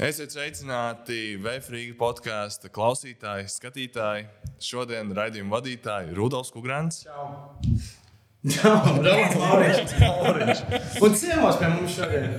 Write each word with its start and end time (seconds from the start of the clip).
Esiet 0.00 0.32
sveicināti 0.32 1.34
Vēfrīga 1.44 1.92
podkāstu 1.98 2.70
klausītāji, 2.72 3.50
skatītāji. 3.52 4.22
Šodien 4.64 5.10
raidījuma 5.12 5.58
vadītāji 5.58 6.14
Rudolf 6.16 6.48
Kungrants. 6.54 7.02
Jā, 8.48 8.72
Lauriņš. 9.04 10.62
Un 11.04 11.18
ciemos 11.20 11.60
pie 11.60 11.68
mums 11.74 11.98
šodien 11.98 12.38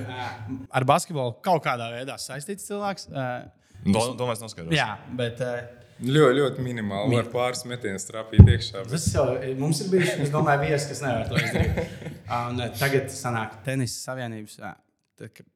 ar 0.74 0.88
basketbolu 0.90 1.36
kaut 1.46 1.62
kādā 1.62 1.92
veidā 1.94 2.18
saistīts 2.18 2.66
cilvēks. 2.66 3.06
Domāju, 3.86 4.18
noskaidros. 4.42 4.74
Jā, 4.74 4.98
bet 5.22 5.38
Ļoti, 6.02 6.34
ļoti 6.40 6.66
minimāli. 6.66 7.14
Var 7.14 7.30
pāris 7.30 7.62
metienus 7.70 8.10
trāpīt 8.10 8.42
iekšā. 8.42 8.82
Bet... 8.88 8.96
tas 8.96 9.06
jau 9.14 9.28
mums 9.62 9.84
ir 9.86 9.94
bijis. 9.94 10.16
Es 10.26 10.34
domāju, 10.34 10.66
viesi, 10.66 10.90
kas 10.90 11.06
nevar 11.06 11.30
to 11.30 11.38
izdarīt. 11.38 11.98
Un 12.26 12.62
tagad 12.82 13.14
sanāk 13.14 13.60
tenisa 13.62 14.08
savienības 14.10 14.58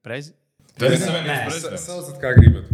prezidents. 0.07 0.46
Tas 0.77 0.93
ir 0.93 1.01
savienības 1.01 1.47
prezidents. 1.49 2.13
Kā 2.21 2.37
gribat. 2.37 2.69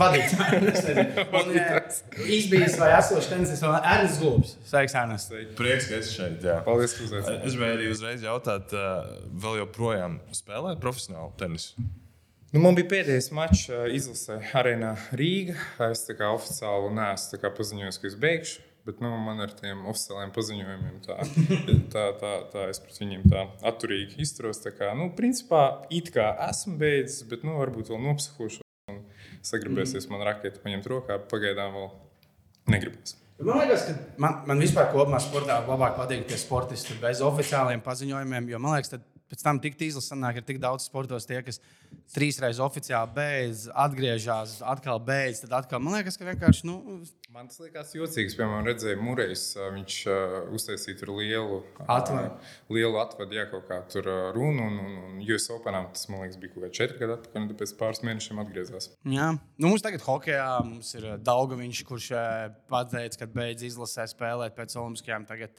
Vadītājs. 0.00 2.00
Izbijis 2.38 2.76
vai 2.80 2.90
esošs 2.96 3.28
tenis, 3.30 3.52
vēl 3.62 3.76
Ernsts 3.78 4.20
Gulbs. 4.22 4.54
Sveiks, 4.66 4.96
Ernsts. 4.96 5.32
Prieks, 5.58 5.88
ka 5.90 5.98
esi 6.00 6.14
šeit. 6.16 6.46
Jā. 6.46 6.60
Paldies, 6.66 6.96
ka 6.96 7.06
uzaicinājāt. 7.06 7.46
Es 7.46 7.56
gribēju 7.56 7.76
arī 7.76 7.90
uzreiz 7.92 8.24
jautāt, 8.24 8.74
uh, 8.76 9.10
vēl 9.44 9.60
joprojām 9.60 10.18
spēlē 10.36 10.76
profesionāli 10.80 11.36
tenisu? 11.40 11.84
Nu, 12.50 12.62
man 12.64 12.78
bija 12.78 12.90
pēdējais 12.96 13.30
mačs 13.36 13.68
uh, 13.70 13.84
izlasē 13.94 14.40
Arēnā 14.58 14.96
Rīgā. 15.20 15.58
Es 15.90 16.06
tā 16.08 16.16
kā 16.18 16.32
oficiāli 16.34 16.90
neesmu 16.96 17.54
paziņojis, 17.60 18.00
ka 18.00 18.10
es 18.10 18.18
beigšu. 18.24 18.66
Bet 18.88 19.02
nu, 19.04 19.10
man 19.20 19.42
ar 19.44 19.52
tiem 19.52 19.82
oficiāliem 19.90 20.30
paziņojumiem 20.32 21.00
tā, 21.04 21.18
tā, 21.94 22.04
tā, 22.20 22.32
tā 22.52 22.66
es 22.72 22.80
pret 22.80 23.00
viņiem 23.02 23.26
tā 23.28 23.44
atturīgi 23.68 24.20
izturos. 24.24 24.62
Tā 24.64 24.72
kā, 24.72 24.92
nu, 24.96 25.10
principā, 25.16 25.64
it 25.92 26.08
kā 26.14 26.30
esmu 26.48 26.78
beidzis, 26.80 27.26
bet 27.28 27.44
nu, 27.46 27.58
varbūt 27.60 27.92
vēl 27.92 28.00
nopsihošu. 28.08 28.64
un 28.90 29.02
Sagribēsies 29.44 30.08
man 30.12 30.24
raketi 30.26 30.62
paņemt 30.64 30.88
rokā, 30.90 31.20
pagaidām 31.30 31.76
vēl 31.76 31.90
negribēs. 32.72 33.18
Man 33.40 33.62
liekas, 33.62 33.86
ka 33.88 33.94
man, 34.20 34.42
man 34.48 34.60
vispār 34.60 34.90
kopumā 34.92 35.20
sportā 35.24 35.62
labāk 35.64 35.94
patīk 35.96 36.26
tie 36.28 36.36
sportisti 36.40 36.96
bez 37.00 37.22
oficiāliem 37.24 37.80
paziņojumiem. 37.84 38.50
Jo 38.52 38.60
man 38.60 38.76
liekas, 38.76 38.92
ka 38.92 39.20
pēc 39.32 39.44
tam 39.46 39.60
tik 39.62 39.78
izlases 39.86 40.12
sanāk, 40.12 40.40
ir 40.40 40.44
tik 40.44 40.58
daudz 40.60 40.84
sportos, 40.88 41.24
tie, 41.28 41.38
kas 41.46 41.60
trīsreiz 42.12 42.60
oficiāli 42.60 43.14
beidz, 43.16 43.64
atgriežas, 43.72 44.58
atkal 44.66 45.00
beidz. 45.06 45.40
Tad 45.44 45.56
atkal 45.62 45.80
man 45.80 45.96
liekas, 45.96 46.18
ka 46.20 46.28
vienkārši. 46.28 46.66
Nu, 46.68 47.00
Man 47.30 47.46
tas 47.46 47.60
liekas 47.62 47.92
jocīgs. 47.94 48.34
Piemēram, 48.34 48.64
redzēju, 48.66 48.98
Mūrejs. 49.06 49.42
Viņš 49.70 49.96
uh, 50.10 50.32
uztaisīja 50.56 50.96
tur 50.98 51.12
lielu 51.14 51.60
Atvadu. 51.84 52.32
Uh, 52.34 52.54
lielu 52.74 52.98
atvadu, 52.98 53.36
jā, 53.38 53.44
kaut 53.52 53.68
kā 53.68 53.76
tur 53.92 54.08
uh, 54.10 54.16
runu. 54.34 54.64
Un, 54.66 54.80
un, 54.82 54.96
un 55.12 55.20
US 55.22 55.46
Openā 55.54 55.84
tas, 55.92 56.08
man 56.10 56.24
liekas, 56.24 56.40
bija 56.42 56.50
kaut 56.56 56.64
kāds 56.66 56.80
četri 56.80 56.98
gadi 56.98 57.14
atpakaļ. 57.14 57.44
Un 57.44 57.52
pēc 57.60 57.74
pāris 57.78 58.02
mēnešiem 58.08 58.40
atgriezās. 58.42 58.88
jā. 59.06 59.28
nu, 59.62 59.70
mums 59.70 59.84
tagad 59.86 60.02
hokeja 60.08 60.48
mums 60.66 60.90
ir 60.98 61.06
Daugaviņš, 61.28 61.82
kurš 61.92 62.08
eh, 62.18 62.48
pateica, 62.72 63.20
ka 63.22 63.30
beidz 63.36 63.62
izlasē 63.70 64.08
spēlēt 64.10 64.58
pēc 64.58 64.74
Olimpiskajām. 64.82 65.28
Tagad 65.30 65.54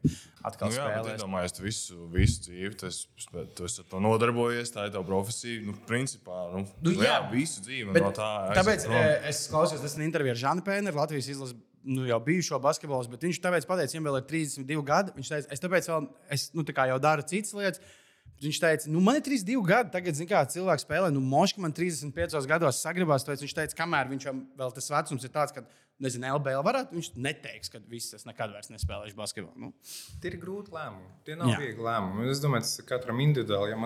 atkal 0.52 0.73
Nu, 0.73 0.75
jā, 0.75 0.89
spēlēs. 0.91 1.16
iedomājieties, 1.22 1.56
tu 1.56 1.66
visu, 1.69 2.02
visu 2.17 2.45
dzīvi, 2.50 2.73
esi, 2.91 3.31
tu 3.56 3.69
esi 3.69 3.85
ar 3.85 3.89
to 3.95 4.03
nodarbojies, 4.03 4.75
tā 4.75 4.89
ir 4.89 4.94
tava 4.97 5.08
profesija. 5.08 5.63
Nu, 5.72 5.80
principā, 5.88 6.44
nu, 6.52 6.67
Nu, 6.83 6.97
jā, 7.00 7.16
jā. 7.16 7.17
visu 7.31 7.63
dzīvi 7.63 7.95
Bet 7.95 8.09
no 8.09 8.11
tā. 8.19 8.30
Tāpēc 8.59 8.89
eh, 8.91 9.30
es 9.31 9.45
klausījos, 9.56 9.88
tas 9.88 9.95
ir 9.95 10.08
intervijā 10.09 10.35
ar 10.35 10.44
Žanu 10.47 10.67
Pēneru, 10.67 11.00
Latvijas 11.06 11.31
izlases. 11.31 11.60
Nu, 11.81 12.03
jau 12.05 12.19
bijušo 12.21 12.59
basketbolu, 12.61 13.09
bet 13.09 13.23
viņš 13.25 13.39
tāpēc 13.41 13.65
pateica, 13.65 13.95
viņam 13.95 14.07
vēl 14.09 14.19
ir 14.19 14.27
32 14.29 14.83
gadi. 14.85 15.13
Viņš 15.17 15.31
teica, 15.33 15.49
es 15.55 15.63
tāpēc 15.63 15.89
vēl, 15.89 16.07
es 16.35 16.47
nu, 16.53 16.65
tā 16.67 16.85
jau 16.91 16.99
daru 17.01 17.25
citas 17.25 17.55
lietas. 17.57 17.97
Viņš 18.41 18.57
teica, 18.61 18.89
nu, 18.89 19.01
man 19.05 19.19
ir 19.19 19.23
32 19.25 19.65
gadi, 19.69 19.91
tagad, 19.93 20.17
zin, 20.17 20.27
kā 20.29 20.41
cilvēks 20.49 20.85
spēlē, 20.88 21.11
nu, 21.13 21.21
moški 21.21 21.61
man 21.61 21.73
35 21.77 22.47
gados 22.49 22.79
sagribās. 22.81 23.25
Tāpēc 23.25 23.43
viņš 23.45 23.53
teica, 23.57 23.77
kamēr 23.77 24.09
viņš 24.09 24.27
vēl 24.57 24.73
tas 24.77 24.89
vecums 24.93 25.25
ir 25.25 25.33
tāds, 25.33 25.53
ka, 25.53 25.65
nezinu, 26.01 26.29
LBL 26.39 26.65
varētu, 26.65 26.97
viņš 26.97 27.11
neteiks, 27.22 27.69
ka 27.69 27.81
viss 27.89 28.17
es 28.17 28.25
nekad 28.25 28.53
vairs 28.53 28.72
nespēlēšu 28.73 29.17
basketbolu. 29.17 29.57
Nu, 29.61 29.91
Tie 30.22 30.33
ir 30.33 30.39
grūti 30.41 30.73
lēmumi. 30.73 31.13
Tie 31.27 31.38
nav 31.38 31.53
jā. 31.53 31.59
viegli 31.61 31.85
lēmumi. 31.85 32.31
Es 32.33 32.41
domāju, 32.41 32.66
tas 32.66 32.81
ir 32.81 32.89
katram 32.89 33.22
individuāli. 33.25 33.75
Ja 33.75 33.77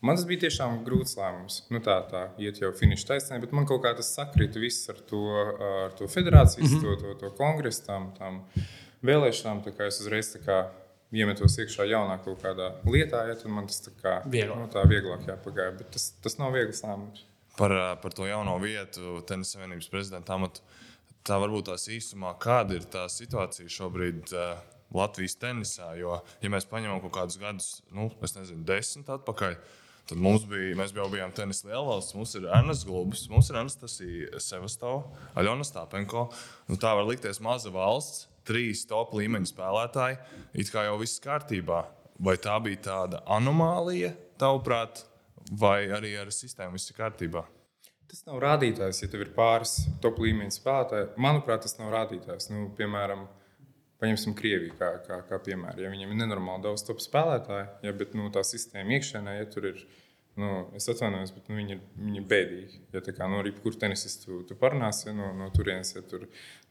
man, 0.00 0.16
tas, 0.16 0.24
bija 0.28 0.46
tiešām 0.46 0.80
grūts 0.86 1.16
lēmums. 1.18 1.60
Nu, 1.72 1.80
tā, 1.84 1.98
tā 2.10 2.22
iet 2.42 2.60
jau 2.62 2.72
finiša 2.76 3.12
taisnē, 3.12 3.40
bet 3.42 3.54
man 3.56 3.68
kaut 3.68 3.84
kā 3.84 3.94
tas 3.96 4.12
sakrita 4.16 4.62
viss 4.62 4.88
ar 4.92 4.98
to, 5.10 5.22
ar 5.84 5.94
to 5.98 6.08
federācijas, 6.10 6.70
mm 6.70 6.78
-hmm. 6.78 6.82
to, 6.82 6.96
to, 7.02 7.14
to 7.20 7.30
kongresu, 7.38 7.84
tām, 7.86 8.10
tām 8.18 8.42
vēlēšanām. 9.02 9.64
Tā 9.64 9.76
kā 9.76 9.86
es 9.86 10.00
uzreiz 10.00 10.34
tā 10.34 10.42
kā 10.44 10.58
iemetos 11.12 11.58
iekšā 11.58 11.86
jaunā 11.86 12.18
kaut 12.24 12.42
kādā 12.42 12.72
lietā, 12.84 13.26
ja, 13.28 13.34
tad 13.34 13.50
man 13.52 13.66
tas 13.66 13.80
tā 13.86 13.92
kā 14.02 14.18
Vieglāk. 14.30 14.58
Nu, 14.58 14.68
tā 14.72 14.82
vieglāk 14.88 15.26
jāpagāja. 15.26 15.78
Bet 15.78 15.90
tas, 15.90 16.10
tas 16.22 16.38
nav 16.38 16.52
viegls 16.52 16.82
lēmums. 16.82 17.24
par, 17.56 17.72
par 18.02 18.12
to 18.12 18.26
jauno 18.26 18.58
vietu, 18.58 19.22
Tenisa 19.26 19.56
Savienības 19.56 19.88
prezidenta 19.88 20.34
amatu. 20.34 20.60
Tā 21.26 21.38
varbūt 21.42 21.66
tās 21.70 21.88
īsumā, 21.88 22.36
kāda 22.38 22.74
ir 22.74 22.84
tā 22.84 23.08
situācija 23.10 23.68
šobrīd 23.68 24.32
uh, 24.34 24.60
Latvijas 24.94 25.34
tenisā. 25.40 25.90
Jo, 25.98 26.20
ja 26.42 26.50
mēs 26.52 26.68
paņemam 26.70 27.00
kaut 27.02 27.14
kādus 27.16 27.40
gadus, 27.42 27.70
nu, 27.94 28.10
es 28.22 28.36
nezinu, 28.36 28.62
desmit 28.68 29.10
atpakaļ, 29.10 29.56
tad 30.06 30.20
mums 30.22 30.46
bija, 30.48 30.76
mēs 30.78 30.94
jau 30.94 31.08
bijām 31.12 31.34
tenisa 31.34 31.68
lielvalsts. 31.70 32.14
Mums 32.16 32.34
ir 32.38 32.46
Ernsts 32.46 32.86
Globus, 32.86 33.26
mums 33.32 33.50
ir 33.50 33.58
Anastasija 33.60 34.40
Sevastova, 34.42 35.04
Aļona 35.38 35.66
Stāpenko. 35.66 36.28
Nu, 36.70 36.78
tā 36.80 36.94
var 36.98 37.08
likties 37.08 37.42
maza 37.44 37.72
valsts, 37.74 38.26
trīs 38.46 38.86
top 38.88 39.14
līmeņa 39.18 39.50
spēlētāji. 39.50 40.20
It 40.54 40.70
kā 40.74 40.86
jau 40.86 40.96
viss 41.02 41.22
kārtībā. 41.22 41.82
Vai 42.22 42.38
tā 42.40 42.54
bija 42.64 42.80
tāda 42.86 43.20
anomālija, 43.28 44.14
tavuprāt, 44.40 45.02
vai 45.52 45.82
arī 45.92 46.14
ar 46.16 46.30
sistēmu 46.32 46.78
viss 46.78 46.90
ir 46.90 46.96
kārtībā? 46.96 47.42
Tas 48.06 48.22
nav 48.28 48.38
rādītājs, 48.40 49.02
ja 49.02 49.10
tev 49.10 49.24
ir 49.26 49.32
pāris 49.34 49.80
top 50.00 50.20
līmeņa 50.22 50.54
spēlētāji. 50.54 51.08
Manuprāt, 51.20 51.64
tas 51.66 51.74
nav 51.80 51.90
rādītājs. 51.92 52.48
Nu, 52.54 52.68
piemēram, 52.78 53.26
paņemsim 54.02 54.34
Krieviju 54.38 54.74
kā, 54.78 54.90
kā, 55.06 55.20
kā 55.28 55.38
piemēru. 55.46 55.84
Ja 55.84 55.92
viņiem 55.92 56.12
ir 56.12 56.20
nenormāli 56.22 56.66
daudz 56.68 56.84
top 56.86 57.00
spēlētāju, 57.04 57.68
ja, 57.86 57.94
bet 57.96 58.16
nu, 58.18 58.28
tā 58.34 58.44
sistēma 58.46 58.98
iekšēnē, 58.98 59.38
ja 59.40 59.48
tur 59.52 59.72
ir. 59.72 59.86
Nu, 60.36 60.66
es 60.76 60.84
atvainojos, 60.92 61.30
bet 61.32 61.46
nu, 61.48 61.54
viņi, 61.56 61.72
ir, 61.72 61.84
viņi 61.96 62.18
ir 62.20 62.24
bēdīgi. 62.28 62.78
Ja 62.92 63.00
tā 63.00 63.14
kā 63.16 63.24
nu, 63.32 63.38
jebkuras 63.40 63.78
tenisistu 63.80 64.26
tu, 64.26 64.40
tu 64.50 64.56
parunāsi, 64.60 65.06
ja, 65.06 65.14
no, 65.16 65.30
no 65.32 65.46
turienes, 65.54 65.94
ja 65.96 66.02
tur 66.04 66.26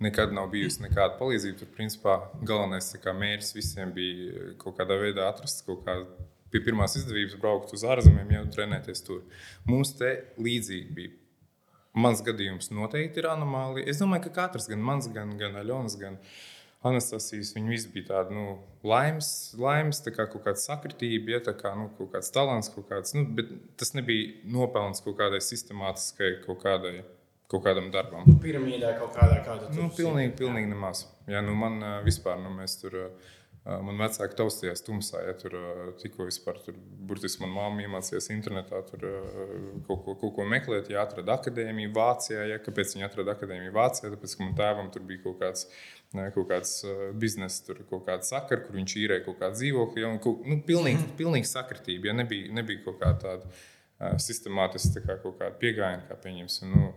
nekad 0.06 0.36
nav 0.38 0.52
bijusi 0.52 0.84
nekāda 0.84 1.18
palīdzība, 1.18 1.64
tad 1.64 1.72
principā 1.74 2.20
galvenais 2.46 2.92
kā, 3.02 3.16
mērķis 3.18 3.56
visiem 3.58 3.96
bija 3.96 4.52
kaut 4.62 4.78
kādā 4.78 5.00
veidā 5.02 5.26
atrast 5.32 5.66
kaut 5.66 5.82
kādu 5.88 6.28
pie 6.54 6.62
pirmās 6.62 6.94
izdevības 7.00 7.40
braukt 7.42 7.74
uz 7.74 7.84
ārzemēm, 7.90 8.36
jau 8.38 8.46
trenēties 8.54 9.02
tur. 9.08 9.24
Mums 9.66 9.96
te 9.98 10.14
līdzīgi 10.38 10.96
bija. 10.96 11.16
Mans 11.96 12.22
gadījums 12.22 12.70
noteikti 12.76 13.22
ir 13.22 13.32
anomālija. 13.32 13.88
Es 13.90 14.02
domāju, 14.02 14.28
ka 14.28 14.44
katrs, 14.44 14.68
gan 14.70 14.82
mans, 14.84 15.08
gan, 15.16 15.34
gan 15.40 15.56
Aļonas, 15.62 15.96
gan 16.00 16.20
Anastasijas, 16.86 17.54
viņi 17.56 17.72
visi 17.74 17.92
bija 17.94 18.12
tādi 18.12 18.36
nu, 18.38 18.46
laimes, 18.86 19.30
laimes 19.58 20.04
tā 20.06 20.14
kā 20.14 20.28
kaut 20.30 20.44
kāda 20.46 20.62
sakritība, 20.62 21.36
ja, 21.36 21.42
tā 21.48 21.56
kā, 21.58 21.74
nu, 21.78 21.90
kaut 21.98 22.12
kāds 22.14 22.30
talants, 22.36 22.70
kaut 22.74 22.88
kāds, 22.92 23.16
nu, 23.18 23.26
bet 23.38 23.50
tas 23.80 23.96
nebija 23.98 24.36
nopelns 24.54 25.02
kaut 25.06 25.18
kādai 25.22 25.42
sistemātiskai, 25.44 26.40
kaut 26.46 26.62
kādai. 26.66 27.00
Kaut 27.46 27.62
kādam 27.62 27.92
darbam. 27.94 28.24
nu, 28.26 28.40
piramīdē 28.42 28.96
kaut 28.98 29.12
kādā 29.14 29.36
kādā 29.46 29.68
Nu, 29.78 29.92
pilnīgi, 29.94 30.32
pilnīgi 30.40 30.66
nemaz. 30.72 31.04
Jā, 31.30 31.44
nu 31.46 31.54
man 31.54 31.78
vispār, 32.02 32.40
nu 32.42 32.50
mēs 32.56 32.74
tur, 32.82 32.96
ā, 32.98 33.10
man 33.66 33.98
vecāki 33.98 34.38
taustījās 34.38 34.84
tumsā, 34.86 35.24
ja 35.26 35.34
tur 35.38 35.56
tikko 36.02 36.28
vispār, 36.28 36.60
tur, 36.62 36.76
burtiski 37.10 37.42
man 37.42 37.54
mamma 37.56 37.86
iemācījās 37.86 38.30
internetā 38.36 38.82
tur 38.92 39.06
kaut 39.88 40.04
ko, 40.06 40.16
kaut 40.22 40.36
ko 40.38 40.46
meklēt, 40.50 40.92
ja 40.94 41.02
atrada 41.06 41.40
akadēmiju 41.40 41.94
Vācijā, 41.96 42.44
ja 42.52 42.60
kāpēc 42.62 42.94
viņi 42.94 43.08
atrada 43.08 43.34
akadēmiju 43.34 43.74
Vācijā, 43.74 44.12
tāpēc, 44.14 44.36
ka 44.38 44.46
man 44.46 44.58
tēvam 44.60 44.92
tur 44.94 45.08
bija 45.10 45.24
kaut 45.24 45.40
kāds, 45.42 45.66
ne, 46.14 46.28
kaut 46.36 46.50
kāds 46.52 46.76
ā, 46.86 47.10
bizness, 47.26 47.64
tur 47.66 47.82
kaut 47.90 48.06
kāda 48.06 48.28
sakara, 48.28 48.62
kur 48.68 48.78
viņš 48.78 48.98
īrēja 49.02 49.26
kaut 49.26 49.42
kādu 49.42 49.58
dzīvokli, 49.58 50.06
ja, 50.06 50.14
kaut, 50.22 50.46
nu, 50.46 50.60
pilnīgi, 50.70 51.10
pilnīgi 51.18 51.50
sakritība, 51.50 52.12
ja 52.12 52.20
nebija, 52.22 52.54
nebija 52.60 52.86
kaut 52.86 53.02
kā 53.02 53.16
tāda 53.26 53.50
sistemātiska 54.22 55.02
tā 55.02 55.18
kā 55.24 55.50
pieejama, 55.58 56.04
kā 56.10 56.18
pieņemsim. 56.22 56.74
Nu, 56.76 56.94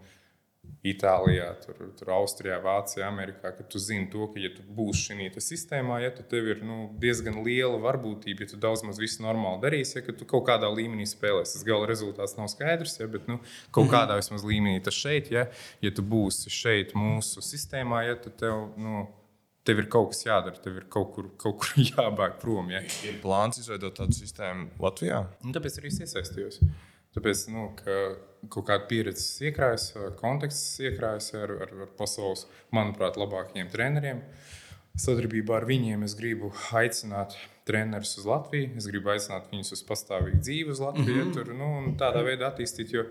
Itālijā, 0.87 1.49
tur, 1.65 1.79
tur 1.99 2.11
Austrijā, 2.15 2.61
Vācijā, 2.63 3.03
Amerikā, 3.09 3.51
ka 3.57 3.65
tu 3.67 3.81
zini 3.83 4.07
to, 4.13 4.29
ka, 4.31 4.39
ja 4.39 4.53
tu 4.55 4.63
būsi 4.63 5.09
šajā 5.09 5.43
sistēmā, 5.43 5.99
ja, 6.05 6.13
tad 6.15 6.29
tev 6.31 6.47
ir 6.53 6.63
nu, 6.63 6.77
diezgan 7.03 7.41
liela 7.43 7.81
varbūtība, 7.83 8.47
ja 8.47 8.53
tu 8.53 8.61
daudz 8.63 8.85
maz 8.87 9.01
visu 9.03 9.25
normāli 9.25 9.59
darīsi, 9.65 9.97
ja, 9.99 10.05
ka 10.07 10.15
tu 10.15 10.29
kaut 10.29 10.47
kādā 10.47 10.71
līmenī 10.71 11.09
spēlēsi. 11.11 11.57
Tas 11.57 11.67
gala 11.67 11.89
rezultāts 11.91 12.37
nav 12.39 12.47
skaidrs, 12.53 12.95
ja, 13.01 13.11
bet 13.11 13.27
nu, 13.31 13.41
kaut 13.75 13.91
kādā 13.91 14.21
vismaz 14.21 14.47
līmenī 14.47 14.79
tas 14.87 14.95
šeit, 14.95 15.33
ja, 15.35 15.49
ja 15.83 15.95
tu 15.95 16.07
būsi 16.07 16.53
šeit 16.55 16.95
mūsu 16.99 17.43
sistēmā, 17.45 18.05
ja, 18.09 18.19
tad 18.23 18.39
tev. 18.41 18.69
Nu, 18.79 19.09
Tev 19.69 19.83
ir 19.83 19.89
kaut 19.93 20.15
kas 20.15 20.23
jādara, 20.25 20.57
tev 20.65 20.79
ir 20.81 20.85
kaut 20.89 21.11
kur, 21.13 21.27
kaut 21.37 21.59
kur 21.61 21.83
jābēg 21.91 22.39
prom. 22.41 22.71
Ja. 22.73 22.79
Ir 23.05 23.19
plāns 23.21 23.59
izveidot 23.61 23.99
tādu 23.99 24.17
sistēmu 24.17 24.71
Latvijā. 24.81 25.19
Un 25.45 25.53
tāpēc 25.53 25.77
arī 25.83 25.91
es 25.93 25.99
iesaistījos. 26.07 26.63
Tāpēc, 27.13 27.43
nu, 27.53 27.67
ka 27.77 27.99
kaut 28.47 28.69
kāda 28.69 28.87
pieredze 28.91 29.49
iekrājas, 29.49 29.91
konteksts 30.21 30.79
iekrājas 30.85 31.33
ar, 31.39 31.53
ar, 31.67 31.75
ar 31.87 31.93
pasaules, 31.99 32.47
manuprāt, 32.75 33.19
labākajiem 33.21 33.71
treneriem. 33.73 34.23
sadarbībā 34.99 35.61
ar 35.61 35.65
viņiem 35.69 36.03
es 36.03 36.15
gribu 36.19 36.53
aicināt 36.75 37.37
trenerus 37.69 38.17
uz 38.19 38.25
Latviju. 38.27 38.73
Es 38.81 38.89
gribu 38.91 39.13
aicināt 39.13 39.51
viņus 39.53 39.77
uz 39.77 39.85
pastāvīgu 39.87 40.41
dzīvi 40.43 40.75
uz 40.75 40.81
Latviju, 40.83 41.25
mm 41.25 41.29
-hmm. 41.29 41.35
tur, 41.37 41.53
nu, 41.55 41.69
un 41.83 41.93
tādā 42.01 42.25
veidā 42.27 42.49
attīstīt, 42.51 42.95
jo 42.95 43.05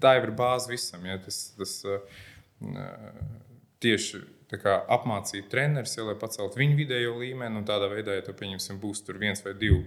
tā 0.00 0.16
ir 0.22 0.30
bāze 0.30 0.70
visam. 0.70 1.04
Ja, 1.06 1.18
tas, 1.18 1.52
tas, 1.58 1.82
uh, 1.84 2.00
tieši 3.80 4.22
kā, 4.62 4.76
apmācīt 4.88 5.48
trenerus, 5.50 5.96
ja, 5.98 6.04
lai 6.06 6.14
paceltu 6.20 6.60
viņu 6.60 6.76
vidējo 6.78 7.16
līmeni, 7.18 7.58
un 7.58 7.66
tādā 7.68 7.88
veidā, 7.90 8.14
ja 8.14 8.22
tu 8.22 8.32
pieņemsim, 8.32 8.80
būs 8.80 9.02
tur 9.04 9.18
viens 9.18 9.42
vai 9.44 9.54
divi 9.58 9.82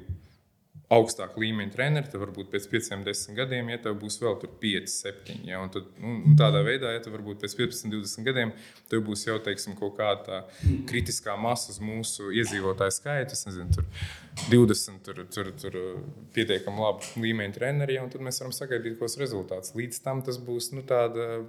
augstāka 0.89 1.37
līmeņa 1.37 1.73
treneri, 1.73 2.09
tad 2.09 2.21
varbūt 2.23 2.47
pēc 2.49 2.65
5, 2.71 2.87
10 3.05 3.37
gadiem, 3.37 3.67
ja 3.69 3.77
tev 3.83 3.99
būs 4.01 4.15
vēl 4.23 4.39
5, 4.41 4.89
7. 4.89 5.35
Ja, 5.45 5.59
un 5.61 5.69
tad, 5.73 5.85
nu, 6.01 6.15
un 6.25 6.37
tādā 6.39 6.63
veidā, 6.65 6.95
ja 6.95 7.03
tev 7.05 7.13
varbūt 7.13 7.43
pēc 7.43 7.53
15, 7.59 7.91
20 7.93 8.25
gadiem, 8.25 8.53
tev 8.89 9.03
būs 9.05 9.27
jau 9.27 9.37
teiksim, 9.45 9.75
kaut 9.77 9.99
kāda 9.99 10.41
kritiskā 10.89 11.37
masa 11.37 11.69
uz 11.75 11.77
mūsu 11.83 12.31
iedzīvotāju 12.41 12.95
skaitu. 12.97 13.37
Es 13.37 13.45
nezinu, 13.45 13.69
tur 13.77 13.85
20, 14.49 14.99
tur, 15.05 15.23
tur, 15.29 15.53
tur 15.61 15.79
pietiekami 16.33 16.81
labi 16.81 17.25
līmeņa 17.27 17.57
treneri, 17.59 17.99
ja, 17.99 18.05
un 18.07 18.09
tad 18.13 18.25
mēs 18.25 18.41
varam 18.41 18.57
sagaidīt 18.57 18.97
kos 18.97 19.19
rezultātus. 19.21 19.77
Līdz 19.77 20.01
tam 20.05 20.25
tas 20.25 20.41
būs 20.41 20.71
nu, 20.73 20.81
tāda 20.89 21.43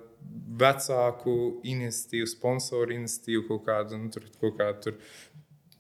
vecāku 0.61 1.37
iniciatīva, 1.65 2.29
sponsoru 2.29 3.01
iniciatīva, 3.01 3.47
kaut 3.49 3.65
kāda 3.73 4.01
nu, 4.01 4.13
tur, 4.13 4.29
kaut 4.43 4.61
kāda 4.61 4.83
tur. 4.85 5.01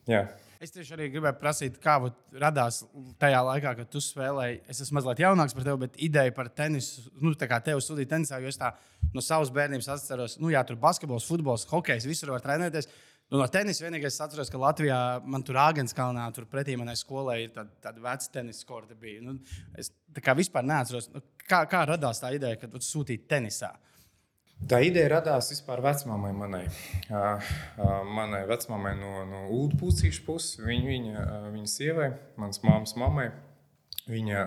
Jā. 0.08 0.30
Es 0.60 0.74
tieši 0.74 0.92
arī 0.92 1.06
gribēju 1.08 1.38
prasīt, 1.40 1.76
kā 1.80 1.94
radās 2.36 2.82
tajā 3.22 3.38
laikā, 3.46 3.70
kad 3.78 3.88
tu 3.88 4.00
spēlēji. 4.04 4.58
Es 4.68 4.82
esmu 4.84 4.98
mazliet 4.98 5.22
jaunāks 5.22 5.54
par 5.56 5.64
tevi, 5.64 5.80
bet 5.86 5.94
ideja 6.04 6.34
par 6.36 6.50
tenisu, 6.52 7.06
nu, 7.16 7.32
tā 7.32 7.48
kā 7.48 7.62
tev 7.64 7.80
studija 7.80 8.10
tenisā, 8.10 8.42
jo 8.44 8.50
es 8.52 8.60
tā 8.60 8.74
no 9.14 9.24
savas 9.24 9.48
bērnības 9.56 9.88
atceros, 9.94 10.34
nu, 10.36 10.50
jā, 10.52 10.60
tur 10.68 10.76
basketbols, 10.82 11.24
futbols, 11.30 11.64
hokejs, 11.70 12.04
visur 12.04 12.34
var 12.34 12.44
trenēties. 12.44 12.90
Nu, 13.30 13.38
no 13.40 13.46
tenisa 13.48 13.86
vienīgais 13.86 14.12
es 14.12 14.20
atceros, 14.20 14.52
ka 14.52 14.60
Latvijā 14.60 15.00
man 15.24 15.46
tur 15.48 15.56
Āgānskalnā, 15.64 16.28
tur 16.36 16.44
pretī 16.50 16.76
manai 16.76 16.98
skolai 17.00 17.38
ir 17.46 17.56
tāda, 17.56 17.72
tāda 17.86 18.04
veca 18.10 18.32
tenisa 18.36 18.68
korta. 18.68 19.00
Nu, 19.24 19.38
es 19.80 19.94
tā 20.12 20.20
kā 20.26 20.36
vispār 20.36 20.68
neatceros, 20.68 21.08
nu, 21.14 21.24
kā, 21.46 21.62
kā 21.72 21.86
radās 21.88 22.20
tā 22.20 22.34
ideja, 22.36 22.60
ka 22.60 22.68
tu 22.68 22.84
sūtīji 22.84 23.24
tenisā. 23.32 23.72
Tā 24.68 24.80
ideja 24.84 25.08
radās 25.14 25.48
vispār 25.54 25.80
vecmāmai 25.84 26.30
manai. 26.36 26.64
Manai 27.08 28.42
vecmāmai 28.48 28.92
no, 28.98 29.12
no 29.28 29.44
Ulu 29.56 29.78
pucīšu 29.80 30.24
puses, 30.26 30.58
viņa, 30.60 30.88
viņa, 30.90 31.28
viņa 31.54 31.70
sievai, 31.70 32.10
manas 32.40 32.60
māmas 32.66 32.96
mammai. 33.00 33.30
Viņa 34.10 34.42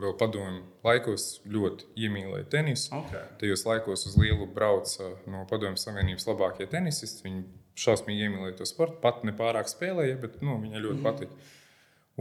vēl 0.00 0.14
padomju 0.20 0.62
laikos 0.84 1.26
ļoti 1.50 1.88
iemīlēja 2.06 2.46
tenisu. 2.52 2.92
Okay. 2.94 3.24
Tajos 3.40 3.64
laikos 3.66 4.06
uz 4.10 4.16
lielu 4.20 4.46
brauca 4.54 5.08
no 5.30 5.42
Padomju 5.50 5.80
Savienības 5.82 6.28
labākie 6.28 6.68
tenisisti. 6.70 7.24
Viņa 7.26 7.42
šausmīgi 7.80 8.28
iemīlēja 8.28 8.58
to 8.60 8.68
sportu. 8.68 9.00
Pat 9.02 9.24
ne 9.26 9.34
pārāk 9.34 9.70
spēlēja, 9.70 10.18
bet 10.22 10.38
nu, 10.44 10.60
viņai 10.62 10.82
ļoti 10.84 11.00
mm. 11.00 11.06
patika. 11.08 11.54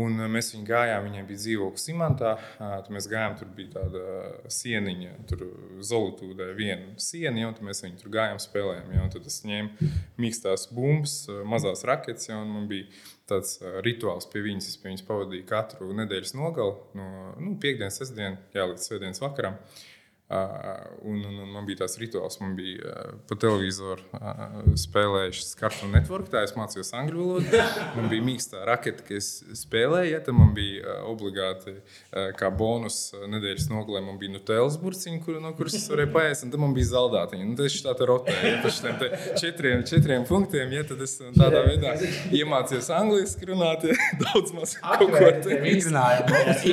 Un 0.02 0.18
mēs 0.34 0.48
viņu 0.56 0.66
gājām, 0.66 1.04
viņai 1.06 1.24
bija 1.28 1.38
dzīvoklis 1.38 1.84
Simantā. 1.86 2.32
Tad 2.58 2.88
mēs 2.94 3.06
gājām, 3.12 3.36
tur 3.38 3.52
bija 3.54 3.76
tāda 3.76 4.02
sieniņa, 4.50 5.12
tur 5.30 5.44
Zolotūdē 5.86 6.48
viena 6.58 6.96
siena, 6.98 7.52
un 7.52 7.68
mēs 7.68 7.84
viņu 7.86 8.02
tur 8.02 8.16
gājām, 8.16 8.42
spēlējām. 8.42 8.90
Ja, 8.96 9.06
tad 9.14 9.30
es 9.30 9.38
ņēmu 9.46 9.92
mīkstās 10.24 10.66
bumbas, 10.74 11.20
mazās 11.46 11.86
raketes, 11.86 12.32
ja, 12.32 12.42
un 12.42 12.56
man 12.56 12.66
bija 12.72 12.90
tāds 13.30 13.60
rituāls 13.86 14.26
pie 14.34 14.42
viņas. 14.48 14.74
Es 14.74 14.82
pie 14.82 14.90
viņas 14.90 15.06
pavadīju 15.12 15.46
katru 15.54 15.94
nedēļas 16.02 16.34
nogali, 16.42 16.74
no 16.98 17.10
nu, 17.38 17.54
piekdienas, 17.62 18.02
sestdienas, 18.02 18.42
jā, 18.58 18.66
līdz 18.74 18.90
svētdienas 18.90 19.22
vakaram. 19.22 19.62
Uh, 19.62 19.93
Un, 20.32 21.24
un, 21.28 21.36
un 21.44 21.50
man 21.52 21.66
bija 21.68 21.84
tāds 21.84 21.98
rituāls, 22.02 22.40
man 22.42 22.56
bija 22.58 22.90
uh, 22.90 23.10
pa 23.28 23.36
televizoru 23.38 24.02
uh, 24.16 24.62
spēlējuši 24.80 25.50
Cartoon 25.60 25.92
Network, 25.94 26.30
tā 26.32 26.42
es 26.48 26.56
mācījos 26.58 26.94
angļu 26.98 27.26
valodu. 27.28 27.60
Man 27.98 28.08
bija 28.10 28.24
mīkstā 28.26 28.64
raketa, 28.66 29.04
ka 29.06 29.18
es 29.20 29.28
spēlēju, 29.60 30.14
ja, 30.16 30.22
tad 30.24 30.38
man 30.38 30.56
bija 30.56 30.88
uh, 30.88 31.10
obligāti 31.12 31.76
uh, 31.76 32.32
kā 32.40 32.50
bonus 32.56 33.12
uh, 33.14 33.28
nedēļas 33.30 33.68
nogalē, 33.70 34.02
man 34.08 34.18
bija 34.22 34.34
Nutellas 34.34 34.80
burciņi, 34.82 35.20
kur, 35.26 35.38
no 35.44 35.52
kuras 35.60 35.76
es 35.78 35.86
varēju 35.92 36.14
paēst, 36.16 36.48
un 36.48 36.56
tad 36.56 36.64
man 36.64 36.74
bija 36.80 36.90
zaldātiņi. 36.96 37.50
Nu, 37.52 37.60
tas 37.60 37.78
tā 37.84 37.94
tā 38.00 38.10
rotēja, 38.10 38.56
ja, 38.56 38.64
pa 38.64 38.74
šitiem 38.74 39.38
četriem, 39.44 39.86
četriem 39.92 40.28
punktiem, 40.30 40.74
ja, 40.80 40.86
tad 40.88 41.04
es 41.04 41.18
tādā 41.36 41.66
veidā 41.68 41.94
iemācījos 42.34 42.90
angliski 42.96 43.52
runāt, 43.52 43.86
ja, 43.92 44.00
daudz 44.24 44.56
maz 44.56 44.78
kaut 44.80 45.04
ko 45.04 45.20
tādu. 45.20 45.60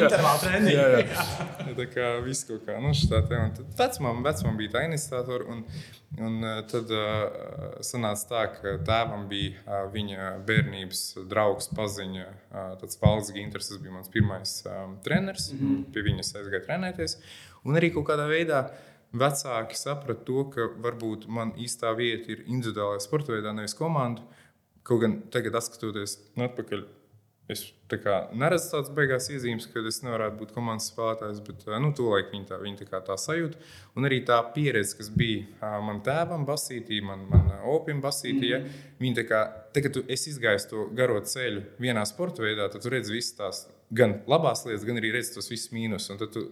Intervāla 0.00 0.40
treniņi. 0.46 0.78
Jā, 0.78 0.88
jā. 1.02 1.28
Tā 1.80 1.86
kā 1.92 2.08
viss 2.24 2.48
kaut 2.48 2.64
kā, 2.66 2.80
nu, 2.82 2.94
šitā 2.96 3.20
te 3.28 3.39
un 3.46 3.72
vecmam, 3.78 4.22
vecmam 4.26 4.58
bija 4.58 4.74
tā 4.76 4.84
iniciatora. 4.88 5.46
Un, 5.52 5.64
un 6.18 6.46
tad 6.70 6.90
uh, 6.94 7.78
sanāca 7.86 8.28
tā, 8.32 8.42
ka 8.56 8.74
tēvam 8.86 9.26
bija 9.30 9.56
uh, 9.64 9.86
viņa 9.92 10.30
bērnības 10.48 11.02
draugs, 11.30 11.70
paziņa, 11.76 12.26
uh, 12.26 12.70
tāds 12.82 13.00
valsts 13.02 13.34
ginters, 13.36 13.70
tas 13.70 13.82
bija 13.82 13.96
mans 13.96 14.12
pirmais 14.12 14.54
um, 14.66 14.98
treneris. 15.04 15.52
Mm 15.52 15.58
-hmm. 15.60 15.82
Pie 15.92 16.06
viņas 16.10 16.34
aizgāja 16.40 16.64
trenēties. 16.66 17.18
Un 17.64 17.76
arī 17.76 17.92
kaut 17.94 18.08
kādā 18.08 18.28
veidā 18.28 18.64
vecāki 19.12 19.74
saprata 19.74 20.24
to, 20.24 20.44
ka 20.54 20.68
varbūt 20.78 21.26
man 21.28 21.52
īstā 21.58 21.90
vieta 21.96 22.30
ir 22.32 22.44
individuālajā 22.46 23.00
sporta 23.00 23.32
veidā, 23.32 23.52
nevis 23.54 23.74
komandu. 23.74 24.22
Kaut 24.82 25.00
gan 25.00 25.22
tagad, 25.30 25.58
skatoties 25.62 26.18
atpakaļ, 26.36 26.84
Es 27.50 27.64
neredzu 27.90 28.68
tādas 28.70 28.90
beigās 28.94 29.26
iezīmes, 29.32 29.66
ka 29.72 29.82
es 29.88 29.98
nevarētu 30.04 30.38
būt 30.38 30.52
komandas 30.54 30.86
spēlētājs, 30.92 31.40
bet 31.46 31.64
nu, 31.82 31.90
tolaik 31.96 32.30
viņi 32.30 32.46
tā, 32.46 32.60
viņi 32.62 32.86
tā, 32.86 33.00
tā 33.06 33.16
sajūta. 33.18 33.58
Un 33.98 34.06
arī 34.06 34.20
tā 34.28 34.38
pieredze, 34.54 34.94
kas 35.00 35.10
bija 35.10 35.72
man 35.82 35.98
tēvam, 36.06 36.46
basītī, 36.46 37.00
man, 37.02 37.26
man 37.32 37.50
opim, 37.72 37.98
basītī, 38.04 38.52
ja, 38.52 38.62
viņi 39.02 39.18
tā 39.18 39.26
kā, 39.26 39.42
te, 39.74 39.82
kad 39.82 39.96
tu 39.96 40.04
izgājies 40.06 40.68
to 40.70 40.86
garo 40.94 41.18
ceļu 41.32 41.66
vienā 41.82 42.06
sporta 42.06 42.46
veidā, 42.46 42.70
tad 42.70 42.86
tu 42.86 42.94
redzi 42.94 43.16
visas 43.16 43.36
tās 43.40 43.62
gan 43.90 44.20
labās 44.30 44.62
lietas, 44.68 44.86
gan 44.86 45.02
arī 45.02 45.10
redzi 45.16 45.34
tos 45.34 45.50
visus 45.50 45.74
mīnusus. 45.74 46.12
Un 46.14 46.22
tad 46.22 46.34
tu 46.36 46.46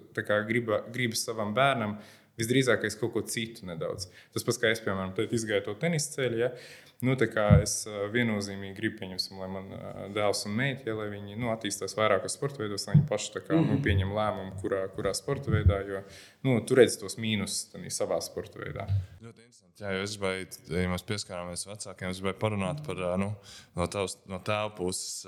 gribi, 0.51 0.83
gribi 0.94 1.19
savam 1.19 1.55
bērnam 1.55 2.01
visdrīzāk 2.39 2.87
kaut 3.01 3.15
ko 3.15 3.23
citu 3.27 3.67
nedaudz. 3.67 4.09
Tas 4.35 4.47
pats, 4.47 4.61
kā 4.62 4.71
es, 4.75 4.83
piemēram, 4.85 5.15
izgāju 5.35 5.69
to 5.69 5.75
tenisa 5.81 6.19
ceļu. 6.19 6.39
Ja, 6.43 6.53
Nu, 6.99 7.15
es 7.15 7.75
viennozīmīgi 8.11 8.75
gribu, 8.75 8.97
pieņemsim, 8.99 9.39
lai 9.39 9.47
man 9.53 9.69
dēls 10.17 10.41
un 10.49 10.56
meita, 10.59 10.89
ja, 10.89 10.97
lai 10.99 11.06
viņi 11.12 11.37
nu, 11.39 11.53
attīstās 11.53 11.95
vairākos 11.95 12.35
sporta 12.35 12.59
veidos, 12.65 12.89
lai 12.89 12.97
viņi 12.97 13.06
paši 13.06 13.31
kā, 13.37 13.43
mm 13.45 13.61
-hmm. 13.61 13.69
nu, 13.69 13.75
mhm. 13.77 13.85
pieņem 13.85 14.15
lēmumu, 14.17 14.55
kurā, 14.62 14.81
kurā 14.97 15.12
sporta 15.15 15.53
veidā, 15.55 15.79
jo 15.87 16.03
nu, 16.43 16.56
tur 16.67 16.83
redz 16.83 16.99
tos 16.99 17.15
mīnusus 17.23 17.71
savā 17.95 18.19
sporta 18.21 18.59
veidā. 18.59 18.89
Ļoti 19.23 19.47
interesanti. 19.47 19.79
Jā, 19.79 19.95
jo 19.95 20.03
es 20.03 20.17
gribēju, 20.17 20.47
ja 20.75 20.89
mēs 20.91 21.06
pieskārāmies 21.06 21.67
vecākiem, 21.71 22.11
es 22.11 22.19
gribēju 22.19 22.39
parunāt 22.43 22.83
par 22.83 22.97
nu, 23.23 23.31
no, 23.77 23.87
tavs, 23.87 24.19
no 24.27 24.43
tēva 24.43 24.75
puses, 24.75 25.23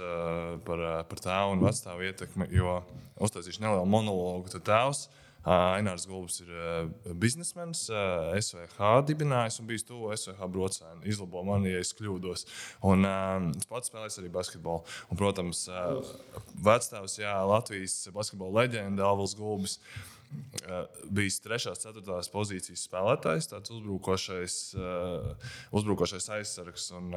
par, 0.66 0.82
par 1.06 1.22
tēvu 1.22 1.52
un 1.54 1.62
vecāku 1.68 2.02
ietekmi, 2.02 2.50
jo 2.50 2.80
uztaisīšu 3.22 3.62
nelielu 3.62 3.86
monologu. 3.86 4.50
Tēvs 4.58 5.06
Ainārs 5.48 6.04
Gulbis 6.04 6.42
ir 6.42 6.50
biznesmenis, 7.16 7.86
SVH 7.88 8.90
dibinājis 9.08 9.56
un 9.62 9.68
bijis 9.70 9.86
tuvu 9.88 10.10
SVH 10.12 10.48
brocēnu. 10.52 11.00
Izlabo 11.08 11.40
mani, 11.48 11.72
ja 11.72 11.80
es 11.80 11.94
kļūdos. 11.96 12.44
Un 12.90 13.08
es 13.08 13.68
pats 13.70 13.88
spēlēju 13.88 14.20
arī 14.20 14.32
basketbolu. 14.34 14.84
Un, 15.08 15.20
protams, 15.20 15.64
vecstāvs, 16.60 17.16
jā, 17.22 17.32
Latvijas 17.48 17.96
basketbola 18.12 18.66
leģenda 18.66 19.08
Alvils 19.08 19.36
Gulbis. 19.38 19.78
Bijis 21.10 21.40
3. 21.42 21.72
un 21.72 21.80
4. 22.04 22.30
pozīcijas 22.30 22.84
spēlētājs, 22.86 23.48
tāds 23.50 23.72
uzbrukošais, 23.74 24.60
uzbrukošais 25.74 26.28
aizsargs. 26.36 26.90
Un, 27.00 27.10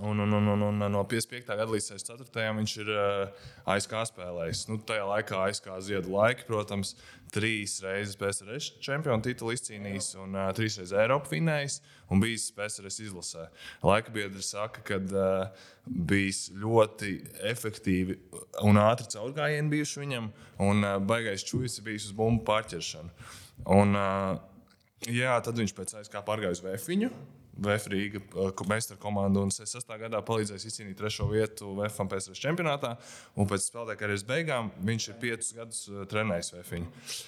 Un, 0.00 0.18
un, 0.20 0.32
un, 0.32 0.48
un, 0.48 0.62
un 0.62 0.82
no 0.92 1.00
55. 1.08 1.46
gada 1.48 1.64
līdz 1.72 1.86
64. 1.94 2.42
viņš 2.58 2.72
ir 2.82 2.88
uh, 2.92 3.46
ASK 3.72 3.94
spēlējis. 4.10 4.66
Nu, 4.68 4.76
tajā 4.84 5.06
laikā 5.08 5.38
ASK 5.46 5.70
ziedu 5.86 6.12
laiki, 6.12 6.44
protams, 6.44 6.90
trīs 7.32 7.78
reizes 7.80 8.18
PSRS 8.20 8.74
čempionu 8.84 9.24
titulu 9.24 9.54
izcīnījis 9.56 10.10
un 10.20 10.36
uh, 10.36 10.50
trīs 10.56 10.76
reizes 10.76 10.92
Eiropas 10.92 11.32
finējis 11.32 11.78
un 12.12 12.20
bijis 12.20 12.50
PSRS 12.56 13.00
izlasē. 13.06 13.46
Laika 13.88 14.12
biedri 14.12 14.44
saka, 14.44 14.84
ka 14.84 15.00
uh, 15.00 15.64
bijis 15.88 16.44
ļoti 16.52 17.14
efektīvi 17.48 18.18
un 18.68 18.82
ātri 18.84 19.08
caurgājieni 19.16 19.72
bijuši 19.72 20.04
viņam, 20.04 20.28
un 20.68 20.84
uh, 20.84 20.98
baigais 21.00 21.48
čūlis 21.48 21.80
bijis 21.84 22.10
uz 22.10 22.16
bumbu 22.20 22.44
pārķeršanu. 22.48 23.32
Un, 23.72 23.96
uh, 23.96 24.36
jā, 25.08 25.40
tad 25.40 25.56
viņš 25.64 25.76
pēc 25.80 25.98
ASK 26.02 26.20
pārgāja 26.28 26.60
uz 26.60 26.64
Vēfiņu. 26.68 27.12
VF 27.58 27.88
Rīga 27.92 28.22
meistara 28.70 29.00
komanda 29.02 29.42
un 29.42 29.50
6. 29.54 29.80
gadā 30.02 30.20
palīdzēs 30.24 30.68
izcīnīt 30.70 30.98
trešo 31.00 31.26
vietu 31.30 31.72
VF 31.78 32.06
PSV 32.10 32.38
čempionātā. 32.38 32.94
Un 33.36 33.50
pēc 33.50 33.66
spēlētāja 33.66 34.02
karjeras 34.04 34.28
beigām 34.28 34.70
viņš 34.86 35.08
ir 35.10 35.18
piecus 35.24 35.56
gadus 35.56 35.82
trenējis 36.12 36.54
VF. 36.54 36.78
Uh, 36.78 37.18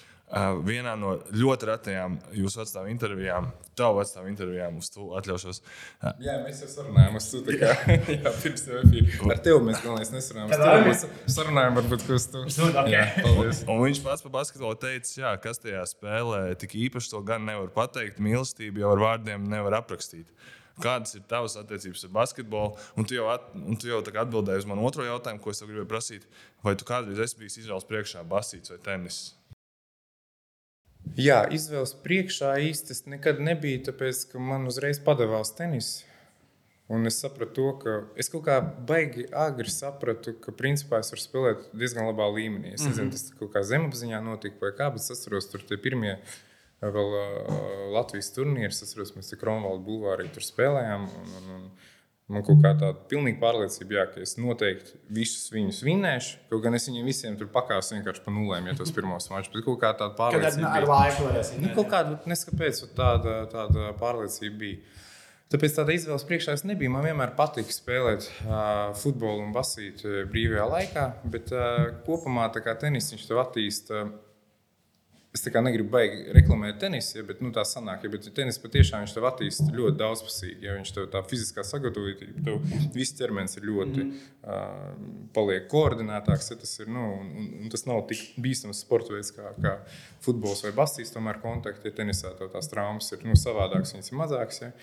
vienā 0.65 0.93
no 0.99 1.17
ļoti 1.35 1.67
retajām 1.67 2.15
jūsu 2.35 2.61
vecāku 2.61 2.91
intervijām, 2.91 3.49
tavu 3.75 3.99
vecāku 3.99 4.29
intervijām, 4.31 4.77
uz 4.79 4.87
to 4.93 5.09
atļaušos. 5.19 5.59
Jā, 6.23 6.37
mēs 6.45 6.61
jau 6.63 6.69
sarunājām, 6.71 7.17
uz 7.19 7.27
to 7.31 7.41
kā, 7.49 7.73
jā, 7.89 8.31
pirms 8.43 8.63
tam 8.67 9.33
ar 9.33 9.41
tevi 9.43 9.65
mēs 9.67 9.83
galvenais 9.83 10.13
nesarunājām. 10.13 10.53
Tad 10.53 10.87
mēs 10.87 11.03
sarunājām, 11.35 11.81
varbūt, 11.81 12.05
ko 12.07 12.15
uz 12.19 12.29
to. 12.31 12.45
Jā, 12.91 13.03
paldies. 13.19 13.65
Un 13.67 13.83
viņš 13.83 14.01
pats 14.05 14.23
par 14.27 14.35
basketbolu 14.37 14.79
teica, 14.79 15.11
jā, 15.25 15.33
kas 15.43 15.59
tajā 15.63 15.83
spēlē 15.91 16.41
tik 16.61 16.77
īpaši 16.87 17.11
to 17.11 17.21
gan 17.27 17.45
nevar 17.47 17.67
pateikt. 17.75 18.23
Mīlestību 18.23 18.85
jau 18.85 18.95
ar 18.95 19.03
vārdiem 19.03 19.51
nevar 19.51 19.81
aprakstīt. 19.81 20.31
Kādas 20.81 21.13
ir 21.17 21.25
tavas 21.29 21.57
attiecības 21.59 22.07
ar 22.07 22.13
basketbolu? 22.15 22.79
Un 22.97 23.05
tu 23.05 23.17
jau, 23.17 23.27
at, 23.33 23.51
un 23.53 23.77
tu 23.77 23.91
jau 23.91 23.99
atbildēji 23.99 24.63
uz 24.63 24.69
manu 24.69 24.87
otro 24.87 25.03
jautājumu, 25.05 25.43
ko 25.43 25.51
es 25.51 25.61
gribēju 25.61 25.89
prasīt. 25.91 26.25
Vai 26.63 26.77
tu 26.79 26.87
kādreiz 26.87 27.19
esi 27.21 27.37
bijis 27.37 27.59
izvēles 27.65 27.85
priekšā 27.89 28.23
basīts 28.31 28.73
vai 28.73 28.79
tenis? 28.87 29.19
Jā, 31.19 31.41
izvēles 31.51 31.93
priekšā 32.05 32.53
īsti 32.69 32.95
es 32.95 33.03
nekad 33.09 33.41
nebiju, 33.43 33.81
tāpēc 33.89 34.23
ka 34.31 34.39
man 34.39 34.69
uzreiz 34.69 35.01
padavās 35.03 35.51
tenis. 35.57 35.91
Un 36.91 37.07
es 37.07 37.21
sapratu, 37.23 37.53
to, 37.55 37.67
ka 37.79 37.91
es 38.19 38.27
kaut 38.31 38.43
kā 38.47 38.57
baigi 38.59 39.23
agri 39.37 39.71
sapratu, 39.71 40.33
ka 40.43 40.51
principā 40.55 40.99
es 40.99 41.11
varu 41.13 41.23
spēlēt 41.23 41.69
diezgan 41.77 42.09
labā 42.09 42.27
līmenī. 42.35 42.73
Es 42.75 42.83
nezinu, 42.83 43.07
mm 43.07 43.11
-hmm. 43.11 43.29
tas 43.31 43.39
kaut 43.39 43.51
kā 43.53 43.63
zemapziņā 43.63 44.19
notika 44.23 44.59
vai 44.59 44.71
kā, 44.75 44.89
bet 44.91 45.03
es 45.03 45.11
atceros, 45.11 45.47
tur 45.51 45.63
tie 45.63 45.77
pirmie 45.77 46.17
vēl 46.81 47.09
uh, 47.15 47.93
Latvijas 47.95 48.31
turnīri. 48.35 48.67
Es 48.67 48.83
atceros, 48.83 49.15
mēs 49.15 49.31
Kronvalda 49.39 49.85
bulvārī 49.85 50.27
tur 50.33 50.43
spēlējām. 50.43 51.07
Un, 51.21 51.31
un, 51.37 51.49
un, 51.55 51.69
Man 52.31 52.45
kaut 52.47 52.61
kā 52.63 52.71
tāda 52.79 52.93
pilnīga 53.11 53.41
pārliecība, 53.41 53.97
jā, 53.97 54.05
ka 54.13 54.21
es 54.23 54.37
noteikti 54.39 54.95
visus 55.11 55.51
viņus 55.51 55.81
vinnēšu. 55.83 56.37
Kaut 56.51 56.63
gan 56.63 56.77
es 56.77 56.87
viņiem 56.87 57.09
visiem 57.09 57.35
tur 57.39 57.49
pakāpstu 57.51 57.97
vienkārši 57.97 58.23
pa 58.23 58.33
nulēm, 58.35 58.69
ja 58.71 58.77
tos 58.79 58.93
pirmos 58.95 59.27
mačus. 59.33 59.51
Bet 59.51 59.65
kaut 59.67 59.81
kā 59.83 59.91
tāda 59.99 60.15
pārliecība. 60.19 60.71
Kad 60.71 60.77
ar 60.79 60.87
laiku 60.93 61.27
varēs. 61.27 61.51
Nu, 61.59 61.73
kaut 61.75 61.91
kāda, 61.91 62.17
neskapēc, 62.31 62.81
tāda, 62.97 63.35
tāda 63.51 63.91
pārliecība 63.99 64.61
bija. 64.63 64.97
Tāpēc 65.51 65.75
tāda 65.75 65.91
izvēles 65.97 66.23
priekšā 66.29 66.55
es 66.55 66.63
nebiju. 66.63 66.93
Man 66.93 67.03
vienmēr 67.03 67.35
patika 67.35 67.75
spēlēt 67.75 68.29
uh, 68.29 68.93
futbolu 68.95 69.43
un 69.43 69.51
basīt 69.55 70.05
uh, 70.07 70.21
brīvajā 70.31 70.67
laikā, 70.71 71.07
bet 71.33 71.51
uh, 71.51 71.89
kopumā 72.07 72.47
tenis 72.55 73.11
viņš 73.11 73.27
tev 73.27 73.43
attīstīja. 73.43 74.05
Uh, 74.07 74.30
Es 75.31 75.45
negribu 75.47 75.93
baigi 75.93 76.33
reklamēt 76.35 76.81
tenisu, 76.81 77.13
ja, 77.15 77.21
bet 77.23 77.39
nu, 77.39 77.53
tā 77.55 77.63
sanāk, 77.63 78.01
ja, 78.03 78.09
bet 78.11 78.25
tenis 78.35 78.57
patiešām 78.59 79.05
viņš 79.05 79.13
tev 79.15 79.27
attīstīja 79.29 79.77
ļoti 79.77 79.95
daudzpusīgi. 80.01 80.65
Ja 80.65 80.73
viņš 80.75 80.89
tev 80.97 81.05
tā 81.13 81.21
fiziskā 81.23 81.63
sagatavotība, 81.63 82.41
tev 82.43 82.89
viss 82.91 83.15
ķermenis 83.15 83.55
ir 83.55 83.69
ļoti 83.69 84.03
mm. 84.03 84.25
uh, 84.43 85.29
paliek 85.31 85.69
koordinētāks. 85.71 86.49
Ja, 86.51 86.57
tas, 86.59 86.73
ir, 86.83 86.89
nu, 86.91 87.05
un, 87.21 87.45
un 87.61 87.71
tas 87.71 87.87
nav 87.87 88.01
tik 88.09 88.25
bīstams 88.43 88.81
sports 88.83 89.13
veids 89.13 89.31
kā, 89.37 89.53
kā 89.63 89.77
futbols 90.25 90.65
vai 90.65 90.73
basīs. 90.81 91.13
Tomēr 91.15 91.39
kontakti 91.39 91.87
ja, 91.87 91.95
tenisā 92.01 92.33
tās 92.41 92.67
traumas 92.73 93.07
ir 93.15 93.23
nu, 93.23 93.37
savādākas, 93.39 93.95
viņas 93.95 94.11
ir 94.11 94.19
mazākas. 94.19 94.59
Ja, 94.65 94.73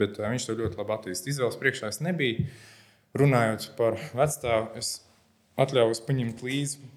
bet 0.00 0.16
uh, 0.16 0.30
viņš 0.32 0.48
to 0.48 0.56
ļoti 0.62 0.80
labi 0.80 0.96
attīstīja. 0.96 1.34
Izvēles 1.36 1.60
priekšā 1.60 1.92
es 1.92 2.00
nebiju. 2.00 2.48
Runājot 3.20 3.68
par 3.76 4.00
vecstāvu, 4.16 4.80
es 4.80 4.94
atļāvos 5.60 6.00
paņemt 6.08 6.40
līdzi 6.46 6.88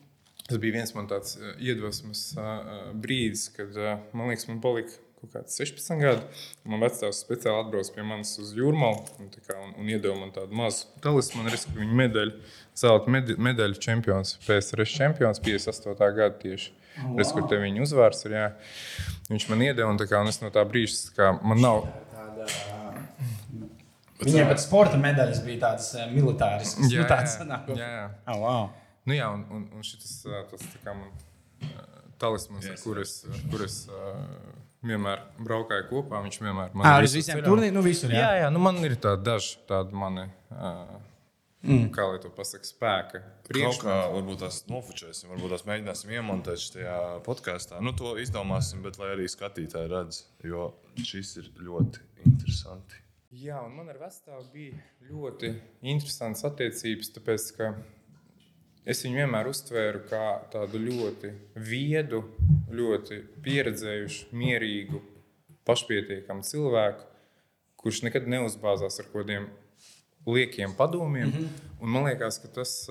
Tas 0.49 0.59
bija 0.59 0.75
viens 0.75 0.91
man 0.95 1.07
tāds 1.11 1.37
uh, 1.39 1.53
iedvesmas 1.63 2.25
uh, 2.35 2.91
brīdis, 2.99 3.47
kad 3.55 3.75
man 4.11 4.31
liekas, 4.31 4.49
man 4.49 4.59
palika 4.63 4.99
kaut 5.23 5.37
kāds 5.37 5.55
16 5.59 6.01
gadi. 6.03 6.41
Man 6.67 6.83
vecāks 6.83 7.21
speciāli 7.23 7.63
atbrauca 7.63 7.95
pie 7.95 8.03
manis 8.07 8.33
uz 8.41 8.51
jūrmālu 8.57 9.05
un, 9.23 9.31
un, 9.31 9.73
un 9.79 9.91
iedeva 9.91 10.15
man 10.19 10.33
tādu 10.35 10.55
mazu 10.57 10.89
talismanu, 11.03 11.51
respektīvi 11.53 11.85
viņa 11.85 11.99
medaļu, 12.01 12.35
zelta 12.79 13.39
medaļu 13.47 13.79
čempions, 13.83 14.35
PSRS 14.43 14.97
čempions 14.99 15.43
58. 15.43 15.95
gada 16.19 16.35
tieši. 16.43 16.73
Wow. 16.93 17.15
Respektīvi 17.17 17.69
viņa 17.69 17.85
uzvārds 17.87 18.27
ir, 18.27 18.35
jā. 18.37 18.47
Viņš 19.31 19.47
man 19.49 19.65
iedeva 19.65 19.89
un, 19.89 19.97
kā, 19.97 20.21
un 20.21 20.29
es 20.29 20.41
no 20.43 20.51
tā 20.53 20.65
brīža, 20.67 21.15
kā 21.15 21.31
man 21.41 21.63
nav. 21.63 21.87
Tāda... 22.13 22.49
Viņiem 24.23 24.51
pat 24.51 24.61
sporta 24.61 24.99
medaļas 25.01 25.41
bija 25.43 25.65
tādas 25.65 25.89
militāras. 26.13 26.77
Jā, 26.85 27.01
nu, 27.01 27.09
tādas 27.09 27.39
jā, 27.39 27.47
jā. 27.79 27.89
jā. 27.89 28.05
Oh, 28.29 28.43
wow. 28.43 28.69
Nu, 29.03 29.15
jā, 29.17 29.29
un, 29.35 29.45
un, 29.51 29.63
un 29.77 29.85
šis 29.85 30.23
tas 30.23 30.67
kā 30.83 30.95
man 30.95 31.11
talismans, 32.21 32.67
yes, 32.69 32.83
kur 32.85 33.01
es, 33.01 33.15
kur 33.51 33.63
es 33.65 33.79
uh, 33.91 34.19
vienmēr 34.85 35.23
braukāju 35.43 35.89
kopā. 35.89 36.21
Viņš 36.23 36.39
vienmēr 36.43 36.75
man 36.75 36.85
ir. 36.85 36.91
Ar 36.91 37.07
visiem 37.07 37.41
turnīriem, 37.43 37.75
nu 37.75 37.83
visur. 37.85 38.13
Jā, 38.13 38.29
jā, 38.29 38.45
jā 38.45 38.53
nu 38.53 38.61
man 38.63 38.79
ir 38.85 38.95
tādi 39.03 39.27
daži 39.27 39.57
tādi 39.69 39.99
mani. 39.99 40.29
Uh, 40.53 41.01
Mm. 41.63 41.93
Kā 41.95 42.03
lai 42.03 42.17
to 42.19 42.27
pasakā, 42.35 42.67
spēka. 42.67 43.19
Kaut 43.47 43.77
kā 43.79 43.93
varbūt 44.11 44.41
tās 44.41 44.57
nofočēsim, 44.67 45.29
varbūt 45.31 45.53
tās 45.53 45.61
mēģināsim 45.69 46.09
iemontēt 46.11 46.59
šajā 46.59 46.97
podkāstā. 47.23 47.79
Nu, 47.79 47.93
to 47.95 48.17
izdomāsim, 48.19 48.81
bet 48.83 48.99
lai 48.99 49.13
arī 49.13 49.29
skatītāji 49.31 49.91
redz, 49.93 50.25
jo 50.43 50.73
šis 50.99 51.37
ir 51.39 51.47
ļoti 51.63 52.03
interesanti. 52.25 52.99
Jā, 53.45 53.61
un 53.63 53.77
man 53.77 53.87
ar 53.93 54.01
vecāku 54.01 54.43
bija 54.51 54.81
ļoti 55.07 55.53
interesants 55.93 56.43
attiecības, 56.49 57.13
tāpēc 57.15 57.47
ka 57.55 57.71
Es 58.83 58.99
viņu 59.05 59.21
vienmēr 59.21 59.47
uztvēru 59.47 60.03
kā 60.09 60.23
tādu 60.51 60.81
ļoti 60.83 61.31
viedu, 61.55 62.23
ļoti 62.73 63.21
pieredzējušu, 63.45 64.33
mierīgu, 64.35 64.99
pašpietiekamu 65.67 66.43
cilvēku, 66.43 67.05
kurš 67.79 68.01
nekad 68.07 68.27
neuzbāzās 68.27 68.99
ar 68.99 69.07
kādiem 69.13 69.47
liekiem 70.27 70.75
padomiem. 70.75 71.27
Mm 71.27 71.31
-hmm. 71.31 71.47
Un 71.79 71.89
man 71.89 72.05
liekas, 72.09 72.39
ka 72.39 72.47
tas, 72.47 72.87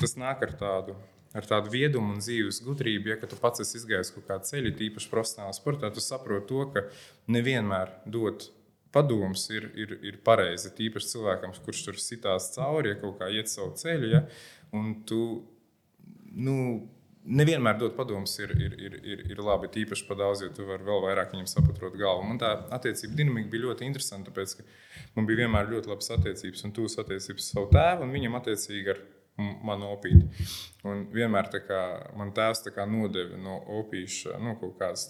tas 0.00 0.16
nāk 0.16 0.42
ar 0.42 0.54
tādu, 0.58 0.94
ar 1.34 1.46
tādu 1.46 1.70
viedumu 1.70 2.14
un 2.14 2.20
dzīves 2.20 2.62
gudrību. 2.62 3.08
Ja 3.08 3.16
tu 3.26 3.36
pats 3.36 3.60
esi 3.60 3.78
izgājis 3.78 4.14
kaut 4.14 4.26
kādu 4.28 4.44
ceļu, 4.50 4.76
tīpaši 4.78 5.10
profesionālā 5.10 5.52
sportā, 5.52 5.90
tu 5.94 6.00
saproti 6.00 6.46
to, 6.46 6.66
ka 6.74 6.84
nevienmēr 7.26 7.90
dot 8.06 8.50
padoms 8.94 9.48
ir, 9.52 9.68
ir, 9.76 9.96
ir 10.06 10.18
pareizi. 10.24 10.72
Tīpaši 10.78 11.16
cilvēkam, 11.16 11.54
kurš 11.66 11.86
tur 11.88 11.98
sitās 12.00 12.52
cauri, 12.54 12.94
ja 12.94 13.00
kaut 13.02 13.18
kā 13.20 13.28
iet 13.34 13.50
savu 13.50 13.74
ceļu. 13.80 14.12
Ja, 14.14 14.22
Un 14.74 14.94
tu 15.06 15.20
nu, 16.34 16.54
nevienmēr 17.24 17.78
dot 17.78 17.94
padomus 17.96 18.34
ir, 18.42 18.52
ir, 18.58 18.74
ir, 18.80 18.96
ir, 19.06 19.22
ir 19.30 19.42
labi. 19.44 19.70
Tīpaši 19.72 20.06
par 20.08 20.18
daudz, 20.20 20.42
jo 20.44 20.50
tu 20.56 20.66
vari 20.68 20.86
vēl 20.86 21.02
vairāk 21.04 21.34
viņam 21.34 21.48
saprotot 21.50 21.94
galvu. 21.98 22.26
Man 22.26 22.40
tā 22.42 22.50
attiecība 22.74 23.20
dinamika 23.20 23.52
bija 23.52 23.68
ļoti 23.68 23.86
interesanta, 23.88 24.32
tāpēc 24.32 24.56
ka 24.58 24.66
man 25.16 25.28
bija 25.28 25.44
vienmēr 25.44 25.70
ļoti 25.70 25.92
labas 25.92 26.10
attiecības 26.16 26.66
un 26.66 26.74
tūs 26.76 26.98
attiecības 27.04 27.46
ar 27.46 27.52
savu 27.52 27.70
tēvu 27.74 28.06
un 28.06 28.16
viņam 28.18 28.38
attiecīgi 28.40 28.94
ar 28.94 29.02
manu 29.36 29.90
opīti. 29.94 30.46
Un 30.86 31.06
vienmēr 31.14 31.48
kā, 31.66 31.80
man 32.18 32.30
tēvs 32.36 32.66
kā, 32.74 32.86
nodeva 32.86 33.38
no 33.40 33.56
opīša 33.80 34.38
nu, 34.42 34.54
kaut 34.60 34.76
kādas 34.78 35.08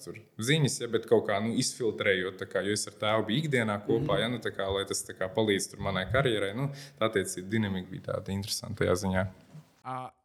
ziņas, 0.48 0.80
ja, 0.84 0.88
bet 0.92 1.08
kaut 1.10 1.26
kā 1.28 1.40
nu, 1.44 1.52
izfiltrējot, 1.60 2.44
kā, 2.50 2.62
jo 2.64 2.76
es 2.76 2.86
ar 2.88 2.98
tēvu 3.00 3.28
biju 3.28 3.44
ikdienā 3.44 3.78
kopā, 3.84 4.20
ja, 4.22 4.30
nu, 4.32 4.40
kā, 4.44 4.68
lai 4.72 4.86
tas 4.88 5.04
kā, 5.10 5.28
palīdz 5.36 5.74
manai 5.82 6.06
karjerai. 6.12 6.54
Nu, 6.56 6.70
tā 6.98 7.10
attiecība 7.10 7.50
dinamika 7.56 7.90
bija 7.90 8.12
tāda 8.12 8.36
interesanta 8.36 8.84
tajā 8.84 9.00
ziņā. 9.04 9.26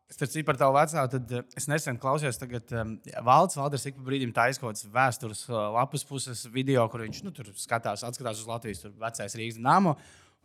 Starp 0.09 0.31
citu, 0.33 0.45
par 0.47 0.57
tavu 0.57 0.73
vecāku, 0.73 1.09
tad 1.13 1.57
es 1.59 1.67
nesen 1.69 1.99
klausījos, 2.01 2.39
tagad 2.41 2.71
um, 2.73 2.95
Valdes 3.27 3.59
Valders 3.59 3.83
ik 3.85 3.99
pa 3.99 4.07
brīdim 4.07 4.31
taisa 4.33 4.57
kaut 4.57 4.71
kādas 4.71 4.87
vēstures 4.95 5.43
lapas 5.51 6.05
puses 6.09 6.47
video, 6.49 6.87
kur 6.89 7.03
viņš 7.05 7.19
nu, 7.27 7.33
skatās, 7.61 8.01
atskatās 8.07 8.41
uz 8.41 8.49
Latvijas 8.49 8.87
vecais 8.89 9.37
Rīgas 9.37 9.61
dāmu. 9.61 9.93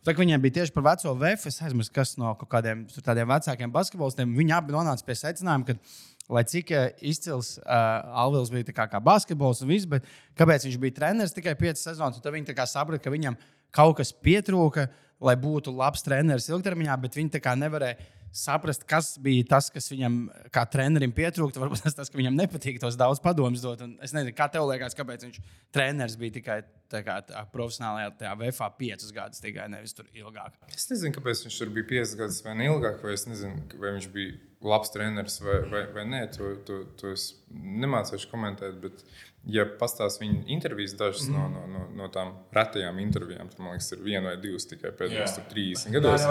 Tā 0.05 0.13
kā 0.13 0.21
viņiem 0.21 0.41
bija 0.43 0.59
tieši 0.59 0.73
par 0.75 0.83
veco 0.85 1.15
VF, 1.17 1.47
es 1.49 1.55
aizmirsu, 1.65 1.89
kas 1.93 2.11
no 2.21 2.35
kaut 2.37 2.49
kādiem 2.51 2.83
tādiem 2.93 3.29
vecākiem 3.31 3.71
basketbolistiem. 3.73 4.35
Viņi 4.37 4.53
abi 4.53 4.75
nonāca 4.75 5.01
pie 5.07 5.15
secinājuma, 5.17 5.65
ka, 5.65 5.95
lai 6.35 6.43
cik 6.45 6.73
izcils 7.09 7.55
uh, 7.63 8.21
Alvils 8.21 8.51
bija 8.53 8.69
kā, 8.69 8.85
kā 8.91 9.01
basketbols 9.01 9.63
un 9.65 9.71
viss, 9.73 9.89
bet 9.89 10.05
kāpēc 10.37 10.67
viņš 10.67 10.77
bija 10.83 10.97
treneris 10.99 11.33
tikai 11.33 11.55
5 11.57 11.81
sezonas, 11.81 12.21
tad 12.21 12.37
viņi 12.37 12.53
saprata, 12.69 13.01
ka 13.01 13.13
viņam 13.13 13.39
kaut 13.73 13.97
kas 13.97 14.13
pietrūka, 14.13 14.85
lai 15.23 15.35
būtu 15.39 15.73
labs 15.75 16.03
treneris 16.05 16.49
ilgtermiņā, 16.51 16.97
bet 17.01 17.17
viņi 17.17 17.41
nevarēja 17.61 18.13
saprast, 18.35 18.83
kas 18.87 19.13
bija 19.21 19.45
tas, 19.55 19.69
kas 19.71 19.87
viņam 19.91 20.17
kā 20.53 20.65
trenerim 20.67 21.13
pietrūkst. 21.15 21.59
Varbūt 21.61 21.85
tas, 21.85 21.95
tas 21.95 22.11
ka 22.11 22.19
viņam 22.19 22.35
nepatīk 22.35 22.81
tos 22.83 22.97
daudz 22.99 23.21
padomus 23.23 23.63
dot. 23.63 23.83
Un 23.85 23.95
es 24.03 24.13
nezinu, 24.15 24.35
kā 24.35 24.49
tev 24.51 24.67
liekas, 24.69 24.97
kāpēc 24.97 25.23
viņš 25.27 25.39
treneris 25.75 26.17
bija 26.19 26.35
tikai 26.39 26.57
tā 26.91 27.01
kā, 27.05 27.19
tā, 27.27 27.45
profesionālajā 27.53 28.11
tajā 28.19 28.33
VFA 28.41 28.69
5 28.81 29.13
gadus, 29.15 29.43
tikai 29.43 29.69
nevis 29.71 29.95
tur 29.95 30.09
ilgāk. 30.11 30.57
Es 30.75 30.89
nezinu, 30.91 31.15
kāpēc 31.15 31.45
viņš 31.47 31.61
tur 31.61 31.71
bija 31.77 31.89
5 31.93 32.17
gadus 32.19 32.41
vai 32.45 32.57
ne 32.59 32.67
ilgāk, 32.73 32.99
vai 33.03 33.15
es 33.15 33.25
nezinu, 33.29 33.63
vai 33.79 33.95
viņš 33.97 34.09
bija 34.15 34.35
labs 34.65 34.91
treneris 34.93 35.39
vai, 35.45 35.61
vai, 35.71 35.85
vai 35.95 36.05
nē. 36.11 36.25
To, 36.35 36.51
to, 36.67 36.81
to 36.99 37.15
es 37.15 37.29
nemācīšu 37.55 38.31
komentēt. 38.33 38.81
Bet 38.83 39.05
ja 39.51 39.65
pastāstīs 39.79 40.21
viņa 40.23 40.41
intervijas, 40.55 40.95
dažas 40.97 41.27
mm. 41.29 41.35
no, 41.35 41.45
no, 41.53 41.63
no, 41.69 41.85
no 41.99 42.09
tām 42.13 42.33
retajām 42.55 42.99
intervijām, 43.03 43.49
tad 43.51 43.61
man 43.61 43.75
liekas, 43.75 43.91
ir 43.93 44.03
viena 44.05 44.31
vai 44.31 44.35
divas 44.41 44.67
tikai 44.69 44.91
pēdējos 44.97 45.37
30 45.51 45.95
gados. 45.95 46.25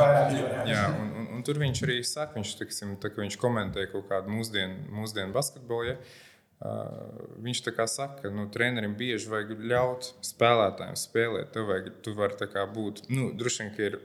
Jā, 0.71 0.85
un, 0.99 1.11
un, 1.21 1.29
un 1.37 1.47
tur 1.47 1.61
viņš 1.63 1.83
arī 1.87 1.99
saka, 2.07 2.39
viņš, 2.39 2.55
tiksim, 2.61 2.95
tā, 3.03 3.13
viņš 3.15 3.39
komentē 3.41 3.87
kaut 3.93 4.09
kādu 4.11 4.35
mūsdienu, 4.35 4.89
mūsdienu 4.99 5.35
basketbolu. 5.37 5.93
Ja? 5.93 5.99
Uh, 6.65 7.35
viņš 7.45 7.61
tā 7.67 7.75
kā 7.77 7.85
saka, 7.91 8.23
ka 8.23 8.33
nu, 8.33 8.47
trenerim 8.53 8.95
bieži 8.97 9.29
vajag 9.29 9.59
ļaut 9.69 10.15
spēlētājiem 10.25 10.97
spēlēt. 10.97 11.53
Tev 11.55 11.69
vajag, 11.71 11.91
tu 12.07 12.15
vari 12.17 12.67
būt, 12.73 13.05
nu, 13.13 13.31
droši 13.37 13.63
vien, 13.63 13.75
ka 13.75 13.89
ir 13.91 14.01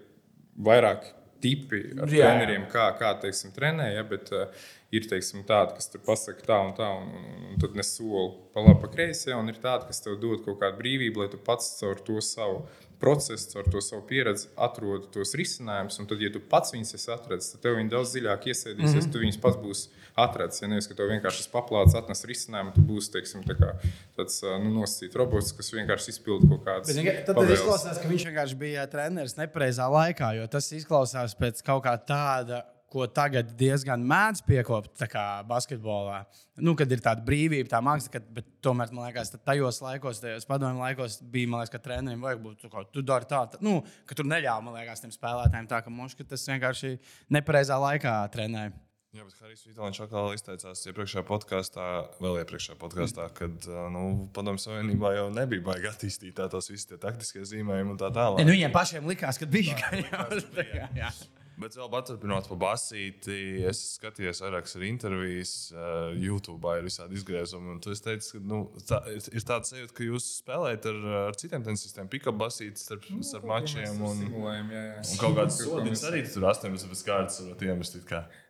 vairāk 0.59 1.13
tipi 1.39 1.79
ar 1.95 2.11
jā, 2.11 2.27
treneriem, 2.27 2.65
kā, 2.71 2.89
kā 2.99 3.13
teiksim, 3.21 3.53
trenē, 3.55 3.93
ja, 3.95 4.03
bet 4.07 4.33
uh, 4.35 4.67
ir 4.95 5.05
teiksim, 5.09 5.43
tādi, 5.47 5.77
kas 5.77 5.91
tur 5.93 6.01
pasakā 6.05 6.45
tā 6.47 6.59
un 6.65 6.75
tā, 6.77 6.89
un, 6.97 7.09
un, 7.13 7.39
un 7.51 7.61
tad 7.61 7.77
nes 7.77 7.91
soli 7.93 8.31
pa 8.53 8.63
labi, 8.65 8.81
pa 8.81 8.91
kreisi, 8.91 9.31
un 9.37 9.51
ir 9.51 9.59
tādi, 9.61 9.89
kas 9.89 10.01
tev 10.05 10.17
dod 10.21 10.41
kaut 10.45 10.57
kādu 10.63 10.79
brīvību, 10.81 11.21
lai 11.21 11.29
tu 11.29 11.41
pats 11.45 11.75
caur 11.81 12.01
to 12.05 12.17
savu 12.25 12.63
procesu, 12.99 13.51
caur 13.53 13.69
to 13.71 13.81
savu 13.83 14.01
pieredzi 14.09 14.49
atrod 14.59 15.05
tos 15.13 15.31
risinājumus. 15.39 16.01
Un 16.01 16.09
tad, 16.09 16.23
ja 16.23 16.31
tu 16.33 16.41
pats 16.41 16.73
viņus 16.73 16.97
esi 16.97 17.11
atradzis, 17.13 17.53
tad 17.53 17.63
tev 17.63 17.77
viņi 17.77 17.93
daudz 17.93 18.15
dziļāk 18.15 18.47
iesēdīsies, 18.51 18.95
mm 18.95 19.05
-hmm. 19.05 19.13
tu 19.13 19.21
viņus 19.21 19.39
pats 19.45 19.59
būsi 19.61 20.01
atradzis. 20.19 20.63
Ja 20.63 20.71
nevis, 20.73 20.89
ka 20.89 20.97
tev 20.97 21.13
vienkārši 21.13 21.45
paplāts 21.53 21.95
atnes 21.95 22.25
risinājumu, 22.27 22.73
tu 22.75 22.83
būsi 22.89 23.13
teiksim, 23.13 23.45
tā 23.47 23.55
kā, 23.61 23.69
tāds 24.17 24.41
nu, 24.43 24.73
nosacīts 24.81 25.15
robots, 25.21 25.53
kas 25.55 25.71
vienkārši 25.77 26.15
izpilda 26.15 26.49
kaut 26.49 26.65
kādas 26.65 26.91
lietas. 26.91 27.23
Tad, 27.29 27.39
tad 27.39 27.53
izklausās, 27.55 28.01
ka 28.01 28.11
viņš 28.11 28.27
vienkārši 28.31 28.59
bija 28.59 28.89
treneris 28.91 29.37
nepareizā 29.37 29.87
laikā, 29.87 30.33
jo 30.41 30.49
tas 30.51 30.71
izklausās 30.75 31.37
pēc 31.39 31.63
kaut 31.63 31.85
kā 31.87 31.95
tāda 31.95 32.65
ko 32.91 33.05
tagad 33.11 33.53
diezgan 33.59 34.03
mēdz 34.09 34.43
piekopt 34.47 35.05
basketbolā. 35.49 36.23
Nu, 36.59 36.73
kad 36.79 36.91
ir 36.91 37.03
tāda 37.03 37.23
brīvība, 37.25 37.69
tā 37.71 37.79
māksla, 37.85 38.15
kad, 38.17 38.27
bet 38.35 38.49
tomēr 38.65 38.91
man 38.91 39.07
liekas, 39.07 39.31
ka 39.33 39.39
tajos 39.51 39.79
laikos, 39.83 40.19
tajos 40.23 40.47
padomju 40.49 40.81
laikos 40.81 41.21
bija, 41.23 41.53
liekas, 41.53 41.71
ka 41.73 41.81
trenerim 41.83 42.25
vajag 42.25 42.43
būt 42.43 42.67
tā, 42.67 42.83
tu 42.93 43.05
dari 43.05 43.29
tā, 43.29 43.45
tā 43.53 43.63
nu, 43.63 43.79
ka 44.09 44.17
tur 44.17 44.27
neļāva, 44.27 44.65
man 44.65 44.75
liekas, 44.79 45.05
tiem 45.05 45.15
spēlētājiem 45.15 45.71
tā, 45.71 45.81
ka 45.85 45.93
moška 45.93 46.27
tas 46.27 46.45
vienkārši 46.51 46.97
nepareizā 47.31 47.79
laikā 47.79 48.19
trenēja. 48.35 48.75
Jā, 49.09 49.23
bet 49.25 49.39
Harijs 49.41 49.63
Vitālins 49.65 49.97
atkal 50.03 50.35
izteicās 50.35 50.83
iepriekšējā 50.85 51.23
podkāstā, 51.25 51.85
vēl 52.21 52.43
iepriekšējā 52.43 52.75
podkāstā, 52.77 53.25
kad 53.33 53.65
nu, 53.89 54.03
Padomju 54.35 54.61
Savienībā 54.61 55.15
jau 55.15 55.23
nebija 55.33 55.65
baigi 55.65 55.89
attīstītā 55.89 56.45
tos 56.53 56.69
visus 56.69 56.85
tie 56.91 57.45
zīmējumi 57.55 57.95
un 57.95 57.97
tā 57.97 58.11
tālāk. 58.13 58.43
Ja, 58.43 58.45
nu, 58.45 58.53
viņiem 58.53 58.75
pašiem 58.75 59.09
likās, 59.09 59.41
ka 59.41 59.49
bija. 59.49 59.79
Tā, 59.81 59.95
likās, 59.97 60.45
ka 60.45 60.59
bija 60.59 60.77
jā. 60.83 60.89
Jā. 61.01 61.38
Bet 61.59 61.75
vēl 61.75 61.89
paturpinot 61.91 62.47
par 62.47 62.59
basīti, 62.61 63.35
es 63.67 63.81
skatījos 63.97 64.39
vairākas 64.45 64.77
intervijas, 64.87 65.53
uh, 65.73 66.13
YouTube 66.15 66.75
ir 66.79 66.85
visādi 66.87 67.17
izgriezumi. 67.19 67.75
Es 67.91 68.03
teicu, 68.05 68.29
ka 68.37 68.41
nu, 68.47 68.59
tā, 68.87 69.01
ir 69.11 69.45
tāds 69.47 69.73
sajūta, 69.73 69.95
ka 69.97 70.07
jūs 70.07 70.29
spēlējat 70.39 70.87
ar, 70.93 71.01
ar 71.25 71.39
citiem 71.39 71.65
tenisistiem, 71.65 72.07
pick-up 72.11 72.39
basīti 72.39 72.79
starp, 72.79 73.09
nu, 73.11 73.25
starp 73.27 73.47
mačiem. 73.49 73.99
Un, 73.99 74.23
simulējam, 74.23 74.71
jā, 74.75 74.85
jā. 74.87 75.01
un 75.03 75.21
kaut 75.25 75.35
kādas 75.41 75.59
sodiņas 75.65 76.05
arī 76.11 76.23
tur 76.29 76.47
18 76.53 77.07
kārtas 77.09 77.41
varat 77.43 77.67
iemest. 77.67 77.99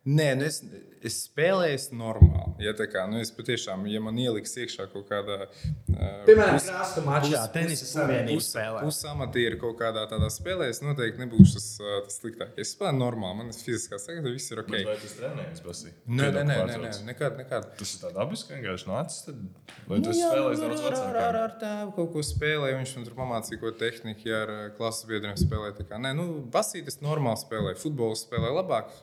Nē, 0.09 0.29
nu 0.39 0.45
es, 0.47 0.57
es 1.05 1.17
spēlēju 1.27 1.97
normāli. 1.97 2.63
Ja, 2.63 2.71
kā, 2.89 3.03
nu 3.11 3.19
es 3.21 3.29
patiešām, 3.35 3.83
ja 3.91 3.99
man 4.01 4.17
ieliks 4.19 4.55
iekšā 4.63 4.87
kaut 4.89 5.05
kādā. 5.11 5.45
Uh, 5.45 6.23
Piemēram, 6.25 6.57
krāsa 6.63 7.03
mačā, 7.05 7.43
tenisa 7.53 7.85
savienības 7.87 8.47
spēlē. 8.49 8.81
Pusamatieru 8.87 9.59
kaut 9.61 9.77
kādā 9.79 10.07
tādā 10.09 10.31
spēlē, 10.33 10.69
es 10.73 10.81
noteikti 10.81 11.21
nebūšu 11.21 11.55
tas, 11.57 11.67
tas 12.07 12.17
sliktākais. 12.21 12.57
Es 12.63 12.73
spēlēju 12.73 12.99
normāli, 13.03 13.37
man 13.41 13.51
ir 13.53 13.59
fiziskā 13.59 13.99
sagatavotība, 14.01 14.35
viss 14.39 14.53
ir 14.55 14.63
ok. 14.63 14.71
Bet 14.73 14.89
vai 14.89 14.95
tas 15.03 15.15
trenējas 15.19 15.63
basī? 15.67 15.93
Nē, 16.07 16.29
nē, 16.35 16.45
nē, 16.49 16.57
nē, 16.71 16.79
nē, 16.85 16.93
nekad, 17.11 17.37
nekad. 17.43 17.67
Tas 17.79 17.93
ir 17.93 18.03
tā 18.05 18.13
dabiski, 18.15 18.55
vienkārši 18.55 18.89
nācis. 18.89 19.27
Tad... 19.27 19.43
Vai 19.91 19.99
tu 19.99 20.09
nu, 20.09 20.15
spēlēji 20.17 20.63
daudz 20.63 20.85
vecākā? 20.87 21.11
Ar, 21.11 21.19
ar, 21.27 21.39
ar 21.43 21.53
tēvu 21.61 21.93
kaut 21.99 22.15
ko 22.15 22.25
spēlēju, 22.25 22.79
viņš 22.81 22.95
man 22.97 23.05
tur 23.07 23.19
pamācīja, 23.19 23.61
ko 23.61 23.75
tehniku, 23.83 24.25
ja 24.31 24.41
ar 24.47 24.55
klases 24.79 25.05
biedriem 25.11 25.37
spēlēja. 25.39 26.01
Nē, 26.01 26.15
nu, 26.17 26.27
basītis 26.49 26.99
normāli 27.05 27.43
spēlēja, 27.43 27.79
futbolu 27.83 28.17
spēlēja 28.19 28.57
labāk 28.57 28.97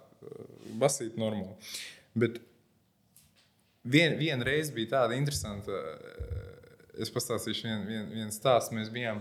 basīt 0.81 1.19
normāli. 1.21 1.55
Bet 2.17 2.41
vien, 3.85 4.17
vienreiz 4.21 4.73
bija 4.75 4.95
tāda 4.97 5.19
interesanta, 5.19 5.83
es 6.97 7.13
pastāstīšu 7.13 7.69
vienu 7.69 7.91
vien, 7.91 8.09
vien 8.15 8.33
stāstu. 8.35 8.77
Mēs 8.79 8.89
bijām, 8.95 9.21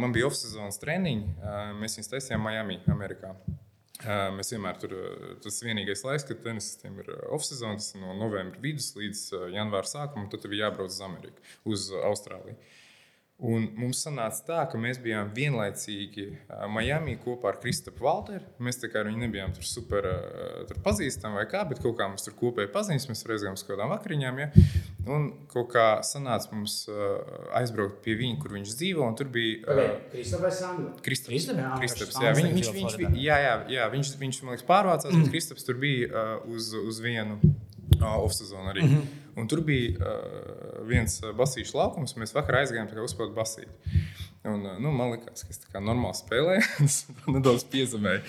man 0.00 0.14
bija 0.16 0.30
off-sezonas 0.30 0.80
treniņi, 0.82 1.36
mēs 1.82 1.98
viņus 1.98 2.12
taisījām 2.14 2.44
Miami, 2.46 2.80
Amerikā. 2.92 3.34
Mēs 4.36 4.52
vienmēr 4.52 4.76
tur, 4.80 4.92
tas 5.40 5.56
vienīgais 5.64 6.02
laiks, 6.04 6.26
kad 6.28 6.42
tenisistiem 6.44 6.98
ir 7.00 7.06
off-season, 7.32 7.78
tas 7.80 7.94
no 7.96 8.12
novembra 8.18 8.60
vidus 8.60 8.90
līdz 8.96 9.22
janvāra 9.54 9.88
sākumam, 9.88 10.28
tad 10.32 10.44
bija 10.52 10.66
jābrauc 10.66 10.92
uz 10.92 11.00
Ameriku, 11.04 11.46
uz 11.64 11.86
Austrāliju. 12.04 12.58
Un 13.36 13.66
mums 13.76 13.98
sanāca 14.00 14.44
tā, 14.46 14.58
ka 14.72 14.78
mēs 14.80 14.96
bijām 15.04 15.28
vienlaicīgi 15.36 16.22
Miami 16.72 17.18
kopā 17.20 17.50
ar 17.50 17.58
Kristofru 17.60 18.06
Valteru. 18.06 18.46
Mēs 18.64 18.80
tā 18.80 18.88
kā 18.88 19.02
ar 19.02 19.10
viņu 19.10 19.20
nebijām 19.26 19.52
tur 19.52 19.66
super 19.68 20.08
tur 20.70 20.80
pazīstami 20.86 21.36
vai 21.36 21.44
kā, 21.50 21.66
bet 21.68 21.82
kaut 21.84 21.98
kā 21.98 22.06
mums 22.08 22.24
tur 22.24 22.32
kopēji 22.38 22.70
pazīstami. 22.72 23.12
Mēs 23.12 23.28
reizēm 23.28 23.58
uz 23.58 23.64
kādām 23.68 23.92
vakariņām. 23.92 24.40
Ja? 24.40 24.48
Un 25.12 25.28
kaut 25.52 25.68
kā 25.74 25.84
sanāca 26.08 26.48
mums 26.54 26.78
aizbraukt 27.60 28.00
pie 28.06 28.16
viņa, 28.22 28.40
kur 28.40 28.56
viņš 28.56 28.72
dzīvo. 28.72 29.10
Tur 29.20 29.28
bija 29.36 29.76
Kristofers. 31.04 31.52
Kristaps 31.82 32.16
jā, 32.24 32.32
viņ, 32.40 32.50
viņš, 32.56 32.72
viņš, 32.78 32.98
viņš, 33.02 33.20
jā, 33.20 33.36
jā, 33.44 33.54
jā, 33.76 33.90
viņš, 33.92 34.14
viņš 34.24 34.40
man 34.46 34.56
liekas 34.56 34.70
pārvācās, 34.72 35.12
bet 35.12 35.28
Kristaps 35.36 35.68
tur 35.68 35.76
bija 35.84 36.24
uz, 36.48 36.72
uz 36.72 37.04
vienu 37.04 37.36
off-season 38.00 38.72
arī. 38.72 38.88
Mm 38.88 38.96
-hmm. 38.96 39.25
Un 39.36 39.48
tur 39.50 39.60
bija 39.66 39.98
uh, 40.00 40.84
viens 40.88 41.18
basīšu 41.36 41.76
laukums, 41.76 42.16
mēs 42.16 42.32
vakar 42.36 42.62
aizgājām 42.62 42.88
uzspēlēt 43.04 43.34
basīti. 43.36 44.00
Un, 44.46 44.62
nu, 44.78 44.92
man 44.94 45.10
liekas, 45.12 45.42
ka 45.42 45.52
es 45.52 45.60
tā 45.60 45.70
kā 45.72 45.82
normāli 45.82 46.16
spēlēju, 46.20 46.88
nedaudz 47.34 47.66
piezemēju. 47.72 48.22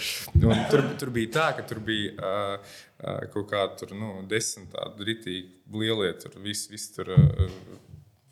Un 0.49 0.63
tur, 0.71 0.84
tur 0.99 1.12
bija 1.13 1.34
tā, 1.38 1.47
ka 1.60 1.65
tur 1.69 1.79
bija 1.86 2.15
uh, 2.17 2.71
uh, 3.03 3.21
kaut 3.34 3.51
kāda 3.53 3.91
nu, 3.93 4.15
desmit 4.29 4.71
tādu 4.73 5.08
ritīgi 5.08 5.77
lielie, 5.77 6.12
tur 6.23 6.39
viss 6.43 6.71
vis 6.73 6.89
tur. 6.95 7.13
Uh, 7.13 7.86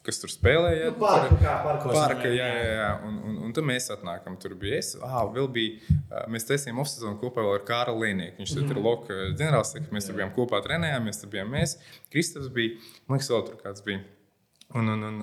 kas 0.06 0.20
tur 0.22 0.32
spēlēja. 0.32 0.90
Nu, 0.94 1.00
parka, 1.02 1.38
kā, 1.42 1.54
parkos, 1.66 1.96
parka, 1.96 2.30
jā, 2.32 2.48
jā, 2.48 2.74
jā. 2.80 2.90
Un, 3.08 3.16
un, 3.30 3.38
un 3.48 3.56
tad 3.56 3.68
mēs 3.68 3.90
atnākam. 3.94 4.38
Tur 4.42 4.56
bija 4.60 4.80
es. 4.82 4.94
Ah, 5.04 5.24
vēl 5.32 5.50
bija, 5.56 5.96
mēs 6.32 6.48
taisījām 6.50 6.82
off-season 6.84 7.18
kopā 7.22 7.46
ar 7.52 7.64
Kāru 7.68 7.96
Līnieku. 8.02 8.40
Viņš 8.42 8.56
mm 8.56 8.70
tur 8.70 8.80
ir 8.80 8.86
Loka 8.86 9.18
ģenerālsekretārs. 9.40 9.96
Mēs 9.96 10.10
tur 10.10 10.20
bijām 10.20 10.34
kopā 10.36 10.62
trenējāmies. 10.66 11.22
Tur 11.22 11.34
bijām 11.34 11.50
mēs. 11.56 11.78
Kristaps 12.14 12.52
bija. 12.54 12.78
Man 13.06 13.18
liekas, 13.18 13.32
vēl 13.34 13.48
tur 13.50 13.58
kāds 13.64 13.86
bija. 13.86 14.04
Un, 14.76 14.92
un, 14.92 15.10
un 15.10 15.20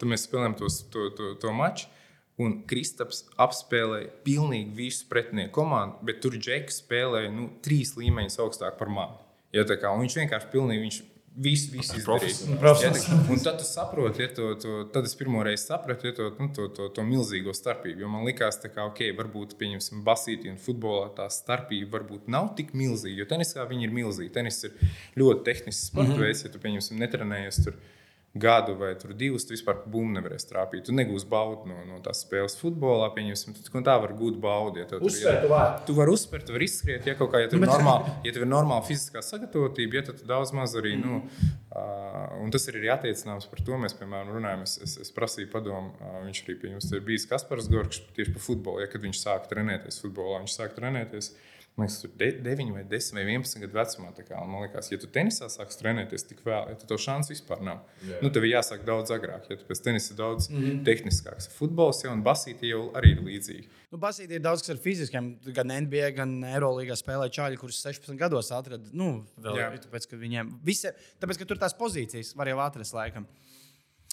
tad 0.00 0.06
mēs 0.08 0.26
spēlējām 0.28 0.56
tos, 0.60 0.82
to, 0.92 1.08
to, 1.16 1.34
to 1.40 1.54
maču. 1.56 1.90
Un 2.40 2.62
Kristaps 2.68 3.26
apspēlēja 3.40 4.08
pilnīgi 4.24 4.72
visu 4.78 5.04
pretinieku 5.10 5.52
komandu, 5.58 5.98
bet 6.08 6.22
tur 6.24 6.38
Džeks 6.38 6.80
spēlēja 6.80 7.32
nu, 7.34 7.50
trīs 7.64 7.92
līmeņus 7.98 8.40
augstāk 8.40 8.78
par 8.78 8.88
mani. 8.92 9.18
Ja, 9.52 9.66
kā, 9.66 9.90
viņš 9.98 10.16
vienkārši 10.22 10.48
pilnīgi 10.52 10.84
viņš 10.86 10.98
Viss, 11.30 11.68
viss 11.70 11.94
izdarīja. 11.94 12.56
Ja, 12.82 12.90
un 13.30 13.38
tad 13.38 13.60
tu 13.60 13.64
saproti, 13.64 14.24
ja 14.24 14.32
to, 14.34 14.48
to, 14.58 14.72
tad 14.90 15.06
es 15.06 15.14
pirmo 15.14 15.44
reizi 15.46 15.68
sapratu 15.68 16.08
ja, 16.08 16.14
to, 16.16 16.26
nu, 16.40 16.48
to, 16.56 16.66
to, 16.74 16.88
to 16.96 17.04
milzīgo 17.06 17.54
starpību. 17.54 18.02
Jo 18.02 18.10
man 18.10 18.26
likās, 18.26 18.58
ka, 18.64 18.88
ok, 18.90 19.04
varbūt, 19.20 19.54
pieņemsim, 19.60 20.02
basītī 20.06 20.50
un 20.50 20.58
futbolā 20.60 21.12
tā 21.16 21.28
starpība 21.30 22.00
varbūt 22.00 22.26
nav 22.34 22.50
tik 22.58 22.74
milzīga. 22.74 23.22
Jo 23.22 23.28
tenisā 23.30 23.64
viņi 23.70 23.86
ir 23.86 23.94
milzīgi. 23.94 24.32
Tenis 24.34 24.58
ir 24.66 24.74
ļoti 25.22 25.46
tehnisks 25.46 25.92
sports 25.92 26.10
mm 26.10 26.18
-hmm. 26.18 26.26
veids, 26.26 26.44
ja 26.44 26.50
tu, 26.50 26.62
pieņemsim, 26.66 26.98
netrenējies 26.98 27.62
tur 27.64 27.78
gadu 28.32 28.76
vai 28.78 28.94
divus, 29.18 29.42
tu 29.44 29.54
vispār 29.56 29.80
bumbu 29.90 30.14
nevarēsi 30.14 30.46
trāpīt. 30.52 30.84
Tu 30.86 30.94
negūsi 30.94 31.26
baudu 31.30 31.66
no, 31.66 31.80
no 31.88 31.98
tās 32.04 32.22
spēles 32.22 32.54
futbolā, 32.60 33.08
pieņemsim, 33.16 33.56
tu 33.58 33.82
tā 33.82 33.96
var 33.98 34.14
gūt 34.14 34.38
baudu. 34.42 34.78
Ja 34.78 34.86
uzspērt, 34.86 35.46
ir, 35.46 35.50
var. 35.50 35.80
Tu 35.86 35.96
vari 35.98 36.14
uzspērt, 36.14 36.46
tu 36.46 36.54
vari 36.54 36.68
izskriet, 36.70 37.08
ja 37.10 37.16
kaut 37.18 37.32
kā, 37.34 37.42
ja 37.42 37.50
tev, 37.50 37.58
nu, 37.58 37.66
normāli, 37.66 38.14
ja 38.28 38.34
tev 38.36 38.46
ir 38.46 38.52
normāla 38.52 38.86
fiziskā 38.86 39.24
sagatavotība, 39.26 39.98
ja 39.98 40.04
tad 40.12 40.22
daudz 40.30 40.54
maz 40.54 40.78
arī, 40.78 40.94
mm. 40.94 41.10
nu, 41.10 41.50
uh, 41.74 42.22
un 42.44 42.54
tas 42.54 42.70
ir 42.70 42.78
arī 42.78 42.94
attiecināms 42.94 43.50
par 43.50 43.66
to, 43.66 43.82
mēs, 43.82 43.98
piemēram, 43.98 44.30
runājam, 44.38 44.62
es, 44.68 44.78
es, 44.86 44.98
es 45.08 45.14
prasīju 45.16 45.50
padomu, 45.50 45.96
uh, 45.98 46.20
viņš 46.28 46.44
arī 46.46 46.60
pie 46.62 46.74
jums 46.76 46.90
ir 46.94 47.02
bijis 47.10 47.26
Kaspars 47.30 47.66
Gorkšs 47.72 48.12
tieši 48.14 48.38
par 48.38 48.46
futbolu, 48.46 48.84
ja 48.84 48.90
kad 48.92 49.02
viņš 49.02 49.24
sāka 49.26 49.56
trenēties 49.56 49.98
futbolā, 50.04 50.44
viņš 50.44 50.60
sāka 50.60 50.78
trenēties. 50.78 51.34
Uh, 51.34 51.48
liekas, 51.82 51.98
tur 52.02 52.10
9, 52.18 52.72
vai 52.74 52.84
10, 52.88 53.16
vai 53.16 53.24
11 53.26 53.62
gadu 53.64 53.76
vecumā. 53.78 54.12
Kā, 54.20 54.40
man 54.46 54.64
liekas, 54.64 54.90
ja 54.92 54.98
tu 55.00 55.08
tenisā 55.10 55.48
sāksi 55.52 55.80
trenēties 55.80 56.26
tik 56.28 56.42
vēl, 56.46 56.70
ja 56.72 56.78
tad 56.80 56.88
tev 56.90 57.00
šāds 57.02 57.30
vispār 57.32 57.62
nav. 57.66 57.82
Yeah. 58.02 58.22
Nu, 58.24 58.30
tev 58.34 58.46
ir 58.46 58.54
jāsāk 58.54 58.84
daudz 58.86 59.12
agrāk, 59.14 59.48
ja 59.50 59.58
tu 59.60 59.68
pēc 59.68 59.82
tenisa 59.84 60.16
daudz 60.18 60.50
mm 60.50 60.62
-hmm. 60.62 60.84
tehniskāks. 60.88 61.50
Futbols 61.56 62.04
jau 62.04 62.12
un 62.12 62.24
basīti 62.24 62.72
jau 62.72 62.82
arī 62.94 63.14
ir 63.16 63.22
līdzīgi. 63.26 63.68
Nu, 63.90 63.98
basīti 63.98 64.38
ir 64.38 64.40
daudz 64.40 64.62
kas 64.62 64.76
ar 64.76 64.82
fiziskiem. 64.82 65.38
Gan 65.54 65.72
NBA, 65.84 66.10
gan 66.14 66.44
Eirolandā 66.44 66.96
spēlē 66.96 67.28
čāļi, 67.28 67.56
kurus 67.58 67.82
16 67.84 68.16
gados 68.16 68.52
atrada. 68.52 68.88
Nu, 68.92 69.24
vēl, 69.36 69.56
yeah. 69.56 69.78
tāpēc, 69.78 70.06
ka 70.10 70.16
viņiem 70.16 70.60
visi, 70.64 70.92
tāpēc, 71.20 71.38
ka 71.38 71.44
tur 71.44 71.58
tās 71.58 71.74
pozīcijas 71.74 72.36
var 72.36 72.48
jau 72.48 72.58
atrast 72.58 72.94
laikam. 72.94 73.26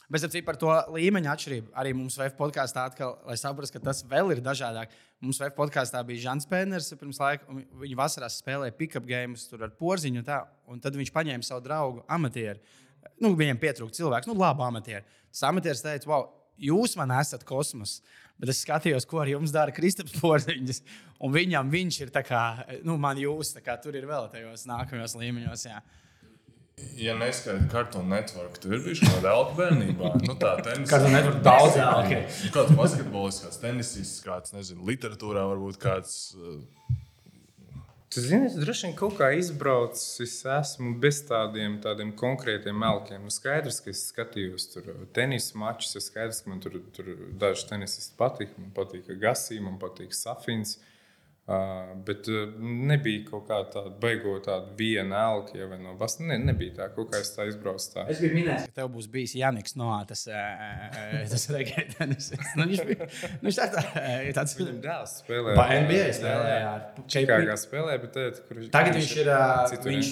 Bet 0.08 0.24
es 0.24 0.44
par 0.48 0.56
to 0.56 0.72
līmeņa 0.96 1.34
atšķirību 1.34 1.74
arī 1.76 1.92
mums 1.98 2.16
VF 2.16 2.38
podkāstā 2.38 2.86
atkal, 2.88 3.18
lai 3.28 3.36
saprastu, 3.40 3.76
ka 3.76 3.90
tas 3.90 4.06
vēl 4.08 4.32
ir 4.38 4.40
dažādāk. 4.44 4.94
Mums 5.20 5.42
VF 5.42 5.58
podkāstā 5.58 6.00
bija 6.08 6.30
Žants 6.30 6.48
Pēners 6.48 6.88
pirms 6.96 7.20
laika, 7.20 7.44
un 7.52 7.66
viņš 7.82 7.98
vasarā 8.00 8.30
spēlēja 8.32 8.76
pick-up 8.78 9.08
games 9.10 9.44
ar 9.58 9.74
porziņu, 9.76 10.22
un, 10.24 10.28
tā, 10.28 10.40
un 10.72 10.80
tad 10.84 10.96
viņš 10.96 11.12
paņēma 11.12 11.44
savu 11.44 11.66
draugu 11.66 12.06
amatieru. 12.08 12.64
Nu, 13.20 13.34
viņam 13.36 13.60
pietrūka 13.60 13.98
cilvēks, 14.00 14.30
nu, 14.32 14.38
labi 14.40 14.64
amatieru. 14.64 15.04
Tas 15.34 15.44
amatieris 15.50 15.84
teica, 15.84 16.10
wow, 16.14 16.30
jūs 16.58 16.96
man 17.00 17.12
esat 17.18 17.44
kosmos. 17.48 18.00
Bet 18.40 18.54
es 18.54 18.64
skatījos, 18.64 19.06
ko 19.10 19.20
ar 19.24 19.32
jums 19.32 19.52
dara 19.52 19.74
Kristaps 19.76 20.16
Porziņš. 20.22 20.82
Un 21.26 21.34
viņam 21.34 21.72
viņš 21.74 22.02
ir 22.06 22.16
tā 22.16 22.24
kā, 22.24 22.44
nu, 22.86 22.96
man 23.02 23.20
jūs, 23.20 23.56
tā 23.58 23.64
kā 23.66 23.76
tur 23.82 23.98
ir 23.98 24.08
vēl 24.08 24.30
tajos 24.32 24.68
nākamajos 24.70 25.18
līmeņos. 25.20 25.68
Jā. 25.68 25.82
Ja 26.98 27.14
neskaidrs 27.18 27.72
kartonu 27.72 28.10
network, 28.10 28.58
tad 28.62 28.74
ir 28.74 28.82
bijis 28.86 29.00
kaut 29.02 29.16
kāda 29.16 29.32
elka 29.34 29.56
bērnībā. 29.58 30.10
Nu, 30.26 30.36
tā 30.38 30.52
tenis. 30.66 30.90
Kartonu 30.92 31.14
network 31.16 31.40
daudz 31.46 31.78
elka. 31.78 32.04
Okay. 32.04 32.24
Kāds 32.56 32.74
basketbolists, 32.78 33.46
kāds 33.46 33.62
tenisists, 33.62 34.22
kāds, 34.26 34.54
nezinu, 34.54 34.86
literatūrā 34.86 35.46
varbūt 35.54 35.82
kāds. 35.82 36.18
Uh, 36.38 36.62
Tu 38.14 38.22
zini, 38.24 38.48
es 38.48 38.54
droši 38.56 38.86
vien 38.86 38.94
kaut 38.98 39.18
kā 39.18 39.28
izbraucu, 39.36 40.00
es 40.24 40.36
esmu 40.48 40.94
bez 41.02 41.20
tādiem, 41.28 41.76
tādiem 41.84 42.14
konkrētiem 42.18 42.78
melkiem. 42.80 43.26
Nu, 43.28 43.34
skaidrs, 43.34 43.82
ka 43.84 43.92
es 43.92 44.06
skatījos 44.14 44.70
tur 44.72 44.88
tenisa 45.14 45.60
mačus, 45.60 45.98
es 46.00 46.08
skaidrs, 46.08 46.40
ka 46.42 46.54
man 46.54 46.62
tur, 46.64 46.80
tur 46.96 47.10
daži 47.42 47.68
tenisisti 47.74 48.16
patīk. 48.18 48.54
Man 48.58 48.72
patīk 48.78 49.12
Gasī, 49.22 49.60
man 49.62 49.76
patīk 49.82 50.16
Safins. 50.16 50.78
Uh, 50.78 50.97
Uh, 51.48 51.94
bet 52.04 52.28
uh, 52.28 52.50
nebija 52.60 53.22
kaut 53.30 53.46
kāda 53.48 53.70
tāda 53.72 53.92
beigot 54.02 54.42
tāda 54.50 54.74
viena 54.76 55.22
elka, 55.30 55.54
ja 55.56 55.70
vai 55.72 55.78
no 55.80 55.94
Bastas. 55.96 56.26
Ne, 56.28 56.36
nebija 56.44 56.74
tā, 56.76 56.88
kaut 56.92 57.14
kā 57.14 57.22
es 57.24 57.30
tā 57.32 57.46
izbraucu. 57.48 57.86
Tā. 57.94 58.04
Es 58.12 58.20
biju 58.20 58.36
minējis, 58.36 58.66
ka 58.68 58.76
tev 58.82 58.90
būs 58.92 59.06
bijis 59.14 59.36
Janiks 59.40 59.78
no 59.80 59.94
tas, 60.10 60.26
tas 61.32 61.46
regētājs. 61.56 62.28
nu, 62.60 62.66
viņš 62.68 62.82
bija 62.90 63.08
nu, 63.46 63.54
tā, 63.56 63.68
tā, 63.78 63.86
tāds. 64.36 64.58
Dēls 64.60 65.14
spēlē. 65.22 65.54
Pa 65.56 65.70
NBA 65.86 66.10
spēlē, 66.18 66.58
jā. 66.66 66.74
Čikāgā 67.16 67.56
spēlē, 67.64 67.96
bet 68.02 68.12
tagad, 68.18 68.42
kur, 68.50 68.60
tagad 68.74 69.00
viņš 69.00 69.14
ir, 69.22 69.32
viņš, 69.88 70.10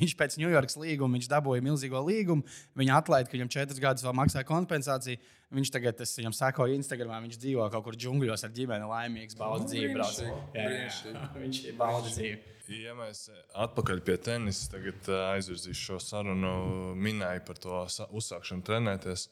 viņš 0.00 0.16
pēc 0.18 0.34
Ņujorkas 0.42 0.80
līguma, 0.82 1.20
viņš 1.20 1.30
dabūja 1.30 1.62
milzīgo 1.68 2.02
līgumu. 2.10 2.58
Viņa 2.82 2.98
atlaida, 2.98 3.30
ka 3.30 3.38
viņam 3.38 3.54
četras 3.54 3.78
gadus 3.86 4.02
vēl 4.08 4.18
maksā 4.18 4.42
kompensāciju. 4.50 5.22
Viņš 5.52 5.70
tagad, 5.74 5.98
es 6.00 6.14
viņam 6.16 6.32
sakoju 6.36 6.78
Instagramā, 6.78 7.18
viņš 7.26 7.38
dzīvo 7.42 7.66
kaut 7.72 7.84
kur 7.84 7.96
džungļos 7.98 8.46
ar 8.46 8.52
ģimeni, 8.56 8.88
laimīgs, 8.88 9.36
bauda 9.36 9.66
dzīvi. 9.68 9.90
Brauc. 9.92 10.20
Jā, 10.56 10.64
jā, 10.64 11.26
viņš 11.42 11.60
ir 11.68 11.76
bauda 11.76 12.08
dzīvi. 12.08 12.38
Ja 12.72 12.94
mēs 12.96 13.26
atpakaļ 13.58 14.00
pie 14.06 14.16
tenisa, 14.22 14.70
tagad 14.72 15.10
aizvirzīšu 15.12 15.90
šo 15.90 15.98
sarunu, 16.00 16.52
minēju 16.96 17.44
par 17.44 17.60
to 17.60 17.82
uzsākšanu 18.16 18.64
trenēties, 18.64 19.26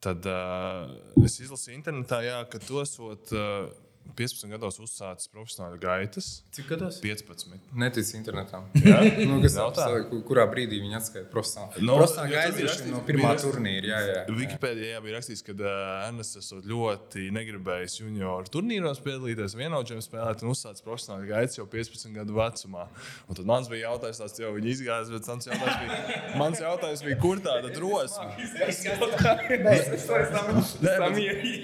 tad 0.00 0.24
uh, 0.30 0.94
es 1.20 1.36
izlasīju 1.44 1.76
internetā, 1.76 2.22
jā, 2.24 2.40
ka 2.48 2.62
tu 2.64 2.80
esot. 2.80 3.34
Uh, 3.34 3.89
15 4.16 4.50
gados 4.52 4.78
uzsācis 4.82 5.28
profesionāli 5.32 5.78
gaitas. 5.80 6.26
Cik 6.54 6.66
gados? 6.72 6.98
15. 7.02 7.58
Netic 7.78 8.10
internetā. 8.18 8.58
Jā, 8.84 8.98
nu, 9.28 9.34
kas 9.44 9.54
nav 9.58 9.70
tā? 9.76 9.86
Kurā 10.28 10.44
brīdī 10.50 10.76
viņi 10.82 10.96
atskaita 10.98 11.28
profesionāli? 11.32 11.84
No, 11.86 11.92
profesionāli 12.00 12.30
gaitas 12.34 12.82
no 12.90 12.98
pirmā 13.06 13.30
turnīra. 13.40 13.86
Jā, 13.90 14.00
jā. 14.08 14.22
Wikipēdijā 14.40 14.98
bija 15.04 15.16
rakstīts, 15.18 15.42
ka 15.46 15.52
uh, 15.56 15.62
Ernests 16.08 16.40
esot 16.40 16.62
ļoti 16.68 17.20
negribējis 17.36 17.94
junioru 18.02 18.46
turnīros 18.52 19.00
piedalīties, 19.04 19.56
vienaudžiem 19.58 20.00
spēlēt 20.04 20.38
un 20.44 20.48
uzsācis 20.54 20.84
profesionāli 20.86 21.26
gaitas 21.30 21.58
jau 21.60 21.66
15 21.70 22.14
gadu 22.16 22.32
vecumā. 22.36 22.84
Un 23.28 23.32
tad 23.38 23.46
mans 23.48 23.66
bija 23.70 23.82
jautājums, 23.90 24.20
tāds 24.24 24.36
jau 24.42 24.50
viņi 24.56 24.68
izgājās, 24.74 25.08
bet 25.14 25.22
mans 25.30 25.44
jautājums 25.50 25.78
bija, 25.84 25.94
mans 26.40 26.58
jautājums 26.64 27.02
bija 27.06 27.16
kur 27.22 27.36
tāda 27.44 27.68
drosme? 27.74 28.28
Nē, 30.80 30.94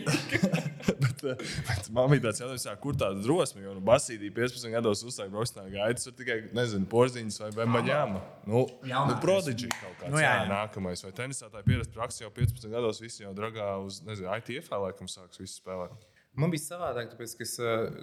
bet, 0.06 1.00
bet, 1.02 1.24
bet 1.26 1.88
mamma 1.94 2.18
tāds 2.26 2.42
jautājums, 2.42 2.66
jā, 2.68 2.74
kur 2.82 2.98
tāda 2.98 3.22
drosme, 3.22 3.62
jo 3.64 3.76
nu, 3.76 3.82
Basīdī 3.86 4.32
15 4.34 4.74
gados 4.74 5.04
uzsākt 5.06 5.32
profesionāli 5.34 5.76
gaitas, 5.78 6.08
ir 6.10 6.16
tikai, 6.18 6.38
nezinu, 6.56 6.88
porziņas 6.90 7.38
vai 7.44 7.52
bembaļāma. 7.60 8.24
Nu, 8.50 8.66
nu 8.82 9.16
prodiģi 9.22 9.70
kaut 9.76 9.96
kāds. 10.02 10.12
Nu, 10.12 10.20
jā, 10.22 10.34
jā. 10.42 10.50
nākamais. 10.50 11.06
Vai 11.06 11.14
tenisā 11.16 11.48
tā 11.52 11.62
pieredze 11.66 11.94
praksē 11.94 12.26
jau 12.26 12.34
15 12.36 12.68
gados 12.74 13.00
visi 13.04 13.24
jau 13.24 13.32
dragā 13.36 13.72
uz, 13.84 14.02
nezinu, 14.06 14.28
ITF 14.36 14.74
laikam 14.76 15.10
sāks 15.10 15.40
visi 15.42 15.60
spēlēt. 15.62 16.04
Man 16.36 16.52
bija 16.52 16.66
savādāk, 16.66 17.14
tāpēc, 17.14 17.32
ka 17.38 17.44
es, 17.46 17.54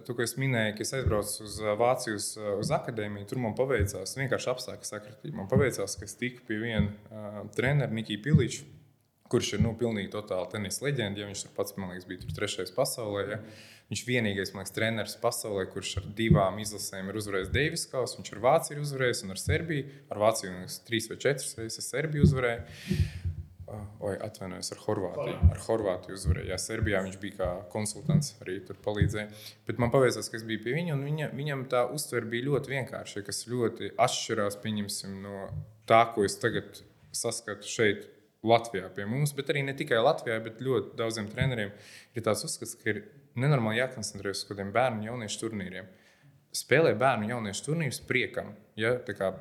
to, 0.08 0.14
es 0.26 0.32
minēju, 0.42 0.74
ka 0.78 0.82
es 0.82 0.94
aizbraucu 0.98 1.44
uz 1.46 1.58
Vāciju, 1.78 2.18
uz, 2.18 2.30
uz 2.64 2.72
akadēmiju. 2.74 3.28
Tur 3.30 3.42
man 3.44 3.54
paveicās 3.58 4.16
vienkārši 4.18 4.50
apstākļu 4.56 4.90
sakritība. 4.90 5.38
Man 5.38 5.50
paveicās, 5.52 5.94
ka 6.00 6.08
es 6.08 6.18
tiku 6.18 6.42
pie 6.48 6.58
viena 6.64 6.88
uh, 6.90 7.44
treneru, 7.54 7.94
Nikija 7.94 8.24
Piliča, 8.26 8.66
kurš 9.30 9.54
ir 9.58 9.62
nu, 9.66 9.76
pilnīgi 9.78 10.10
totāli 10.16 10.50
tenisa 10.50 10.88
leģenda. 10.88 11.22
Ja 11.22 11.30
viņš 11.30 11.46
pats, 11.54 11.78
man 11.78 11.94
liekas, 11.94 12.10
bija 12.10 12.34
trešais 12.40 12.74
pasaulē. 12.74 13.24
Ja. 13.36 13.40
Viņš 13.94 14.08
vienīgais 14.08 14.50
liekas, 14.56 14.72
treneris 14.74 15.14
pasaulē, 15.22 15.68
kurš 15.70 16.00
ar 16.00 16.06
divām 16.18 16.56
izlasēm 16.64 17.12
ir 17.12 17.18
uzvarējis 17.20 17.52
Deivis 17.54 17.84
Kausu. 17.92 18.18
Viņš 18.18 18.32
ar 18.34 18.40
Vāciju 18.42 18.74
ir 18.74 18.82
uzvarējis 18.82 19.22
un 19.28 19.34
ar 19.36 19.42
Serbiju. 19.42 19.84
Ar 20.10 20.22
Vāciju 20.24 20.50
liekas, 20.56 20.78
trīs 20.88 21.10
vai 21.12 21.18
četras 21.22 21.52
reizes 21.60 21.90
Serbiju 21.94 22.26
uzvarēja. 22.26 22.64
Oi, 24.02 24.16
atvainojos, 24.26 24.72
ar 24.74 24.82
Horvātiju. 24.88 25.38
Ar 25.54 25.62
Horvātiju 25.68 26.18
uzvarēja. 26.18 26.50
Jā, 26.56 26.60
Serbijā 26.64 27.04
viņš 27.06 27.20
bija 27.22 27.38
kā 27.38 27.52
konsultants, 27.76 28.34
arī 28.42 28.58
tur 28.66 28.82
palīdzēja. 28.82 29.30
Bet 29.70 29.86
man 29.86 29.94
paveicās, 29.94 30.32
ka 30.32 30.42
es 30.42 30.50
biju 30.50 30.66
pie 30.66 30.74
viņa, 30.80 30.98
un 30.98 31.06
viņa, 31.12 31.30
viņam 31.38 31.66
tā 31.70 31.86
uztvere 31.94 32.34
bija 32.34 32.50
ļoti 32.50 32.74
vienkārša, 32.74 33.26
kas 33.30 33.46
ļoti 33.54 33.94
atšķirās 33.94 34.58
no 35.22 35.48
tā, 35.86 36.02
ko 36.16 36.26
es 36.26 36.42
tagad 36.42 36.82
saskatu 37.14 37.70
šeit, 37.70 38.10
Latvijā 38.44 38.90
pie 38.92 39.06
mums, 39.08 39.32
bet 39.32 39.54
arī 39.54 39.62
ne 39.64 39.72
tikai 39.78 40.02
Latvijā, 40.04 40.42
bet 40.44 40.58
ļoti 40.60 40.98
daudziem 41.00 41.30
treneriem 41.32 41.70
ir 42.12 42.26
tāds 42.26 42.44
uzskats, 42.44 42.76
ka 42.76 42.90
ir 42.92 43.06
nenormāli 43.40 43.82
jākoncentrējas 43.82 44.44
uz 44.44 44.48
kaut 44.48 44.58
kādiem 44.58 44.74
bērnu 44.76 45.02
un 45.02 45.08
jauniešu 45.12 45.46
turnīriem. 45.46 45.92
Spēlē 46.54 46.92
bērnu 47.02 47.26
un 47.26 47.32
jauniešu 47.34 47.64
turnīrus 47.66 47.98
priekam, 48.06 48.52
ja 48.78 48.92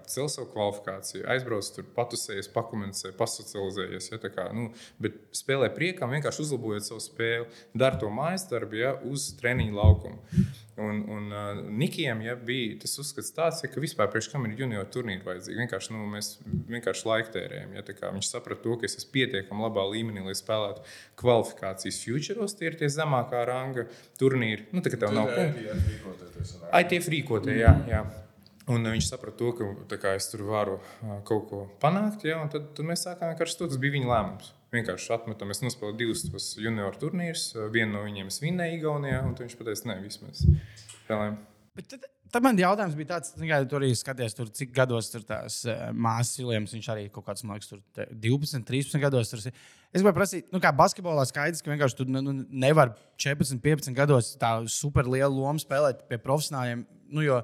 cel 0.09 0.31
savu 0.33 0.47
kvalifikāciju, 0.55 1.27
aizbrauc 1.29 1.69
tur, 1.75 1.85
patusējies, 1.97 2.49
pakomentē, 2.55 3.13
pasocializējies. 3.19 4.09
Ja, 4.15 4.21
kā, 4.33 4.47
nu, 4.57 4.71
bet 5.03 5.19
spēlē 5.37 5.69
priekam, 5.77 6.15
vienkārši 6.17 6.47
uzlabojot 6.47 6.89
savu 6.89 7.05
spēli, 7.05 7.51
dara 7.77 8.01
to 8.01 8.09
mājas 8.09 8.47
darbu 8.49 8.81
ja, 8.81 8.95
uz 9.09 9.29
treniņu 9.41 9.77
laukumu. 9.77 10.41
Un, 10.77 11.03
un 11.09 11.33
uh, 11.33 11.59
Nikijam 11.69 12.23
ja, 12.25 12.33
bija 12.37 12.79
tas 12.81 12.95
uzskats, 12.97 13.29
tāds, 13.37 13.59
ja, 13.61 13.69
ka 13.69 13.81
vispār 13.83 14.09
priekš 14.09 14.31
kam 14.33 14.47
ir 14.49 14.55
junior 14.57 14.87
turnīri 14.89 15.21
vajadzīgi. 15.27 15.59
Vienkārši, 15.61 15.93
nu, 15.93 16.07
mēs 16.09 16.31
vienkārši 16.73 17.09
laiktērējam. 17.11 17.75
Ja, 17.77 17.85
viņš 18.15 18.31
saprata 18.31 18.65
to, 18.65 18.79
ka 18.81 18.89
es 18.89 18.97
esmu 18.97 19.13
pietiekami 19.19 19.67
labā 19.67 19.85
līmenī, 19.91 20.25
lai 20.25 20.33
spēlētu 20.39 20.87
kvalifikācijas 21.21 22.01
futuros. 22.07 22.57
Tie 22.57 22.71
ir 22.71 22.79
tie 22.81 22.89
zemākā 22.89 23.45
ranga 23.51 23.85
turnīri. 24.21 24.71
Nu, 24.73 24.81
tā 24.81 24.95
kā 24.95 25.03
tev 25.03 25.13
nav 25.13 25.29
ko. 25.35 25.45
ITF 26.81 27.13
rīkotie, 27.13 27.59
jā. 27.61 27.77
jā. 27.93 28.03
Un 28.73 28.89
viņš 28.89 29.13
saprata 29.13 29.43
to, 29.43 29.53
ka 29.59 30.01
kā, 30.01 30.17
es 30.17 30.33
tur 30.33 30.47
varu 30.49 30.81
kaut 31.29 31.49
ko 31.53 31.63
panākt. 31.85 32.25
Ja, 32.25 32.41
tad, 32.49 32.73
tad 32.79 32.89
mēs 32.89 33.05
sākām 33.05 33.35
vienkārši 33.35 33.61
to. 33.61 33.69
Tas 33.75 33.83
bija 33.83 33.99
viņa 33.99 34.09
lēmums. 34.09 34.53
Vienkārši 34.73 35.11
atmetam, 35.13 35.51
es 35.53 35.61
nospēlēju 35.61 35.99
divus 35.99 36.23
tos 36.25 36.47
junior 36.57 36.95
turnīrus. 36.97 37.51
Vienu 37.75 37.93
no 37.93 38.07
viņiem 38.07 38.31
es 38.31 38.39
vinnēju 38.41 38.79
Igaunijā, 38.79 39.19
un 39.27 39.35
viņš 39.37 39.57
pateica, 39.59 39.89
nē, 39.91 39.99
vismaz 40.01 40.47
spēlējām. 40.47 41.35
Tad, 41.91 42.07
tad 42.33 42.47
man 42.47 42.57
jautājums 42.57 42.97
bija 42.97 43.11
tāds, 43.11 43.35
ka 43.37 43.59
tu 43.69 43.77
arī 43.77 43.91
skaties, 43.97 44.37
tur, 44.39 44.49
cik 44.57 44.73
gados 44.77 45.11
tur 45.13 45.27
tās 45.29 45.59
māsas 45.93 46.41
Viljams. 46.41 46.73
Viņš 46.73 46.89
arī 46.95 47.05
kaut 47.13 47.27
kāds, 47.27 47.45
man 47.45 47.61
liekas, 47.61 47.69
tur 47.69 47.83
12, 48.25 48.65
13 48.71 49.05
gados. 49.05 49.35
Tur, 49.35 49.45
es 49.45 49.99
gribēju 49.99 50.17
prasīt, 50.17 50.49
nu, 50.55 50.63
kā 50.65 50.73
basketbolā 50.77 51.27
skaidrs, 51.29 51.61
ka 51.61 51.75
vienkārši 51.75 51.99
tur 52.01 52.09
nu, 52.09 52.25
nu 52.25 52.39
nevar 52.49 52.95
14, 53.21 53.61
15 53.61 53.99
gados 53.99 54.33
tā 54.41 54.55
super 54.73 55.05
lielu 55.05 55.37
lomu 55.37 55.61
spēlēt 55.61 56.07
pie 56.09 56.17
profesionāļiem. 56.25 56.87
Nu, 57.13 57.29
jo, 57.29 57.43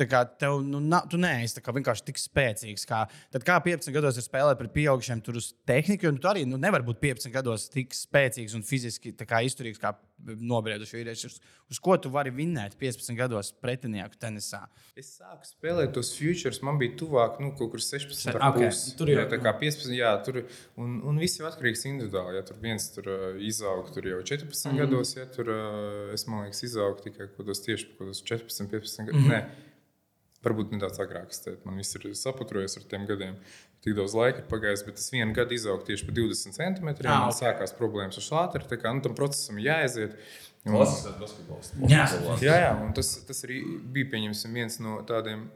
Tā 0.00 0.06
kā 0.08 0.22
tev, 0.40 0.62
nu, 0.64 0.78
na, 0.80 1.02
tu 1.10 1.18
neesi 1.20 1.60
vienkārši 1.60 2.06
tik 2.06 2.20
spēcīgs. 2.20 2.86
Kā, 2.88 3.02
tad 3.34 3.44
kā 3.44 3.58
15 3.60 3.92
gados 3.92 4.16
ir 4.16 4.24
spēlēt 4.24 4.56
pret 4.56 4.72
pieaugušiem, 4.72 5.20
tur 5.24 5.36
uz 5.36 5.50
tehniku, 5.68 6.08
un 6.08 6.20
tu 6.22 6.30
arī 6.30 6.46
nu, 6.48 6.56
nevari 6.60 6.86
būt 6.86 7.02
15 7.02 7.34
gados 7.34 7.68
tik 7.72 7.92
spēcīgs 7.96 8.56
un 8.56 8.64
fiziski 8.64 9.12
kā, 9.20 9.42
izturīgs 9.44 9.82
kā 9.82 9.92
nobrieduši 10.24 10.96
vīrieši. 10.96 11.28
Uz, 11.28 11.36
uz 11.74 11.80
ko 11.84 11.98
tu 12.00 12.12
vari 12.12 12.32
vinnēt 12.32 12.78
15 12.80 13.12
gados 13.18 13.52
pretinieku 13.60 14.16
tenisā? 14.20 14.62
Es 14.96 15.12
sāku 15.18 15.48
spēlēt 15.48 15.92
tos 15.96 16.14
futures, 16.16 16.62
man 16.64 16.80
bija 16.80 16.96
tuvāk 17.02 17.40
nu, 17.44 17.52
kaut 17.58 17.74
kur 17.74 17.84
16. 17.84 18.40
Okay. 18.50 18.72
Tur 18.96 19.12
jau 19.12 19.28
tā 19.30 19.40
kā 19.42 19.52
15, 19.60 19.92
jā, 19.96 20.12
tur, 20.24 20.42
un, 20.80 21.00
un 21.12 21.20
viss 21.20 21.40
ir 21.40 21.48
atkarīgs 21.50 21.84
individuāli. 21.92 22.40
Ja 22.40 22.46
tur 22.48 22.60
viens 22.62 22.88
tur 22.94 23.08
uh, 23.12 23.30
izaug 23.44 23.92
tur 23.92 24.08
jau 24.08 24.20
14 24.24 24.72
mm 24.72 24.80
gados, 24.80 25.16
ja 25.18 25.28
tur 25.28 25.52
uh, 25.52 26.14
es 26.16 26.24
man 26.28 26.46
liekas, 26.46 26.64
izaugu 26.68 27.04
tikai 27.04 27.26
kaut 27.26 27.42
kādos 27.42 27.64
tieši 27.68 27.90
kaut 27.90 28.06
kādos 28.06 28.24
14, 28.24 28.70
15 28.72 29.10
gados. 29.10 29.26
Mm 29.26 29.34
-hmm. 29.34 29.68
Varbūt 30.40 30.70
nedaudz 30.72 30.96
agrāk, 31.02 31.34
tad 31.44 31.66
man 31.68 31.76
viss 31.76 31.96
ir 31.98 32.06
saputrojies 32.16 32.78
ar 32.80 32.86
tiem 32.88 33.04
gadiem. 33.08 33.34
Tik 33.84 33.96
daudz 33.96 34.14
laika 34.16 34.40
ir 34.40 34.46
pagājis, 34.48 34.84
bet 34.86 35.00
es 35.00 35.10
vienu 35.12 35.34
gadu 35.36 35.56
izaugu 35.56 35.84
tieši 35.88 36.06
par 36.08 36.16
20 36.16 36.56
centimetriem. 36.56 37.12
Ah, 37.12 37.26
okay. 37.28 37.38
Sākās 37.42 37.76
problēmas 37.76 38.16
ar 38.20 38.24
šlāteri. 38.24 38.68
Tā 38.68 38.78
kā 38.80 38.92
nu, 38.96 39.04
tam 39.04 39.16
procesam 39.16 39.60
jāaiziet. 39.60 40.16
Un, 41.76 41.88
jā, 41.88 42.04
jā, 42.44 42.56
jā, 42.64 42.72
un 42.84 42.92
tas, 42.96 43.14
tas 43.28 43.44
arī 43.48 43.62
bija 43.92 44.20
viens 44.52 44.80
no 44.84 44.98
tādiem, 45.08 45.46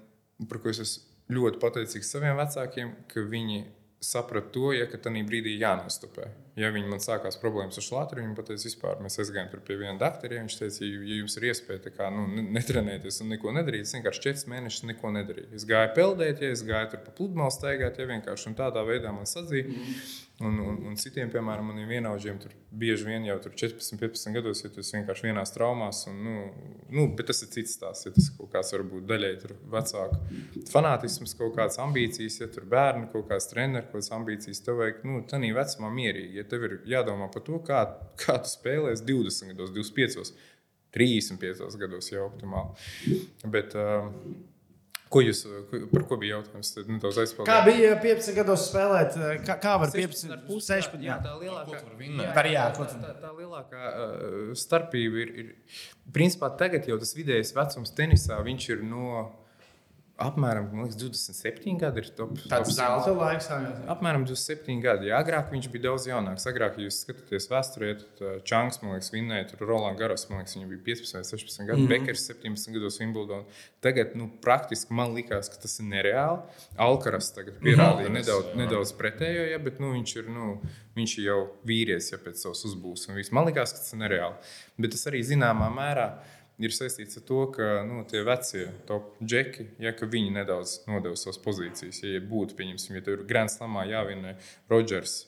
par 0.48 0.60
ko 0.64 0.72
es 0.72 0.80
esmu 0.84 1.12
ļoti 1.32 1.60
pateicīgs 1.60 2.10
saviem 2.12 2.36
vecākiem, 2.36 2.92
ka 3.08 3.24
viņi 3.28 3.64
saprata 4.04 4.52
to, 4.54 4.72
ja, 4.76 4.86
ka 4.90 4.98
tajā 5.00 5.22
brīdī 5.26 5.54
jānostopē. 5.60 6.28
Ja 6.60 6.68
viņi 6.70 6.86
man 6.86 7.00
sākās 7.02 7.38
problēmas 7.42 7.80
ar 7.80 7.84
šlāteri, 7.86 8.22
viņi 8.22 8.36
teica, 8.38 8.62
vispār 8.62 9.00
mēs 9.02 9.18
aizgājām 9.18 9.48
pie 9.66 9.78
viena 9.80 9.96
doktora. 9.98 10.42
Viņš 10.44 10.58
teica, 10.60 10.84
ja 10.86 11.16
jums 11.18 11.34
ir 11.40 11.48
iespēja 11.50 11.92
kā, 11.96 12.10
nu, 12.14 12.26
netrenēties 12.54 13.22
un 13.24 13.32
neko 13.34 13.54
nedarīt, 13.56 13.88
es 13.88 13.96
vienkārši 13.96 14.22
četrus 14.28 14.46
mēnešus 14.52 14.86
neko 14.92 15.10
nedarīju. 15.16 15.50
Es 15.58 15.66
gāju 15.66 15.90
peldēt, 15.96 16.44
ja 16.44 16.52
es 16.54 16.62
gāju 16.66 16.92
tur 16.92 17.02
pa 17.06 17.16
pludmali 17.18 17.56
staigāt, 17.56 17.98
ja 17.98 18.06
vienkārši 18.12 18.54
tādā 18.60 18.86
veidā 18.86 19.14
man 19.16 19.26
sadzīja. 19.26 19.66
Mm. 19.72 19.98
Un, 20.42 20.56
un, 20.58 20.78
un 20.90 20.96
citiem, 20.98 21.28
piemēram, 21.30 21.68
maniem 21.70 21.86
vienaudžiem, 21.86 22.40
tur 22.42 22.50
bieži 22.74 23.06
vien 23.06 23.22
jau 23.22 23.36
14, 23.44 23.94
15 24.00 24.34
gados, 24.34 24.64
ja 24.64 24.70
tas 24.74 24.88
vienkārši 24.96 25.28
vienās 25.28 25.52
traumās. 25.54 26.00
Un, 26.10 26.16
nu, 26.26 26.32
nu, 26.90 27.04
bet 27.14 27.28
tas 27.30 27.44
ir 27.44 27.52
cits 27.52 27.76
stāsts. 27.78 28.08
Ja 28.08 28.10
tas 28.16 28.26
kaut 28.34 28.50
kāds 28.50 28.74
varbūt 28.74 29.06
daļai 29.06 29.30
vecāku 29.76 30.18
fanātisms, 30.72 31.36
kaut 31.38 31.54
kādas 31.54 31.78
ambīcijas, 31.84 32.40
ja 32.42 32.48
tur 32.50 32.66
bērni, 32.72 33.06
kaut 33.12 33.28
kāds 33.30 33.46
treneris, 33.52 33.86
kaut 33.92 34.00
kādas 34.00 34.10
ambīcijas. 34.18 34.62
Tev 34.66 34.80
vajag 34.82 35.04
nu, 35.06 35.20
tādā 35.30 35.52
vecumā 35.54 35.92
mierīgi. 36.00 36.40
Ja 36.40 36.46
tev 36.50 36.66
ir 36.66 36.74
jādomā 36.96 37.30
par 37.30 37.46
to, 37.46 37.60
kā, 37.70 37.84
kā 38.24 38.40
tu 38.42 38.50
spēlēsi 38.56 39.06
20 39.06 39.54
gados, 39.54 39.70
25, 39.76 40.34
35 40.98 41.78
gados 41.78 42.10
jau 42.10 42.26
optimāli. 42.26 43.22
Bet, 43.54 43.78
uh, 43.78 44.10
Ko 45.12 45.20
jūs, 45.22 45.44
par 45.92 46.04
ko 46.08 46.16
bija 46.18 46.38
jautājums? 46.38 46.72
Tad 46.74 47.04
aizpildīt. 47.22 47.46
Kā 47.46 47.58
bija 47.66 47.92
15 48.02 48.34
gados 48.38 48.64
spēlēt? 48.70 49.18
Kā, 49.46 49.56
kā 49.62 49.74
var 49.82 49.92
15, 49.94 50.48
16? 50.48 51.04
Jā, 51.04 51.18
tā 51.22 51.36
lielākā, 51.38 51.78
jā, 52.50 52.64
ko 52.74 52.88
tā, 52.88 52.98
tā, 53.02 53.12
tā 53.22 53.30
lielākā 53.36 53.92
uh, 53.92 54.50
starpība 54.58 55.22
ir, 55.22 55.32
ir. 55.44 55.80
Principā 56.14 56.50
tagad 56.58 56.88
jau 56.90 56.98
tas 56.98 57.14
vidējais 57.14 57.54
vecums 57.54 57.94
tenisā 57.94 58.40
viņš 58.48 58.68
ir 58.74 58.84
no 58.88 59.28
apmēram 60.20 60.68
liekas, 60.78 60.96
27 61.00 61.78
gadi. 61.80 62.02
Ir 62.04 62.10
top, 62.16 62.34
Tāds 62.50 62.70
zelta 62.76 63.12
laiks. 63.16 63.48
sākās. 63.50 63.80
Apmēram 63.90 64.24
27 64.28 64.80
gadi. 64.82 65.08
Jā, 65.10 65.18
agrāk 65.24 65.50
viņš 65.50 65.68
bija 65.72 65.86
daudz 65.88 66.06
jaunāks. 66.06 66.46
Agrāk, 66.50 66.78
ja 66.78 66.86
jūs 66.86 67.00
skatāties 67.04 67.48
vēsturē, 67.50 67.90
tad 68.00 68.44
Čangs, 68.46 68.80
man 68.82 68.94
liekas, 68.94 69.10
vinnēja 69.14 69.48
tur 69.50 69.66
Rolands 69.66 69.98
Garos. 70.00 70.28
Man 70.30 70.38
liekas, 70.42 70.54
viņam 70.58 70.70
bija 70.74 70.82
15 70.90 71.18
vai 71.18 71.24
16 71.24 71.66
gadi. 71.66 71.80
Mm 71.80 71.86
-hmm. 71.86 71.88
Bekers 72.06 72.26
17 72.30 72.72
gados 72.78 73.00
Wimbledon. 73.00 73.44
Tagad, 73.80 74.14
nu, 74.14 74.30
praktiski 74.42 74.94
man 74.94 75.14
likās, 75.14 75.50
ka 75.50 75.56
tas 75.62 75.78
ir 75.80 75.86
nereāli. 75.86 76.40
Alkaras 76.76 77.32
tagad 77.34 77.54
pierādīja 77.60 78.08
Alcaraz, 78.08 78.12
nedaudz, 78.18 78.46
jā. 78.46 78.56
nedaudz 78.56 78.92
pretējo, 78.92 79.50
ja, 79.50 79.58
bet 79.58 79.80
nu, 79.80 79.92
viņš 79.92 80.16
ir. 80.16 80.28
Nu, 80.30 80.60
Viņš 80.94 81.18
ir 81.18 81.24
jau 81.24 81.38
vīrietis, 81.66 82.12
ja 82.12 82.18
pēc 82.22 82.38
savas 82.38 82.60
uzbūves. 82.64 83.08
un 83.08 83.16
viss. 83.16 83.32
Man 83.32 83.46
liekas, 83.46 83.72
ka 83.72 83.78
tas 83.78 83.92
ir 83.92 83.98
nereāli. 83.98 84.34
Bet 84.78 84.92
tas 84.94 85.06
arī 85.10 85.24
zināmā 85.26 85.66
mērā 85.74 86.18
ir 86.62 86.74
saistīts 86.74 87.18
ar 87.18 87.24
to, 87.28 87.40
ka 87.54 87.68
nu, 87.88 88.02
tie 88.10 88.22
vecie 88.26 88.66
top 88.88 89.14
džeki, 89.22 89.68
ja, 89.82 89.94
viņi 89.94 90.34
nedaudz 90.36 90.80
nodeva 90.88 91.16
savas 91.18 91.40
pozīcijas. 91.42 92.02
Ja, 92.04 92.20
būtu, 92.22 92.56
pieņemsim, 92.58 92.98
ja 92.98 93.04
tur 93.04 93.18
ir 93.18 93.28
Grand 93.30 93.52
Slamā 93.52 93.86
jāvinē 93.90 94.36
Rodžers, 94.70 95.24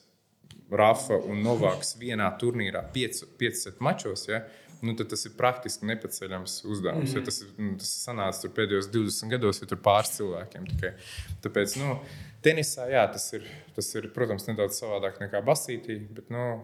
Rafa 0.71 1.17
un 1.27 1.43
Novāks 1.43 1.95
vienā 1.99 2.27
turnīrā, 2.39 2.83
5 2.93 3.81
mačos, 3.83 4.27
ja, 4.27 4.41
nu, 4.83 4.93
tas 4.99 5.25
ir 5.25 5.35
praktiski 5.37 5.87
nepaceļams 5.89 6.59
uzdevums. 6.67 7.09
Mm 7.09 7.13
-hmm. 7.13 7.19
ja 7.19 7.25
tas, 7.25 7.41
ir, 7.41 7.51
nu, 7.57 7.75
tas 7.81 7.91
sanāca 8.05 8.41
tur 8.41 8.53
pēdējos 8.59 8.91
20 8.93 9.31
gados, 9.35 9.61
ja 9.61 9.67
tur 9.67 9.81
pāris 9.83 10.13
cilvēkiem 10.17 10.67
tikai. 10.73 10.93
Tāpēc, 11.43 11.77
nu, 11.81 11.97
tenisā, 12.45 12.87
jā, 12.91 13.07
tas 13.11 13.33
ir, 13.33 13.47
tas 13.75 13.95
ir, 13.95 14.09
protams, 14.13 14.47
nedaudz 14.47 14.79
savādāk 14.79 15.19
nekā 15.23 15.41
basītī, 15.41 15.99
bet, 16.09 16.29
nu, 16.29 16.63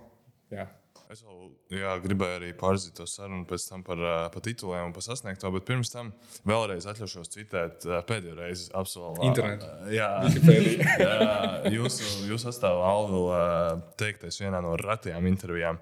jā. 0.51 0.67
Es 1.13 1.19
vēl 1.21 1.77
jā, 1.77 1.91
gribēju 2.01 2.37
arī 2.39 2.47
pārzīt 2.57 2.95
to 2.97 3.05
sarunu 3.05 3.43
pēc 3.45 3.67
tam 3.69 3.83
par, 3.85 3.99
par 4.33 4.41
tituliem 4.41 4.87
un 4.87 4.95
par 4.95 5.03
sasniegto, 5.05 5.51
bet 5.53 5.67
pirms 5.67 5.93
tam 5.93 6.09
vēlreiz 6.49 6.87
atļaušos 6.89 7.29
citēt 7.35 7.85
pēdējo 8.09 8.33
reizi 8.39 8.71
apsolā. 8.73 9.11
Internetā. 9.27 9.69
Jā, 9.93 10.09
jā 11.05 11.13
jūsu, 11.75 12.07
jūsu 12.31 12.47
sastāvā 12.47 12.89
Alvila 12.89 13.43
teiktais 14.01 14.41
vienā 14.41 14.63
no 14.65 14.73
ratajām 14.81 15.29
intervijām. 15.29 15.77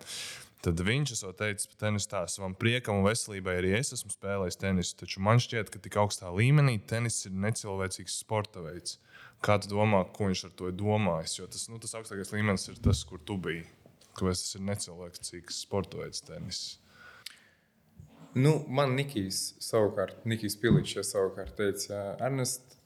Tad 0.62 0.84
viņš 0.86 1.16
esot 1.16 1.40
teicis 1.40 1.72
par 1.72 1.80
tenisu 1.88 2.12
tā, 2.12 2.26
savam 2.30 2.52
priekam 2.54 3.00
un 3.00 3.08
veselībai 3.08 3.56
arī 3.64 3.72
es 3.80 3.96
esmu 3.96 4.12
spēlējis 4.12 4.60
tenisu, 4.62 4.98
taču 5.00 5.24
man 5.24 5.40
šķiet, 5.42 5.72
ka 5.72 5.80
tik 5.82 5.96
augstā 6.04 6.30
līmenī 6.36 6.76
tenis 6.92 7.24
ir 7.26 7.40
necilvēcīgs 7.48 8.20
sporta 8.26 8.62
veids. 8.68 9.00
Kā 9.42 9.56
tu 9.64 9.72
domā, 9.72 10.04
ko 10.14 10.28
viņš 10.28 10.44
ar 10.50 10.58
to 10.60 10.70
ir 10.70 10.76
domājis? 10.78 11.40
Jo 11.40 11.48
tas, 11.50 11.70
nu, 11.72 11.80
tas 11.82 11.96
augstākais 11.98 12.36
līmenis 12.36 12.68
ir 12.70 12.84
tas, 12.84 13.02
kur 13.08 13.24
tu 13.26 13.40
biji. 13.42 13.64
Kāpēc 14.22 14.44
tas 14.46 14.58
ir 14.58 14.66
necilvēcīgs 14.68 15.64
sporta 15.66 15.98
veids, 15.98 16.22
tenis? 16.28 16.62
Nu, 18.38 18.54
man 18.72 18.94
Nikijs 18.96 19.42
savukārt, 19.66 20.22
Nikijs 20.30 20.56
Piličs 20.62 21.00
ja 21.00 21.04
savukārt 21.04 21.58
teica, 21.58 22.04
Ernest, 22.22 22.78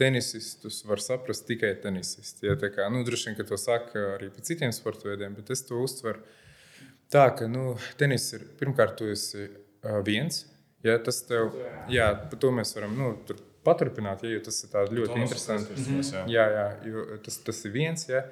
tenisistus 0.00 0.82
var 0.88 1.00
saprast 1.00 1.46
tikai 1.48 1.70
tenisisti. 1.80 2.48
Ja, 2.50 2.56
kā, 2.58 2.88
nu, 2.92 3.04
droši 3.06 3.30
vien, 3.30 3.38
ka 3.38 3.46
to 3.48 3.56
saka 3.60 4.02
arī 4.16 4.32
par 4.34 4.44
citiem 4.48 4.74
sporta 4.76 5.08
veidiem, 5.08 5.38
bet 5.38 5.52
es 5.54 5.62
to 5.68 5.78
uztveru 5.80 6.20
tā, 7.10 7.26
ka 7.36 7.48
nu, 7.50 7.74
tenis 8.00 8.28
ir 8.36 8.46
pirmkārt, 8.60 8.96
tu 9.00 9.10
esi 9.12 9.46
uh, 9.46 10.00
viens. 10.06 10.44
Ja, 10.86 10.96
tas 11.04 11.20
tev, 11.28 11.52
jā, 11.92 12.08
par 12.30 12.40
to 12.40 12.52
mēs 12.56 12.72
varam 12.76 12.94
nu, 12.96 13.12
tur 13.28 13.40
paturpināt, 13.66 14.24
ja, 14.24 14.36
jo 14.36 14.44
tas 14.46 14.62
ir 14.64 14.72
tā 14.72 14.86
ļoti 14.88 15.20
interesanti. 15.20 15.76
Jā. 16.00 16.24
Jā, 16.32 16.64
jo 16.88 17.20
tas, 17.24 17.36
tas 17.44 17.60
ir 17.68 17.74
viens. 17.74 18.06
Ja. 18.08 18.24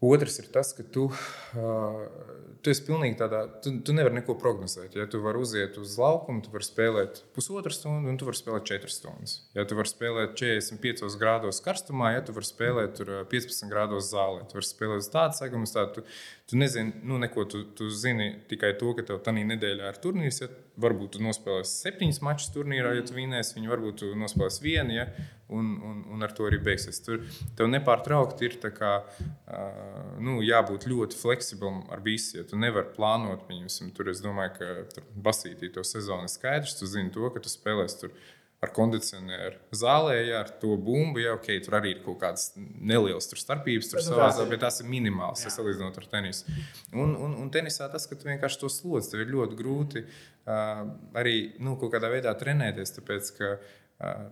Otrs 0.00 0.38
ir 0.40 0.46
tas, 0.48 0.70
ka 0.72 0.80
tu, 0.88 1.10
tu 1.52 2.72
esi 2.72 2.84
pilnīgi 2.86 3.18
tādā, 3.20 3.42
tu, 3.60 3.72
tu 3.84 3.92
nevari 3.92 4.16
neko 4.16 4.32
prognozēt. 4.40 4.94
Ja 4.96 5.04
tu 5.10 5.20
vari 5.20 5.42
uziet 5.44 5.76
uz 5.76 5.98
laukumu, 6.00 6.40
tu 6.44 6.52
vari 6.54 6.64
spēlēt 6.64 7.20
pusotru 7.36 7.72
stundu, 7.74 8.08
un 8.08 8.16
tu 8.16 8.24
vari 8.28 8.38
spēlēt 8.38 8.64
četras 8.70 8.96
stundas. 8.96 9.34
Ja 9.56 9.66
tu 9.68 9.76
vari 9.76 9.92
spēlēt 9.92 10.32
45 10.40 11.18
grādos 11.20 11.60
karstumā, 11.64 12.14
ja 12.14 12.24
tu 12.24 12.32
vari 12.36 12.48
spēlēt 12.48 12.96
tur, 12.96 13.12
uh, 13.18 13.26
15 13.28 13.68
grādos 13.68 14.08
zālē, 14.14 14.46
tu 14.48 14.56
vari 14.56 14.70
spēlēt 14.70 15.04
uz 15.04 15.10
tādu 15.12 15.36
segumu, 15.36 15.68
tādu. 15.68 16.00
Tu, 16.00 16.18
tu 16.48 16.62
nezini, 16.64 17.04
nu, 17.04 17.20
neko 17.20 17.44
tu, 17.52 17.62
tu 17.76 17.92
zini 17.92 18.32
tikai 18.48 18.72
to, 18.80 18.94
ka 18.96 19.04
tev 19.04 19.20
tajā 19.26 19.44
nedēļā 19.52 19.92
ir 19.92 20.00
turnīrs. 20.00 20.40
Ja 20.46 20.48
varbūt 20.80 21.16
tu 21.16 21.24
nospēlēsi 21.24 21.84
septiņus 21.84 22.22
mačus 22.26 22.54
turnīrā, 22.54 22.94
ja 22.98 23.04
tu 23.06 23.16
vinēsi 23.16 23.58
viņu, 23.58 23.74
varbūt 23.74 24.02
tu 24.02 24.14
nospēlēsi 24.18 24.66
vienu. 24.66 24.96
Ja? 25.00 25.10
un, 25.50 25.80
un, 25.84 26.04
un 26.14 26.22
ar 26.22 26.32
to 26.34 26.46
arī 26.46 26.60
beigsies. 26.62 27.00
Tur 27.04 27.22
tev 27.58 27.70
nepārtraukti 27.72 28.46
ir 28.46 28.56
kā, 28.76 28.92
uh, 29.02 30.18
nu, 30.22 30.38
jābūt 30.46 30.86
ļoti 30.90 31.18
fleksiblam 31.18 31.82
ar 31.92 32.02
visu. 32.04 32.38
Ja 32.38 32.46
tu 32.46 32.58
nevari 32.60 32.92
plānot, 32.94 33.46
pieņemsim, 33.48 33.90
tur 33.96 34.12
es 34.12 34.22
domāju, 34.24 34.54
ka 34.60 35.06
basītī 35.28 35.72
to 35.74 35.84
sezonu 35.86 36.28
ir 36.28 36.32
skaidrs. 36.32 36.78
Tu 36.78 36.90
zini 36.90 37.12
to, 37.14 37.26
ka 37.34 37.42
tu 37.42 37.52
spēlēsi 37.52 38.04
tur. 38.04 38.14
Ar 38.60 38.72
kondicionieru 38.76 39.56
zālē, 39.72 40.18
ja 40.28 40.42
ar 40.42 40.50
to 40.60 40.74
bumbu, 40.76 41.22
jau 41.22 41.38
ok, 41.38 41.46
tur 41.64 41.78
arī 41.78 41.94
ir 41.94 42.02
kaut 42.04 42.18
kādas 42.20 42.50
nelielas 42.58 43.30
tur 43.30 43.40
starpības, 43.40 43.88
tur 43.88 44.04
savā 44.04 44.26
ziņā, 44.36 44.50
bet 44.50 44.60
tās 44.66 44.82
ir 44.82 44.90
minimālas, 44.90 45.46
ja 45.46 45.52
salīdzinot 45.54 45.96
ar 45.96 46.08
tenisu. 46.12 46.58
Un, 46.92 47.14
un, 47.16 47.38
un 47.40 47.48
tenisā 47.54 47.88
tas, 47.88 48.04
ka 48.10 48.18
tu 48.20 48.28
vienkārši 48.28 48.60
to 48.60 48.68
slodzi, 48.68 49.14
tev 49.14 49.24
ir 49.24 49.32
ļoti 49.32 49.56
grūti 49.56 50.04
uh, 50.04 50.84
arī 51.16 51.34
nu, 51.64 51.78
kaut 51.80 51.94
kādā 51.96 52.12
veidā 52.12 52.36
trenēties, 52.36 52.92
tāpēc 52.98 53.32
ka 53.38 53.54
uh, 53.56 54.28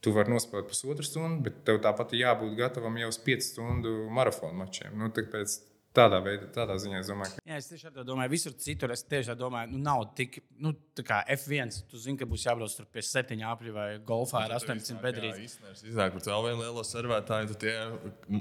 Tu 0.00 0.12
vari 0.16 0.32
nospēlēt 0.32 0.68
pusotru 0.70 1.04
stundu, 1.04 1.42
bet 1.44 1.58
tev 1.68 1.80
tāpat 1.84 2.14
jābūt 2.16 2.54
gatavam 2.56 2.94
jau 2.96 3.10
uz 3.12 3.18
5 3.20 3.44
stundu 3.44 3.90
maratona 4.16 4.56
mačiem. 4.62 4.94
Nu, 4.96 5.10
tāpēc 5.12 5.58
tādā 5.96 6.20
veidā, 6.24 6.46
tādā 6.54 6.76
ziņā, 6.80 7.00
es 7.02 7.10
domāju, 7.10 7.34
ka 7.36 7.50
Jā, 7.50 7.58
es 7.58 7.68
tieši 7.70 7.90
tā 7.96 8.04
domāju, 8.06 8.32
visur 8.32 8.54
citur. 8.64 8.94
Es 8.94 9.02
tieši 9.06 9.32
tā 9.32 9.36
domāju, 9.40 9.72
nu, 9.74 9.82
nav 9.84 10.06
tik, 10.18 10.40
nu, 10.62 10.72
tā 10.96 11.04
kā 11.06 11.20
F1. 11.34 11.82
Tu 11.90 12.00
zini, 12.00 12.18
ka 12.20 12.28
būs 12.30 12.46
jābrauc 12.46 12.74
tur 12.76 12.88
pie 12.92 13.04
7 13.06 13.44
apļu 13.50 13.74
vai 13.76 13.88
golfā 14.06 14.44
ar 14.46 14.56
18 14.60 15.02
bedrītes. 15.02 15.58
Iznāk 15.82 16.16
par 16.16 16.26
vēl 16.30 16.48
vienu 16.50 16.64
lielo 16.64 16.86
servētāju, 16.86 17.52
tad 17.52 17.62
tie 17.66 17.76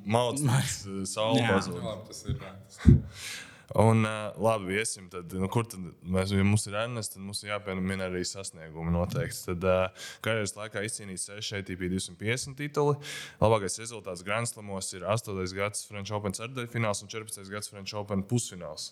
mauc 0.05 0.41
savu 1.15 1.41
Jā. 1.41 1.53
pazūd. 1.55 1.79
nu, 1.79 1.85
labi, 1.89 2.09
tas 2.11 2.25
ir. 2.29 3.45
Un, 3.75 4.03
uh, 4.03 4.41
labi, 4.41 4.73
iesim. 4.79 5.09
Tad, 5.13 5.33
nu, 5.37 5.47
kur 5.51 5.67
tad 5.69 5.83
mēs, 6.01 6.31
ja 6.33 6.45
mums 6.45 6.65
ir 6.65 6.77
Ernsts, 6.79 7.13
tad 7.13 7.21
mums 7.21 7.43
ir 7.43 7.51
jāpiemina 7.51 8.07
arī 8.09 8.23
sasniegumi 8.25 8.93
noteikti. 8.95 9.37
Tad 9.51 9.67
uh, 9.67 10.07
karjeras 10.25 10.55
laikā 10.57 10.81
izcīnījis 10.87 11.27
6 11.29 11.59
ATP 11.59 11.85
250 11.93 12.57
tituli. 12.57 12.97
Labākais 13.41 13.77
rezultāts 13.81 14.25
Grand 14.25 14.49
Slamos 14.49 14.89
ir 14.97 15.05
8. 15.05 15.37
gads 15.57 15.85
French 15.89 16.13
Open 16.15 16.33
ceturtajā 16.37 16.71
fināls 16.73 17.03
un 17.05 17.11
14. 17.11 17.45
gads 17.53 17.69
French 17.69 17.93
Open 17.99 18.25
pusfināls. 18.29 18.89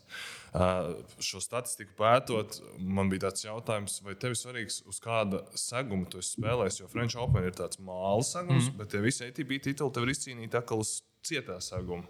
Uh, 0.54 0.94
šo 1.24 1.42
statistiku 1.42 1.98
pētot, 1.98 2.62
man 2.78 3.10
bija 3.10 3.28
tāds 3.28 3.48
jautājums, 3.48 3.98
vai 4.06 4.14
tev 4.20 4.36
ir 4.36 4.40
svarīgs, 4.40 4.84
uz 4.90 5.02
kāda 5.04 5.42
seguma 5.58 6.06
tu 6.10 6.22
esi 6.22 6.38
spēlējis, 6.38 6.82
jo 6.84 6.92
French 6.94 7.18
Open 7.22 7.50
ir 7.50 7.58
tāds 7.58 7.82
māla 7.82 8.22
segums, 8.26 8.70
mm. 8.70 8.78
bet 8.78 8.94
tie 8.94 9.02
visi 9.02 9.26
ATP 9.26 9.58
tituli 9.72 9.94
tev 9.96 10.06
ir 10.06 10.14
izcīnīti 10.14 10.62
atkal 10.62 10.86
uz 10.86 11.00
cietā 11.26 11.58
seguma. 11.64 12.06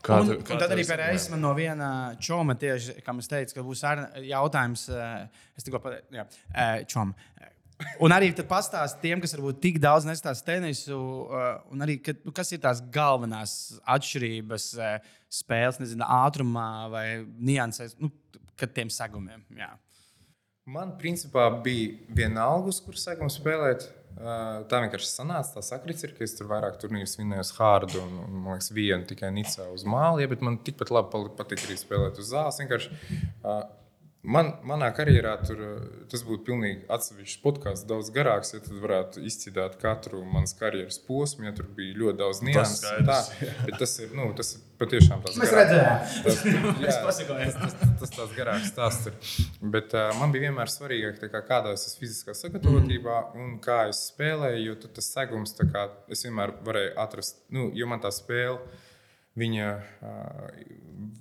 Kā 0.00 0.20
Un, 0.22 0.30
un 0.32 0.44
kā 0.46 0.56
tad 0.56 0.70
tev 0.70 0.78
arī 0.78 0.84
segmē? 0.88 1.08
tam 1.28 1.42
no 1.42 1.50
viena 1.56 1.90
čoma, 2.24 2.54
tieši, 2.56 3.02
kā 3.04 3.12
es 3.20 3.28
teicu, 3.28 3.56
ka 3.58 3.64
būs 3.66 3.82
ar, 3.84 4.06
jautājums, 4.24 4.86
eh, 4.88 5.42
es 5.58 5.66
tikko 5.66 5.80
pateicu, 5.84 6.24
čom. 6.88 7.12
Un 8.00 8.12
arī 8.12 8.30
tad 8.36 8.48
pastāst 8.48 8.98
tiem, 9.00 9.20
kas 9.22 9.32
varbūt 9.36 9.60
tik 9.62 9.78
daudz 9.80 10.06
nestāsta 10.08 10.52
tenisu, 10.52 10.96
eh, 11.32 11.60
un 11.72 11.84
arī, 11.84 11.98
kad, 12.04 12.18
nu, 12.24 12.32
kas 12.32 12.52
ir 12.52 12.60
tās 12.64 12.82
galvenās 12.92 13.80
atšķirības 13.88 14.66
eh, 14.78 15.12
spēles, 15.28 15.80
nezinu, 15.80 16.04
ātrumā 16.04 16.70
vai 16.92 17.06
niansēs, 17.36 17.96
nu, 18.00 18.10
kad 18.60 18.72
tiem 18.76 18.92
segumiem. 18.92 19.44
Jā. 19.56 19.72
Man 20.70 20.92
principā 21.00 21.48
bija 21.64 21.96
vienalga, 22.14 22.68
uz 22.72 22.80
kuras 22.84 23.04
segumu 23.08 23.32
spēlēt. 23.32 23.88
Tā 24.18 24.80
vienkārši 24.82 25.08
sanāca. 25.08 25.54
Tā 25.56 25.62
sakrits 25.64 26.04
ir, 26.04 26.14
ka 26.16 26.24
es 26.26 26.34
tur 26.36 26.50
vairāk 26.50 26.76
turnīrus 26.82 27.16
vinēju 27.16 27.44
uz 27.46 27.52
Hārdu 27.56 28.02
un, 28.02 28.16
un 28.26 28.40
man 28.44 28.56
liekas, 28.58 28.72
vienu 28.76 29.06
tikai 29.08 29.30
Nicā 29.32 29.68
uz 29.72 29.86
māli. 29.88 30.24
Ja, 30.24 30.30
bet 30.32 30.44
man 30.44 30.58
tikpat 30.66 30.92
labi 30.92 31.24
patīk 31.38 31.64
arī 31.64 31.78
spēlēt 31.80 32.20
uz 32.20 32.32
zāles. 32.34 32.60
Vienkārši, 32.60 32.92
uh, 33.40 33.62
Man, 34.20 34.50
manā 34.68 34.90
karjerā 34.92 35.30
tur, 35.40 35.60
uh, 35.64 35.84
tas 36.12 36.20
būtu 36.28 36.42
pilnīgi 36.50 36.82
atsevišķs 36.92 37.38
podkāsts, 37.40 37.86
daudz 37.88 38.10
garāks. 38.12 38.50
Ja 38.52 38.58
tad 38.60 38.74
varētu 38.82 39.22
izcīnīt 39.24 39.78
katru 39.80 40.20
manas 40.28 40.52
karjeras 40.58 40.98
posmu, 41.06 41.46
ja 41.48 41.54
tur 41.56 41.70
bija 41.78 41.96
ļoti 42.02 42.18
daudz 42.20 42.42
nianses. 42.44 42.82
un 42.98 43.08
tā. 43.08 43.16
Tas 43.80 43.94
ir, 44.04 44.10
nu, 44.18 44.26
tas 44.36 44.50
ir 44.58 44.66
patiešām 44.82 45.22
tāds 45.24 45.38
Mēs 45.40 45.54
garāks- 45.54 45.72
redzējām. 45.72 46.26
Tas, 46.26 46.42
jā, 46.84 46.98
pasakojām. 47.06 47.54
tas, 47.62 47.78
tas, 47.80 47.94
tas 48.02 48.12
tāds 48.18 48.36
garāks 48.36 48.68
stāsts. 48.74 49.08
Ir. 49.08 49.48
Bet 49.72 49.96
uh, 49.96 50.10
man 50.20 50.36
bija 50.36 50.50
vienmēr 50.50 50.68
svarīgāk, 50.74 51.16
tā 51.24 51.32
kā, 51.32 51.40
kādā 51.48 51.72
es 51.78 51.86
esmu 51.88 52.04
fiziskā 52.04 52.36
sagatavotībā 52.36 53.16
un 53.40 53.56
kā 53.64 53.86
es 53.88 54.04
spēlēju. 54.12 54.60
Jo 54.68 54.76
tas 55.00 55.08
segums, 55.16 55.56
kā 55.72 55.88
es 56.12 56.28
vienmēr 56.28 56.58
varēju 56.68 56.92
atrast, 57.08 57.40
nu, 57.56 57.70
jo 57.72 57.88
man 57.88 58.04
tā 58.04 58.12
spēle. 58.12 58.60
Viņa 59.38 59.66
uh, 59.70 60.48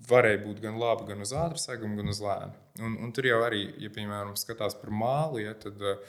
varēja 0.09 0.41
būt 0.41 0.63
gan 0.63 0.79
laba, 0.81 1.05
gan 1.05 1.21
uz 1.21 1.33
ātrā 1.37 1.61
seguma, 1.61 1.99
gan 1.99 2.09
uz 2.09 2.21
lēna. 2.23 2.55
Un, 2.81 2.95
un 3.05 3.11
tur 3.13 3.27
jau 3.29 3.37
arī, 3.45 3.67
ja 3.77 3.91
piemēram 3.93 4.33
skatās 4.39 4.75
par 4.79 4.89
māli, 4.89 5.43
ja, 5.45 5.53
tad 5.53 5.77
uh, 5.83 6.01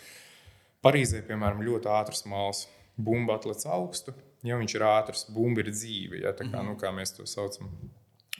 Parīzē, 0.80 1.20
piemēram, 1.28 1.60
ļoti 1.66 1.90
ātrs 1.92 2.24
māls. 2.28 2.64
Bumba 3.00 3.36
atlec 3.36 3.62
augstu, 3.68 4.14
ja 4.44 4.56
viņš 4.60 4.74
ir 4.76 4.84
ātrs, 4.84 5.26
bumba 5.32 5.60
ir 5.60 5.70
dzīve. 5.72 6.22
Ja, 6.22 6.32
kā, 6.32 6.46
mm 6.46 6.54
-hmm. 6.54 6.68
nu, 6.68 6.76
kā 6.80 6.92
mēs 6.92 7.12
to 7.16 7.26
saucam. 7.26 7.68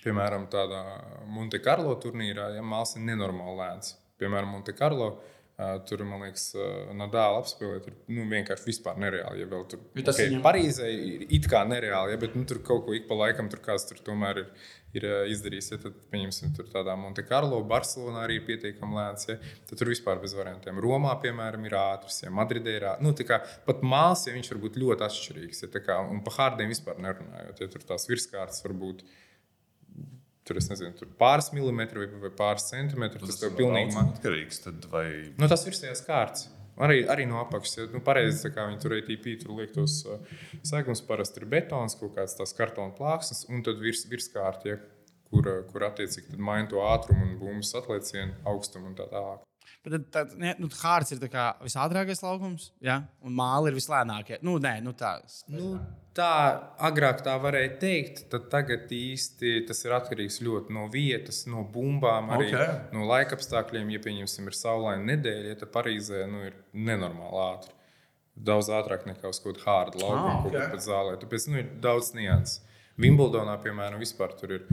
Piemēram, 0.00 0.46
tādā 0.48 0.80
Monte 1.28 1.60
Carlo 1.60 1.94
turnīrā, 2.00 2.54
ja 2.56 2.62
māls 2.62 2.96
ir 2.96 3.04
nenormāli 3.04 3.56
lēns. 3.60 3.94
Piemēram, 4.18 4.48
Monte 4.56 4.72
Carlo 4.72 5.18
Tur, 5.88 6.00
man 6.08 6.22
liekas, 6.24 6.46
Nadāla 6.96 7.40
apspēlēt, 7.42 7.88
ir 7.90 7.96
nu, 8.16 8.22
vienkārši 8.30 8.64
vispār 8.64 8.96
nereāli. 9.02 9.42
Ja 9.42 9.48
vēl 9.50 9.66
tur 9.68 9.82
ja 9.98 10.04
tas 10.06 10.16
okay, 10.16 10.30
viņam... 10.30 10.44
Parīzē 10.46 10.88
ir 10.88 11.24
it 11.36 11.48
kā 11.50 11.60
nereāli, 11.68 12.14
ja, 12.14 12.20
bet 12.22 12.36
nu, 12.38 12.46
tur 12.48 12.62
kaut 12.64 12.86
ko 12.86 12.94
ik 12.96 13.04
pa 13.10 13.18
laikam 13.18 13.50
tur 13.52 13.60
kāds 13.64 13.84
tur 13.88 14.00
tomēr 14.06 14.40
ir, 14.40 14.48
ir 14.96 15.06
izdarījis. 15.34 15.70
Ja, 15.74 15.80
tad, 15.82 15.98
pieņemsim, 16.14 16.54
tur 16.56 16.70
tādā 16.72 16.96
Monte 16.96 17.26
Carlo, 17.28 17.60
Barcelonā 17.68 18.24
arī 18.24 18.38
ir 18.40 18.46
pietiekami 18.48 18.96
lēns. 18.96 19.28
Ja, 19.28 19.36
tad 19.68 19.82
tur 19.82 19.92
vispār 19.92 20.22
bez 20.22 20.36
variantiem. 20.38 20.80
Romā, 20.80 21.12
piemēram, 21.20 21.66
ir 21.68 21.76
ātrs, 21.82 22.22
ja 22.24 22.32
Madridē 22.32 22.78
ir 22.78 22.86
ātrs. 22.94 23.04
Nu, 23.04 23.12
kā, 23.28 23.42
pat 23.68 23.84
māls, 23.84 24.24
ja 24.30 24.36
viņš 24.36 24.54
var 24.54 24.62
būt 24.64 24.80
ļoti 24.80 25.10
atšķirīgs. 25.10 25.66
Ja, 25.66 25.82
kā, 25.90 26.00
un 26.08 26.24
par 26.24 26.38
hārdiem 26.38 26.72
vispār 26.72 27.02
nerunājot. 27.04 27.60
Ja, 27.60 27.74
tur 27.74 27.84
tās 27.92 28.08
virskārtas 28.08 28.64
var 28.64 28.78
būt 28.80 29.04
tur, 30.50 30.60
nezinu, 30.70 30.92
tur 30.98 31.10
pāris 31.20 31.50
milimetri 31.54 32.02
vai, 32.02 32.08
vai 32.24 32.30
pāris 32.34 32.66
centimetri. 32.70 33.22
Tas, 33.22 33.36
tas 33.36 33.44
tev 33.44 33.58
pilnīgi 33.58 33.94
atkarīgs. 34.02 34.64
Vai... 34.90 35.04
Nu, 35.38 35.50
tas 35.50 35.64
ir 35.64 35.72
virsējās 35.72 36.02
kārtas. 36.06 36.48
Arī, 36.80 37.02
arī 37.12 37.26
no 37.28 37.40
apakšas. 37.42 37.76
Ja, 37.76 37.86
nu, 37.92 38.00
pareizi, 38.04 38.48
kā 38.54 38.64
viņi 38.68 38.80
tur 38.80 38.94
ATP 38.96 39.26
tur 39.42 39.58
liek 39.58 39.74
tos 39.74 39.98
uh, 40.08 40.22
segums, 40.66 41.02
parasti 41.04 41.42
ir 41.42 41.50
betons, 41.50 41.96
kaut 42.00 42.14
kāds 42.16 42.38
tās 42.38 42.56
kartona 42.56 42.94
plāksnes, 42.96 43.44
un 43.52 43.60
tad 43.66 43.82
virs, 43.82 44.06
virskārta, 44.08 44.72
ja, 44.72 44.80
kur, 45.28 45.50
kur 45.68 45.86
attiecīgi 45.90 46.40
maina 46.40 46.70
to 46.70 46.80
ātrumu 46.86 47.26
un 47.26 47.38
bumbas 47.42 47.74
atliecienu, 47.76 48.38
augstumu 48.48 48.90
un 48.90 48.96
tā 48.98 49.10
tālāk. 49.12 49.44
Bet 49.84 49.94
tad, 49.94 50.06
tad 50.12 50.32
ne, 50.40 50.54
nu, 50.60 50.68
Hārts 50.80 51.14
ir 51.14 51.20
visātrākais 51.22 52.20
laukums, 52.24 52.70
ja? 52.84 52.98
un 53.24 53.36
māla 53.36 53.70
ir 53.70 53.76
vislēnākie. 53.78 54.40
Nu, 54.44 54.58
nē, 54.60 54.78
nu, 54.84 54.92
tā. 54.96 55.14
Nu, 55.52 55.74
tā 56.16 56.34
agrāk 56.82 57.22
tā 57.26 57.34
varēja 57.40 57.72
teikt, 57.82 58.24
tad 58.32 58.48
tagad 58.52 58.90
īsti 58.94 59.60
tas 59.68 59.84
ir 59.84 59.94
atkarīgs 59.96 60.40
ļoti 60.44 60.74
no 60.76 60.86
vietas, 60.92 61.44
no 61.50 61.64
bumbām, 61.74 62.32
arī 62.34 62.48
okay. 62.50 62.78
no 62.96 63.06
laikapstākļiem. 63.10 63.92
Ja, 63.94 64.02
pieņemsim, 64.04 64.48
ir 64.50 64.56
saulaina 64.58 65.04
nedēļa, 65.12 65.52
ja 65.52 65.60
tad 65.60 65.72
Parīzē 65.74 66.24
nu, 66.30 66.44
ir 66.50 66.56
nenormāli 66.74 67.44
ātri. 67.46 67.76
Daudz 68.40 68.70
ātrāk 68.72 69.04
nekā 69.08 69.30
uz 69.30 69.40
kaut 69.42 69.58
kāda 69.58 69.68
hārda 69.68 70.00
laukuma, 70.00 70.32
ah, 70.32 70.40
okay. 70.40 70.54
kaut 70.54 70.74
kāda 70.74 70.84
zālē. 70.86 71.16
Tāpēc 71.20 71.46
nu, 71.50 71.60
ir 71.60 71.70
daudz 71.82 72.14
nianses. 72.16 72.62
Vimbldonā, 73.00 73.54
piemēram, 73.62 74.00
vispār 74.00 74.32
tur 74.36 74.58
ir 74.58 74.64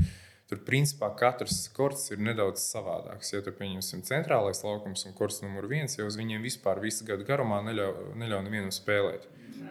Tur 0.48 0.62
principā 0.64 1.10
katrs 1.20 1.66
korts 1.76 2.06
ir 2.14 2.22
nedaudz 2.24 2.62
savādāks. 2.64 3.34
Ja 3.34 3.42
tur 3.44 3.56
pieņemsim 3.58 4.06
centrālais 4.08 4.62
laukums 4.64 5.04
un 5.10 5.16
korts 5.18 5.42
numur 5.44 5.68
viens, 5.68 5.98
jau 6.00 6.06
uz 6.08 6.16
viņiem 6.16 6.46
vispār 6.46 6.80
visu 6.80 7.04
gadu 7.08 7.28
garumā 7.28 7.60
neļauj, 7.66 8.14
neļauj 8.22 8.46
nevienam 8.46 8.72
spēlēt. 8.72 9.28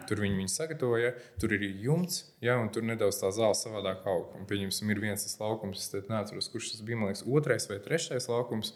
Tur 0.07 0.21
viņi 0.21 0.37
viņu 0.43 0.53
sagatavoja, 0.53 1.15
tur 1.41 1.55
ir 1.57 1.65
jumts, 1.83 2.21
ja, 2.45 2.59
un 2.61 2.69
tur 2.75 2.85
nedaudz 2.87 3.23
tā 3.23 3.31
zāle 3.35 3.57
savādāk 3.57 4.05
aug. 4.11 4.35
Un, 4.37 4.45
pieņemsim, 4.51 4.93
ir 4.93 5.01
viens 5.03 5.25
tas 5.25 5.39
laukums, 5.41 5.81
es 5.87 6.11
neatceros, 6.11 6.51
kurš 6.53 6.75
tas 6.75 6.85
bija, 6.85 7.01
man 7.01 7.11
liekas, 7.11 7.25
otrais 7.25 7.69
vai 7.71 7.81
trešais 7.83 8.29
laukums. 8.31 8.75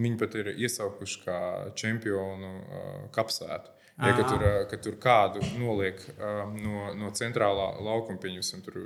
Viņi 0.00 0.18
pat 0.22 0.34
ir 0.40 0.54
iesaukuši 0.54 1.20
kā 1.26 1.38
čempionu 1.76 2.52
uh, 2.62 2.92
kapsētu. 3.12 3.76
Ja, 4.00 4.14
kad, 4.16 4.24
tur, 4.24 4.42
kad 4.70 4.80
tur 4.82 4.94
kādu 4.98 5.42
noliek 5.60 6.00
uh, 6.14 6.46
no, 6.56 6.86
no 6.96 7.10
centrālā 7.14 7.74
laukuma, 7.76 8.16
pieņemsim, 8.22 8.62
tur 8.64 8.78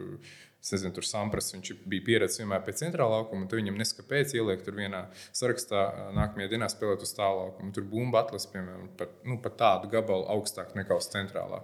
Es 0.67 0.73
nezinu, 0.75 0.91
tur 0.97 1.07
Sampras 1.07 1.53
viņš 1.55 1.69
bija 1.87 2.03
pieredzējis 2.09 2.41
vienmēr 2.43 2.65
pēc 2.67 2.81
centrālā 2.83 3.21
laukuma, 3.21 3.45
un 3.47 3.61
viņam 3.61 3.77
neskapēc 3.79 4.33
ielikt 4.35 4.65
tur 4.67 4.75
vienā 4.75 5.05
sarakstā 5.31 5.85
nākamajā 6.17 6.51
dienā 6.51 6.67
spēlēt 6.73 7.05
uz 7.07 7.13
tā 7.15 7.29
laukuma. 7.31 7.71
Tur 7.77 7.87
bumba 7.87 8.25
atlases, 8.25 8.51
piemēram, 8.51 8.89
pat, 8.99 9.13
nu, 9.31 9.39
pat 9.45 9.55
tādu 9.61 9.93
gabalu 9.93 10.27
augstāk 10.35 10.75
nekā 10.75 10.99
uz 10.99 11.07
centrālā. 11.13 11.63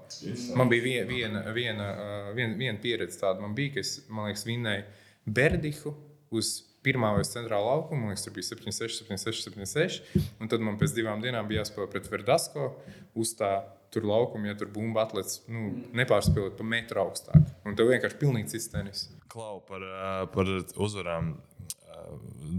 Man 0.54 0.70
bija 0.70 0.86
viena, 0.86 1.08
viena, 1.10 1.42
viena, 1.56 1.88
viena, 2.36 2.54
viena 2.62 2.78
pieredze 2.84 3.18
tāda, 3.24 3.42
man 3.42 3.58
bija, 3.58 3.74
ka 3.74 3.82
es, 3.82 3.96
man 4.06 4.30
liekas, 4.30 4.46
vinnēju 4.46 4.86
Berdihu 5.26 5.96
uz 6.38 6.54
pirmā 6.84 7.12
vai 7.16 7.22
centrālā 7.26 7.76
laukuma, 7.76 8.00
man 8.00 8.12
liekas, 8.12 8.26
tur 8.26 8.34
bija 8.36 8.48
76, 8.50 9.04
76, 9.04 9.46
76. 9.50 10.26
Un 10.42 10.50
tad 10.50 10.64
man 10.64 10.80
pēc 10.80 10.96
divām 10.96 11.22
dienām 11.22 11.48
bija 11.50 11.62
jāspēlē 11.62 11.88
pret 11.92 12.10
Verdasko 12.10 12.72
uz 13.18 13.36
tā 13.38 13.54
tur 13.92 14.06
laukuma, 14.08 14.48
ja 14.48 14.56
tur 14.58 14.70
bumba 14.72 15.04
atlec, 15.06 15.36
nu, 15.52 15.68
nepārspēlēt 15.96 16.56
pa 16.56 16.66
metru 16.66 17.02
augstāk. 17.04 17.48
Un 17.68 17.76
tev 17.76 17.92
vienkārši 17.92 18.20
pilnīgi 18.20 18.54
cits 18.54 18.70
tenis. 18.72 19.06
Klau 19.32 19.60
par, 19.68 19.84
par 20.32 20.48
uzvarām. 20.80 21.34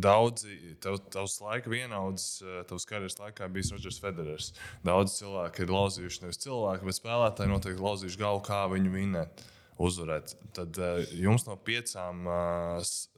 Daudzi, 0.04 0.56
tev, 0.82 1.00
tavs 1.14 1.36
laika 1.44 1.70
vienaudzis, 1.70 2.44
tavs 2.70 2.86
karjeras 2.90 3.18
laikā 3.20 3.50
bija 3.54 3.74
Rodžers 3.74 4.00
Federers. 4.02 4.52
Daudz 4.86 5.18
cilvēku 5.18 5.66
ir 5.66 5.74
lauzījuši 5.74 6.24
nevis 6.24 6.42
cilvēku, 6.46 6.88
bet 6.88 6.98
spēlētāji 6.98 7.52
noteikti 7.52 7.84
lauzījuši 7.84 8.22
galvu, 8.22 8.46
kā 8.48 8.62
viņu 8.72 8.94
vinēt, 8.94 9.44
uzvarēt. 9.84 10.38
Tad 10.56 10.80
jums 11.18 11.46
no 11.50 11.58
piecām, 11.60 12.24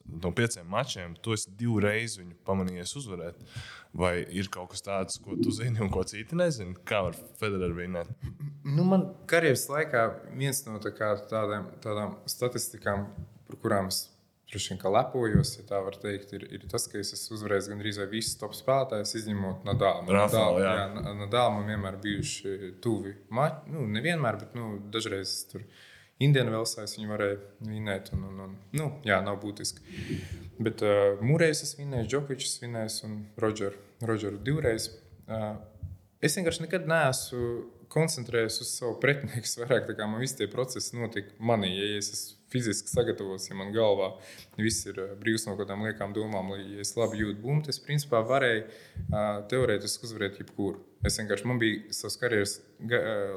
no 0.06 0.32
pieciem 0.36 0.68
mačiem, 0.70 1.16
tu 1.22 1.36
esi 1.36 1.52
divreiz 1.60 2.18
viņu 2.20 2.38
pamanījies 2.48 2.96
uzvarēt. 3.02 3.40
Vai 3.96 4.18
ir 4.36 4.50
kaut 4.52 4.74
kas 4.74 4.84
tāds, 4.84 5.20
ko 5.24 5.38
tu 5.40 5.54
zini 5.56 5.80
un 5.84 5.92
ko 5.94 6.04
citi 6.08 6.36
nezina? 6.36 6.76
Kā 6.88 7.00
var 7.06 7.16
Federer 7.40 7.72
vinēt? 7.78 8.12
Nu, 8.66 8.84
man 8.84 9.08
karjeras 9.30 9.70
laikā 9.72 10.04
viens 10.36 10.66
no 10.68 10.82
tā 10.84 10.92
tādām, 11.32 11.70
tādām 11.84 12.18
statistikām, 12.30 13.08
par 13.48 13.62
kurām 13.64 13.88
es 13.94 14.06
droši 14.52 14.76
vien 14.76 14.94
lepojos, 14.94 15.56
ja 15.58 15.66
tā 15.68 15.80
var 15.84 15.98
teikt, 16.00 16.34
ir, 16.38 16.46
ir 16.54 16.68
tas, 16.72 16.86
ka 16.92 17.00
es 17.00 17.14
esmu 17.16 17.40
uzvarējis 17.40 17.70
gandrīz 17.72 18.00
visus 18.12 18.38
top 18.40 18.54
spēlētājus, 18.56 19.16
izņemot 19.22 19.66
Nadālu. 19.68 20.06
Nadālu, 20.14 20.62
jā. 20.64 20.76
jā, 20.80 21.16
Nadālu 21.24 21.58
man 21.58 21.72
vienmēr 21.74 21.98
bijuši 22.04 22.76
tuvi. 22.84 23.16
Ma, 23.34 23.50
nu, 23.72 23.88
nevienmēr, 23.96 24.40
bet 24.44 24.56
nu, 24.58 24.76
dažreiz 24.94 25.38
tur 25.52 25.66
Indiāna 26.24 26.54
Velsais 26.54 26.96
viņu 26.96 27.12
varēja 27.12 27.40
vinēt. 27.68 28.14
Un, 28.16 28.28
un, 28.30 28.44
un, 28.46 28.54
nu, 28.78 28.92
jā, 29.08 29.20
nav 29.26 29.42
būtiski. 29.42 29.84
Bet 30.64 30.84
uh, 30.86 31.20
Mūrējs 31.26 31.66
es 31.66 31.76
vinēju, 31.80 32.08
Džokovičs 32.14 32.62
vinēs 32.64 33.02
un 33.08 33.26
Rodžeru 33.42 33.82
Rodžeru 34.04 34.40
divreiz. 34.44 34.90
Es 36.24 36.36
vienkārši 36.38 36.66
nekad 36.66 36.88
neesmu 36.90 37.42
koncentrējies 37.92 38.60
uz 38.64 38.72
savu 38.80 38.98
pretinieku. 39.02 39.48
Vairāk 39.62 39.92
kā 39.96 40.08
man 40.10 40.24
visi 40.24 40.40
tie 40.40 40.48
procesi 40.52 40.98
notika 40.98 41.36
manī. 41.40 41.72
Ja 41.76 42.00
es 42.00 42.12
esmu 42.14 42.35
fiziski 42.54 42.92
sagatavots, 42.92 43.50
ja 43.50 43.58
man 43.58 43.74
galvā 43.76 44.12
viss 44.60 44.86
ir 44.90 45.00
brīvs 45.22 45.48
no 45.50 45.56
kādām 45.60 45.86
liekām 45.88 46.14
domām, 46.16 46.54
lai 46.54 46.64
ja 46.76 46.84
es 46.86 46.96
labi 46.98 47.22
jūtu 47.24 47.42
bumbu, 47.42 47.72
es 47.72 47.82
principā 47.82 48.22
varēju 48.26 48.68
teorētiski 49.52 50.10
uzvarēt 50.10 50.42
jebkuru. 50.44 50.84
Es 51.06 51.20
vienkārši 51.20 51.46
man 51.46 51.60
bija 51.62 51.94
savas 51.94 52.16
karjeras 52.18 52.54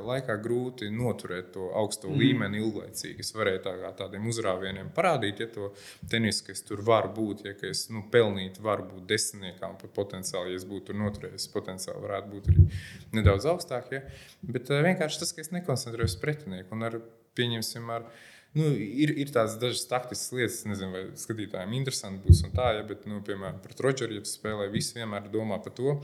laikā 0.09 0.39
grūti 0.41 0.89
noturēt 0.93 1.51
to 1.53 1.67
augsto 1.77 2.09
mm. 2.09 2.21
līmeni 2.23 2.63
ilglaicīgi. 2.63 3.21
Es 3.21 3.35
varēju 3.37 3.61
tā 3.67 3.75
kā 3.83 3.91
tādiem 3.99 4.29
uzrāvieniem 4.31 4.89
parādīt, 4.97 5.43
ja 5.43 5.51
to 5.53 5.69
tenisu, 6.09 6.47
ka 6.47 6.55
es 6.55 6.65
tur 6.65 6.81
varu 6.87 7.13
būt, 7.19 7.45
ja 7.45 7.53
es 7.69 7.85
nu, 7.93 8.07
pelnītu, 8.13 8.65
varu 8.65 8.89
būt 8.95 9.05
desmitniekām, 9.11 9.77
pat 9.83 9.93
potenciāli, 9.99 10.55
ja 10.55 10.63
es 10.63 10.65
būtu 10.69 10.91
tur 10.91 11.01
noturējis, 11.03 11.51
potenciāli 11.53 12.05
varētu 12.07 12.33
būt 12.33 12.51
arī 12.55 12.67
nedaudz 13.21 13.51
augstāk. 13.53 13.93
Ja? 13.99 14.03
Bet 14.57 14.73
vienkārši 14.73 15.23
tas, 15.25 15.35
ka 15.37 15.45
es 15.45 15.53
nekoncentrējos 15.59 16.17
pretinieku 16.25 16.79
un 16.79 16.89
ar, 16.89 17.01
pieņemsim, 17.37 17.93
ar, 17.93 18.09
Nu, 18.57 18.65
ir, 18.73 19.11
ir 19.21 19.29
tādas 19.29 19.59
dažas 19.61 19.85
taktiskas 19.91 20.33
lietas, 20.33 20.63
nezinu, 20.65 20.89
vai 20.95 21.03
skatītājiem 21.21 21.75
interesanti 21.77 22.23
būs. 22.25 22.41
Tā, 22.57 22.71
ja, 22.79 22.85
bet, 22.89 23.05
nu, 23.07 23.21
piemēram, 23.25 23.59
pret 23.61 23.83
Rodžeru, 23.85 24.17
ja 24.17 24.25
tu 24.25 24.31
spēlē, 24.33 24.71
visi 24.73 24.97
vienmēr 24.97 25.27
domā 25.33 25.59
par 25.63 25.75
to, 25.77 25.99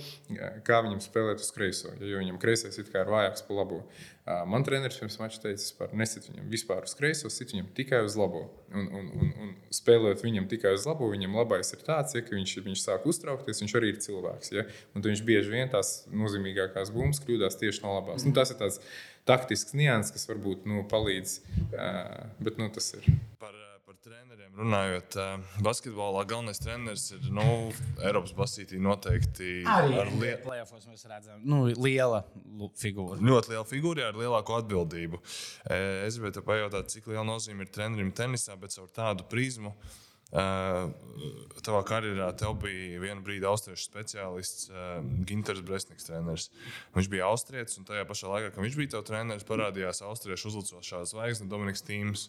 kā 0.67 0.83
viņam 0.85 1.01
spēlēt 1.03 1.41
uz 1.41 1.49
kreiso. 1.57 1.95
Ja, 1.97 2.11
jo 2.13 2.21
viņam 2.21 2.41
kreisais 2.43 2.77
ir 2.79 2.91
vājāks 2.93 3.47
pa 3.49 3.57
labo. 3.57 3.81
Man 4.25 4.65
treneris 4.65 5.01
pirms 5.01 5.17
mača 5.21 5.41
teica, 5.43 5.65
ka 5.79 5.89
nesit 6.01 6.29
viņam 6.31 6.53
vispār 6.53 6.85
uz 6.85 6.95
kreiso, 6.97 7.29
sit 7.33 7.51
viņam 7.53 7.67
tikai 7.77 8.03
uz 8.05 8.15
labo. 8.17 8.47
Un, 8.75 8.87
un, 8.89 9.09
un, 9.17 9.33
un 9.41 9.51
spēlējot 9.75 10.23
viņam 10.25 10.47
tikai 10.53 10.73
uz 10.77 10.87
labo, 10.89 11.11
viņam 11.13 11.37
labais 11.41 11.73
ir 11.77 11.83
tāds, 11.85 12.17
ja, 12.17 12.25
ka 12.25 12.37
viņš, 12.37 12.55
viņš 12.65 12.85
sāk 12.85 13.09
uztraukties, 13.09 13.61
viņš 13.65 13.75
arī 13.81 13.93
ir 13.93 14.01
cilvēks. 14.05 14.53
Ja, 14.57 14.65
un 14.97 15.05
viņš 15.05 15.25
bieži 15.29 15.53
vien 15.53 15.73
tās 15.73 15.93
nozīmīgākās 16.13 16.93
bumbas 16.95 17.21
kļūdās 17.25 17.61
tieši 17.61 17.85
no 17.85 17.99
labās. 17.99 18.25
Mm. 18.25 18.33
Nu, 18.33 18.39
tas 18.41 18.53
ir 18.53 18.61
tāds 18.61 18.81
taktisks 19.29 19.77
nianses, 19.77 20.13
kas 20.15 20.29
varbūt 20.31 20.69
nu, 20.69 20.85
palīdz. 20.91 21.39
Bet 22.45 22.61
nu, 22.61 22.69
tas 22.75 22.91
ir. 22.99 23.09
Par, 23.41 23.57
par 23.87 23.97
treneriem 24.05 24.53
runājot, 24.59 25.17
basketbolā 25.65 26.25
galvenais 26.29 26.61
treneris 26.63 27.09
ir 27.17 27.27
nu, 27.35 27.47
Eiropas 28.05 28.35
basītī 28.37 28.79
noteikti 28.83 29.65
arī 29.65 29.99
ar 30.03 30.13
lielu 30.13 30.41
plēsoņu. 30.45 30.93
Mēs 30.93 31.09
redzam, 31.11 31.43
nu, 31.43 31.65
liela 31.73 32.25
figūra. 32.81 33.19
Ļoti 33.21 33.55
liela 33.55 33.67
figūra 33.69 34.09
ar 34.13 34.21
lielāku 34.21 34.59
atbildību. 34.61 35.21
Es 36.07 36.21
gribēju 36.21 36.47
pajautāt, 36.47 36.93
cik 36.95 37.11
liela 37.13 37.27
nozīme 37.29 37.67
ir 37.67 37.75
trenerim 37.75 38.13
tenisā, 38.15 38.57
bet 38.61 38.77
caur 38.77 38.91
tādu 38.93 39.27
prizmu. 39.31 39.75
Uh, 39.75 40.01
tavā 40.35 41.81
karjerā 41.87 42.27
tev 42.39 42.57
bija 42.63 42.99
viena 43.03 43.23
brīdi 43.23 43.47
austriešu 43.47 43.87
speciālists, 43.87 44.67
uh, 44.73 44.99
Ginters 45.29 45.63
Bresniks. 45.67 46.09
Treneris. 46.09 46.49
Viņš 46.97 47.11
bija 47.13 47.29
austrietis, 47.31 47.79
un 47.79 47.87
tajā 47.89 48.05
pašā 48.09 48.31
laikā, 48.33 48.53
kad 48.55 48.65
viņš 48.65 48.79
bija 48.81 48.95
tavs 48.97 49.09
treneris, 49.09 49.47
parādījās 49.49 50.03
austriešu 50.05 50.51
uzlicošā 50.51 51.05
zvaigzne 51.13 51.49
Dominiks 51.51 51.85
Tīms. 51.87 52.29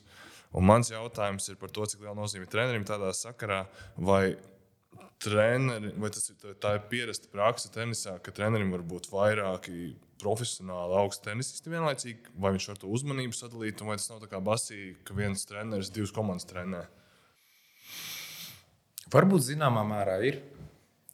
Un 0.56 0.68
mans 0.70 0.92
jautājums 0.94 1.50
ir 1.50 1.58
par 1.60 1.74
to, 1.74 1.88
cik 1.90 2.06
liela 2.06 2.16
nozīme 2.18 2.48
trenerim 2.48 2.86
tādā 2.88 3.10
sakarā, 3.18 3.66
vai 3.98 4.38
treneri, 5.26 5.92
vai 6.00 6.12
tas 6.14 6.30
ir, 6.30 6.56
tā 6.62 6.76
ir 6.78 6.86
pierasta 6.92 7.32
praksa 7.32 7.72
tenisā, 7.74 8.20
ka 8.24 8.34
trenerim 8.36 8.74
var 8.76 8.84
būt 8.86 9.10
vairāki 9.12 9.96
profesionāli 10.22 10.96
augsti 11.02 11.28
tenisisti 11.30 11.74
vienlaicīgi, 11.74 12.36
vai 12.40 12.54
viņš 12.56 12.70
var 12.72 12.80
to 12.82 12.92
uzmanību 12.94 13.36
sadalīt, 13.36 13.82
vai 13.84 13.98
tas 14.00 14.08
nav 14.12 14.22
tā 14.24 14.30
kā 14.32 14.40
basī, 14.44 14.94
ka 15.08 15.18
viens 15.18 15.44
treneris 15.50 15.92
divas 15.96 16.14
komandas 16.16 16.48
trenē. 16.48 16.86
Varbūt 19.14 19.44
zināmā 19.52 19.84
mērā 19.86 20.20
ir. 20.26 20.42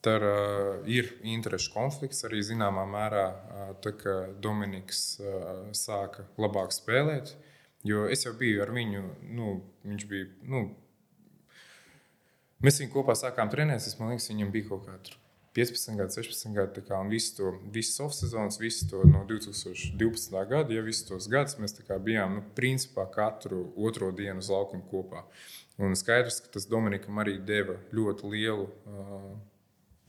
Tur 0.02 0.24
uh, 0.26 0.88
ir 0.90 1.12
interešu 1.30 1.70
konflikts 1.76 2.24
arī 2.26 2.40
zināmā 2.42 2.82
mērā, 2.90 3.26
uh, 3.30 3.66
tā, 3.84 3.92
ka 3.94 4.14
Dominiks 4.42 5.20
uh, 5.20 5.68
sāka 5.78 6.24
labāk 6.42 6.74
spēlēt. 6.74 7.36
Jo 7.86 8.08
es 8.10 8.24
jau 8.26 8.32
biju 8.38 8.64
ar 8.64 8.72
viņu, 8.74 9.02
nu, 9.36 9.52
viņš 9.86 10.06
bija. 10.10 10.30
Nu, 10.42 10.64
mēs 12.62 12.80
viņu 12.82 12.94
kopā 12.96 13.14
sākām 13.18 13.52
trenēties. 13.52 13.94
Man 14.00 14.10
liekas, 14.14 14.30
viņam 14.32 14.50
bija 14.54 14.70
kaut 14.72 14.88
kāda 14.88 15.22
15 15.54 15.98
gadi, 16.00 16.16
16 16.16 16.56
gadi. 16.56 16.82
Kā, 16.88 16.98
un 16.98 17.12
visu 17.12 17.36
to 17.36 18.06
off-sezonas, 18.06 18.58
visu 18.62 18.88
to 18.90 19.02
no 19.06 19.22
2012. 19.28 20.38
gada, 20.48 20.72
ja 20.72 20.82
visus 20.82 21.06
tos 21.10 21.28
gadus 21.30 21.58
mēs 21.60 21.76
bijām 21.78 22.38
nu, 22.38 22.44
principā 22.56 23.04
katru 23.12 23.66
otro 23.76 24.10
dienu 24.10 24.40
uz 24.40 24.50
laukuma 24.50 24.86
kopā. 24.90 25.26
Un 25.80 25.96
skaidrs, 25.96 26.42
ka 26.44 26.52
tas 26.52 26.68
Dominikam 26.68 27.16
arī 27.22 27.38
deva 27.40 27.78
ļoti 27.96 28.28
lielu. 28.34 28.68
Uh, 28.84 29.32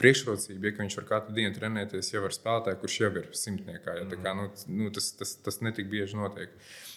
priekšrocība, 0.01 0.67
ja 0.67 0.75
viņš 0.81 0.97
var 0.99 1.05
katru 1.07 1.35
dienu 1.37 1.55
trenēties 1.55 2.11
jau 2.11 2.23
ar 2.27 2.33
spēlētāju, 2.35 2.79
kurš 2.81 2.97
jau 2.99 3.11
ir 3.21 3.29
simtniekā. 3.37 3.95
Ja, 4.01 4.07
kā, 4.11 4.33
nu, 4.35 4.49
nu, 4.67 4.89
tas, 4.93 5.11
tas, 5.19 5.35
tas 5.45 5.61
netik 5.63 5.87
bieži 5.91 6.19
notiek. 6.19 6.51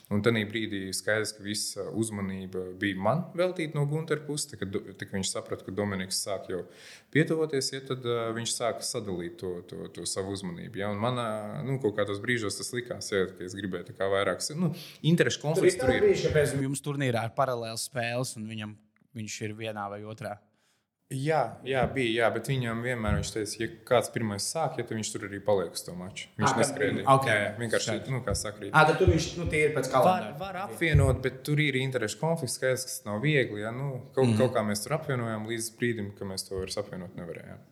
Un 0.07 0.21
tajā 0.23 0.45
brīdī 0.47 0.85
skaidrs, 0.95 1.33
ka 1.35 1.43
visa 1.43 1.85
uzmanība 1.99 2.61
bija 2.79 2.99
man 3.03 3.25
veltīta 3.35 3.75
no 3.75 3.83
Gunteras 3.91 4.23
puses. 4.29 4.55
Kad, 4.61 4.77
kad 5.01 5.11
viņš 5.11 5.33
saprata, 5.33 5.67
ka 5.67 5.75
Dominiks 5.75 6.21
sāk 6.23 6.47
jau 6.53 6.61
pietuvoties, 7.15 7.73
ja, 7.75 7.83
tad 7.89 8.07
uh, 8.07 8.29
viņš 8.37 8.55
sāka 8.55 8.87
sadalīt 8.87 9.35
to, 9.43 9.57
to, 9.67 9.91
to 9.97 10.07
savu 10.07 10.37
uzmanību. 10.37 10.79
Ja, 10.79 10.93
manā 10.95 11.27
nu, 11.67 11.81
kaut 11.83 11.99
kādos 11.99 12.23
brīžos 12.23 12.61
tas 12.61 12.71
likās, 12.77 13.11
ja, 13.11 13.27
ka 13.33 13.49
es 13.49 13.59
gribēju 13.59 13.99
vairāk 13.99 14.47
nu, 14.55 14.71
interešu 15.11 15.43
konfliktu. 15.43 15.83
Tur 15.83 15.97
ir 15.97 16.07
brīži, 16.07 16.31
kad 16.31 16.55
jums 16.69 16.87
turnīrā 16.87 17.27
ir 17.27 17.35
paralēlas 17.35 17.89
spēles, 17.91 18.37
un 18.39 18.47
viņam, 18.47 18.79
viņš 19.19 19.41
ir 19.49 19.59
vienā 19.59 19.91
vai 19.91 20.05
otrā. 20.07 20.37
Jā, 21.15 21.41
jā, 21.63 21.85
bija, 21.95 22.25
jā, 22.25 22.29
bet 22.35 22.49
viņam 22.51 22.81
vienmēr 22.83 23.21
viņš 23.21 23.29
teica, 23.31 23.59
ja 23.61 23.67
kāds 23.87 24.09
pirmais 24.11 24.43
sāk, 24.51 24.81
ja, 24.81 24.83
tad 24.89 24.97
viņš 24.99 25.11
tur 25.13 25.27
arī 25.29 25.39
paliek 25.47 25.77
uz 25.77 25.85
to 25.87 25.93
maču. 25.95 26.27
Viņš 26.41 26.49
Ah, 26.51 26.57
neskrēja. 26.59 27.05
okay. 27.13 27.31
Jā, 27.31 27.37
jā, 27.45 27.53
vienkārši, 27.61 27.95
nu, 28.11 28.19
kā 28.27 28.35
sakrīt. 28.35 28.73
Ah, 28.75 28.89
tad 28.89 28.99
tur 28.99 29.13
viņš 29.13 29.27
nu, 29.39 29.45
ir 29.55 29.71
pēc 29.77 29.87
Var, 29.87 29.93
kalendāra. 29.95 30.33
var 30.41 30.57
apvienot, 30.65 31.21
bet 31.23 31.45
tur 31.47 31.61
ir 31.63 31.79
interešu 31.79 32.19
konflikts, 32.19 32.57
skaidrs, 32.59 32.83
ka 32.89 32.91
tas 32.91 33.05
nav 33.07 33.21
viegli. 33.23 33.61
Ja? 33.63 33.71
Nu, 33.71 33.93
kaut, 34.17 34.27
mm. 34.33 34.35
kaut 34.41 34.53
kā 34.59 34.65
mēs 34.67 34.83
tur 34.83 34.97
apvienojām 34.99 35.47
līdz 35.47 35.69
brīdim, 35.79 36.09
kad 36.19 36.27
mēs 36.27 36.49
to 36.49 36.59
vairs 36.59 36.77
apvienot 36.83 37.15
nevarējām. 37.15 37.63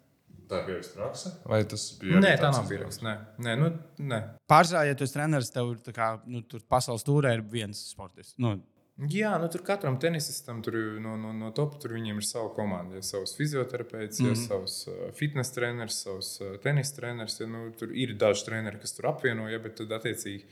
Tā 0.45 0.61
ir 0.61 0.67
pierasta 0.69 1.01
praksa? 1.01 1.31
Vai 1.49 1.63
tas 1.65 1.89
bija? 1.99 2.21
Nē, 2.21 2.35
tā 2.39 2.53
nav 2.53 2.69
pieraksts. 2.69 3.03
Nē, 3.03 3.17
nē, 3.43 3.57
nu, 3.59 3.73
nē. 3.99 4.19
Pārsvarā, 4.47 4.85
ja 4.91 4.95
tu 4.95 5.03
esi 5.09 5.17
treneris, 5.17 5.51
tev 5.51 5.71
ir 5.73 5.79
tā 5.83 5.91
kā, 5.97 6.21
nu, 6.31 6.43
tur 6.47 6.61
pasaules 6.71 7.03
tūrē 7.03 7.33
ir 7.39 7.43
viens 7.51 7.81
sportists. 7.91 8.37
Nu, 8.39 8.61
Jā, 8.95 9.33
nu, 9.43 9.49
tur 9.51 9.65
katram 9.67 9.97
tenisistam 9.99 10.61
tur, 10.63 10.77
no, 11.03 11.17
no, 11.19 11.33
no 11.35 11.49
top 11.55 11.81
tur 11.83 11.97
viņiem 11.97 12.21
ir 12.21 12.27
sava 12.29 12.53
komanda. 12.55 13.01
Ja 13.01 13.03
savs 13.03 13.33
fizioterapeits, 13.35 14.21
mm 14.21 14.27
-hmm. 14.27 14.37
ja 14.37 14.49
savs 14.49 14.77
uh, 14.87 15.09
fitnes 15.19 15.51
treneris, 15.51 15.97
savs 16.05 16.29
uh, 16.41 16.53
tenis 16.63 16.95
treneris. 16.95 17.41
Ja, 17.41 17.49
nu, 17.51 17.73
tur 17.79 17.91
ir 17.91 18.15
daži 18.15 18.45
treneri, 18.47 18.79
kas 18.79 18.95
tur 18.95 19.11
apvienoja, 19.11 19.59
bet 19.59 19.75
tad 19.81 19.97
attiecīgi. 19.99 20.45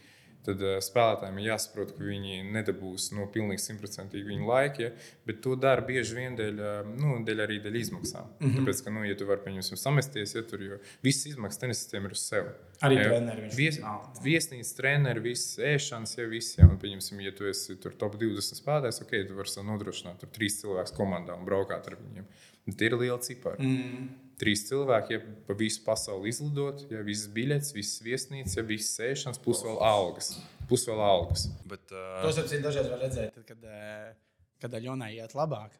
Tad 0.46 0.62
uh, 0.64 0.76
spēlētājiem 0.82 1.36
ir 1.38 1.48
jāsaprot, 1.52 1.92
ka 1.96 2.02
viņi 2.02 2.40
nedabūs 2.54 3.12
no 3.14 3.28
pilnīgi 3.30 3.62
simtprocentīgi 3.62 4.26
viņa 4.26 4.48
laika, 4.48 4.82
ja, 4.88 4.90
bet 5.28 5.38
to 5.44 5.54
dara 5.60 5.84
bieži 5.86 6.16
vien 6.18 6.38
dēļ, 6.38 6.58
uh, 6.58 6.90
nu, 6.98 7.14
dēļ 7.26 7.44
arī 7.44 7.60
dēļ 7.62 7.78
izmaksām. 7.78 8.32
Mm 8.40 8.48
-hmm. 8.48 8.58
Tāpēc, 8.58 8.82
ka, 8.84 8.94
nu, 8.96 9.04
ja 9.06 9.18
tu 9.18 9.28
vari 9.28 9.44
pieņemsim 9.46 9.78
samesties, 9.78 10.34
ja 10.34 10.42
tur 10.42 10.64
jau 10.66 10.80
visas 11.06 11.30
izmaksas 11.32 11.62
tenisistiem 11.62 12.08
ir 12.08 12.16
uz 12.16 12.24
sevi. 12.26 12.54
Arī 12.82 12.98
Ja, 12.98 13.08
treneri 13.12 13.48
Vies, 13.54 13.78
viesnīcas 14.24 14.74
treneri, 14.74 15.22
visas 15.22 15.58
ēšanas, 15.58 16.16
ja 16.18 16.26
viss, 16.26 16.58
ja, 16.58 16.66
un, 16.66 16.78
pieņemsim, 16.82 17.20
ja 17.22 17.32
tu 17.36 17.46
esi 17.46 17.76
tur 17.82 17.94
top 17.98 18.18
20 18.18 18.58
spēlētājs, 18.58 19.02
ok, 19.04 19.14
tu 19.28 19.38
vari 19.38 19.66
nodrošināt 19.68 20.18
tur 20.22 20.32
trīs 20.34 20.58
cilvēkus 20.60 20.96
komandā 20.96 21.38
un 21.38 21.46
braukāt 21.46 21.86
ar 21.86 21.98
viņiem. 22.00 22.26
Bet 22.66 22.82
ir 22.86 22.98
lieli 22.98 23.18
cipari. 23.26 23.62
Mm. 23.66 24.10
Trīs 24.42 24.64
cilvēki, 24.66 25.14
ja 25.14 25.20
pa 25.46 25.54
visu 25.54 25.84
pasauli 25.86 26.32
izlidot, 26.32 26.82
ja 26.90 27.04
visas 27.06 27.30
biļetes, 27.30 27.70
visas 27.76 28.02
viesnīcas, 28.02 28.56
ja 28.58 28.64
visas 28.66 28.98
ēšanas, 29.06 29.38
plus 29.44 29.62
vēl 29.62 29.78
algas. 29.86 30.32
Plus 30.66 30.86
vēl 30.88 31.02
algas. 31.04 31.46
Bet, 31.70 31.84
uh, 31.94 32.18
Tos 32.24 32.40
apziņā 32.42 32.66
dažreiz 32.66 32.90
var 32.90 33.04
redzēt, 33.06 33.38
tad, 33.38 33.46
kad, 33.52 34.18
kad 34.64 34.74
Aļonai 34.80 35.12
iet 35.20 35.36
labāk. 35.38 35.78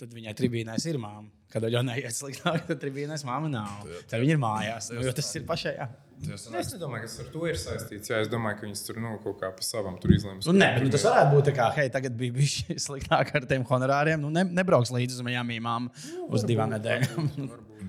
Tad 0.00 0.14
viņai 0.16 0.32
tribīnēs 0.32 0.86
ir 0.88 0.96
māma. 0.98 1.28
Kad 1.52 1.66
Aļonai 1.68 1.98
iet 2.00 2.16
sliktāk, 2.16 2.62
tad 2.66 2.78
tribīnēs 2.80 3.22
māma 3.28 3.50
nav. 3.52 3.82
Tad 4.08 4.22
viņa 4.22 4.32
ir 4.32 4.40
mājās. 4.40 4.88
Nu, 4.94 5.02
jo 5.04 5.12
tas 5.14 5.28
ir 5.36 5.44
pašai. 5.46 5.74
Jā. 5.76 5.88
Nu, 6.20 6.34
Es 6.36 6.72
nedomāju, 6.74 7.04
ka 7.04 7.08
tas 7.08 7.20
ar 7.22 7.28
to 7.32 7.46
ir 7.48 7.56
saistīts. 7.60 8.10
Jā, 8.10 8.18
es 8.24 8.28
domāju, 8.32 8.58
ka 8.58 8.66
viņas 8.66 8.82
tur 8.84 8.98
nu, 9.00 9.14
kaut 9.24 9.38
kā 9.40 9.48
pa 9.56 9.64
savam 9.64 9.96
tur 10.00 10.12
izlems. 10.12 10.48
Nu, 10.48 10.52
nē, 10.56 10.74
bet, 10.76 10.84
nu, 10.84 10.92
tas 10.92 11.04
varētu 11.08 11.36
būt 11.36 11.48
tā, 11.48 11.54
kā, 11.56 11.68
hei, 11.78 11.88
tagad 11.92 12.16
bija 12.20 12.34
bijis 12.36 12.58
sliktāk 12.86 13.32
ar 13.38 13.48
tiem 13.48 13.64
honorāriem. 13.68 14.20
Nu, 14.20 14.32
ne, 14.34 14.44
nebrauks 14.60 14.92
līdzi 14.92 15.20
uz 15.20 15.24
Miami 15.24 15.60
māmu 15.64 15.92
uz 16.28 16.44
divām 16.48 16.72
nedēļām. 16.76 17.30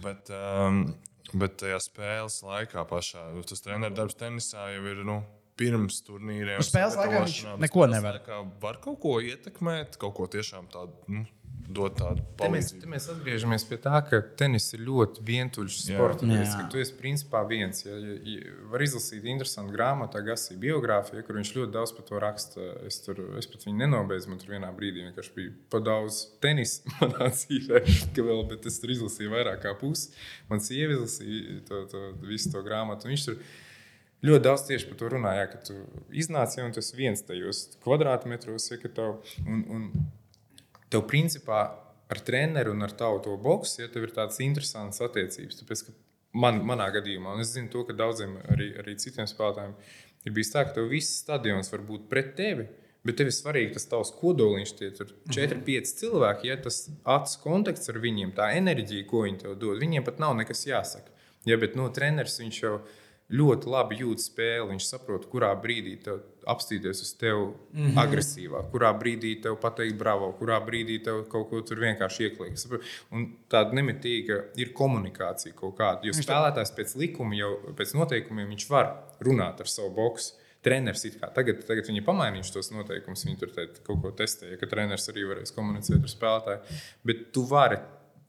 Bet, 0.01 0.31
um, 0.33 0.83
bet 1.33 1.59
tajā 1.61 1.77
spēles 1.83 2.39
laikā 2.45 2.85
pašā 2.89 3.27
tas 3.49 3.63
treneru 3.63 3.95
darbs 3.97 4.17
tenisā 4.19 4.71
jau 4.75 4.83
ir. 4.91 5.05
Nu, 5.07 5.21
Pirms 5.61 5.99
turnīriem. 6.07 6.57
Nu, 6.57 6.65
spēles 6.65 6.95
laikā 6.97 7.19
viņš 7.21 7.39
neko 7.61 7.85
nevar. 7.91 8.17
Var 8.63 8.79
kaut 8.81 8.97
ko 9.03 9.17
ietekmēt, 9.21 9.99
kaut 10.01 10.15
ko 10.17 10.25
tiešām 10.31 10.69
tādu 10.71 10.95
nu, 11.11 11.25
dot 11.75 11.95
tādu 11.99 12.23
Te 12.39 12.49
mēs, 12.51 12.71
palīdzību. 12.71 12.81
te 12.83 12.91
mēs 12.91 13.07
atgriežamies 13.13 13.65
pie 13.69 13.77
tā, 13.81 14.01
ka 14.07 14.19
tenis 14.39 14.67
ir 14.75 14.83
ļoti 14.87 15.23
vientuļš 15.27 15.77
sports. 15.85 16.25
Tu 16.71 16.81
esi 16.83 16.97
principā 16.99 17.41
viens. 17.47 17.85
Ja, 17.85 17.95
ja, 17.95 18.17
ja, 18.33 18.53
var 18.71 18.83
izlasīt 18.85 19.25
interesantu 19.31 19.75
grāmatu, 19.75 20.21
Gasī 20.25 20.57
biogrāfiju, 20.61 21.23
kur 21.27 21.39
viņš 21.39 21.53
ļoti 21.57 21.75
daudz 21.75 21.95
par 21.97 22.07
to 22.09 22.21
raksta. 22.21 22.67
Es, 22.87 22.99
tur, 23.05 23.23
es 23.39 23.49
pat 23.51 23.65
viņu 23.67 23.81
nenobeidzu, 23.83 24.29
man 24.31 24.43
tur 24.43 24.53
vienā 24.53 24.69
brīdī 24.75 25.07
vienkārši 25.07 25.35
bija 25.37 25.55
pa 25.73 25.81
daudz 25.83 26.21
tenisa 26.43 26.85
manā 26.99 27.31
dzīvē, 27.33 27.83
ka 28.15 28.27
vēl, 28.27 28.45
bet 28.51 28.69
es 28.69 28.79
tur 28.83 28.93
izlasīju 28.93 29.33
vairāk 29.33 29.63
kā 29.65 29.75
pusi. 29.79 30.13
Man 30.51 30.63
sieva 30.63 30.95
izlasīja 30.99 31.59
to, 31.67 31.83
to, 31.91 32.05
visu 32.27 32.53
to 32.53 32.63
grāmatu. 32.65 33.07
un 33.07 33.15
Viņš 33.15 33.27
tur 33.27 33.41
ļoti 34.27 34.45
daudz 34.45 34.65
tieši 34.67 34.89
par 34.89 34.97
to 34.99 35.11
runāja, 35.15 35.45
ka 35.51 35.61
tu 35.65 35.77
iznāc 36.13 36.53
jau 36.57 36.67
un 36.67 36.75
tas 36.75 36.91
viens 36.97 37.23
tajos 37.25 37.63
kvadrātmetros, 37.81 38.69
ja, 38.71 38.77
ka 38.81 38.91
tev, 38.93 39.15
un, 39.45 39.63
un 39.65 39.87
tev 40.91 41.05
principā 41.09 41.63
ar 42.11 42.19
treneru 42.27 42.75
un 42.75 42.83
ar 42.83 42.93
tavu 42.97 43.21
to 43.23 43.37
boxu, 43.39 43.81
ja 43.83 43.91
tev 43.91 44.07
ir 44.07 44.15
tādas 44.15 44.41
interesantas 44.43 45.03
attiecības. 45.05 45.61
Tāpēc, 45.61 45.85
man, 46.43 46.59
manā 46.67 46.89
gadījumā, 46.95 47.35
un 47.35 47.43
es 47.43 47.53
zinu 47.55 47.71
to, 47.71 47.85
ka 47.87 47.95
daudziem 47.97 48.35
arī, 48.51 48.73
arī 48.81 48.97
citiem 48.99 49.29
spēlētājiem 49.29 49.75
ir 50.27 50.35
bijis 50.35 50.51
tā, 50.53 50.65
ka 50.67 50.75
tev 50.75 50.91
viss 50.91 51.21
stadions 51.23 51.71
var 51.71 51.85
būt 51.87 52.07
pret 52.11 52.35
tevi. 52.37 52.67
Bet 53.01 53.17
tev 53.17 53.31
ir 53.31 53.33
svarīgi 53.33 53.73
tas 53.73 53.87
tavs 53.89 54.11
kodoliņš, 54.13 54.71
tie 54.77 54.91
ir 54.91 55.13
4, 55.33 55.55
5 55.65 55.93
cilvēki, 56.03 56.51
ja 56.51 56.57
tas 56.61 56.83
acu 57.09 57.39
kontakts 57.41 57.89
ar 57.89 57.97
viņiem, 58.03 58.35
tā 58.37 58.51
enerģija, 58.59 59.07
ko 59.09 59.23
viņi 59.25 59.41
tev 59.41 59.55
dod. 59.57 59.79
Viņiem 59.81 60.05
pat 60.05 60.21
nav 60.21 60.35
nekas 60.37 60.61
jāsaka. 60.67 61.09
Ja, 61.49 61.57
bet 61.57 61.73
no 61.79 61.87
treneris 61.89 62.37
viņš 62.37 62.59
jau 62.61 62.75
ļoti 63.33 63.71
labi 63.73 63.97
jūt 64.03 64.21
spēli. 64.21 64.67
Viņš 64.75 64.91
saprot, 64.91 65.25
kurā 65.31 65.49
brīdī 65.63 65.95
tev 66.05 66.21
apstīties 66.49 67.01
uz 67.03 67.13
tevi 67.19 67.43
mm 67.43 67.53
-hmm. 67.85 67.97
agresīvāk, 68.03 68.69
kurā 68.73 68.91
brīdī 68.97 69.35
tev 69.43 69.57
pateikt 69.61 69.97
bravo, 69.97 70.31
kurā 70.39 70.59
brīdī 70.65 71.03
tev 71.03 71.23
kaut 71.29 71.49
ko 71.49 71.61
tur 71.61 71.79
vienkārši 71.79 72.23
iekliegt. 72.23 72.65
Un 73.11 73.27
tāda 73.49 73.73
nemitīga 73.77 74.43
ir 74.55 74.73
komunikācija 74.73 75.55
kaut 75.55 75.77
kāda. 75.77 75.99
Jo 76.03 76.13
spēlētājs 76.13 76.75
pēc 76.77 76.95
likuma, 76.95 77.35
jau 77.35 77.73
pēc 77.77 77.93
noteikumiem, 77.93 78.49
viņš 78.49 78.69
var 78.69 78.93
runāt 79.19 79.59
ar 79.59 79.67
savu 79.67 79.89
boxu. 79.89 80.33
Treneris 80.61 81.07
kā 81.17 81.27
tagad, 81.33 81.63
tagad 81.65 81.87
viņi 81.87 82.03
pamainījuši 82.05 82.53
tos 82.53 82.71
noteikumus, 82.71 83.25
viņi 83.25 83.37
tur 83.37 83.49
kaut 83.83 84.01
ko 84.01 84.11
testēja, 84.11 84.59
ka 84.61 84.67
treneris 84.69 85.09
arī 85.09 85.23
varēs 85.25 85.55
komunicēt 85.55 86.03
ar 86.03 86.11
spēlētāju. 86.11 86.59
Bet 87.03 87.31
tu 87.33 87.45
vari, 87.49 87.79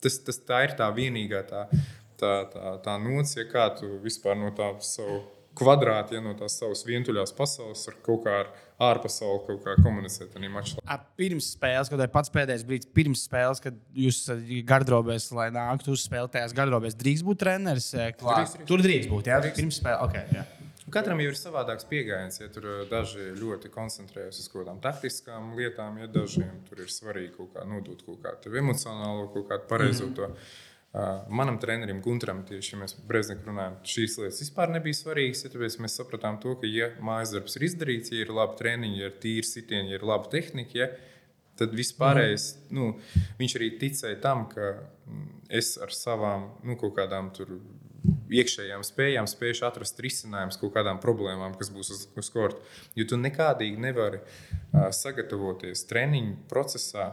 tas, 0.00 0.16
tas 0.18 0.38
tā 0.38 0.62
ir 0.64 0.72
tā 0.78 0.88
vienīgā 0.96 1.42
tā, 1.50 1.66
tā, 2.16 2.32
tā, 2.54 2.72
tā 2.86 2.96
nocija, 3.02 3.44
kā 3.52 3.68
tu 3.76 3.98
vispār 4.00 4.36
no 4.40 4.48
tā 4.56 4.70
savu 4.80 5.20
kvadrāta, 5.58 6.16
ja 6.16 6.22
no 6.24 6.34
tās 6.38 6.56
savas 6.60 6.84
vientuļās 6.88 7.34
pasaules 7.36 7.84
ar 7.90 7.98
kaut 8.04 8.24
kā 8.26 8.38
ar 8.42 8.50
ārpasauli 8.82 9.42
kaut 9.46 9.60
kā 9.66 9.76
komunicēt 9.82 10.32
Pirms 11.18 11.52
spēles, 11.56 11.90
kad 11.92 12.02
ir 12.02 12.12
pats 12.14 12.32
pēdējais 12.34 12.64
brīdis, 12.68 12.90
pirms 12.96 13.26
spēles, 13.28 13.62
kad 13.62 13.76
jūs 14.04 14.24
gardrobēs, 14.68 15.30
lai 15.36 15.50
nāktu 15.54 15.94
uz 15.94 16.06
spēli, 16.08 16.32
tajās 16.32 16.56
gardrobēs 16.56 16.98
drīkst 16.98 17.28
būt 17.28 17.42
treneris. 17.44 17.92
eh? 17.94 18.10
Drīkst, 18.18 18.58
drīkst. 18.58 18.66
Tur 18.70 18.84
drīkst 18.84 19.12
būt, 19.12 19.30
jā, 19.30 19.38
pirms 19.52 19.80
spēles. 19.82 20.02
Okay, 20.08 20.40
jā. 20.40 20.48
Katram 20.92 21.20
jau 21.22 21.30
ir 21.30 21.38
savādāks 21.38 21.86
pieejams. 21.88 22.40
Ja 22.42 22.50
tur 22.52 22.66
eh, 22.68 22.82
daži 22.90 23.30
ļoti 23.38 23.70
koncentrējas 23.72 24.42
uz 24.42 24.50
kaut 24.50 24.64
kādām 24.64 24.82
taktiskām 24.82 25.54
lietām, 25.56 25.96
ja 26.02 26.10
dažiem 26.10 26.58
tur 26.68 26.82
ir 26.84 26.90
svarīgi 26.92 27.32
kaut 27.38 27.54
kā 27.54 27.64
nodot 27.68 28.02
kaut 28.04 28.20
kādu 28.24 28.58
emocionālu, 28.60 29.30
kaut 29.32 29.48
kādu 29.48 29.68
pareizo 29.70 30.08
mm 30.08 30.12
-hmm. 30.12 30.42
Uh, 30.92 31.22
manam 31.32 31.56
trenerim 31.56 32.02
Gunteram, 32.04 32.42
tieši 32.44 32.74
ja 32.74 32.78
mēs 32.82 32.92
Brezniku 33.08 33.48
runājam, 33.48 33.78
šīs 33.88 34.18
lietas 34.20 34.42
vispār 34.42 34.74
nebija 34.74 34.98
svarīgas. 34.98 35.46
Ja, 35.46 35.50
tāpēc 35.54 35.78
mēs 35.80 35.94
sapratām 35.96 36.36
to, 36.42 36.52
ka, 36.60 36.68
ja 36.68 36.90
mājas 37.00 37.32
darbs 37.32 37.56
ir 37.56 37.64
izdarīts, 37.70 38.12
ja 38.12 38.26
ir 38.26 38.32
labi 38.36 38.58
treniņi, 38.58 39.00
ja 39.00 39.08
ir 39.08 39.14
tīri 39.22 39.48
sitieni, 39.48 39.94
ja 39.94 39.96
ir 39.96 40.04
laba 40.04 40.28
tehnika, 40.34 40.76
ja, 40.76 40.90
tad 41.56 41.72
vispārējais, 41.78 42.48
mm. 42.68 42.76
nu, 42.76 42.90
viņš 43.40 43.56
arī 43.56 43.70
ticēja 43.80 44.20
tam, 44.20 44.44
ka 44.52 44.68
mm, 44.74 45.24
es 45.62 45.78
ar 45.80 45.96
savām 45.96 46.50
nu, 46.68 46.76
kaut 46.80 46.92
kādām 47.00 47.32
tur 47.38 47.56
iekšējām 48.32 48.84
spējām 48.86 49.28
spējuši 49.30 49.66
atrast 49.66 50.00
risinājumus 50.02 50.58
kaut 50.60 50.74
kādām 50.76 51.00
problēmām, 51.02 51.54
kas 51.58 51.70
būs 51.72 51.92
uz, 51.94 52.06
uz 52.18 52.30
korta. 52.34 52.60
Jo 52.98 53.06
tu 53.08 53.18
nekādīgi 53.20 53.80
nevari 53.80 54.20
uh, 54.20 54.88
sagatavoties 54.92 55.86
treniņu 55.90 56.40
procesā. 56.50 57.12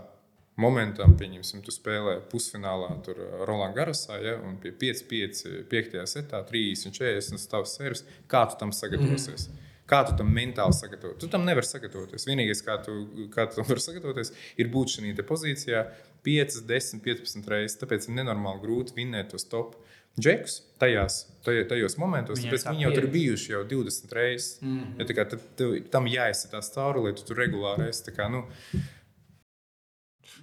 Momentam, 0.59 1.15
pieņemsim, 1.19 1.61
tu 1.63 1.71
spēlē 1.71 2.17
pusfinālā 2.31 2.91
tur 3.05 3.19
Roland 3.47 3.77
Garasā, 3.77 4.17
ja, 4.23 4.35
un 4.43 4.57
pie 4.59 4.73
5-5, 4.75 5.63
5. 5.71 5.97
setā, 6.11 6.43
30, 6.49 6.91
40 6.99 7.49
tavs 7.51 7.77
servis. 7.79 8.03
Kā 8.31 8.43
tu 8.49 8.59
tam 8.59 8.73
sagatavosies? 8.75 9.47
Mm. 9.47 9.65
Kā 9.89 10.03
tu 10.05 10.13
tam 10.19 10.29
mentāli 10.33 10.75
sagatavoties? 10.77 11.21
Tu 11.23 11.29
tam 11.33 11.47
nevari 11.47 11.65
sagatavoties. 11.65 12.27
Vienīgais, 12.29 12.61
kā 12.65 12.75
tu, 12.85 12.97
kā 13.33 13.47
tu 13.49 13.57
tam 13.57 13.69
vari 13.71 13.81
sagatavoties, 13.81 14.33
ir 14.61 14.69
būt 14.73 14.97
šajā 14.97 15.25
pozīcijā 15.31 15.85
5, 16.27 16.59
10, 16.69 17.01
15 17.07 17.49
reizes. 17.53 17.77
Tāpēc 17.81 18.05
ir 18.05 18.19
nenormāli 18.19 18.61
grūti 18.65 18.97
vinnēt 18.99 19.31
tos 19.33 19.47
top 19.49 19.79
džekus 20.19 20.59
tajās, 20.81 21.23
tajos 21.45 21.95
momentos, 22.01 22.41
bet 22.51 22.65
viņi 22.67 22.85
jau 22.85 22.93
tur 22.95 23.07
bijuši 23.13 23.53
jau 23.53 23.63
20 23.71 24.15
reizes. 24.17 24.61
Mm 24.61 24.77
-hmm. 24.77 24.99
ja, 24.99 25.15
kā, 25.15 25.25
tad, 25.33 25.43
tev, 25.57 25.75
tam 25.91 26.07
jāizsit 26.07 26.51
tās 26.51 26.71
cauri, 26.75 27.03
lai 27.05 27.13
tu 27.13 27.25
tur 27.25 27.37
regulāri 27.37 27.89
esi. 27.89 28.11
Kā, 28.11 28.29
nu, 28.31 28.45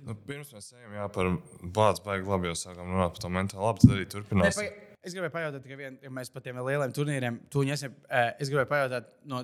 Nu, 0.06 0.14
pirms 0.26 0.52
mēs 0.54 0.70
ejam 0.76 0.94
jā, 0.94 1.06
par 1.14 1.30
bāzi, 1.76 2.02
baigi 2.06 2.30
labi 2.30 2.50
jau 2.52 2.56
sākām 2.60 2.92
runāt 2.94 3.14
par 3.16 3.24
to 3.24 3.30
mentālu. 3.34 3.66
Labi, 3.66 3.82
tad 3.82 3.94
arī 3.96 4.08
turpināsim. 4.12 4.66
Ne, 4.68 4.88
pa, 4.88 4.98
es 5.02 5.16
gribēju 5.16 5.34
pajautāt, 5.34 5.66
ka 5.66 5.78
vien, 5.80 6.00
ja 6.02 6.12
mēs 6.14 6.30
par 6.34 6.44
tiem 6.44 6.60
lieliem 6.62 6.94
turnīriem 6.94 7.38
tuņiem, 7.52 7.94
es 8.38 8.52
gribēju 8.52 8.70
pajautāt, 8.70 9.10
no, 9.26 9.42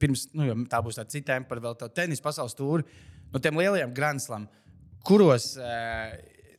pirms, 0.00 0.28
nu, 0.38 0.46
tā 0.70 0.80
būs 0.86 1.00
tā 1.00 1.06
cita 1.10 1.32
tēma 1.32 1.50
par 1.50 1.62
vēl 1.66 1.78
tādu 1.82 1.96
tenisa 1.98 2.24
pasaules 2.24 2.54
tūri, 2.58 2.86
no 3.34 3.42
tiem 3.42 3.58
lielajiem 3.58 3.94
Grand 3.96 4.22
kuros. 5.06 5.54
Uh, 5.58 6.14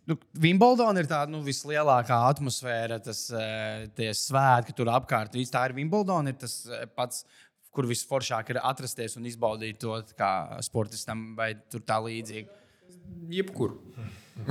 nu, 0.10 0.18
Wimbledona 0.44 1.02
ir 1.02 1.10
tā 1.10 1.22
nu, 1.30 1.42
vislielākā 1.46 2.18
atmosfēra, 2.32 3.00
tas 3.04 3.28
eh, 3.36 4.12
svētki 4.18 4.76
tur 4.78 4.92
apkārt. 4.94 5.38
Tā 5.54 5.66
ir 5.68 5.78
Wimbledona, 5.78 6.34
ir 6.34 6.40
tas 6.42 6.62
eh, 6.68 6.88
pats, 6.96 7.24
kur 7.72 7.88
visforšāk 7.88 8.52
ir 8.52 8.60
atrasties 8.68 9.16
un 9.16 9.28
izbaudīt 9.30 9.80
to 9.80 9.96
kā 10.18 10.60
sportistam, 10.66 11.32
vai 11.38 11.54
tā 11.72 12.02
līdzīgi. 12.04 12.61
Jebkur. 13.32 13.78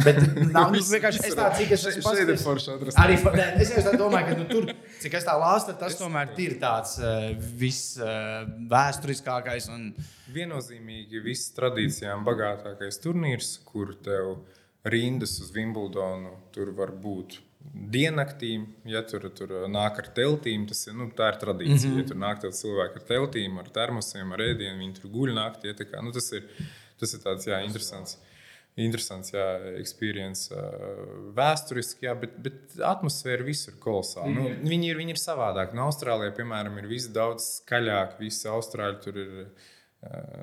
Bet 0.05 0.21
nav 0.55 0.71
nu, 0.71 0.79
vienkārši 0.79 1.25
es 1.27 1.35
tādu, 1.35 1.57
cik 1.59 1.73
es 1.75 1.87
esmu 1.91 2.05
paskatījies. 2.07 2.99
Arī 3.03 3.17
ne, 3.35 3.47
es 3.65 3.73
jau 3.75 3.97
domāju, 3.99 4.29
ka 4.29 4.37
nu, 4.39 4.47
tur, 4.47 4.69
cik 5.03 5.17
es 5.19 5.27
tā 5.27 5.35
lāstu, 5.41 5.75
tas 5.81 5.99
tomēr 5.99 6.31
ir 6.45 6.55
tāds 6.63 6.95
uh, 7.03 7.33
viss 7.59 7.97
uh, 7.99 8.45
vēsturiskākais. 8.71 9.67
Un... 9.75 9.91
Viennozīmīgi 10.31 11.25
viss 11.25 11.51
tradīcijām 11.57 12.23
bagātākais 12.29 13.03
turnīrs, 13.03 13.57
kur 13.67 13.97
tev 14.05 14.37
ir 14.37 14.59
rindas 14.85 15.41
uz 15.41 15.53
Wimbledonu. 15.55 16.37
Tur 16.55 16.73
var 16.77 16.93
būt 16.97 17.39
diennaktī, 17.71 18.55
ja 18.89 19.03
tur, 19.07 19.29
tur 19.37 19.53
nāk 19.71 20.01
ar 20.03 20.09
teltīm. 20.17 20.67
Tas 20.69 20.87
ir, 20.87 20.97
nu, 20.97 21.11
tā 21.17 21.31
ir 21.35 21.41
tradīcija. 21.43 21.91
Mm 21.91 21.97
-hmm. 21.97 22.03
Ja 22.03 22.09
tur 22.09 22.17
nāk 22.17 22.47
cilvēki 22.63 23.01
ar 23.01 23.07
teltīm, 23.13 23.59
ar 23.59 23.69
termosiem, 23.69 24.33
ar 24.33 24.41
ēdienu, 24.41 24.79
viņi 24.79 24.95
tur 25.01 25.11
guļ 25.11 25.35
naktī. 25.35 25.69
Ja, 25.69 25.75
kā, 25.75 26.03
nu, 26.03 26.13
tas 26.13 26.33
ir, 26.33 26.47
tas 26.99 27.15
ir 27.15 27.21
tāds 27.21 27.47
jā, 27.47 27.63
interesants. 27.65 28.19
Interesants, 28.81 29.33
jā, 29.35 29.47
experience. 29.81 30.55
Vēsturiski, 31.37 32.07
jā, 32.07 32.15
bet, 32.21 32.39
bet 32.45 32.79
atmosfēra 32.87 33.45
visur 33.45 33.75
kolosāla. 33.83 34.31
Mm 34.31 34.39
nu, 34.39 34.47
mhm. 34.53 34.71
viņi, 34.71 34.93
ir, 34.93 35.01
viņi 35.03 35.17
ir 35.17 35.21
savādāk. 35.21 35.75
No 35.77 35.89
Austrālijā, 35.91 36.33
piemēram, 36.39 36.79
ir 36.81 36.89
viss 36.91 37.11
daudz 37.13 37.49
skaļāk. 37.61 38.17
Visi 38.23 38.49
austrāļi 38.49 39.05
tur 39.05 39.21
ir 39.21 39.37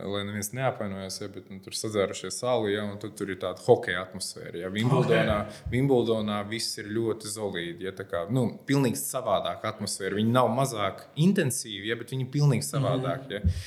lai 0.06 0.22
neviens 0.26 0.52
neapvainojas, 0.54 1.16
ja, 1.22 1.28
bet 1.34 1.48
nu, 1.50 1.58
tur 1.66 1.74
sadzērušies 1.74 2.36
sāli, 2.44 2.76
ja, 2.76 2.84
un 2.86 3.00
tur 3.02 3.32
ir 3.32 3.40
tāda 3.42 3.64
hokeja 3.66 4.04
atmosfēra. 4.04 4.54
Ja. 4.62 4.70
Vimbldonā, 4.74 5.38
okay. 5.48 5.72
Vimbldonā 5.72 6.44
viss 6.50 6.78
ir 6.78 6.92
ļoti 6.94 7.32
zelīti. 7.34 7.88
Ja, 7.88 7.96
kā, 7.98 8.28
nu, 8.34 8.46
pilnīgi 8.70 9.02
savādāka 9.02 9.74
atmosfēra. 9.74 10.20
Viņi 10.20 10.36
nav 10.36 10.52
mazāk 10.54 11.08
intensīvi, 11.26 11.90
ja, 11.90 11.98
bet 11.98 12.14
viņi 12.14 12.28
ir 12.28 12.32
pilnīgi 12.38 12.70
savādāk. 12.70 13.26
Mm 13.26 13.38
ja. 13.40 13.60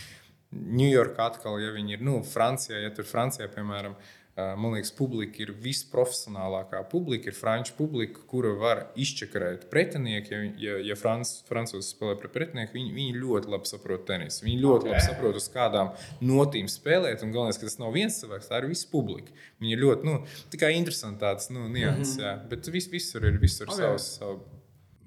Ņujorkā 0.50 1.28
atkal, 1.30 1.60
ja 1.62 1.68
viņi 1.70 1.94
ir 1.94 2.00
nu, 2.02 2.16
Francijā, 2.26 2.80
ja 2.82 2.88
tur 2.94 3.06
Francijā, 3.06 3.46
piemēram, 3.52 3.92
ir 3.94 4.16
Man 4.38 4.72
liekas, 4.72 4.92
publika 4.94 5.42
ir 5.42 5.50
visprofesionālākā 5.60 6.80
publika, 6.88 7.28
ir 7.28 7.36
franču 7.36 7.74
publika, 7.76 8.22
kura 8.30 8.52
var 8.56 8.82
izčakarēt 8.98 9.66
pretinieku. 9.72 10.32
Ja, 10.32 10.52
ja, 10.62 10.76
ja 10.90 10.96
franc, 10.96 11.32
francūzi 11.48 11.90
spēlē 11.90 12.14
pret 12.20 12.32
pretinieku, 12.36 12.76
viņi, 12.78 12.94
viņi 12.94 13.18
ļoti 13.18 13.50
labi 13.52 13.68
saprot 13.68 14.06
tenisu. 14.08 14.44
Viņi 14.46 14.62
ļoti 14.62 14.86
okay. 14.86 14.94
labi 14.94 15.02
saprot, 15.08 15.40
uz 15.42 15.50
kādām 15.52 15.92
notīm 16.22 16.70
spēlēt. 16.70 17.26
Un 17.26 17.34
galvenais, 17.34 17.58
ka 17.60 17.66
tas 17.66 17.80
nav 17.82 17.92
viens 17.98 18.20
cilvēks, 18.22 18.48
tā 18.52 18.62
ir 18.62 18.70
visa 18.70 18.88
publika. 18.92 19.34
Viņi 19.60 19.76
ir 19.76 19.84
ļoti, 19.84 20.08
nu, 20.08 20.16
tikai 20.54 20.72
interesanti 20.78 21.24
tāds 21.26 21.50
nu, 21.50 21.66
nianses, 21.68 22.16
mm 22.16 22.24
-hmm. 22.24 22.48
bet 22.54 22.72
vis, 22.78 22.88
visur 22.94 23.26
ir, 23.26 23.38
visur 23.42 23.68
okay. 23.68 23.82
savs. 23.82 24.10
Savu, 24.20 24.40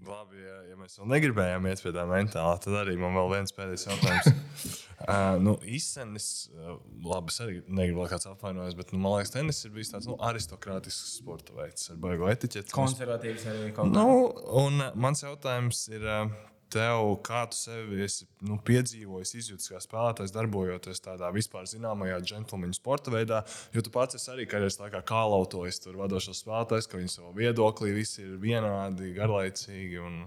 Labi, 0.04 0.36
ja, 0.36 0.58
ja 0.68 0.76
mēs 0.76 1.00
vēl 1.00 1.08
negribējām 1.16 1.68
iet 1.70 1.82
pie 1.84 1.92
tā 1.96 2.04
mentālā, 2.04 2.58
tad 2.60 2.76
arī 2.76 2.98
man 3.00 3.16
vēl 3.16 3.38
viens 3.38 3.56
pēdējais 3.56 3.88
jautājums. 3.88 4.34
Uh, 5.04 5.36
nu, 5.44 5.58
Īstenis, 5.68 6.28
uh, 6.56 6.78
labi, 7.04 7.34
es 7.34 7.42
arī 7.44 7.58
negribu, 7.68 8.06
kāds 8.08 8.30
apvainojas, 8.30 8.78
bet 8.80 8.94
nu, 8.96 9.02
man 9.04 9.18
liekas, 9.18 9.34
tenis 9.34 9.60
ir 9.68 9.74
bijis 9.76 9.92
tāds 9.92 10.08
nu, 10.08 10.16
aristokrātisks 10.24 11.18
sporta 11.18 11.56
veids 11.58 11.92
ar 11.92 12.00
baigo 12.00 12.30
etiķeti. 12.32 12.72
Konservatīvs 12.72 13.44
arī 13.52 13.74
kaut 13.76 13.92
kā. 13.92 13.98
Nu, 13.98 14.32
un 14.64 14.80
uh, 14.80 14.96
mans 14.96 15.26
jautājums 15.26 15.86
ir. 15.92 16.08
Uh, 16.08 16.42
Tev, 16.74 17.04
kā 17.22 17.44
tu 17.52 17.54
sevi 17.54 18.00
esi 18.02 18.26
nu, 18.50 18.56
piedzīvojis, 18.66 19.34
izjūtis 19.38 19.70
kā 19.70 19.78
spēlētājs, 19.84 20.32
darbojoties 20.34 21.04
tādā 21.06 21.28
vispār 21.36 21.68
zināmajā 21.70 22.16
džentlmeņa 22.24 22.78
sporta 22.80 23.14
veidā, 23.14 23.44
jo 23.76 23.84
tu 23.86 23.92
pats 23.94 24.26
arī 24.34 24.48
karjeras 24.50 24.80
laikā 24.82 25.04
kālautojas 25.06 25.78
tur 25.84 26.00
vadošos 26.02 26.42
spēlētājus, 26.42 26.88
ka 26.90 26.98
viņi 26.98 27.14
savā 27.14 27.30
viedoklī 27.38 27.94
visi 27.94 28.24
ir 28.26 28.40
vienādi, 28.42 29.12
garlaicīgi. 29.14 30.02
Un 30.02 30.18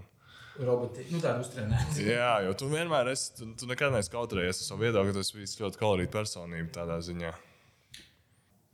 roboti. 0.59 1.05
Nu, 1.11 1.21
tā 1.23 1.35
ir 1.35 1.43
uztrenēta. 1.43 1.97
Jā, 2.13 2.31
jo 2.47 2.53
tu 2.57 2.69
vienmēr 2.71 3.11
esi, 3.13 3.33
tu, 3.37 3.49
tu 3.59 3.69
nekad 3.69 3.93
neesi 3.95 4.13
kautrējies 4.13 4.63
ar 4.63 4.71
savu 4.71 4.85
viedokli, 4.85 5.15
tu 5.15 5.25
esi 5.25 5.37
bijis 5.37 5.59
ļoti 5.61 5.81
kolorīta 5.81 6.15
personība 6.17 6.73
tādā 6.79 6.99
ziņā. 7.05 7.33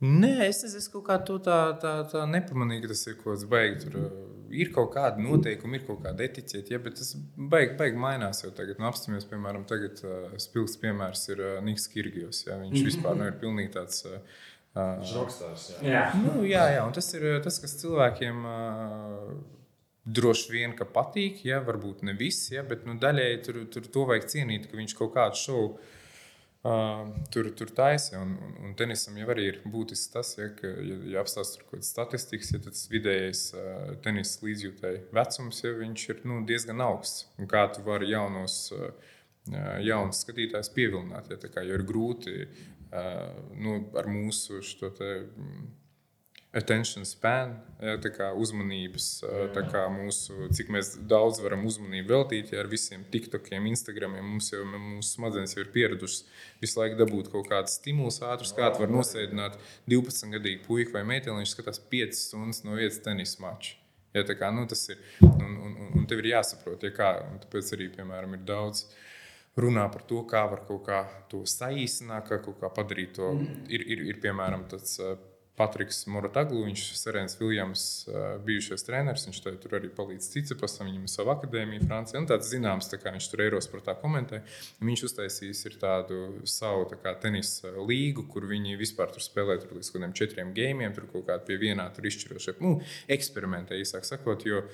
Nē, 0.04 0.32
es, 0.48 0.60
es 0.66 0.88
kaut 0.92 1.06
kā 1.06 1.16
to 1.24 1.38
tā, 1.40 1.58
tā, 1.80 1.92
tā 2.10 2.24
nepamanīju, 2.28 2.84
ka 2.84 2.92
tas 2.92 3.04
ir 3.08 3.14
kaut 3.20 3.30
kas 3.30 3.44
baigs. 3.48 3.86
Tur 3.86 3.94
uh, 4.00 4.08
ir 4.52 4.72
kaut 4.74 4.90
kāda 4.96 5.22
noteikuma, 5.22 5.78
ir 5.78 5.86
kaut 5.86 6.02
kāda 6.04 6.26
etiķeta, 6.26 6.74
ja, 6.74 6.80
bet 6.82 6.98
tas 6.98 7.14
beigas 7.36 7.78
baig 7.78 7.96
mainās 8.00 8.42
jau 8.44 8.50
tagad. 8.56 8.80
Nu, 8.82 8.88
apstāmies, 8.90 9.24
piemēram, 9.30 9.64
tagad 9.70 10.02
uh, 10.04 10.34
spilgts 10.42 10.76
piemērs 10.82 11.24
ir 11.32 11.40
uh, 11.44 11.54
Niks 11.64 11.86
Kirgijos. 11.92 12.42
Ja, 12.48 12.58
viņš 12.60 12.74
mm 12.74 12.76
-hmm. 12.80 12.90
vispār 12.90 13.20
nav 13.20 13.38
pilnīgi 13.40 13.72
tāds. 13.78 14.04
Uh, 14.10 14.42
Rokstārs. 14.74 15.68
Jā. 15.78 15.90
Jā. 15.92 16.04
Nu, 16.18 16.42
jā, 16.42 16.64
jā, 16.74 16.82
un 16.82 16.92
tas 16.92 17.12
ir 17.14 17.24
tas, 17.44 17.60
kas 17.62 17.76
cilvēkiem 17.78 18.40
uh, 18.42 19.28
Droši 20.04 20.52
vien, 20.52 20.74
ka 20.76 20.84
patīk, 20.84 21.38
ja 21.48 21.62
varbūt 21.64 22.02
ne 22.04 22.12
viss, 22.18 22.50
ja, 22.52 22.60
bet 22.68 22.82
nu, 22.84 22.98
daļēji 23.00 23.36
tur, 23.46 23.58
tur 23.72 23.86
to 23.88 24.02
vajag 24.10 24.26
cienīt, 24.28 24.66
ka 24.68 24.76
viņš 24.76 24.92
kaut 24.98 25.14
kādu 25.14 25.38
šovu 25.40 25.68
uh, 25.72 27.06
tur, 27.32 27.48
tur 27.56 27.70
taisa. 27.72 28.18
Un, 28.20 28.34
un, 28.36 28.50
un 28.66 28.74
tenisam 28.76 29.16
jau 29.16 29.30
arī 29.32 29.46
ir 29.48 29.62
būtisks 29.64 30.12
tas, 30.12 30.34
ja, 30.36 30.50
ka, 30.58 30.68
ja, 30.68 30.98
ja 31.14 31.22
apstāsta 31.24 31.62
kaut 31.62 31.78
kādas 31.78 31.92
statistikas, 31.94 32.52
ja 32.52 32.60
tas 32.66 32.82
vidējais 32.92 33.40
uh, 33.56 33.94
tenisa 34.04 34.44
līdzjūtēji 34.44 35.00
vecums, 35.16 35.62
ja 35.64 35.72
viņš 35.78 36.04
ir 36.12 36.20
nu, 36.28 36.42
diezgan 36.50 36.84
augsts. 36.84 37.24
Un 37.40 37.48
kā 37.48 37.64
tu 37.72 37.84
vari 37.86 38.10
jaunos, 38.12 38.58
uh, 38.76 39.14
jaunus 39.84 40.20
skatītājus 40.26 40.68
pievilināt, 40.76 41.32
ja, 41.32 41.40
kā, 41.48 41.64
jo 41.64 41.80
ir 41.80 41.86
grūti 41.88 42.36
uh, 42.44 43.32
nu, 43.56 43.78
ar 43.96 44.12
mūsu 44.12 44.60
šo 44.60 44.92
te. 45.00 45.14
Um, 45.32 45.64
attention 46.56 47.04
span, 47.08 47.56
ja, 47.82 47.96
kā 47.98 48.30
uzmanības, 48.38 49.08
tā 49.54 49.64
kā 49.70 49.84
mūsu, 49.92 50.48
cik 50.54 50.70
daudz 51.10 51.40
varam 51.44 51.64
uzmanību 51.68 52.12
veltīt 52.12 52.52
ja, 52.54 52.62
ar 52.62 52.70
visiem 52.70 53.04
TikTokiem, 53.10 53.66
Instagramiem. 53.72 54.24
Mums 54.34 54.52
jau 54.52 54.62
mūsu 54.68 55.16
smadzenes 55.16 55.56
jau 55.56 55.64
ir 55.64 55.72
pieradušas 55.74 56.24
visu 56.62 56.80
laiku 56.80 57.00
dabūt 57.00 57.30
kaut 57.32 57.48
kādus 57.50 57.78
stimulus 57.80 58.20
ātrus, 58.24 58.54
kā 58.56 58.70
var 58.78 58.92
nosēdināt 58.92 59.58
12 59.90 60.36
gadīgu 60.36 60.62
puiku 60.68 60.94
vai 60.96 61.04
meiteni, 61.14 61.40
viņš 61.42 61.56
skatās 61.56 61.82
5 61.92 62.20
stundas 62.20 62.62
no 62.66 62.78
vietas 62.78 63.02
tenisa 63.04 63.42
mača. 63.44 63.74
Ja, 64.14 64.22
kā, 64.22 64.52
nu, 64.54 64.62
tas 64.70 64.86
ir, 64.94 65.00
un, 65.26 65.56
un, 65.58 65.74
un 65.98 66.06
tev 66.06 66.22
ir 66.22 66.36
jāsaprot, 66.36 66.86
ja 66.86 66.94
kā, 66.94 67.16
un 67.26 67.40
tāpēc 67.42 67.72
arī, 67.74 67.90
piemēram, 67.96 68.36
ir 68.36 68.44
daudz 68.46 68.84
runā 69.58 69.88
par 69.90 70.04
to, 70.06 70.20
kā 70.30 70.44
var 70.50 70.62
kaut 70.68 70.84
kā 70.86 71.00
to 71.30 71.42
saīsināt, 71.50 72.28
kā 72.30 72.38
kaut 72.42 72.60
kā 72.62 72.70
padarīt 72.74 73.16
to. 73.18 73.32
Ir, 73.66 73.82
ir, 73.82 74.04
ir 74.12 74.20
piemēram, 74.22 74.68
tāds 74.70 75.00
Patriks 75.54 76.00
Morataglu, 76.10 76.64
viņš 76.66 76.84
ir 76.90 76.96
Serēns 76.98 77.36
Viljams, 77.38 77.82
bijušais 78.46 78.82
treneris. 78.86 79.26
Viņš 79.28 79.40
tur 79.62 79.76
arī 79.78 79.90
palīdz 79.94 80.26
Cicipasam, 80.32 80.88
viņam 80.88 81.04
ir 81.06 81.12
sava 81.12 81.36
akadēmija 81.36 81.84
Francijā. 81.86 82.18
Un 82.18 82.26
tāds 82.30 82.50
zināms, 82.50 82.88
tā 82.90 82.98
kā 82.98 83.12
viņš 83.14 83.28
tur 83.30 83.44
Eiros 83.44 83.70
par 83.70 83.84
tā 83.86 83.94
komentē. 84.00 84.42
Viņš 84.82 85.04
uztaisījis 85.10 85.62
tādu 85.78 86.40
savu 86.50 86.88
tā 86.90 86.98
kā, 86.98 87.14
tenisa 87.22 87.70
līgu, 87.78 88.26
kur 88.32 88.48
viņi 88.50 88.74
vispār 88.80 89.14
tur 89.14 89.22
spēlē 89.22 89.60
tur 89.62 89.76
līdz 89.78 89.92
kaut 89.92 90.00
kādiem 90.00 90.16
četriem 90.18 90.50
gēmiem, 90.56 90.96
tur 90.96 91.06
kaut 91.12 91.28
kādā 91.28 91.46
pie 91.46 91.60
vienā 91.62 91.86
tur 91.94 92.10
izšķirošā, 92.10 92.58
nu, 92.64 92.80
eksperimentē, 93.14 93.78
īsāk 93.78 94.10
sakot. 94.10 94.42
Jo, 94.48 94.64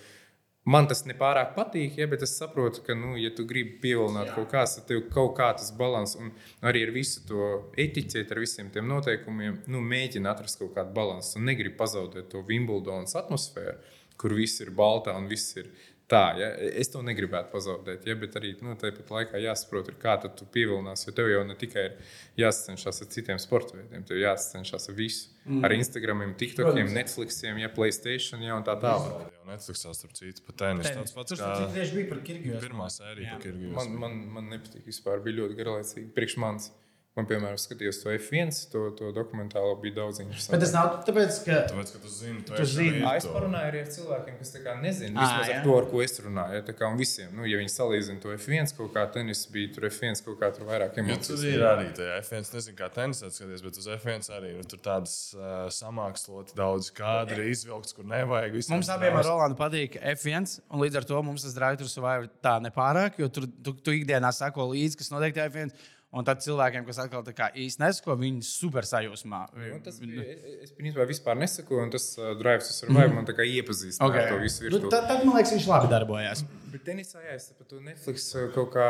Man 0.70 0.86
tas 0.86 1.00
nepārāk 1.08 1.54
patīk, 1.56 1.96
ja, 1.98 2.06
bet 2.10 2.22
es 2.22 2.36
saprotu, 2.38 2.82
ka, 2.86 2.94
nu, 2.94 3.16
ja 3.18 3.32
tu 3.34 3.42
gribi 3.48 3.78
pievilināt 3.82 4.28
kaut 4.36 4.52
kādu, 4.52 4.76
tad 4.76 4.86
tev 4.86 5.00
kaut 5.10 5.32
kā 5.38 5.48
tas 5.58 5.72
līdzsvars, 5.74 6.14
un 6.20 6.30
arī 6.70 6.84
ar 6.86 6.92
visu 6.94 7.24
to 7.26 7.48
etiķeti, 7.74 8.28
ar 8.30 8.42
visiem 8.42 8.68
tiem 8.70 8.86
noteikumiem, 8.90 9.62
nu, 9.72 9.80
mēģina 9.82 10.30
atrast 10.30 10.60
kaut 10.60 10.76
kādu 10.76 10.94
līdzsvaru. 10.94 11.32
Un 11.40 11.48
negribu 11.50 11.74
pazaudēt 11.80 12.28
to 12.30 12.44
Wimbledonas 12.46 13.16
atmosfēru, 13.18 13.80
kur 14.20 14.36
viss 14.36 14.62
ir 14.62 14.70
baltā 14.76 15.16
un 15.16 15.26
viss 15.30 15.56
ir 15.58 15.72
tā, 16.10 16.22
ja? 16.40 16.48
es 16.80 16.90
to 16.92 17.02
negribētu 17.06 17.52
pazaudēt. 17.52 18.06
Ja? 18.08 18.16
Bet 18.18 18.36
arī 18.40 18.52
nu, 18.64 18.74
tāpat 18.80 19.12
laikā 19.14 19.40
jāsaprot, 19.42 19.92
kā 20.02 20.16
tu 20.26 20.48
pievilinās. 20.54 21.06
Jo 21.06 21.14
tev 21.16 21.30
jau 21.30 21.42
ne 21.46 21.56
tikai 21.58 21.86
ir 21.88 22.16
jāsacenšas 22.42 23.04
ar 23.04 23.10
citiem 23.14 23.40
sporta 23.42 23.78
veidiem, 23.78 24.04
tev 24.08 24.20
jāsacenšas 24.20 24.90
ar 24.90 24.98
visu. 24.98 25.30
Mm. 25.46 25.62
Ar 25.64 25.72
Instagram, 25.72 26.24
TikTokiem, 26.40 26.90
Netflixiem, 26.94 27.62
ja 27.62 27.70
Playstation 27.72 28.42
ja, 28.44 28.58
un 28.58 28.66
tā 28.66 28.76
tālāk. 28.82 29.24
Jā, 29.24 29.46
Netflixā 29.54 29.94
starp 29.96 30.12
citu 30.18 30.44
pat 30.46 30.60
tenis. 30.64 30.90
Tas 30.90 31.16
pats 31.16 31.38
kā 31.40 31.54
tieši 31.72 31.96
bija 31.96 32.10
par 32.12 32.20
Kirgiju. 32.26 32.60
Pirmā 32.66 32.90
sērija 32.92 33.36
par 33.36 33.46
Kirgiju. 33.46 33.72
Man, 33.78 33.96
man, 34.02 34.20
man 34.36 34.52
nepatīk 34.52 34.84
vispār, 34.90 35.22
bija 35.24 35.40
ļoti 35.42 35.58
garlaicīgi 35.62 36.12
priekš 36.16 36.36
manis. 36.42 36.70
Man, 37.18 37.26
piemēram, 37.26 37.56
skatījos 37.58 37.96
to 38.04 38.12
F1, 38.14 38.52
to, 38.70 38.80
to 38.94 39.08
dokumentālo 39.10 39.72
bija 39.82 39.96
daudz 39.96 40.20
interesantu. 40.22 40.52
Bet 40.54 40.60
tas 40.62 40.74
nav 40.76 40.92
tāpēc, 41.02 41.38
ka, 41.42 41.56
tāpēc, 41.72 41.88
ka 41.96 42.02
tu 42.04 42.10
zini, 42.14 42.42
tu, 42.46 42.54
tu 42.54 42.66
zini. 42.70 43.00
Es 43.10 43.26
parunāju 43.26 43.70
arī 43.72 43.80
ar 43.82 43.90
cilvēkiem, 43.90 44.36
kas 44.38 44.54
nezina 44.84 45.16
vismaz 45.16 45.50
ar 45.50 45.64
to, 45.64 45.74
ar 45.74 45.88
ko 45.90 46.04
es 46.04 46.14
runāju. 46.22 46.60
Ja, 46.60 46.76
kā, 46.78 46.92
visiem, 47.00 47.34
nu, 47.34 47.48
ja 47.50 47.58
viņi 47.58 47.74
salīdzina 47.74 48.22
to 48.22 48.30
F1 48.36 48.70
kaut 48.78 48.94
kā 48.94 49.04
tenis, 49.10 49.42
bija 49.50 49.72
tur 49.74 49.88
F1 49.90 50.22
kaut 50.28 50.38
kā 50.38 50.52
tur 50.54 50.70
vairāk 50.70 51.02
emociju. 51.02 51.34
Ja, 51.34 51.42
tur 51.42 51.50
ir 51.50 51.66
arī 51.72 51.90
tajā 51.98 52.22
F1, 52.22 52.48
nezinu, 52.54 52.78
kā 52.78 52.92
tenisā 52.94 53.34
skaties, 53.34 53.66
bet 53.66 53.82
uz 53.82 53.90
F1 53.98 54.30
arī 54.38 54.54
nu, 54.54 54.70
tur 54.70 54.86
tādas 54.86 55.18
uh, 55.34 55.66
samāksloti 55.74 56.54
daudz 56.62 56.94
kadri 56.94 57.50
izvilkts, 57.50 57.98
kur 57.98 58.06
nevajag. 58.06 58.60
Mums 58.70 58.94
abiem 58.94 59.18
ar 59.18 59.26
Rolandu 59.26 59.58
patīk 59.58 59.98
F1, 60.14 60.60
un 60.70 60.86
līdz 60.86 61.02
ar 61.02 61.10
to 61.10 61.26
mums 61.26 61.42
tas 61.42 61.58
Drive 61.58 61.82
to 61.82 61.90
Survive 61.90 62.30
tā 62.38 62.60
nepārāk, 62.62 63.18
jo 63.18 63.26
tur 63.34 63.50
tu, 63.50 63.74
tu 63.82 63.98
ikdienā 63.98 64.30
sako 64.30 64.70
līdzi, 64.76 65.02
kas 65.02 65.10
notiek 65.10 65.34
tajā 65.34 65.50
F1. 65.50 65.98
Un 66.10 66.26
tad 66.26 66.40
cilvēkiem, 66.42 66.82
kas 66.88 66.98
atkal 67.04 67.22
īsti 67.62 67.84
nesako, 67.84 68.16
viņi 68.18 68.40
super 68.42 68.86
sajūsmā. 68.88 69.44
Nu, 69.54 69.76
tas 69.84 70.00
bija, 70.02 70.24
es 70.64 70.72
principā 70.74 71.04
vispār 71.06 71.38
nesaku, 71.38 71.76
un 71.78 71.92
tas 71.94 72.08
uh, 72.18 72.32
drive 72.38 72.64
to 72.64 72.74
survive 72.74 73.12
mm. 73.12 73.20
man 73.20 73.44
iepazīstina 73.46 74.08
okay. 74.08 74.24
ar 74.24 74.34
to 74.34 74.40
visu 74.42 74.64
virsmu. 74.64 74.80
Nu, 74.88 74.90
tad, 74.90 75.06
tad, 75.06 75.22
man 75.22 75.38
liekas, 75.38 75.54
viņš 75.54 75.68
labi 75.70 75.92
darbojās. 75.92 76.42
Bet 76.72 76.82
tenisā, 76.88 77.22
jā, 77.22 77.36
es 77.38 77.46
to 77.54 77.78
Netflix 77.84 78.26
kaut 78.56 78.74
kā, 78.74 78.88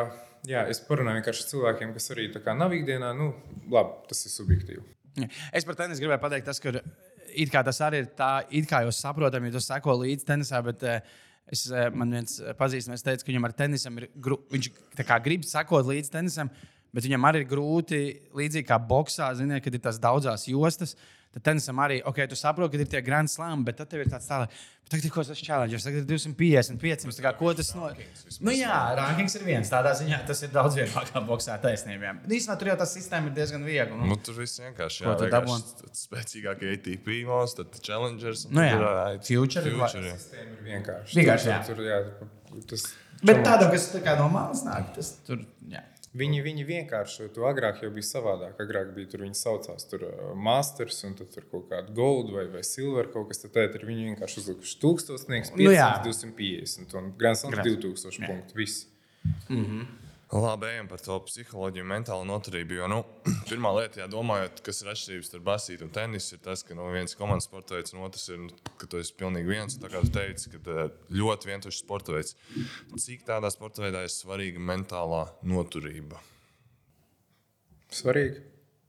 jā, 0.48 0.64
es 0.72 0.80
parunāju 0.88 1.20
vienkārši 1.20 1.46
cilvēkiem, 1.52 1.92
kas 1.98 2.08
arī 2.16 2.30
tā 2.32 2.40
kā 2.46 2.56
nav 2.56 2.72
ikdienā, 2.78 3.12
nu, 3.20 3.34
labi, 3.68 4.00
tas 4.08 4.24
ir 4.24 4.34
subjektīvi. 4.38 4.86
Es 5.52 5.68
par 5.68 5.76
tenisu 5.76 6.00
gribēju 6.00 6.24
pateikt, 6.24 6.48
tas, 6.48 6.62
ka 6.62 6.72
it 7.36 7.52
kā 7.52 7.60
tas 7.66 7.84
arī 7.84 8.04
ir 8.06 8.10
tā, 8.16 8.32
it 8.48 8.68
kā 8.70 8.80
jūs 8.86 9.04
saprotat, 9.04 9.44
ja 9.44 9.52
tu 9.52 9.64
seko 9.68 10.00
līdzi 10.06 10.28
tenisā, 10.32 10.64
bet 10.64 10.88
es, 10.88 11.68
man 11.92 12.16
viens 12.16 12.40
pazīstams 12.56 13.04
teica, 13.04 13.26
ka 13.26 13.34
viņam 13.34 13.48
ar 13.48 13.56
tenisam 13.60 14.00
ir, 14.00 14.08
viņš 14.56 14.72
grib 15.26 15.44
sekot 15.44 15.88
līdzi 15.92 16.16
tenisam. 16.16 16.52
Bet 16.94 17.06
viņam 17.06 17.26
arī 17.28 17.44
ir 17.44 17.48
grūti, 17.50 18.02
līdzīgi 18.34 18.66
kā 18.66 18.80
boxā, 18.82 19.30
ziniet, 19.38 19.62
kad 19.64 19.74
ir 19.76 19.82
tās 19.84 20.00
daudzas 20.02 20.48
jostas. 20.50 20.96
Tad 21.30 21.44
tenisam 21.46 21.78
arī, 21.78 22.00
ok, 22.02 22.24
tu 22.26 22.34
saproti, 22.34 22.74
ka 22.74 22.82
ir 22.82 22.88
tie 22.90 23.00
grand 23.06 23.30
slāņi, 23.30 23.62
bet 23.62 23.76
tad 23.78 23.90
tev 23.92 24.00
ir 24.02 24.08
tāds 24.10 24.26
tālāk. 24.26 24.54
Tagad 24.90 25.04
ir 25.06 25.12
kaut 25.14 25.28
kas 25.30 25.38
challengers, 25.46 25.84
tagad 25.86 26.00
ir 26.02 26.18
255. 26.18 27.04
Nu, 27.06 27.12
kā, 27.22 27.30
ko 27.38 27.52
tas 27.54 27.68
nozīmē? 27.76 28.06
Nu, 28.42 28.54
jā, 28.58 28.78
rankings 28.98 29.36
ir 29.38 29.44
viens. 29.46 29.70
Tādā 29.70 29.92
ziņā 30.00 30.18
tas 30.26 30.42
ir 30.42 30.50
daudz 30.50 30.80
vieglāk 30.80 31.12
kā 31.14 31.22
boxā 31.28 31.54
taisnībā. 31.62 32.16
Īsumā 32.26 32.56
tur 32.58 32.72
jau 32.72 32.76
tā 32.80 32.88
sistēma 32.90 33.30
ir 33.30 33.36
diezgan 33.36 33.62
viegla. 33.62 34.00
Nu, 34.00 34.08
nu 34.10 34.18
tur 34.18 34.40
viss 34.40 34.58
vienkārši 34.58 35.06
ir. 35.06 35.12
Tad 35.20 35.36
dabūjām 35.36 35.94
spēcīgākie 36.00 36.72
ATP 36.74 37.12
mūs, 37.30 37.54
tad 37.60 37.78
challengers. 37.78 38.48
Nu, 38.50 38.66
jā, 38.66 38.74
tur, 38.74 38.88
uh, 38.88 39.14
future, 39.30 39.76
future, 39.78 40.16
sistēma 40.18 40.56
ir 40.56 40.66
vienkārši. 40.72 41.20
Vienkārši, 41.20 41.50
jā. 41.52 41.60
Tur, 41.70 41.86
jā, 41.86 42.02
tas, 42.74 42.88
bet 43.22 43.46
tādam, 43.46 43.70
kas 43.70 43.86
tā 43.94 44.02
kā 44.02 44.18
no 44.18 44.26
malas 44.34 44.66
nāk, 44.66 44.90
tas 44.98 45.14
tur, 45.30 45.46
jā. 45.70 45.86
Viņi, 46.10 46.40
viņi 46.42 46.64
vienkārši 46.66 47.28
to 47.36 47.44
agrāk 47.46 47.84
jau 47.84 47.90
bija 47.94 48.06
savādāk. 48.08 48.58
Agrāk 48.58 48.88
bija 48.96 49.12
tur, 49.12 49.22
viņi 49.22 49.38
saucās 49.38 49.86
tur 49.86 50.02
uh, 50.08 50.32
Masters, 50.34 50.98
un 51.06 51.14
tur 51.14 51.44
kaut 51.52 51.68
kāda 51.70 51.94
gold 51.94 52.32
vai, 52.34 52.48
vai 52.50 52.64
silver 52.66 53.12
kaut 53.12 53.28
kas 53.30 53.44
tāds. 53.44 53.76
Tad 53.76 53.84
viņi 53.86 54.08
vienkārši 54.08 54.40
uzlikuši 54.42 54.80
1000, 54.82 55.28
500, 55.30 55.54
nu, 55.60 55.70
250 55.70 56.98
un 56.98 57.12
Grand 57.20 57.38
Slams 57.38 57.62
2000 57.62 58.26
punktu. 58.26 58.58
Viss. 58.58 58.88
Mm 59.46 59.64
-hmm. 59.64 59.86
Labi, 60.30 60.66
ejam 60.70 60.86
par 60.86 61.00
to 61.02 61.16
psiholoģiju, 61.26 61.84
mentālo 61.90 62.22
noturību. 62.28 62.76
Jo, 62.78 62.86
nu, 62.90 62.98
pirmā 63.50 63.72
lieta, 63.74 64.04
ja 64.04 64.06
domājot, 64.10 64.60
kas 64.62 64.78
ir 64.82 64.90
atšķirības 64.92 65.30
starp 65.32 65.46
basītu 65.48 65.86
un 65.88 65.94
tenisu, 65.94 66.36
ir 66.36 66.42
tas, 66.44 66.62
ka 66.66 66.76
nu, 66.78 66.84
viens 66.94 67.16
komandas 67.18 67.48
sporta 67.48 67.74
veids, 67.74 67.94
un 67.96 68.04
otrs 68.06 68.28
ir, 68.30 68.38
nu, 68.44 68.74
ka 68.78 68.86
tu 68.86 69.00
esi 69.02 69.16
pilnīgi 69.18 69.50
viens. 69.50 69.74
Tā 69.82 69.90
kā 69.90 70.02
tu 70.04 70.12
teici, 70.14 70.52
ka 70.52 70.84
ļoti 71.10 71.50
vientušs 71.50 71.80
sporta 71.82 72.14
veids. 72.14 72.36
Cik 72.94 73.24
tādā 73.26 73.50
sporta 73.50 73.82
veidā 73.82 74.04
ir 74.06 74.12
svarīga 74.14 74.62
mentālā 74.62 75.24
noturība? 75.42 76.22
Svarīga. 77.90 78.44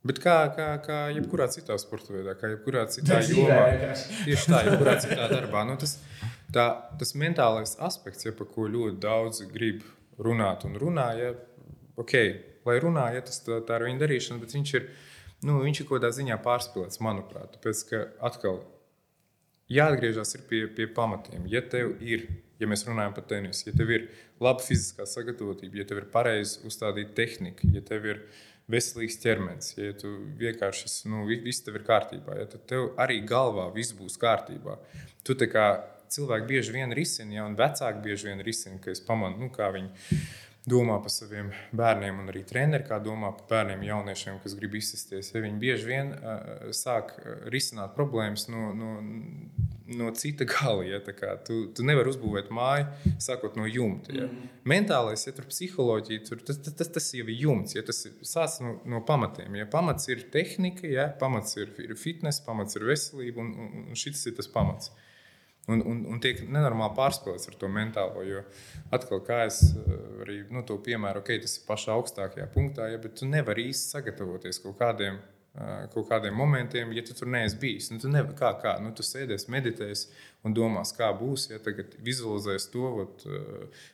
Bet 0.05 0.21
kā, 0.21 0.35
kā, 0.53 0.67
kā 0.85 0.99
jebkurā 1.15 1.47
citā 1.53 1.73
sporta 1.81 2.13
veidā, 2.13 2.35
kā 2.37 2.51
jebkurā 2.53 2.83
citā 2.89 3.17
jomā, 3.25 3.63
tieši 4.25 4.45
tā, 4.49 4.61
jebkurā 4.69 4.93
citā 5.01 5.25
darbā, 5.29 5.65
nu, 5.69 5.73
tas, 5.81 5.97
tā, 6.53 6.67
tas 7.01 7.13
mentālais 7.17 7.75
aspekts, 7.81 8.25
ja, 8.25 8.33
par 8.37 8.49
ko 8.49 8.65
ļoti 8.69 9.01
daudz 9.01 9.41
grib 9.49 9.81
runāt 10.19 10.65
un 10.67 10.75
runā. 10.81 11.07
Ja, 11.19 11.31
okay, 12.01 12.35
lai 12.67 12.77
runā, 12.83 13.07
ja 13.15 13.23
tas 13.25 13.41
tā, 13.45 13.61
tā 13.67 13.79
ir 13.79 13.87
viņa 13.89 14.03
darīšana, 14.03 14.41
bet 14.43 14.55
viņš 14.57 14.75
ir, 14.79 14.91
nu, 15.47 15.61
viņš 15.63 15.81
ir 15.81 15.89
kaut 15.89 15.99
kādā 15.99 16.11
ziņā 16.17 16.37
pārspīlēts, 16.45 17.01
manuprāt. 17.03 17.57
Tāpēc, 17.57 17.83
ka 17.89 18.03
atkal 18.29 18.61
jāatgriežas 19.71 20.35
pie, 20.49 20.65
pie 20.75 20.87
pamatiem. 20.91 21.47
Ja 21.51 21.63
tev 21.63 21.95
ir, 22.03 22.27
ja 22.61 22.69
mēs 22.69 22.85
runājam 22.87 23.15
par 23.15 23.27
tenisu, 23.29 23.69
ja 23.69 23.75
tev 23.77 23.93
ir 23.95 24.07
laba 24.41 24.63
fiziskā 24.63 25.07
sagatavotība, 25.07 25.81
ja 25.81 25.87
tev 25.87 26.03
ir 26.03 26.09
pareizi 26.13 26.61
uzstādīta 26.67 27.15
tehnika, 27.21 27.69
ja 27.75 27.83
tev 27.85 28.07
ir 28.09 28.23
veselīgs 28.71 29.17
ķermenis, 29.19 29.73
ja 29.77 29.95
tu 29.97 30.11
vienkārši 30.39 31.09
nu, 31.11 31.25
viss 31.27 31.63
tev 31.65 31.79
ir 31.79 31.87
kārtībā, 31.87 32.37
ja, 32.39 32.47
tad 32.51 32.63
tev 32.69 32.91
arī 33.01 33.19
galvā 33.27 33.67
viss 33.75 33.95
būs 33.97 34.19
kārtībā. 34.21 34.77
Tu 35.27 35.35
kā 35.51 35.67
cilvēki 36.15 36.47
bieži 36.49 36.75
vien 36.75 36.95
risina, 36.97 37.37
ja, 37.39 37.47
un 37.49 37.57
vecāki 37.59 38.03
bieži 38.05 38.31
vien 38.31 38.45
risina, 38.45 38.79
ka 38.83 38.93
es 38.93 39.03
pamanu, 39.05 39.45
nu, 39.45 39.51
kā 39.53 39.71
viņi 39.73 39.91
domā 40.67 40.99
par 41.01 41.09
saviem 41.09 41.49
bērniem, 41.73 42.19
un 42.21 42.29
arī 42.29 42.43
treneri, 42.45 42.85
kā 42.85 42.99
domā 43.01 43.31
par 43.37 43.47
bērniem, 43.49 43.87
jauniešiem, 43.87 44.37
kas 44.43 44.53
grib 44.57 44.75
izsisties. 44.77 45.31
Ja 45.33 45.41
viņi 45.41 45.57
bieži 45.61 45.89
vien 45.89 46.13
uh, 46.13 46.69
sāk 46.75 47.15
risināt 47.49 47.95
problēmas 47.97 48.45
no, 48.51 48.69
no, 48.77 48.91
no 49.97 50.11
cita 50.13 50.45
gala. 50.45 50.85
Ja, 50.85 51.01
tu, 51.01 51.63
tu 51.73 51.85
nevari 51.87 52.13
uzbūvēt 52.13 52.51
māju, 52.53 53.13
sākot 53.21 53.57
no 53.57 53.65
jumta. 53.65 54.13
Ja. 54.13 54.29
Mm. 54.29 54.51
Mentālais, 54.69 55.25
ja 55.25 55.33
tur 55.33 55.49
psiholoģija, 55.49 56.25
tur, 56.29 56.43
tas, 56.45 56.61
tas, 56.61 56.77
tas, 56.77 56.93
tas 56.99 57.09
jau 57.17 57.25
ir 57.25 57.41
jumts. 57.41 57.75
Ja, 57.77 57.85
tas 57.87 58.05
sāc 58.21 58.59
no, 58.61 58.77
no 58.85 59.01
pamatiem. 59.07 59.57
Ja. 59.57 59.69
Pamats 59.71 60.11
ir 60.13 60.27
tehnika, 60.33 60.85
ja, 60.85 61.09
pamats 61.21 61.57
ir, 61.57 61.73
ir 61.81 61.97
fitness, 61.97 62.43
pamats 62.45 62.77
ir 62.77 62.85
veselība, 62.85 63.41
un, 63.41 63.55
un, 63.65 63.95
šis 63.97 64.27
ir 64.29 64.37
tas 64.37 64.51
pamats. 64.51 64.93
Un, 65.69 65.81
un, 65.85 65.99
un 66.09 66.21
tiek 66.21 66.39
nenormāli 66.49 66.95
pārspīlēts 66.97 67.51
ar 67.51 67.57
to 67.61 67.67
mentālo. 67.69 68.23
Jo 68.25 68.41
atkal, 68.95 69.21
kā 69.25 69.43
es 69.45 69.61
eh, 69.75 69.91
arī 70.23 70.39
nu, 70.49 70.63
to 70.67 70.79
piemēru, 70.81 71.21
ok, 71.21 71.35
tas 71.43 71.59
ir 71.59 71.67
pašā 71.67 71.93
augstākajā 71.99 72.47
punktā, 72.55 72.89
ja, 72.89 72.97
bet 73.01 73.19
tu 73.19 73.29
nevari 73.29 73.67
īsti 73.69 73.93
sagatavoties 73.95 74.61
kaut 74.63 74.79
kādiem, 74.79 75.19
eh, 75.53 75.83
kaut 75.93 76.09
kādiem 76.09 76.33
momentiem, 76.37 76.95
ja 76.97 77.05
tu 77.05 77.15
tur 77.17 77.29
neesi 77.29 77.59
bijis. 77.61 77.91
Nu, 77.93 78.01
tu 78.01 78.09
nevari, 78.09 78.33
kā, 78.39 78.55
kā, 78.63 78.75
nu, 78.81 78.89
tu 78.97 79.05
sēdēsi, 79.05 79.51
meditēsi 79.53 80.09
un 80.47 80.57
domās, 80.57 80.95
kā 80.97 81.11
būs. 81.21 81.51
Ja 81.53 81.61
tagad 81.61 81.93
vizualizēs 82.09 82.67
to, 82.73 82.89
ot, 83.05 83.27
eh, 83.29 83.85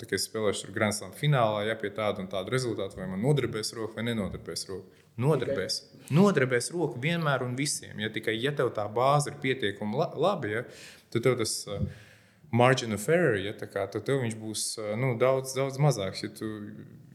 tā 0.00 0.08
kā 0.08 0.16
es 0.16 0.24
spēlēšu 0.26 0.72
Grand 0.74 0.96
Slam 0.96 1.12
finālā, 1.14 1.66
ja 1.68 1.76
pie 1.78 1.92
tāda 1.94 2.24
un 2.24 2.32
tāda 2.32 2.50
rezultāta, 2.50 2.96
vai 2.96 3.12
man 3.12 3.20
nodarbēs 3.28 3.76
roka 3.76 4.00
vai 4.00 4.08
nenodarbēs 4.08 4.66
roka. 4.72 4.99
Nodarbēs. 5.20 5.80
Nodarbēs 6.10 6.70
roku 6.74 7.00
vienmēr 7.02 7.44
un 7.46 7.56
visiem. 7.58 7.98
Ja 8.02 8.10
tikai 8.12 8.34
ja 8.38 8.52
tev 8.56 8.72
tā 8.76 8.86
bāze 8.90 9.30
ir 9.30 9.40
pietiekami 9.42 10.06
labi, 10.18 10.54
ja, 10.56 10.64
tad 11.12 11.26
tev 11.26 11.36
tas 11.38 11.52
uh, 11.68 11.82
margin 12.50 12.96
of 12.96 13.06
error, 13.08 13.36
ja, 13.38 13.52
kā, 13.60 13.86
tad 13.92 14.06
tev 14.08 14.24
viņš 14.24 14.38
būs 14.40 14.64
uh, 14.80 14.94
nu, 14.98 15.12
daudz, 15.20 15.54
daudz 15.58 15.78
mazāks. 15.82 16.24
Ja, 16.24 16.32
tu, 16.34 16.50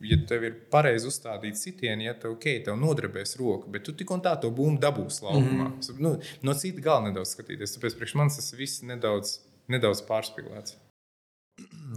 ja 0.05 0.19
tev 0.29 0.47
ir 0.47 0.55
pareizi 0.71 1.09
uzstādīts 1.09 1.65
sitieni, 1.67 2.07
ja 2.07 2.15
tev, 2.19 2.37
okay, 2.37 2.61
tev 2.63 2.79
nodarbēs 2.79 3.35
roka, 3.41 3.69
bet 3.71 3.87
tu 3.87 3.95
tik 3.97 4.15
un 4.15 4.23
tā 4.23 4.35
to 4.41 4.53
būmu 4.53 4.79
dabūs 4.81 5.21
laukumā. 5.25 5.69
Mm 5.69 5.75
-hmm. 5.81 5.99
nu, 5.99 6.15
no 6.41 6.53
cita 6.53 6.81
gala 6.81 7.09
nedaudz 7.09 7.35
skatīties. 7.35 7.75
Tāpēc 7.77 7.99
priekš 7.99 8.15
manis 8.15 8.39
tas 8.39 8.53
viss 8.53 8.81
nedaudz, 8.81 9.39
nedaudz 9.67 10.03
pārspīlēts. 10.07 10.79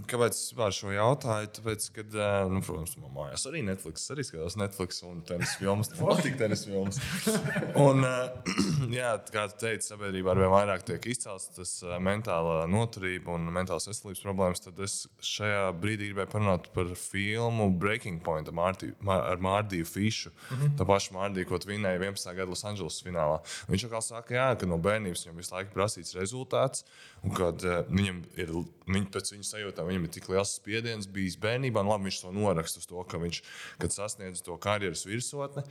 Kāpēc 0.09 0.35
es 0.35 0.49
vispār 0.49 0.73
šo 0.75 0.91
jautāju? 0.93 1.49
Tāpēc, 1.57 1.85
kad, 1.95 2.15
nu, 2.51 2.61
protams, 2.65 2.95
manā 2.99 3.11
mājās 3.15 3.45
arī 3.49 3.61
Netflix, 3.67 4.05
arī 4.13 4.23
skatās 4.25 4.55
Netflix 4.59 5.01
un 5.07 5.21
tenis 5.27 5.55
filmas, 5.59 5.91
patīk 5.99 6.37
tenis 6.39 6.65
filmas. 6.67 6.99
Un, 7.85 8.03
jā, 8.99 9.11
kā 9.33 9.45
tu 9.51 9.59
teici, 9.65 9.89
sabiedrībā 9.91 10.33
ar 10.33 10.41
vien 10.41 10.53
vairāk 10.53 10.85
tiek 10.87 11.09
izcelts 11.11 11.49
tas 11.55 11.73
mentālā 12.03 12.63
noturība 12.71 13.35
un 13.35 13.49
mentālās 13.55 13.89
veselības 13.89 14.23
problēmas. 14.23 14.63
Tad 14.63 14.79
es 14.85 14.97
šajā 15.25 15.67
brīdī 15.79 16.11
gribēju 16.11 16.33
parunāt 16.33 16.71
par 16.75 16.91
filmu 16.99 17.69
Breaking 17.79 18.23
Point 18.25 18.49
ar 18.49 18.57
Mārtiju, 18.57 18.95
ar 19.15 19.43
Mārdiju 19.43 19.87
Fišu. 19.87 20.31
Mm 20.31 20.57
-hmm. 20.57 20.75
Tā 20.79 20.87
paša 20.87 21.15
Mārdija, 21.17 21.49
ko 21.49 21.59
vinēja 21.59 21.99
11. 21.99 22.35
gada 22.35 22.49
Losandželosas 22.49 23.05
finālā. 23.05 23.39
Viņš 23.69 23.87
kā 23.91 24.01
saka, 24.01 24.33
jā, 24.33 24.49
ka 24.59 24.65
no 24.65 24.77
bērnības 24.77 25.25
viņam 25.25 25.37
visu 25.43 25.55
laiku 25.55 25.75
prasīts 25.75 26.15
rezultāts. 26.15 26.85
Un 27.23 27.35
kad 27.35 27.63
viņam 27.89 28.23
ir, 28.39 28.51
viņ, 28.87 29.05
pēc 29.11 29.33
viņa 29.33 29.48
sajūtām, 29.49 29.89
viņam 29.89 30.07
ir 30.07 30.13
tik 30.15 30.29
liels 30.31 30.55
spiediens 30.59 31.09
bijis 31.11 31.37
bērnībā, 31.41 31.83
un 31.83 31.91
labi, 31.91 32.09
viņš 32.09 32.21
to 32.23 32.33
noraksta 32.35 32.81
uz 32.81 32.89
to, 32.89 33.03
ka 33.09 33.21
viņš, 33.21 33.41
kad 33.81 33.95
sasniedz 33.95 34.43
to 34.45 34.57
karjeras 34.61 35.05
virsotni, 35.09 35.63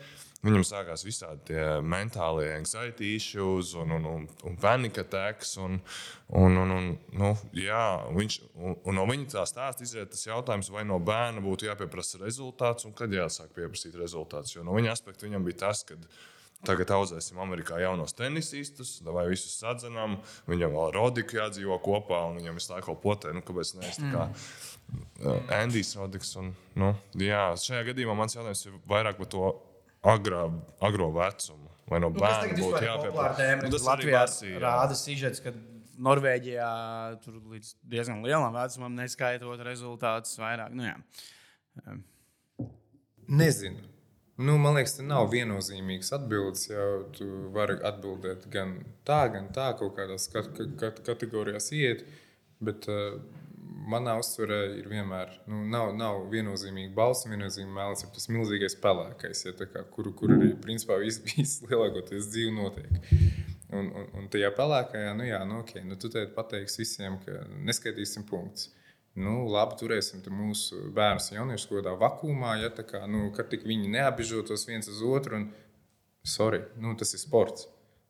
viņam 0.45 0.67
sākās 0.67 1.05
visādi 1.07 1.59
mentālie 1.83 2.51
anxiety 2.57 3.15
issues 3.17 3.75
un, 3.79 3.95
un, 3.97 4.09
un, 4.13 4.27
un 4.47 4.59
panic 4.61 5.01
attacks. 5.03 5.57
Un, 5.63 5.81
un, 6.29 6.57
un, 6.61 6.73
un, 6.75 6.89
nu, 7.19 7.33
jā, 7.57 7.85
viņš, 8.15 8.41
un, 8.55 8.79
un 8.85 8.99
no 8.99 9.07
viņa 9.09 9.31
tā 9.35 9.45
stāsta 9.49 9.87
izriet 9.87 10.13
tas 10.13 10.27
jautājums, 10.27 10.71
vai 10.75 10.85
no 10.89 10.99
bērna 11.03 11.43
būtu 11.45 11.71
jāpieprasa 11.71 12.21
rezultāts 12.23 12.89
un 12.89 12.97
kad 12.97 13.13
jāsāk 13.13 13.55
pieprasīt 13.57 13.97
rezultāts. 13.99 14.55
Jo 14.57 14.67
no 14.67 14.77
viņa 14.77 14.93
aspekta 14.95 15.27
viņam 15.27 15.47
bija 15.49 15.65
tas, 15.67 15.85
ka 15.89 15.97
Tagad 16.67 16.91
audzēsim 16.91 17.39
Amerikā 17.39 17.79
jaunos 17.79 18.17
tenisistus, 18.19 18.97
vai 19.07 19.29
visus 19.31 19.55
sadzenam. 19.61 20.17
Viņam 20.51 20.75
vēl 20.75 20.91
Rodiku 20.97 21.39
jādzīvo 21.39 21.79
kopā, 21.85 22.25
un 22.31 22.41
viņam 22.41 22.59
visu 22.59 22.73
laiku 22.73 22.97
potē. 22.99 23.31
Nu, 23.37 23.45
kāpēc 23.47 23.77
ne? 23.77 23.87
Es 23.87 24.01
tā 24.01 24.11
kā 24.11 24.25
mm. 24.27 25.53
Andijs 25.55 25.95
Rodiks. 26.01 26.35
Un, 26.41 26.51
nu, 26.79 26.93
jā, 27.23 27.45
šajā 27.63 27.85
gadījumā 27.93 28.17
mans 28.19 28.35
jautājums 28.35 28.67
ir 28.67 28.79
vairāk 28.91 29.21
par 29.21 29.31
to 29.37 29.53
agrā, 30.03 30.45
agro 30.89 31.13
vecumu. 31.15 31.71
Vai 31.89 32.03
no 32.03 32.11
Nu, 32.13 32.21
bērna 32.21 32.57
būtu 32.59 32.85
jāpieprasa? 32.85 33.51
Nu, 33.63 33.71
tas 33.73 33.87
Latvijā 33.87 34.25
rāda 34.61 34.97
sižets, 34.99 35.41
ka 35.45 35.55
Norvēģijā 36.09 36.73
tur 37.23 37.39
līdz 37.55 37.71
diezgan 37.95 38.21
lielam 38.27 38.55
vecumam 38.55 38.99
neskaitot 38.99 39.63
rezultātus 39.67 40.37
vairāk. 40.39 40.75
Nu, 40.75 40.85
jā. 40.87 40.99
Nezinu. 43.29 43.87
Nu, 44.39 44.55
man 44.59 44.77
liekas, 44.77 44.93
tas 44.95 45.07
nav 45.07 45.33
viennozīmīgs 45.33 46.13
atbildes. 46.15 46.69
Jau 46.71 46.91
tu 47.17 47.27
vari 47.55 47.75
atbildēt 47.89 48.45
gan 48.53 48.77
tā, 49.09 49.25
gan 49.35 49.49
tā, 49.55 49.73
kaut 49.81 49.97
kādās 49.97 50.29
kat 50.31 50.61
kat 50.79 51.01
kategorijās 51.07 51.73
iet. 51.75 52.05
Bet 52.63 52.87
uh, 52.87 53.17
manā 53.91 54.15
uztverē 54.21 54.61
ir 54.79 54.87
vienmēr, 54.93 55.35
nu, 55.51 55.65
nav, 55.75 55.91
nav 55.99 56.21
viennozīmīgi 56.31 56.95
balss, 56.95 57.27
viennozīmīgi 57.27 57.75
mēls, 57.81 58.07
ir 58.07 58.15
tas 58.15 58.31
milzīgais 58.31 58.79
pelēkais, 58.83 59.43
ja, 59.49 59.55
kā, 59.59 59.83
kur, 59.95 60.13
kur 60.15 60.37
arī 60.37 60.53
principā 60.63 61.01
vis 61.03 61.19
lielākoties 61.69 62.31
dzīve 62.31 62.55
notiek. 62.55 63.13
Un, 63.75 63.91
un, 63.91 64.11
un 64.17 64.31
tajā 64.33 64.55
pelēkajā, 64.57 65.13
nu, 65.19 65.27
jā, 65.29 65.43
nu, 65.51 65.63
okay, 65.65 65.83
nu, 65.87 65.99
tu 65.99 66.15
pateiksi 66.35 66.85
visiem, 66.85 67.19
ka 67.27 67.43
neskaitīsim 67.67 68.27
punktus 68.31 68.71
nu, 69.19 69.41
labi, 69.51 69.77
turēsim 69.81 70.23
mūsu 70.33 70.89
bērnus 70.95 71.31
un 71.33 71.41
jauniešus 71.41 71.69
kaut 71.71 71.81
kādā 71.81 71.95
vakumā, 71.99 72.55
ja 72.63 72.71
tā 72.75 72.85
kā, 72.87 73.03
nu, 73.11 73.29
kad 73.35 73.51
tik 73.53 73.67
viņi 73.69 73.91
neapbežotos 73.97 74.67
viens 74.69 74.89
uz 74.91 75.03
otru. 75.05 75.41
Un, 75.41 75.51
sorry, 76.27 76.63
nu, 76.81 76.95
tas 76.99 77.15
ir 77.17 77.23
sports. 77.23 77.69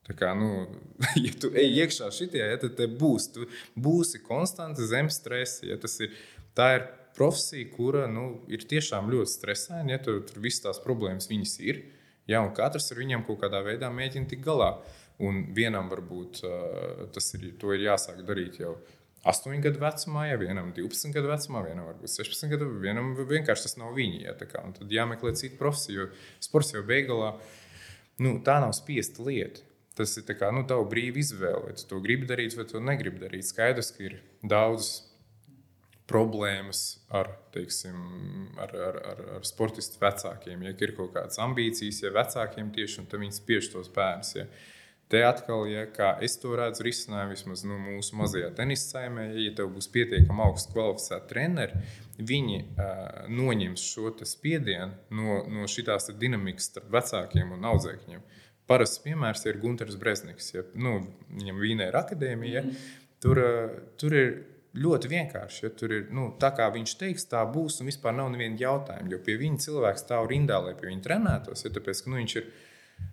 Tā 0.09 0.17
kā, 0.17 0.33
nu, 0.37 0.67
ja 1.25 1.33
tu 1.41 1.51
ej 1.53 1.83
iekšā 1.85 2.09
šajā, 2.15 2.53
ja, 2.55 2.61
tad 2.63 2.81
būs, 3.01 3.31
tu 3.35 3.49
būsi 3.77 4.23
konstanti 4.25 4.87
zem 4.89 5.11
stresa. 5.13 5.67
Ja, 5.69 5.77
ir, 5.77 6.15
tā 6.57 6.71
ir 6.79 6.87
profesija, 7.19 7.69
kura 7.75 8.07
nu, 8.11 8.45
ir 8.51 8.65
tiešām 8.69 9.11
ļoti 9.13 9.35
stresaina. 9.35 9.97
Ja, 9.97 10.03
tur, 10.03 10.23
tur 10.29 10.41
visas 10.45 10.65
tās 10.65 10.81
problēmas 10.85 11.29
viņas 11.31 11.59
ir. 11.65 11.83
Ja, 12.29 12.43
un 12.45 12.53
katrs 12.57 12.91
ar 12.93 13.01
viņiem 13.01 13.25
kaut 13.27 13.41
kādā 13.43 13.63
veidā 13.65 13.91
mēģina 13.93 14.31
tikt 14.31 14.45
galā. 14.45 14.75
Un 15.25 15.49
vienam 15.51 15.89
varbūt 15.91 16.45
uh, 16.47 17.07
tas 17.11 17.33
ir, 17.35 17.49
ir 17.59 17.85
jāsāk 17.89 18.21
darīt 18.23 18.61
jau 18.61 18.77
8 19.29 19.63
gadu 19.65 19.83
vecumā, 19.83 20.27
ja 20.31 20.41
vienam 20.41 20.73
12 20.77 21.13
gadu 21.13 21.31
vecumā, 21.31 21.63
vienam 21.67 21.89
varbūt 21.91 22.15
16 22.15 22.53
gadu, 22.55 22.69
vienam 22.83 23.13
vienkārši 23.19 23.67
tas 23.67 23.79
nav 23.81 23.95
viņi. 23.99 24.23
Ja, 24.25 24.37
kā, 24.41 24.65
tad 24.79 24.93
jāmeklē 24.93 25.35
cita 25.37 25.59
profesija, 25.61 26.07
jo 26.07 26.45
sports 26.45 26.73
jau 26.73 26.85
beigās 26.89 27.43
nu, 28.25 28.39
tā 28.45 28.59
nav 28.63 28.73
spiesta 28.77 29.25
lieta. 29.27 29.65
Tas 29.99 30.15
ir 30.21 30.27
kā, 30.39 30.53
nu, 30.55 30.63
tava 30.67 30.87
brīva 30.87 31.19
izvēle, 31.19 31.65
vai 31.67 31.75
tu 31.75 31.85
to 31.91 31.99
gribi 32.03 32.29
darīt, 32.31 32.55
vai 32.55 32.67
tu 32.71 32.81
negribi 32.83 33.19
darīt. 33.25 33.49
Skaidrs, 33.49 33.91
ka 33.97 34.05
ir 34.07 34.21
daudz 34.47 34.93
problēmas 36.09 36.83
ar, 37.13 37.33
teiksim, 37.53 37.99
ar, 38.63 38.73
ar, 38.73 38.99
ar, 39.11 39.23
ar 39.37 39.47
sportistu 39.47 40.01
vecākiem. 40.01 40.63
Ja 40.65 40.73
ir 40.73 40.95
kaut 40.97 41.13
kādas 41.17 41.41
ambīcijas, 41.43 42.01
ja 42.05 42.15
vecākiem 42.15 42.71
tieši 42.75 43.03
un 43.03 43.11
viņi 43.13 43.41
spiež 43.41 43.73
tos 43.75 43.91
bērnus. 43.93 44.33
Ja. 44.39 44.47
Te 45.09 45.23
atkal, 45.25 45.63
ja, 45.71 45.87
kā 45.89 46.11
es 46.25 46.35
to 46.37 46.51
redzu, 46.59 46.85
risinājumu 46.85 47.33
vismaz 47.33 47.63
nu, 47.65 47.79
mūsu 47.81 48.17
mazajā 48.19 48.51
tenisa 48.59 48.91
saimē, 48.93 49.31
ja 49.41 49.55
tev 49.57 49.71
būs 49.73 49.89
pietiekami 49.95 50.45
augsts 50.45 50.69
kvalificēti 50.75 51.31
treneri, 51.31 51.81
viņi 52.19 52.59
uh, 52.59 53.23
noņems 53.33 53.87
šo 53.95 54.13
spiedienu 54.29 55.17
no, 55.17 55.39
no 55.49 55.71
šīs 55.71 56.11
dinamikas 56.21 56.69
starp 56.69 56.93
vecākiem 56.93 57.57
un 57.57 57.65
audzēkņiem. 57.71 58.21
Parasts 58.69 59.01
piemērs 59.01 59.47
ir 59.49 59.63
Gunārs 59.63 59.97
Brezniks. 59.97 60.53
Ja, 60.53 60.67
nu, 60.77 60.99
viņam 61.33 61.65
Vīnē 61.65 61.89
ir 61.89 61.97
akadēmija. 61.97 62.61
Ja, 62.61 62.79
tur, 63.25 63.41
uh, 63.41 63.77
tur 63.97 64.13
ir 64.13 64.33
ļoti 64.77 65.09
vienkārši. 65.09 65.63
Ja, 65.65 65.71
tur 65.73 65.95
ir 65.97 66.09
nu, 66.13 66.35
tā, 66.41 66.53
kā 66.53 66.69
viņš 66.75 66.99
teiks, 67.01 67.25
tā 67.33 67.47
būs, 67.49 67.81
un 67.81 67.89
vispār 67.89 68.13
nav 68.19 68.29
neviena 68.35 68.61
jautājuma. 68.61 69.09
Jo 69.15 69.25
pie 69.25 69.41
viņa 69.41 69.65
cilvēks 69.65 70.05
stāv 70.05 70.29
rindā, 70.29 70.61
lai 70.67 70.77
pie 70.77 70.91
viņa 70.91 71.07
trenētos. 71.07 71.65
Ja, 71.65 71.73
tāpēc, 71.73 72.05
ka, 72.05 72.13
nu, 72.13 72.21
viņš 72.21 72.37
ir 72.43 72.51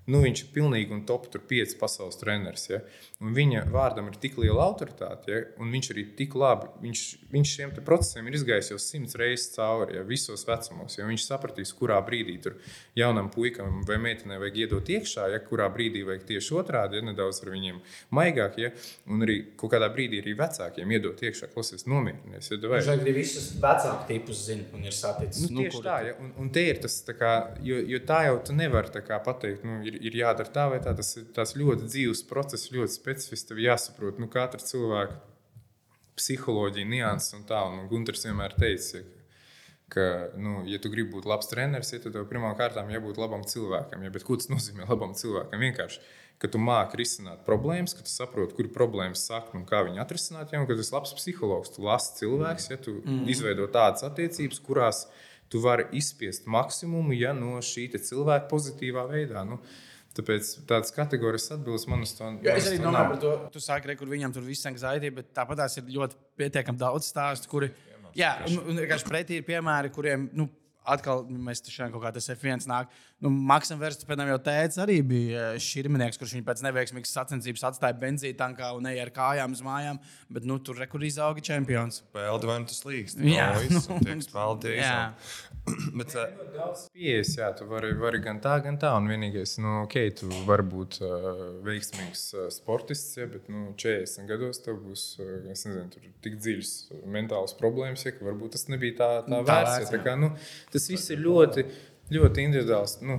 Nu, 0.05 0.19
viņš 0.21 0.43
ir 0.43 0.49
pilnīgi 0.53 0.93
un 0.93 1.01
top 1.09 1.25
5 1.33 1.75
pasaules 1.79 2.19
treneris. 2.21 2.67
Ja? 2.69 2.79
Un 3.25 3.33
viņa 3.33 3.63
vārdam 3.73 4.11
ir 4.11 4.17
tik 4.21 4.37
liela 4.37 4.67
autoritāte, 4.67 5.31
ja? 5.31 5.41
un 5.61 5.71
viņš 5.73 5.87
arī 5.93 6.03
tik 6.19 6.35
labi, 6.37 6.69
viņš, 6.83 7.01
viņš 7.31 7.53
šiem 7.57 7.73
procesiem 7.87 8.29
ir 8.29 8.37
izgājis 8.37 8.69
jau 8.73 8.77
simts 8.81 9.17
reizes 9.17 9.55
cauri, 9.55 9.97
ja? 9.97 10.03
visos 10.05 10.45
vecumos. 10.45 10.99
Ja? 10.99 11.07
Viņš 11.09 11.25
sapratīs, 11.25 11.73
kurā 11.77 11.97
brīdī 12.05 12.37
tur 12.43 12.59
jaunam 12.97 13.31
puikam 13.33 13.81
vai 13.87 13.97
meitenei 14.03 14.37
vajag 14.41 14.59
iedot 14.65 14.91
iekšā, 14.93 15.29
ja? 15.33 15.41
kurā 15.47 15.71
brīdī 15.73 16.05
vajag 16.05 16.27
tieši 16.29 16.53
otrādi, 16.61 17.01
ja? 17.01 17.07
nedaudz 17.09 17.41
ar 17.41 17.53
viņiem 17.55 17.81
maigāk, 18.13 18.61
ja? 18.61 18.71
un 19.09 19.25
arī 19.25 19.39
kaut 19.57 19.73
kādā 19.73 19.89
brīdī 19.95 20.21
arī 20.21 20.37
vecākiem 20.37 20.95
iedot 20.99 21.25
iekšā, 21.25 21.49
klausies, 21.55 21.87
nomierinies. 21.89 22.51
Ja? 22.53 22.61
Viņš 22.61 22.91
arī 22.93 23.17
visus 23.17 23.49
vecāku 23.57 24.05
tipus 24.11 24.45
zina 24.51 24.69
un 24.77 24.85
ir 24.85 24.93
saticis. 24.93 25.49
Nu, 25.49 25.65
tieši 25.65 25.81
nu, 25.81 25.83
tā, 25.89 25.97
ja? 26.11 26.15
un, 26.21 26.31
un 26.45 26.53
te 26.53 26.67
ir 26.69 26.83
tas, 26.85 27.01
kā, 27.17 27.33
jo, 27.65 27.81
jo 27.89 28.03
tā 28.05 28.21
jau 28.29 28.37
tu 28.45 28.53
nevari 28.53 28.93
pateikt. 29.25 29.65
Nu, 29.65 29.74
ir, 29.83 29.97
ir 29.99 30.17
jādara 30.21 30.51
tā 30.55 30.65
vai 30.71 30.79
tā. 30.83 30.95
Tas 30.97 31.15
ir 31.19 31.27
tas 31.35 31.55
ļoti 31.57 31.89
dzīves 31.89 32.23
process, 32.29 32.71
ļoti 32.73 32.95
specifisks. 32.95 33.49
Tev 33.49 33.61
jāsaprot, 33.63 34.21
nu, 34.21 34.29
katra 34.31 34.61
cilvēka 34.63 35.19
psiholoģija, 36.15 36.87
nianses 36.87 37.35
un 37.37 37.45
tā. 37.49 37.61
Un 37.67 37.87
Gunārs 37.91 38.25
vienmēr 38.27 38.55
teica, 38.59 39.03
ka, 39.91 40.05
nu, 40.39 40.61
ja 40.69 40.79
tu 40.81 40.91
gribi 40.93 41.13
būt 41.15 41.27
labs 41.29 41.49
treneris, 41.51 41.93
ja, 41.93 42.01
tad 42.03 42.15
tev 42.15 42.27
pirmām 42.29 42.55
kārtām 42.59 42.91
jābūt 42.93 43.19
labam 43.21 43.43
cilvēkam. 43.47 44.05
Ja, 44.05 44.13
bet 44.13 44.25
ko 44.27 44.39
tas 44.39 44.51
nozīmē 44.51 44.87
labam 44.91 45.15
cilvēkam? 45.17 45.61
Vienkārši, 45.67 46.01
ka 46.41 46.49
tu 46.51 46.59
māki 46.59 46.99
risināt 46.99 47.45
problēmas, 47.47 47.95
ka 47.95 48.03
tu 48.05 48.11
saproti, 48.11 48.57
kur 48.57 48.71
problēmas 48.75 49.23
sakne 49.27 49.61
un 49.61 49.69
kā 49.69 49.83
viņu 49.87 50.01
atrisināt. 50.03 50.51
Ja, 50.51 50.63
un 50.63 50.67
ka 50.69 50.75
tu 50.75 50.83
esi 50.83 50.95
labs 50.95 51.15
psihologs, 51.19 51.71
tu 51.75 51.85
lasi 51.85 52.19
cilvēks, 52.21 52.71
ja 52.73 52.79
tu 52.81 52.97
mm. 52.99 53.23
izveido 53.31 53.69
tādas 53.71 54.03
attiecības, 54.07 54.59
kurās 54.65 55.05
tu 55.49 55.61
vari 55.63 55.87
izspiest 55.97 56.47
maksimumu 56.51 57.15
ja, 57.17 57.33
no 57.37 57.59
šī 57.63 57.89
cilvēka 57.95 58.49
pozitīvā 58.51 59.05
veidā. 59.11 59.45
Nu, 59.47 59.61
Tāpēc 60.15 60.49
tādas 60.63 60.93
kategorijas 60.95 61.49
atbildes 61.57 61.83
man 61.91 62.05
uz 62.05 62.13
to 62.15 62.23
nav. 62.23 62.45
Es 62.47 62.69
arī 62.69 62.77
domāju 62.79 63.09
par 63.09 63.17
to, 63.19 63.31
tu 63.51 63.59
sāki, 63.59 63.89
re, 63.89 63.97
kur 63.99 64.07
viņam 64.07 64.31
tur 64.37 64.45
viss 64.47 64.63
anxiety, 64.69 65.09
bet 65.11 65.33
tāpat 65.35 65.59
tās 65.59 65.75
ir 65.81 65.89
ļoti 65.91 66.15
pietiekami 66.39 66.79
daudz 66.79 67.09
stāstu, 67.11 67.49
kuri, 67.51 67.67
jā, 68.15 68.29
un, 68.47 68.61
un 68.63 68.79
vienkārši 68.79 69.09
pretī 69.09 69.41
ir 69.41 69.47
piemēri, 69.49 69.91
kuriem, 69.91 70.29
nu, 70.39 70.47
atkal 70.87 71.25
mēs 71.27 71.63
šodien 71.65 71.91
kaut 71.93 72.05
kā 72.05 72.13
tas 72.15 72.31
F1 72.31 72.63
nāk. 72.69 72.95
Nu, 73.23 73.29
Maksam 73.31 73.79
Verstapēnam 73.79 74.27
jau 74.27 74.39
teica, 74.43 74.81
arī 74.83 74.97
bija 75.07 75.43
eh, 75.53 75.59
šķirminieks, 75.63 76.17
kurš 76.19 76.33
viņu 76.35 76.45
pēc 76.49 76.61
neveiksmīgas 76.65 77.13
sacensības 77.15 77.63
atstāja 77.69 77.95
benzītankā 78.01 78.73
un 78.75 78.89
eja 78.91 79.05
ar 79.05 79.11
kājām 79.15 79.55
uz 79.55 79.61
mājām. 79.63 80.01
Bet 80.35 80.43
nu, 80.49 80.57
tur 80.59 80.81
rekur 80.83 81.05
izauga 81.07 81.39
čempions. 81.39 82.01
Peldi 82.15 82.49
vai 82.49 82.57
nu 82.59 82.67
tas 82.67 82.83
līgst? 82.83 83.23
Jā, 83.23 83.53
no, 83.71 83.79
nu, 83.87 83.99
tiek 84.03 84.25
spēlēti. 84.25 84.75
Jā. 84.81 84.97
Bet, 85.97 86.11
uh, 86.19 86.43
daudz 86.53 86.83
pieejas, 86.93 87.31
jā, 87.39 87.47
tu 87.57 87.65
vari, 87.71 87.93
vari 87.97 88.19
gan 88.21 88.37
tā, 88.43 88.59
gan 88.61 88.75
tā. 88.83 88.91
Un 88.99 89.07
vienīgais, 89.09 89.55
nu, 89.63 89.79
ok, 89.85 89.95
tu 90.19 90.29
vari 90.45 90.67
būt 90.75 90.99
uh, 91.01 91.31
veiksmīgs 91.65 92.27
uh, 92.35 92.45
sportists, 92.53 93.15
ja, 93.17 93.25
bet 93.31 93.47
nu, 93.49 93.71
40 93.79 94.29
gados 94.29 94.61
tev 94.61 94.77
būs 94.83 95.07
uh, 95.23 95.31
nezinu, 95.47 95.87
tik 96.21 96.37
dziļas 96.37 96.75
mentālas 97.15 97.55
problēmas, 97.57 98.05
ja, 98.05 98.13
ka 98.13 98.27
varbūt 98.27 98.59
tas 98.59 98.67
nebija 98.69 98.99
tā, 98.99 99.09
tā, 99.25 99.31
tā 99.31 99.41
vērts. 99.49 99.81
Ja, 99.87 99.91
tā 99.95 100.03
kā, 100.05 100.13
nu, 100.21 100.35
tas 100.75 100.89
viss 100.91 101.15
ir 101.15 101.25
ļoti. 101.25 101.65
Ļoti 102.13 102.43
individuāls. 102.45 102.99
Nu, 103.01 103.17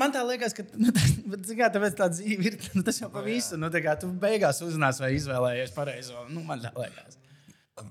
man 0.00 0.10
tā 0.14 0.24
liekas, 0.26 0.56
ka 0.56 0.64
nu, 0.74 0.90
tas, 0.94 1.52
kā, 1.54 1.68
tā 1.70 2.08
dzīve 2.10 2.48
ir. 2.50 2.56
Nu, 2.74 2.82
tas 2.86 2.98
jau 2.98 3.06
pa 3.12 3.22
visu. 3.22 3.58
Nu, 3.60 3.70
kā, 3.70 3.94
tu 4.00 4.08
beigās 4.10 4.58
uzzināsi, 4.66 5.04
vai 5.04 5.12
izvēlējies 5.14 5.74
pareizo. 5.76 6.24
Nu, 6.32 6.42
man 6.48 6.64
tā 6.64 6.72
liekas. 6.74 7.20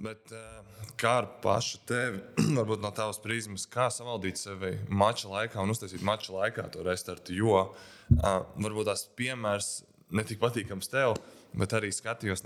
Bet 0.04 0.34
uh, 0.36 0.74
kā 1.00 1.18
ar 1.22 1.30
pašu 1.44 1.80
tevi, 1.88 2.20
varbūt 2.60 2.84
no 2.84 2.92
tavas 2.96 3.22
prizmas, 3.24 3.66
kā 3.72 3.88
savaldīt 3.92 4.42
sevi 4.42 4.76
mača 4.92 5.32
laikā 5.32 5.64
un 5.64 5.72
uztaisīt 5.72 6.04
mača 6.04 6.36
laikā 6.36 6.68
to 6.76 6.84
restartu? 6.84 7.36
Jo 7.36 7.56
uh, 7.64 8.44
varbūt 8.60 8.92
tās 8.92 9.08
piemērs 9.16 9.72
netik 10.14 10.40
patīkams 10.44 10.92
tev, 10.92 11.16
bet 11.58 11.76
arī 11.76 11.92
skatījos, 11.94 12.44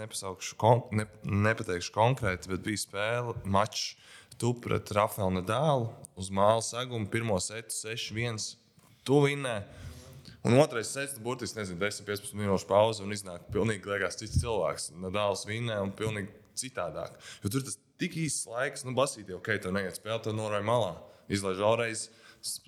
kon, 0.59 0.85
ne, 0.95 1.07
nepateikšu 1.25 1.93
konkrēti, 1.95 2.51
bet 2.51 2.65
bija 2.65 2.83
spēle 2.83 3.35
mačs 3.45 3.95
tu 4.39 4.53
pret 4.61 4.91
Rafaelu 4.93 5.39
Nadālu 5.39 5.89
uz 6.17 6.29
māla 6.33 6.63
seguma, 6.65 7.09
pirmo 7.11 7.38
setu 7.43 7.73
6-1. 7.73 8.55
Tu 9.07 9.19
vinnēji. 9.23 9.85
Un 10.47 10.55
otrais 10.61 10.88
sets, 10.93 11.17
burtiski, 11.19 11.59
nezinu, 11.59 11.79
10-15 11.81 12.38
minūšu 12.38 12.67
pauze, 12.69 13.03
un 13.03 13.11
iznāk 13.11 13.49
pilnīgi 13.51 13.89
liekas 13.89 14.19
cits 14.19 14.38
cilvēks. 14.39 14.91
Nadāls 15.01 15.43
vinnē 15.49 15.79
un 15.83 15.91
pilnīgi 15.97 16.31
citādāk. 16.57 17.17
Jo 17.43 17.51
tur 17.51 17.65
tas 17.67 17.75
tik 17.99 18.15
īsts 18.21 18.47
laiks, 18.49 18.85
nu, 18.88 18.93
basīt, 18.97 19.31
ok, 19.33 19.49
tev 19.63 19.73
neiet 19.75 19.97
spēlēt, 19.97 20.27
tev 20.27 20.38
norai 20.38 20.61
malā. 20.65 20.93
Izlaiž 21.33 21.59
vēlreiz, 21.59 22.05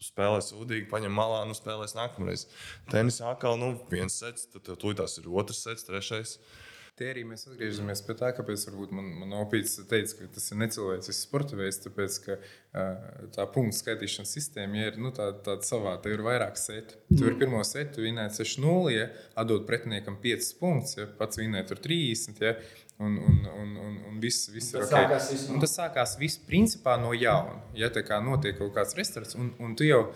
spēlē 0.09 0.41
sūdīgi, 0.43 0.89
paņem 0.91 1.13
malā, 1.15 1.43
nu 1.47 1.55
spēlēs 1.55 1.95
nākamreiz. 1.95 2.47
Tenisā 2.91 3.29
atkal, 3.31 3.55
nu, 3.61 3.75
viens 3.91 4.17
sets, 4.19 4.49
tad 4.51 4.65
tev 4.67 4.79
tūlīt 4.81 4.99
ir 5.05 5.29
otrs 5.31 5.63
sets, 5.63 5.87
trešais. 5.87 6.35
Te 6.99 7.07
arī 7.07 7.21
mēs 7.23 7.45
atgriežamies 7.47 8.01
pie 8.03 8.13
tā, 8.19 8.33
kāpēc 8.35 8.65
man, 8.91 9.05
man 9.21 9.35
opīts 9.39 9.77
teica, 9.87 10.17
ka 10.17 10.25
tas 10.35 10.49
ir 10.51 10.57
necilvēcisks 10.59 11.21
sporta 11.23 11.55
veids, 11.55 11.77
tāpēc, 11.85 12.17
ka 12.25 12.35
tā 13.37 13.45
punktu 13.53 13.77
skaitīšanas 13.77 14.33
sistēma 14.35 14.81
ja 14.81 14.89
ir 14.91 14.97
nu, 14.99 15.13
tāda, 15.15 15.37
tāda 15.45 15.63
savā, 15.63 15.93
te 16.03 16.11
ir 16.11 16.25
vairāk 16.25 16.59
seti. 16.59 16.97
Tu 17.13 17.21
mm. 17.21 17.29
ir 17.29 17.37
pirmo 17.39 17.61
setu 17.63 18.03
vinēt 18.03 18.35
6-0, 18.35 18.91
ja 18.91 19.07
atdot 19.39 19.63
pretiniekam 19.69 20.19
5 20.19 20.51
punktus, 20.59 20.97
ja 20.99 21.07
pats 21.21 21.39
vinēt 21.39 21.71
tur 21.71 21.79
30, 21.87 22.43
ja, 22.43 22.51
un, 22.99 23.15
un, 23.15 23.39
un, 23.47 23.71
un, 23.85 23.95
un 24.11 24.19
viss, 24.19 24.49
viss 24.51 24.75
ir 24.75 24.83
ok. 24.83 25.15
Un 25.55 25.63
tas 25.63 25.77
sākās 25.79 26.17
viss 26.19 26.43
principā 26.49 26.97
no 26.99 27.13
jauna. 27.15 27.61
Ja 27.79 27.87
tā 27.95 28.03
kā 28.03 28.19
notiek 28.23 28.59
kaut 28.59 28.75
kāds 28.75 28.99
restorāns, 28.99 29.39
un, 29.39 29.53
un 29.63 29.79
tu 29.79 29.87
jau 29.87 30.09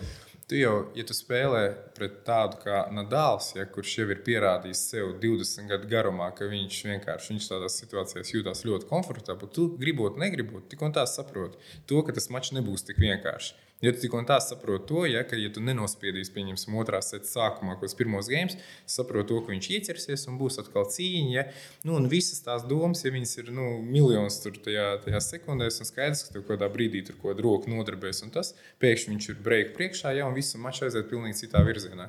Tu 0.44 0.58
jau, 0.60 0.72
ja 0.92 1.04
tu 1.08 1.14
spēlē 1.16 1.62
pret 1.96 2.18
tādu 2.26 2.58
kā 2.60 2.82
Nadals, 2.92 3.54
ja, 3.56 3.64
kurš 3.64 3.94
jau 3.96 4.04
ir 4.12 4.18
pierādījis 4.26 4.82
sev 4.90 5.14
20 5.22 5.70
gadu 5.72 5.88
garumā, 5.88 6.26
ka 6.36 6.44
viņš 6.50 6.80
vienkārši 6.90 7.32
viņš 7.32 7.46
tādās 7.48 7.78
situācijās 7.80 8.32
jūtas 8.34 8.64
ļoti 8.68 8.90
komfortabli, 8.90 9.48
tu 9.56 9.70
gribot, 9.80 10.18
negribot, 10.20 10.66
tik 10.68 10.84
un 10.84 10.92
tā 10.92 11.06
saproti 11.08 11.56
to, 11.88 12.02
ka 12.04 12.12
tas 12.12 12.28
mačs 12.34 12.52
nebūs 12.52 12.84
tik 12.84 13.00
vienkāršs. 13.00 13.54
Ja 13.84 13.92
tu 13.92 14.00
tik 14.00 14.14
un 14.16 14.24
tā 14.28 14.38
saproti 14.40 14.88
to, 14.88 15.02
ja, 15.04 15.20
ka, 15.28 15.36
ja 15.36 15.50
tu 15.52 15.60
nenospiedīsi, 15.64 16.32
pieņemsim, 16.32 16.76
otrā 16.80 17.02
seta 17.04 17.28
sākumā, 17.28 17.74
kaut 17.76 17.84
kāds 17.84 17.96
pirmos 17.98 18.30
games, 18.32 18.56
saproti 18.88 19.28
to, 19.30 19.40
ka 19.44 19.52
viņš 19.52 19.68
ieķersies 19.76 20.24
un 20.30 20.38
būs 20.40 20.56
atkal 20.62 20.86
cīņa. 20.94 21.34
Ja, 21.34 21.44
nu, 21.84 21.98
un 21.98 22.08
visas 22.12 22.40
tās 22.46 22.64
domas, 22.70 23.04
ja 23.04 23.12
viņas 23.12 23.34
ir 23.42 23.50
nu, 23.52 23.66
miljonus 23.84 24.40
tur 24.44 24.56
tajā, 24.64 24.86
tajā 25.04 25.20
sekundēs, 25.28 25.82
un 25.84 25.90
skaidrs, 25.90 26.24
ka 26.24 26.38
tev 26.38 26.46
kādā 26.48 26.70
brīdī 26.72 27.04
tur 27.04 27.18
kaut 27.18 27.34
kāda 27.34 27.44
roka 27.44 27.72
nodarbēs, 27.72 28.24
un 28.24 28.32
tas 28.34 28.54
pēkšņi 28.80 29.12
viņš 29.12 29.28
ir 29.34 29.44
breika 29.44 29.76
priekšā, 29.76 30.14
ja, 30.16 30.30
un 30.30 30.38
visu 30.38 30.62
maču 30.62 30.88
aiziet 30.88 31.10
pilnīgi 31.12 31.44
citā 31.44 31.60
virzienā. 31.66 32.08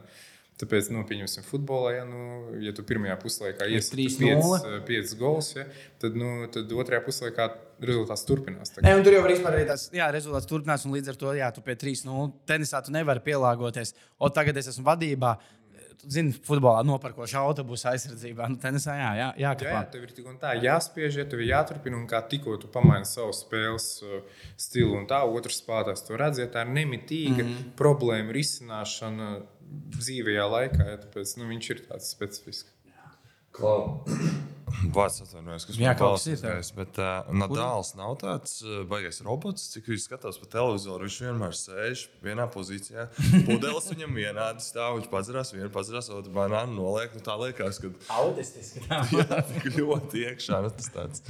Tāpēc, 0.56 0.88
nu, 0.96 1.02
pieņemsim, 1.04 1.44
futbolā, 1.44 1.90
ja, 1.98 2.04
nu, 2.08 2.20
ja 2.64 2.72
tu 2.76 2.84
pirmajā 2.88 3.18
puslaikā 3.20 3.66
iesprūdi 3.76 4.30
5 4.88 5.16
gols, 5.20 5.50
ja, 5.58 5.66
tad, 6.00 6.16
nu, 6.16 6.46
tad 6.52 6.72
otrajā 6.72 7.02
puslaikā 7.04 7.50
rezultāts 7.84 8.24
turpinās. 8.24 8.72
Ne, 8.80 8.94
tur 9.04 9.18
jau 9.18 9.26
var 9.26 9.34
arī 9.52 9.66
tas 9.68 9.90
jā, 9.92 10.08
rezultāts 10.16 10.48
turpinās, 10.48 10.86
un 10.88 10.96
līdz 10.96 11.12
ar 11.12 11.20
to, 11.20 11.34
jā, 11.36 11.52
tu 11.52 11.66
pie 11.66 11.76
3-0 11.82 12.32
tenisā 12.48 12.80
tu 12.86 12.96
nevari 12.96 13.24
pielāgoties. 13.26 13.92
O 14.16 14.32
tagad 14.32 14.56
es 14.62 14.72
esmu 14.72 14.88
vadībā. 14.88 15.36
Zini, 16.06 16.36
futbolā 16.46 16.84
nopirkošu 16.86 17.38
autobusu 17.40 17.88
aizsardzībā. 17.90 18.48
Nu, 18.52 18.60
tenisā 18.62 18.94
jā, 19.00 19.12
jā, 19.18 19.30
jā, 19.42 19.52
jā, 19.58 19.72
jā, 19.74 19.80
tev 19.90 20.04
ir 20.06 20.12
tik 20.14 20.28
un 20.30 20.36
tā 20.40 20.52
jāspiež, 20.62 21.18
ja 21.18 21.26
tev 21.30 21.42
ir 21.42 21.50
jāturpina. 21.50 21.98
Un 21.98 22.06
kā 22.08 22.20
tikko 22.30 22.60
tu 22.62 22.70
pamaini 22.72 23.10
savu 23.10 23.34
spēles 23.34 23.88
uh, 24.06 24.44
stilu, 24.60 24.94
un 25.00 25.08
tā 25.10 25.24
otrs 25.26 25.58
spēlētājs 25.64 26.06
to 26.06 26.20
redz, 26.22 26.44
ja 26.44 26.48
tā 26.52 26.62
ir 26.68 26.76
nemitīga 26.78 27.42
mm 27.42 27.50
-hmm. 27.50 27.74
problēma 27.80 28.36
risināšana 28.38 29.32
dzīvajā 29.96 30.48
laikā. 30.52 30.90
Ja, 30.92 30.98
tāpēc 31.04 31.38
nu, 31.40 31.50
viņš 31.52 31.72
ir 31.74 31.86
tāds 31.90 32.12
specifisks. 32.16 32.76
Klau. 33.56 34.04
Vārds 34.92 35.22
atvainojas, 35.24 35.64
kas 35.68 35.78
manā 35.80 35.94
skatījumā 35.96 36.56
ir. 36.60 36.70
Bet 36.76 36.98
uh, 37.00 37.30
Nadāls 37.40 37.94
nav 37.96 38.18
tāds 38.20 38.58
uh, 38.66 38.82
baigais 38.90 39.22
robots, 39.24 39.70
cik 39.72 39.88
viņš 39.92 40.08
skatās 40.10 40.40
pa 40.42 40.50
televizoru. 40.58 41.08
Viņš 41.08 41.20
vienmēr 41.24 41.56
sēž 41.56 42.06
vienā 42.26 42.50
pozīcijā. 42.52 43.08
Pudeles 43.48 43.88
viņam 43.94 44.18
vienādi 44.20 44.66
stāv. 44.66 45.00
Viņš 45.00 45.12
padzerās, 45.14 45.54
vienu 45.56 45.72
padzerās, 45.74 46.12
otru 46.12 46.34
banānu 46.36 46.76
noliek. 46.82 47.16
Nu, 47.16 47.24
tā 47.24 47.38
liekas, 47.40 47.80
ka. 47.80 47.94
Autistiski. 48.18 48.84
jā, 48.90 49.46
ļoti 49.78 50.26
iekšā. 50.32 50.60
Nu, 50.66 50.74
tas 50.76 50.92
tāds. 50.92 51.24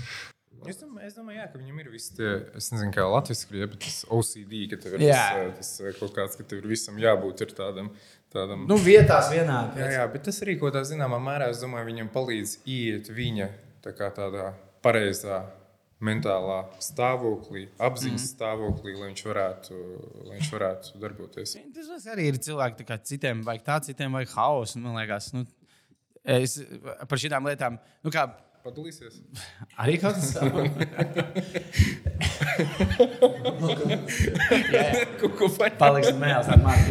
Es 0.66 0.80
domāju, 0.82 1.06
es 1.06 1.14
domāju 1.14 1.38
jā, 1.38 1.46
ka 1.52 1.60
viņam 1.62 1.82
ir 1.84 1.90
viss, 1.94 2.14
tie, 2.18 2.30
es 2.58 2.72
nezinu, 2.74 2.90
kā 2.96 3.04
latviešu 3.06 3.50
krievi, 3.52 3.68
bet 3.76 3.84
tas 3.86 4.00
OCD, 4.10 4.56
ka 4.72 4.80
tev 4.82 4.96
ir 4.98 5.04
tas, 5.12 5.60
tas 5.60 6.00
kaut 6.00 6.16
kāds, 6.16 6.38
ka 6.40 6.46
tev 6.48 6.64
ir 6.64 6.72
visam 6.72 6.98
jābūt 6.98 7.44
tādam 7.54 7.92
tādam. 8.36 8.66
Nu, 8.70 8.78
vietās 8.82 9.32
vienādi. 9.34 9.82
Jā, 9.82 9.92
jā, 10.00 10.08
bet 10.12 10.28
tas 10.28 10.42
arī 10.46 10.58
kaut 10.60 10.74
kādā 10.74 10.86
zināmā 10.88 11.20
mērā, 11.24 11.50
es 11.54 11.62
domāju, 11.64 11.90
viņam 11.90 12.12
palīdz 12.14 12.58
iet 12.70 13.12
viņa 13.16 13.50
tā 13.86 14.10
tādā 14.14 14.52
pareizā 14.86 15.44
mentālā 16.06 16.60
stāvoklī, 16.84 17.66
apziņas 17.82 18.22
mm. 18.22 18.32
stāvoklī, 18.36 18.96
lai 19.00 19.10
viņš 19.12 19.22
varētu, 19.26 19.78
lai 20.28 20.40
viņš 20.40 20.50
varētu 20.54 21.02
darboties. 21.02 21.56
Tas 21.76 22.08
arī 22.12 22.30
ir 22.32 22.40
cilvēki, 22.44 22.88
kā 22.88 22.98
citiem 23.00 23.44
vajag 23.48 23.64
tā, 23.66 23.78
citiem 23.90 24.18
vajag 24.18 24.34
haosu. 24.36 24.82
Man 24.84 24.98
liekas, 25.00 25.32
nu, 25.36 25.46
es 26.36 26.58
par 27.10 27.22
šīm 27.22 27.48
lietām, 27.48 27.80
nu, 28.04 28.14
kā 28.14 28.28
Padalīsies. 28.66 29.22
Arī 29.82 30.02
kaut 30.02 30.18
kas 30.18 30.34
tāds. 30.34 32.16
Ko 35.36 35.50
paņemt. 35.54 35.78
Paliksim 35.78 36.18
mēls 36.22 36.48
ar 36.50 36.60
mani. 36.64 36.86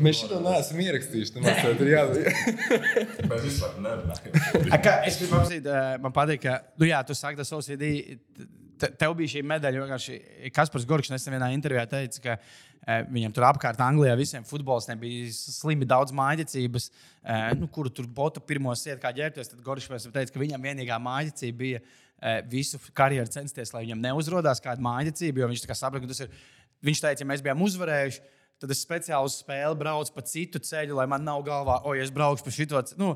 Mēs 0.00 0.16
šo 0.22 0.40
neesam 0.46 0.80
ierakstījuši. 0.86 1.32
Ir 1.76 1.88
jādara. 1.92 2.30
Mēs 3.28 3.42
vispār 3.50 3.70
nerunājam. 3.84 4.32
Es 5.06 5.14
gribu 5.20 5.34
apsīt, 5.42 5.64
man 6.02 6.12
patīk, 6.16 6.40
ka, 6.46 6.52
nu 6.80 6.84
jā, 6.88 6.98
tu 7.06 7.12
saki, 7.18 7.36
tas 7.42 7.54
OCD 7.56 7.84
te, 8.80 8.90
tev 9.00 9.14
bija 9.18 9.36
šī 9.36 9.42
medaļa. 9.46 9.82
Vienkārši 9.84 10.14
Kaspars 10.54 10.86
Gorgs 10.88 11.10
nesen 11.12 11.36
vienā 11.36 11.48
intervijā 11.54 11.84
teica, 11.90 12.18
ka 12.22 12.32
viņam 12.86 13.34
tur 13.34 13.46
apkārt 13.48 13.80
Anglijā 13.82 14.14
visiem 14.18 14.44
futbolistiem 14.46 15.00
bija 15.00 15.30
slimi 15.34 15.88
daudz 15.88 16.14
mājticības, 16.14 16.88
e, 17.22 17.38
nu, 17.58 17.66
kuru 17.72 17.90
tur 17.90 18.06
botu 18.06 18.42
pirmo 18.46 18.74
sietu 18.78 19.00
kā 19.02 19.10
ģērbties. 19.16 19.50
Tad 19.50 19.64
Gorgs 19.66 19.88
teica, 19.90 20.28
ka 20.30 20.42
viņam 20.42 20.68
vienīgā 20.68 20.98
mājticība 21.02 21.58
bija 21.62 21.82
e, 21.82 22.36
visu 22.52 22.78
karjeru 22.96 23.30
censties, 23.32 23.74
lai 23.74 23.86
viņam 23.88 24.04
neuzrādās 24.06 24.62
kāda 24.62 24.84
mājticība, 24.86 25.42
jo 25.42 25.50
viņš 25.50 25.66
saprata, 25.72 26.04
ka 26.04 26.12
tas 26.14 26.26
ir. 26.26 26.38
Viņš 26.86 27.00
teica, 27.02 27.24
ja 27.24 27.26
mēs 27.26 27.42
bijām 27.42 27.62
uzvarējuši, 27.64 28.20
tad 28.60 28.72
es 28.74 28.82
speciāli 28.84 29.26
uz 29.26 29.38
spēli 29.40 29.78
braucu 29.80 30.12
pa 30.12 30.22
citu 30.28 30.60
ceļu, 30.62 30.98
lai 30.98 31.06
man 31.10 31.24
nav 31.24 31.40
galvā, 31.46 31.80
o, 31.88 31.94
ja 31.96 32.04
es 32.04 32.12
braukšu 32.14 32.44
pa 32.46 32.52
šito. 32.52 32.82
Nu, 33.00 33.14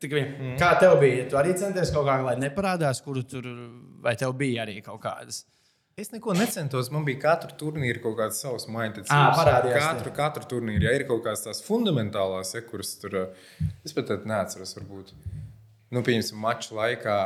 Mm. 0.00 0.54
Kā 0.56 0.70
tev 0.80 0.94
bija? 0.96 1.26
Tu 1.28 1.36
arī 1.36 1.50
centies 1.60 1.90
kaut 1.92 2.06
kā, 2.08 2.14
lai 2.24 2.32
neparādās, 2.40 3.02
kur 3.04 3.18
tur, 3.28 3.44
vai 4.00 4.14
tev 4.16 4.32
bija 4.38 4.62
arī 4.64 4.78
kaut 4.80 5.02
kādas? 5.02 5.42
Es 6.00 6.08
neko 6.14 6.32
necentos. 6.32 6.88
Man 6.94 7.04
bija 7.04 7.20
katra 7.26 7.52
turnīra 7.60 8.00
kaut 8.00 8.16
kāds 8.20 8.40
savs 8.40 8.64
mindset. 8.72 9.10
Katru, 9.10 10.14
katru 10.16 10.48
turnīru, 10.54 10.86
ja 10.86 10.94
ir 10.96 11.04
kaut 11.08 11.26
kādas 11.26 11.44
tās 11.44 11.60
fundamentālās, 11.66 12.54
ja, 12.56 12.64
kuras 12.64 12.94
tur 13.02 13.18
es 13.84 13.92
pat 13.96 14.14
neatceros, 14.28 14.72
varbūt. 14.78 15.12
Nu, 15.92 16.04
pieņemsim, 16.06 16.40
maču 16.40 16.78
laikā. 16.78 17.20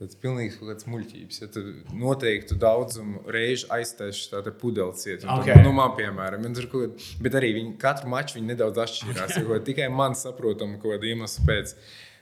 Tas 0.00 0.14
ir 0.14 0.20
pilnīgi 0.22 0.54
kaut 0.56 0.70
kāds 0.70 0.86
muļķības. 0.88 1.38
Ja 1.42 1.46
tu 1.52 1.62
noteikti 2.00 2.56
daudzumu 2.56 3.20
reižu 3.34 3.66
aiztaisīsi 3.76 4.30
tādu 4.32 4.54
pudeli 4.56 4.96
cietu. 4.96 5.28
Okay. 5.34 5.60
Nu, 5.60 5.74
man, 5.76 5.92
piemēram, 5.98 6.46
kaut, 6.72 7.02
bet 7.20 7.36
arī 7.36 7.50
viņi, 7.58 7.74
katru 7.82 8.08
maču 8.08 8.38
viņi 8.38 8.54
nedaudz 8.54 8.80
atšķirās. 8.86 9.36
ja, 9.36 9.58
tikai 9.68 9.90
man 9.92 10.16
saprotam, 10.16 10.78
ko 10.80 10.96
iemeslu 10.96 11.44
pēc. 11.50 11.76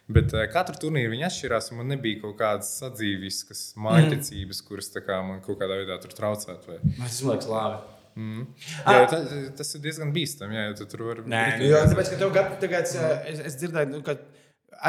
Bet 0.08 0.32
uh, 0.32 0.46
katru 0.48 0.78
turnīru 0.86 1.12
viņi 1.12 1.26
atšķirās. 1.28 1.70
Man 1.76 1.92
nebija 1.92 2.22
kaut 2.22 2.38
kādas 2.40 2.70
sadzīviskas 2.80 3.62
mājticības, 3.76 4.62
mm. 4.62 4.66
kuras 4.70 4.90
kā, 4.96 5.20
man 5.26 5.42
kaut 5.44 5.60
kādā 5.60 5.76
veidā 5.82 5.98
traucētu. 6.00 6.72
Vai... 6.72 6.78
Tas 6.96 7.20
liekas 7.26 7.50
labi. 7.50 7.94
Mm. 8.18 8.46
Jā, 8.58 8.94
ah. 8.94 9.04
tas, 9.12 9.34
tas 9.60 9.76
ir 9.76 9.82
diezgan 9.84 10.10
bīstami. 10.14 10.56
Jā, 10.56 10.72
tu 10.78 10.88
tur 10.90 11.04
var 11.10 11.22
būt. 11.22 11.30
Gadu, 12.34 12.56
tagad, 12.64 12.88
es, 13.30 13.42
es 13.52 13.58
dzirdēju, 13.60 13.92
nu, 13.92 14.00
ka 14.06 14.16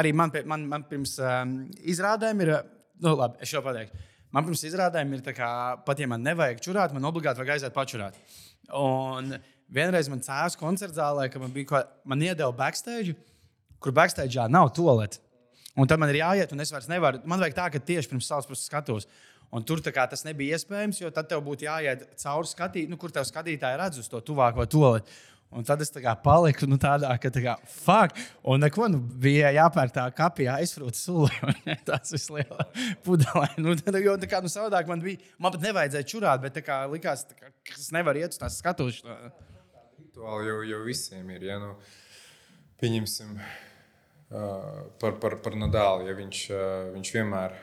arī 0.00 0.14
man, 0.16 0.32
man, 0.50 0.66
man 0.72 0.86
pirms 0.88 1.16
um, 1.22 1.54
izrādēm 1.92 2.42
ir 2.46 2.54
nu, 3.04 3.14
labi, 3.14 3.38
es 3.44 3.52
jau 3.54 3.62
pateikšu. 3.64 4.08
Man 4.34 4.46
pirms 4.46 4.64
izrādēm 4.66 5.14
ir 5.14 5.22
tā, 5.26 5.34
ka 5.34 5.50
pat 5.86 6.00
ja 6.00 6.06
man 6.10 6.22
nevajag 6.26 6.62
čurāt, 6.64 6.94
man 6.94 7.06
obligāti 7.08 7.42
vajag 7.42 7.56
aiziet 7.56 7.74
pačurāt. 7.74 8.18
Un 8.78 9.34
vienreiz 9.74 10.10
man 10.10 10.22
cēlās 10.22 10.58
koncerta 10.58 11.00
zālē, 11.00 11.26
ka 11.30 11.42
man 11.42 11.54
bija 11.54 11.70
ko, 11.70 11.80
man 12.10 12.22
iedeva 12.22 12.52
backstage, 12.54 13.16
kur 13.80 13.96
backstage 13.96 14.48
nav 14.48 14.72
toalete. 14.76 15.20
Un 15.78 15.88
tad 15.88 16.00
man 16.02 16.10
ir 16.12 16.20
jāiet, 16.20 16.52
un 16.52 16.60
es 16.62 16.72
vairs 16.74 16.88
nevaru. 16.90 17.22
Man 17.28 17.40
vajag 17.40 17.56
tā, 17.56 17.66
ka 17.72 17.80
tieši 17.80 18.10
pirms 18.10 18.28
savas 18.28 18.48
puses 18.48 18.66
skatos. 18.68 19.06
Un 19.54 19.64
tur 19.66 19.80
kā, 19.82 20.04
tas 20.06 20.22
nebija 20.26 20.58
iespējams, 20.58 21.00
jo 21.00 21.10
tad 21.14 21.26
tev 21.30 21.42
būtu 21.46 21.66
jāiet 21.66 22.04
cauri 22.22 22.46
skatīt, 22.50 22.90
nu, 22.90 22.98
kur 23.00 23.10
tev 23.14 23.26
skatītāji 23.26 23.78
redz 23.80 23.98
uz 24.02 24.10
to 24.10 24.20
tuvāko 24.22 24.66
toaleti. 24.70 25.10
Un 25.50 25.66
tad 25.66 25.80
es 25.82 25.90
tā 25.90 25.98
kā 26.04 26.12
paliku 26.22 26.68
nu, 26.70 26.76
tādā, 26.78 27.10
ka 27.18 27.30
tā 27.34 27.40
kā 27.42 27.56
fuck. 27.66 28.18
Un 28.46 28.62
neko 28.62 28.86
nu, 28.92 29.00
bija 29.24 29.48
jāpērk 29.56 29.94
tā 29.96 30.04
kapijā 30.14 30.60
aizfrūta 30.62 30.94
sula. 30.94 31.54
Tas 31.88 32.12
viss 32.14 32.30
lielā 32.30 32.68
pudelē. 33.06 33.48
Nu, 33.58 33.74
tad, 33.78 33.98
jo 33.98 34.14
tā 34.22 34.28
kā 34.30 34.38
nu, 34.44 34.50
savādāk 34.52 34.86
man 34.90 35.02
bija, 35.02 35.18
man 35.42 35.56
pat 35.56 35.64
nevajadzēja 35.64 36.06
čurāt, 36.12 36.44
bet 36.44 36.54
tā 36.54 36.62
kā 36.62 36.84
likās, 36.92 37.26
tā 37.32 37.34
kā, 37.34 37.50
ka 37.66 37.74
es 37.74 37.88
nevaru 37.96 38.22
iet 38.22 38.36
uz 38.36 38.38
tās 38.38 38.60
skatuves. 38.62 39.02
Rituāli 39.98 40.52
jau, 40.52 40.60
jau 40.70 40.84
visiem 40.86 41.34
ir. 41.34 41.48
Ja, 41.50 41.58
nu, 41.58 41.74
pieņemsim 42.78 43.34
par, 44.30 45.16
par, 45.22 45.40
par 45.44 45.58
Nadālu. 45.58 46.06
Ja 46.08 46.14
viņš, 46.18 46.44
viņš 46.94 47.16
vienmēr 47.16 47.56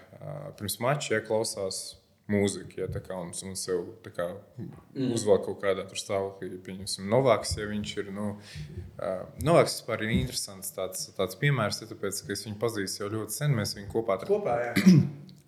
pirms 0.60 0.78
mača 0.84 1.18
ja, 1.18 1.24
klausās 1.26 1.98
mūziku, 2.28 2.82
ja 2.82 2.88
tā 2.92 3.00
kā 3.04 3.16
un, 3.22 3.30
un 3.32 3.56
sev 3.56 3.86
kā, 4.04 4.26
mm. 4.60 5.14
uzvelk 5.16 5.46
kaut 5.46 5.62
kādā 5.64 5.86
stāvoklī. 5.96 6.50
Pieņemsim, 6.66 7.08
Novaks, 7.12 7.56
ja 7.60 7.68
viņš 7.70 7.94
ir. 8.02 8.10
Nu, 8.16 8.34
uh, 8.98 9.22
Novaks 9.48 9.80
vispār 9.80 10.04
ir 10.04 10.18
interesants 10.18 10.74
tāds, 10.76 11.08
tāds 11.18 11.40
piemērs, 11.40 11.80
ja, 11.84 11.90
tāpēc, 11.94 12.20
ka 12.28 12.36
es 12.36 12.44
viņu 12.48 12.60
pazīstu 12.62 13.06
jau 13.06 13.14
ļoti 13.16 13.40
sen. 13.40 13.56
Mēs 13.56 13.78
viņu 13.80 13.90
kopā, 13.94 14.20
kopā 14.28 14.60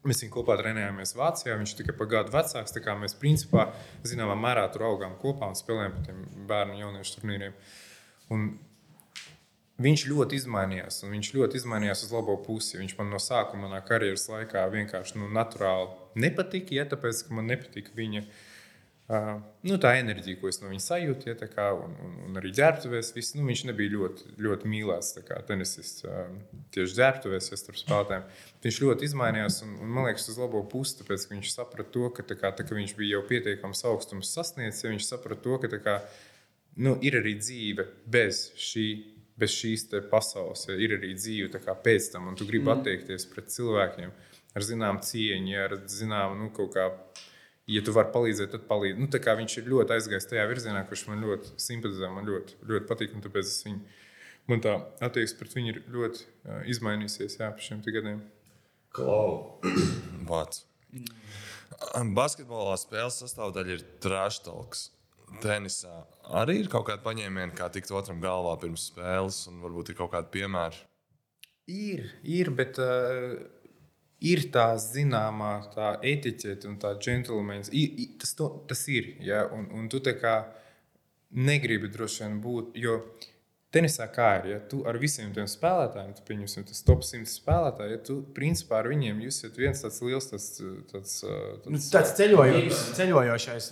Mēs 0.08 0.22
viņu 0.24 0.32
kopā 0.32 0.56
trenējāmies 0.62 1.12
Vācijā. 1.20 1.58
Viņš 1.60 1.74
tikai 1.82 1.94
pa 2.00 2.08
gadu 2.08 2.32
vecāks. 2.32 2.78
Mēs, 3.02 3.18
principā, 3.20 3.66
zināmā 4.08 4.38
mērā 4.40 4.64
tur 4.72 4.88
augām 4.88 5.18
kopā 5.20 5.50
un 5.52 5.60
spēlējām 5.60 5.98
par 5.98 6.06
tiem 6.08 6.22
bērnu 6.48 6.78
un 6.78 6.84
jauniešu 6.86 7.18
turnīriem. 7.18 7.58
Un 8.32 8.46
viņš 9.80 10.06
ļoti 10.10 10.38
izmainījās. 10.40 11.02
Viņš 11.08 11.32
ļoti 11.36 11.60
izmainījās 11.62 12.06
uz 12.08 12.14
labo 12.14 12.36
pusi. 12.44 12.78
Viņš 12.82 12.96
man 13.00 13.12
no 13.14 13.22
sākuma, 13.24 13.68
manā 13.68 13.82
karjeras 13.86 14.28
laikā, 14.32 14.68
vienkārši 14.74 15.20
nu, 15.22 15.32
naturāli 15.34 15.90
nepatika. 16.20 16.76
Ja, 16.76 16.88
tāpēc, 16.90 17.26
ka 17.28 17.36
man 17.38 17.48
nepatika 17.50 17.94
viņa 17.96 18.24
uh, 18.26 19.38
nu, 19.66 19.78
tā 19.82 19.94
enerģija, 20.02 20.40
ko 20.42 20.52
es 20.52 20.60
no 20.62 20.72
viņa 20.72 20.84
sajūtu. 20.84 21.32
Ja, 21.32 21.50
kā, 21.52 21.70
un, 21.80 21.96
un, 22.06 22.16
un 22.28 22.42
arī 22.42 22.52
ģērbtuvēs. 22.60 23.12
Viss, 23.16 23.36
nu, 23.38 23.46
viņš 23.48 23.64
nebija 23.70 23.94
ļoti, 23.96 24.34
ļoti 24.46 24.72
mīlēts 24.74 25.14
tenisists 25.48 26.08
uh, 26.08 26.26
tieši 26.76 26.98
ģērbtuvēs, 27.00 27.52
ja 27.54 27.60
starp 27.62 27.80
spēlētājiem. 27.80 28.26
Viņš 28.66 28.82
ļoti 28.84 29.08
izmainījās 29.08 29.62
un, 29.68 29.78
un 29.86 29.94
man 29.96 30.10
liekas, 30.10 30.28
uz 30.34 30.42
labo 30.42 30.66
pusi. 30.72 30.98
Tāpēc 31.00 31.30
viņš 31.32 31.54
saprata 31.56 31.96
to, 31.96 32.10
ka, 32.16 32.28
kā, 32.34 32.52
tā, 32.52 32.68
ka 32.68 32.76
viņš 32.76 32.98
bija 33.00 33.18
jau 33.18 33.24
pietiekams 33.32 33.86
augstums 33.88 34.34
sasniedzis. 34.36 34.84
Ja 34.84 34.92
viņš 34.92 35.08
saprata 35.08 35.46
to, 35.48 35.62
ka 35.64 35.80
kā, 35.80 35.96
nu, 36.84 36.98
ir 37.06 37.22
arī 37.22 37.38
dzīve 37.40 37.88
bez 38.12 38.50
šī 38.60 38.90
bez 39.40 39.56
šīs 39.56 39.88
pasaules 40.12 40.66
ja, 40.68 40.76
ir 40.76 40.98
arī 40.98 41.14
dzīve 41.18 41.62
pēc 41.84 42.12
tam, 42.14 42.30
un 42.32 42.38
tu 42.40 42.48
gribi 42.50 42.68
mm. 42.68 42.76
attiekties 42.80 43.28
pret 43.32 43.52
cilvēkiem 43.54 44.12
ar 44.56 44.66
zināmu 44.66 45.04
cieņu, 45.06 45.56
ar 45.64 45.76
zināmu 45.90 46.40
nu, 46.44 46.52
kaut 46.56 46.74
kā. 46.76 46.90
Ja 47.70 47.84
tu 47.86 47.94
vari 47.94 48.10
palīdzēt, 48.10 48.50
tad 48.50 48.64
palīdzi. 48.66 48.98
Nu, 48.98 49.08
viņš 49.14 49.56
ir 49.60 49.68
ļoti 49.70 49.94
aizgājis 49.94 50.26
tajā 50.32 50.46
virzienā, 50.50 50.80
kurš 50.90 51.04
man 51.12 51.22
ļoti 51.22 51.52
simpatizē, 51.62 52.08
man 52.10 52.26
ļoti, 52.26 52.56
ļoti 52.66 52.88
patīk. 52.90 53.14
Tāpēc 53.22 53.46
es 53.46 53.60
viņu, 53.68 54.00
man 54.50 54.64
tā 54.66 54.74
attieksme 55.06 55.38
pret 55.44 55.54
viņu 55.54 55.76
ir 55.76 55.78
ļoti 55.94 56.24
uh, 56.26 56.64
izmainījusies 56.74 57.38
jā, 57.38 57.52
pa 57.54 57.62
šiem 57.62 57.84
gadiem. 57.86 58.24
Klau! 58.98 59.62
Vārds. 60.32 60.64
Basketbolā 62.18 62.74
spēles 62.82 63.22
sastāvdaļa 63.22 63.78
ir 63.78 63.86
trāštalks. 64.02 64.88
Tenisā 65.44 65.94
arī 66.30 66.60
ir 66.64 66.70
kaut 66.72 66.88
kāda 66.90 67.04
paņēmiena, 67.06 67.56
kā 67.58 67.70
tikt 67.74 67.92
otram 67.96 68.22
galvā 68.24 68.56
pirms 68.62 68.90
spēles, 68.92 69.46
un 69.52 69.62
varbūt 69.64 69.92
ir 69.92 70.00
kaut 70.00 70.14
kādi 70.14 70.32
piemēri. 70.38 70.84
Ir, 71.70 72.06
ir, 72.26 72.50
bet 72.58 72.80
uh, 72.82 73.36
ir 74.26 74.46
tā 74.54 74.72
zināmā 74.82 75.54
tā 75.74 75.94
etiķete 76.06 76.70
un 76.70 76.78
tā 76.82 76.96
džentlmenis. 76.98 77.72
Tas, 78.22 78.34
to, 78.38 78.52
tas 78.70 78.86
ir. 78.92 79.14
Ja? 79.26 79.46
Un, 79.56 79.70
un 79.76 79.90
tu 79.92 80.02
tā 80.04 80.16
kā 80.20 80.40
negribi 81.38 81.92
droši 81.94 82.26
vien 82.26 82.40
būt. 82.44 82.74
Jo 82.82 83.00
tenisā 83.74 84.08
kā 84.10 84.32
ir, 84.40 84.48
ja 84.54 84.62
tu 84.72 84.82
ar 84.90 84.98
visiem 85.02 85.30
tiem 85.36 85.46
spēlētājiem, 85.50 86.16
tu 86.18 86.26
pieņemsim, 86.26 86.66
tas 86.72 86.82
top 86.88 87.04
100 87.06 87.30
spēlētāji, 87.30 87.94
ja 87.94 88.00
tu 88.08 88.16
principā 88.34 88.80
ar 88.82 88.90
viņiem 88.90 89.22
jūs 89.28 89.44
esat 89.44 89.60
viens 89.62 89.84
tāds 89.84 90.02
liels 90.02 90.30
tāds, 90.32 90.48
tāds, 90.90 91.20
tāds, 91.22 91.70
nu, 91.70 91.82
tāds 91.94 92.16
ceļojošais. 92.18 92.82
ceļojošais 92.98 93.70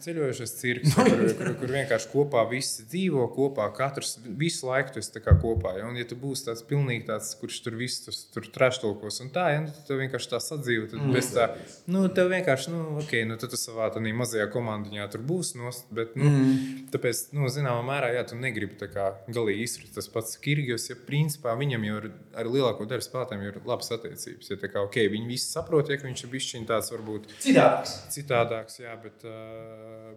Ceļojošais 0.00 0.54
cirks, 0.56 0.94
kur, 0.96 1.22
kur, 1.38 1.48
kur 1.60 1.72
vienkārši 1.74 2.08
kopā 2.08 2.44
visi 2.48 2.86
dzīvo, 2.88 3.26
kopā 3.34 3.66
katrs 3.76 4.14
visu 4.24 4.70
laiku 4.70 4.94
tas 4.96 5.12
kopā. 5.12 5.74
Ja? 5.76 5.90
Un, 5.90 5.98
ja 6.00 6.06
tu 6.08 6.16
būsi 6.16 6.46
tāds 6.46 6.64
pilnīgi 6.64 7.04
tāds, 7.10 7.34
kurš 7.36 7.58
tur 7.66 7.76
viss 7.76 8.00
tur, 8.06 8.16
tur 8.32 8.48
trešdaļos 8.54 9.20
un 9.26 9.32
tā, 9.34 9.44
ja? 9.52 9.60
nu, 9.66 9.74
tad 9.88 10.00
vienkārši 10.00 10.30
tā 10.32 10.40
sadzīvo. 10.40 10.86
Tad 10.94 11.02
mm. 11.02 11.16
bez 11.18 11.28
tā, 11.36 11.50
nu, 11.92 12.06
tev 12.16 12.32
vienkārši, 12.32 12.72
nu, 12.72 12.80
ok, 13.02 13.12
nu, 13.28 13.36
tu 13.36 13.60
savā 13.60 13.90
tādā 13.92 14.14
mazajā 14.16 14.48
komandiņā 14.54 15.10
tur 15.12 15.24
būsi 15.28 15.60
nost, 15.60 15.84
bet, 15.92 16.16
nu, 16.16 16.30
mm. 16.30 16.88
tāpēc, 16.94 17.22
nu, 17.36 17.52
zināmā 17.52 17.84
mērā, 17.90 18.14
jā, 18.16 18.24
tu 18.32 18.40
negribi 18.40 18.80
tā 18.80 18.88
kā 18.92 19.10
galīgi 19.28 19.68
izsprāst 19.68 20.00
tas 20.00 20.08
pats 20.16 20.40
Kirgijos, 20.40 20.88
ja 20.88 20.96
principā 20.96 21.52
viņam 21.60 21.84
jau 21.90 22.00
ir 22.00 22.08
ar 22.40 22.48
lielāko 22.48 22.88
daļu 22.88 23.04
spēlētājiem 23.04 23.44
ir 23.50 23.60
labas 23.68 23.92
attiecības. 23.98 24.48
Ja, 24.48 24.58
kā, 24.64 24.86
okay, 24.88 25.12
viņi 25.12 25.28
visi 25.28 25.52
saprot, 25.52 25.92
ja 25.92 26.00
viņš 26.00 26.24
ir 26.24 26.32
bijis 26.32 26.50
tāds 26.68 26.88
varbūt 26.94 27.28
citādāks. 27.42 27.94
citādāks 28.16 28.80
jā, 28.80 28.96
bet, 29.02 29.28
uh, 29.28 29.41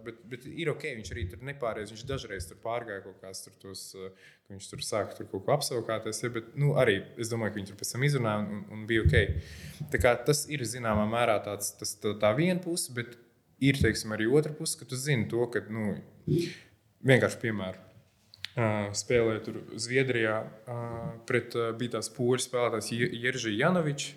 bet, 0.06 0.18
bet 0.30 0.46
ir 0.48 0.70
ok, 0.72 0.86
viņš 0.98 1.12
arī 1.14 1.24
tur 1.30 1.44
nepārējais. 1.46 1.92
Viņš 1.94 2.04
dažreiz 2.08 2.48
tur 2.48 2.60
pārgāja 2.62 3.04
kaut 3.04 3.20
kādas 3.22 3.42
tur 3.44 3.56
tos, 3.62 3.84
ka 4.46 4.54
viņš 4.54 4.68
tur 4.72 4.84
sāka 4.86 5.18
tur 5.18 5.30
kaut 5.32 5.46
ko 5.46 5.54
apsaukāties. 5.56 6.22
Ja, 6.24 6.32
bet 6.34 6.52
nu, 6.58 6.74
arī 6.80 6.98
es 7.20 7.32
domāju, 7.32 7.54
ka 7.54 7.60
viņš 7.60 7.72
tur 7.72 7.80
pēc 7.82 7.94
tam 7.94 8.06
izrunāja 8.08 8.44
un, 8.44 8.62
un 8.74 8.84
bija 8.90 9.06
ok. 9.06 9.16
Tā 9.94 10.02
kā, 10.02 10.14
tas 10.28 10.44
ir 10.52 10.64
zināmā 10.68 11.06
mērā 11.10 11.38
tāds, 11.46 11.72
tas, 11.80 11.96
tā, 12.02 12.14
tā 12.22 12.32
viena 12.38 12.60
puse, 12.62 12.92
bet 12.96 13.16
ir 13.62 13.80
teiksim, 13.80 14.14
arī 14.16 14.28
otra 14.28 14.54
puse, 14.56 14.78
ka 14.78 14.88
tu 14.88 14.98
zini 15.00 15.28
to, 15.32 15.48
ka 15.52 15.64
nu, 15.72 15.96
vienkārši 17.06 17.42
piemēram. 17.46 17.82
Uh, 18.56 18.86
spēlēja 18.96 19.40
tur 19.44 19.56
Zviedrijā 19.76 20.36
uh, 20.40 21.08
pret 21.28 21.52
uh, 21.58 21.74
bija 21.76 21.98
tās 21.98 22.08
poļu 22.14 22.40
spēlētājs 22.40 22.88
Jeržī 22.96 23.52
Janovičs. 23.58 24.14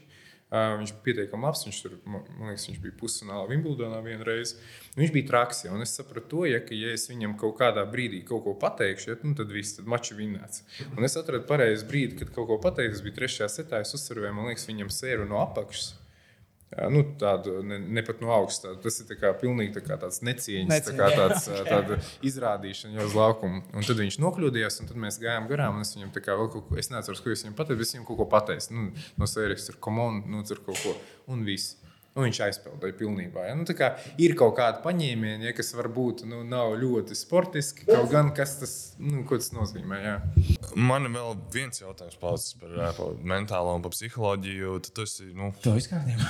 Viņš 0.50 0.93
bija 0.95 1.04
pietiekami 1.06 1.45
labs. 1.45 1.62
Viņš 1.68 1.80
tur, 1.84 1.95
man 2.10 2.24
liekas, 2.50 2.66
viņš 2.72 2.80
bija 2.82 2.95
pusfinālā 2.97 3.45
Wimbledonā 3.52 4.00
vienreiz. 4.06 4.56
Viņš 4.97 5.14
bija 5.14 5.30
traks. 5.30 5.62
Un 5.70 5.86
es 5.86 5.93
sapratu, 6.00 6.26
to, 6.32 6.41
ja, 6.50 6.62
ka, 6.66 6.74
ja 6.74 6.95
es 6.95 7.06
viņam 7.12 7.38
kaut 7.41 7.60
kādā 7.62 7.86
brīdī 7.89 8.24
kaut 8.26 8.43
ko 8.47 8.56
pateikšu, 8.58 9.12
ja, 9.12 9.20
nu, 9.22 9.36
tad 9.38 9.54
viss 9.54 9.78
ir 9.78 9.89
mačs 9.89 10.16
vinnēts. 10.18 10.66
Un 10.95 11.06
es 11.06 11.18
atradu 11.22 11.45
pareizi 11.50 11.86
brīdi, 11.89 12.18
kad 12.24 12.34
kaut 12.34 12.50
ko 12.50 12.62
pateicu. 12.66 12.97
Tas 12.97 13.06
bija 13.06 13.20
trešajā 13.22 13.52
setā. 13.60 13.84
Es 13.86 13.93
uzsveru, 13.93 14.26
man 14.34 14.50
liekas, 14.50 14.66
viņam 14.72 14.89
sēru 14.93 15.30
no 15.30 15.43
apakšas. 15.43 15.99
Nu, 16.93 17.01
tādu 17.17 17.63
ne, 17.65 17.80
ne 17.82 18.01
pat 18.05 18.20
no 18.22 18.30
augsta. 18.30 18.76
Tas 18.84 18.99
ir 19.01 19.07
tā 19.09 19.15
kā, 19.17 19.32
pilnīgi 19.41 19.74
tā 19.80 19.82
kā 19.82 19.95
tāds 19.97 20.22
necieņas, 20.22 20.70
Necieņ. 20.70 20.86
tā 20.86 20.93
kā 20.99 21.07
tāds, 21.17 21.47
tāda 21.72 21.97
izrādīšana 22.30 22.99
jau 22.99 23.07
uz 23.09 23.15
laukuma. 23.17 23.63
Un 23.74 23.88
tad 23.88 23.97
viņš 23.97 24.20
nokļūdījās, 24.22 24.78
un 24.84 24.91
tad 24.91 24.99
mēs 25.01 25.17
gājām 25.24 25.49
garām. 25.49 25.82
Es 25.82 25.95
viņam 25.97 26.13
tā 26.13 26.22
kā 26.22 26.38
vēl 26.38 26.51
kaut 26.53 26.67
ko, 26.70 26.78
es 26.78 26.91
neatceros, 26.93 27.24
ko 27.26 27.34
es 27.34 27.41
viņam 27.41 27.57
pateicu, 27.57 27.88
es 27.88 27.95
viņam 27.95 28.05
kaut 28.11 28.22
ko 28.22 28.30
pateicu. 28.30 28.76
Nu, 28.78 28.86
no 29.17 29.30
sērijas 29.34 29.65
tur 29.72 29.80
komunu, 29.82 30.22
nu, 30.30 30.43
tur 30.45 30.61
kaut 30.67 30.78
ko, 30.86 30.93
un 31.34 31.41
viss. 31.47 31.78
Nu, 32.16 32.24
viņš 32.26 32.39
aizpildīja 32.47 32.95
pilnībā. 32.97 33.43
Ja? 33.47 33.55
Nu, 33.55 33.64
ir 34.20 34.34
kaut 34.39 34.55
kāda 34.57 34.82
paņēmiena, 34.84 35.45
ja, 35.45 35.53
kas 35.55 35.70
varbūt 35.78 36.24
nu, 36.28 36.41
nav 36.47 36.74
ļoti 36.82 37.16
sportiski. 37.16 37.86
Kaut 37.88 38.10
gan 38.12 38.32
kas 38.36 38.55
tas, 38.60 38.74
nu, 38.97 39.22
tas 39.30 39.51
nozīmē. 39.55 39.99
Ja? 40.01 40.16
Man 40.76 41.05
ir 41.05 41.14
vēl 41.14 41.38
viens 41.53 41.80
jautājums 41.82 42.18
palicis 42.22 42.57
par, 42.60 42.74
par 42.97 43.14
mentālo 43.34 43.76
un 43.78 43.86
par 43.86 43.93
psiholoģiju. 43.93 44.80
Tad 44.88 44.97
tu 44.97 45.05
esi. 45.05 45.30
Nu... 45.38 45.51
To 45.64 45.76
izkārtībā. 45.80 46.26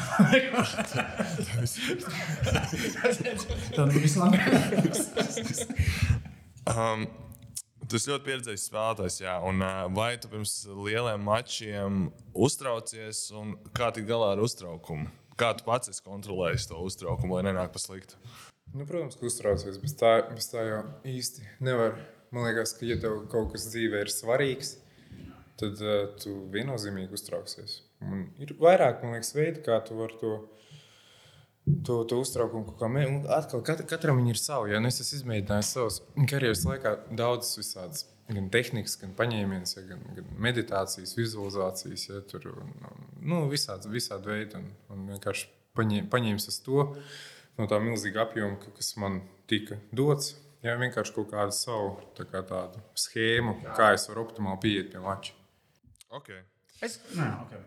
Tas 3.79 3.95
ir 3.95 4.03
vislabāk. 4.03 4.41
um, 6.75 7.07
Tas 7.89 8.03
ļoti 8.05 8.21
pieredzējis 8.21 8.67
spēlētājs, 8.69 9.15
jā. 9.23 9.31
Un, 9.49 9.63
vai 9.97 10.11
tu 10.21 10.29
pirms 10.29 10.51
lieliem 10.69 11.23
mačiem 11.25 12.03
uztraucies 12.37 13.23
un 13.33 13.55
kā 13.73 13.89
tik 13.95 14.05
galā 14.05 14.35
ar 14.35 14.43
uztraukumu? 14.45 15.09
Kā 15.39 15.53
tu 15.55 15.63
pats 15.63 15.87
esi 15.91 16.03
kontrolējis 16.03 16.67
to 16.67 16.79
uztraukumu, 16.83 17.37
lai 17.37 17.45
nenāk 17.47 17.71
pa 17.71 17.79
sliktu? 17.79 18.19
Nu, 18.73 18.85
protams, 18.85 19.15
ka 19.17 19.25
uztraucies. 19.29 19.79
Bez 19.81 19.95
tā, 19.97 20.11
bez 20.29 20.49
tā 20.51 20.65
jau 20.67 20.81
īsti 21.07 21.47
nevar. 21.65 21.95
Man 22.35 22.45
liekas, 22.45 22.75
ka, 22.77 22.85
ja 22.85 22.99
tev 23.01 23.23
kaut 23.31 23.53
kas 23.53 23.69
dzīvē 23.71 24.03
ir 24.03 24.11
svarīgs, 24.13 24.75
tad 25.57 25.79
uh, 25.81 26.03
tu 26.21 26.35
viennozīmīgi 26.53 27.15
uztrauksies. 27.15 27.79
Un 28.05 28.27
ir 28.43 28.53
vairāk, 28.59 29.01
man 29.01 29.15
liekas, 29.15 29.31
veidi, 29.33 29.63
kā 29.65 29.79
tu 29.87 29.97
vari 29.97 30.19
to, 30.21 30.35
to, 31.87 32.03
to 32.03 32.19
uztraukumu 32.21 32.67
kaut 32.69 32.83
kā 32.83 32.91
mēģināt. 32.91 33.31
Atkal, 33.39 33.63
kat, 33.65 33.81
katram 33.89 34.21
ir 34.27 34.37
savi. 34.39 34.75
Ja? 34.75 34.83
Es 34.91 35.01
esmu 35.01 35.23
izmēģinājis 35.23 35.73
savas 35.79 36.01
karjeras 36.29 36.67
laikā 36.67 36.95
daudzas 37.09 37.57
visādas 37.63 38.05
gan 38.29 38.49
tehnikas, 38.53 38.95
gan 39.01 39.15
paņēmienas, 39.17 39.75
ja, 39.77 39.85
gan, 39.89 40.03
gan 40.17 40.27
meditācijas, 40.45 41.15
vizualizācijas, 41.17 42.05
ja, 42.09 42.21
tur 42.29 42.51
nu, 43.21 43.41
visādi, 43.51 43.91
visādi 43.93 44.31
veidi. 44.31 44.59
Un, 44.59 44.69
un 44.93 45.07
vienkārši 45.15 45.49
paņēm, 45.77 46.11
paņēmis 46.13 46.49
es 46.51 46.61
to 46.65 46.85
no 47.59 47.67
tā 47.69 47.81
milzīga 47.83 48.23
apjoma, 48.27 48.59
kas 48.77 48.93
man 49.01 49.23
tika 49.49 49.79
dots. 49.95 50.35
Jā, 50.65 50.75
vienkārši 50.75 51.15
kaut 51.15 51.29
kādu 51.31 51.55
savu 51.55 51.93
kā 52.19 52.41
tādu 52.43 52.81
schēmu, 52.99 53.61
kā 53.77 53.93
es 53.95 54.09
varu 54.11 54.25
optimāli 54.25 54.59
pieiet 54.65 54.89
pie 54.91 55.03
mača. 55.03 55.35
Okay. 56.19 56.41
Es, 56.83 56.97
nē, 57.15 57.27
okay. 57.45 57.61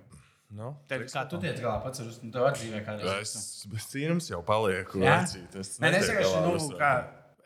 No, 0.53 0.75
Tev, 0.89 1.07
kā 1.09 1.23
tu 1.31 1.39
tiec 1.41 1.57
galā 1.63 1.79
pats 1.81 2.03
ar 2.03 2.09
to 2.35 2.45
atzīmē? 2.45 2.83
Es 3.23 3.65
bez 3.73 3.87
cīnums 3.89 4.29
jau 4.29 4.43
palieku. 4.45 5.01
Jā, 5.01 5.23
es, 5.25 5.79
nē, 5.81 5.93
es 5.97 6.11
vienkārši, 6.11 6.43
nu, 6.45 6.67
kā, 6.77 6.91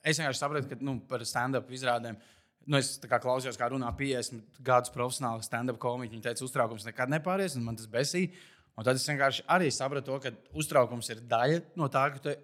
es 0.02 0.18
vienkārši 0.18 0.42
sapratu, 0.42 0.70
ka 0.72 0.78
nu, 0.82 0.96
par 1.06 1.22
stand-up 1.28 1.70
izrādēm. 1.70 2.18
Nu, 2.66 2.80
es 2.80 2.96
kā 2.98 3.20
klausījos, 3.22 3.58
kā 3.60 3.68
runā 3.70 3.92
50 3.94 4.60
gadus 4.66 4.90
profesionāli 4.94 5.44
stand-up 5.46 5.78
komiķi. 5.82 6.16
Viņa 6.16 6.24
teica, 6.24 6.44
uztraukums 6.46 6.86
nekad 6.88 7.12
nepāries, 7.12 7.54
un 7.58 7.66
man 7.68 7.78
tas 7.78 7.86
besīja. 7.90 8.32
Un 8.76 8.84
tad 8.84 8.98
es 8.98 9.06
vienkārši 9.08 9.46
arī 9.54 9.70
sapratu, 9.72 10.10
to, 10.10 10.18
ka 10.20 10.58
uztraukums 10.58 11.08
ir 11.14 11.22
daļa 11.30 11.62
no 11.80 11.88
tā, 11.92 12.02
ka 12.12 12.22
tu, 12.24 12.34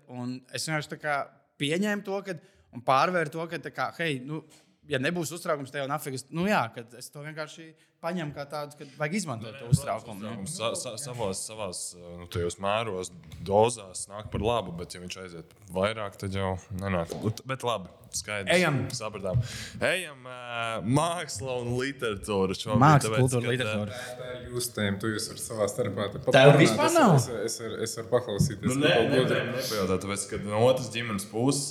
es 0.55 0.68
vienkārši 0.68 1.16
pieņēmu 1.61 2.07
to, 2.07 2.20
ka, 2.25 2.37
un 2.73 2.85
pārvēru 2.87 3.35
to, 3.35 3.45
ka, 3.51 3.61
kā, 3.75 3.89
hei, 3.99 4.16
nu, 4.25 4.41
ja 4.89 4.99
nebūs 4.99 5.30
uztraukums, 5.37 5.70
tad 5.70 5.83
jau 5.85 5.89
nafigas, 5.91 6.24
nu 6.30 6.47
jā, 6.51 6.62
kad 6.74 6.93
es 6.99 7.09
to 7.12 7.22
vienkārši 7.22 7.72
paņemu 8.03 8.35
kā 8.35 8.45
tādu, 8.51 8.74
ka 8.80 8.87
vajag 8.99 9.14
izmantot 9.14 9.55
to 9.61 9.68
uztraukumu. 9.70 10.20
nu. 10.26 10.47
Sa, 10.51 10.72
sa, 10.74 10.97
savās, 10.99 11.39
savās 11.47 11.83
nu, 11.95 12.26
mēros, 12.59 13.12
dozās 13.47 14.09
nāk 14.11 14.30
par 14.33 14.43
labu, 14.43 14.72
bet, 14.74 14.95
ja 14.97 15.01
viņš 15.05 15.18
aiziet 15.22 15.53
vairāk, 15.70 16.16
tad 16.18 16.35
jau 16.35 16.57
nenāk. 16.80 17.14
Ut- 17.22 17.45
Bet 17.47 17.62
labi, 17.62 17.87
skaidrs. 18.11 18.51
Ejam. 18.57 18.80
Sapratām. 18.91 19.39
Ejam, 19.87 20.26
uh, 20.26 20.83
māksla 20.83 21.61
un 21.62 21.70
literatūra. 21.78 22.59
Māksla, 22.83 23.22
kultūra, 23.22 23.55
literatūra. 23.55 24.03
Tā 24.18 24.33
ir 24.41 24.51
jūsu 24.51 24.74
tēma, 24.74 24.99
tu 24.99 25.12
jūs 25.14 25.30
varat 25.30 25.47
savā 25.47 25.70
starpā 25.70 26.11
te 26.12 26.18
Tev 26.26 26.33
parunāt. 26.35 26.59
vispār 26.64 26.91
Es- 26.91 26.99
nav? 26.99 27.14
Es, 27.22 27.28
es, 27.39 27.61
es, 27.61 27.78
es 27.87 27.97
varu 28.01 28.11
paklausīties. 28.16 28.66
Nu, 28.66 28.80
nē, 28.83 28.93
nē, 28.99 29.09
nē, 29.14 29.24
tur- 29.30 29.47
nepajautāt, 29.55 30.03
tāpēc, 30.09 30.26
ka 30.35 30.43
no 30.51 30.66
otras 30.66 30.91
ģimenes 30.91 31.30
puses, 31.30 31.70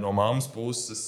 no 0.00 0.12
mammas 0.16 0.48
puses, 0.48 1.04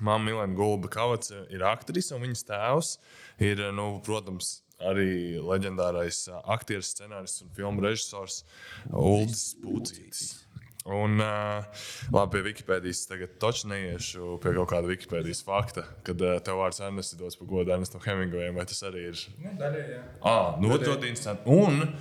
mamma 0.00 0.24
Milena 0.24 0.54
Gulba 0.54 0.88
Kavats 0.88 1.32
ir 1.50 1.64
aktrise, 1.66 2.14
un 2.16 2.24
viņas 2.24 2.46
tēvs 2.48 2.94
ir, 3.38 3.60
eh, 3.60 3.72
nu, 3.74 4.00
protams, 4.04 4.60
arī 4.82 5.38
leģendārais 5.38 6.26
eh, 6.28 6.40
aktieris, 6.56 6.94
scenārists 6.94 7.44
un 7.44 7.52
filmu 7.54 7.84
režisors 7.84 8.42
Ulris 8.90 9.52
Pucītis. 9.62 10.40
Un, 10.84 11.16
uh, 11.16 11.64
labi, 12.12 12.34
pie 12.34 12.40
Wikipēdijas 12.44 13.06
tagad 13.08 13.38
toču 13.40 13.70
neiešu 13.70 14.34
pie 14.44 14.50
kaut 14.52 14.68
kāda 14.68 14.90
Wikipēdijas 14.90 15.40
fakta, 15.46 15.86
kad 16.04 16.20
uh, 16.20 16.34
tev 16.44 16.58
vārds 16.60 16.82
Ernests 16.84 17.16
ir 17.16 17.22
dots 17.22 17.38
par 17.40 17.48
godu 17.48 17.72
Ernestam 17.72 18.02
Hemingvejam, 18.04 18.58
vai 18.60 18.66
tas 18.68 18.84
arī 18.84 19.06
ir? 19.08 19.22
Nu, 19.40 19.54
daļai, 19.62 19.84
jā. 19.94 20.02
Ah, 20.20 20.58
nu, 20.60 20.74
interesanti. 20.76 21.48
Un, 21.48 21.94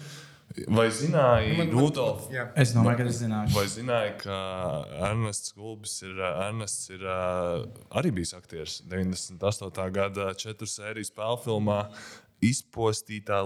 vai 0.67 0.87
zināji, 0.93 1.57
Man- 1.57 1.67
man- 1.67 1.77
Rudolf, 1.79 2.27
jā. 2.33 2.47
Es 2.55 2.73
domāju, 2.75 2.97
ka 2.97 3.07
es 3.09 3.21
zināšu. 3.21 3.55
Vai 3.55 3.65
zināji, 3.71 4.17
ka 4.23 4.37
Ernests 5.09 5.53
Gulbis 5.57 5.95
ir, 6.05 6.19
Ernests 6.19 6.89
ir 6.93 7.05
uh, 7.05 7.65
arī 7.97 8.11
bijis 8.19 8.33
aktieris 8.37 8.81
98. 8.87 9.89
gada 9.91 10.33
četru 10.33 10.67
sēriju 10.69 11.09
spēļu 11.09 11.39
filmā 11.45 11.79
Izpostītā 12.43 13.37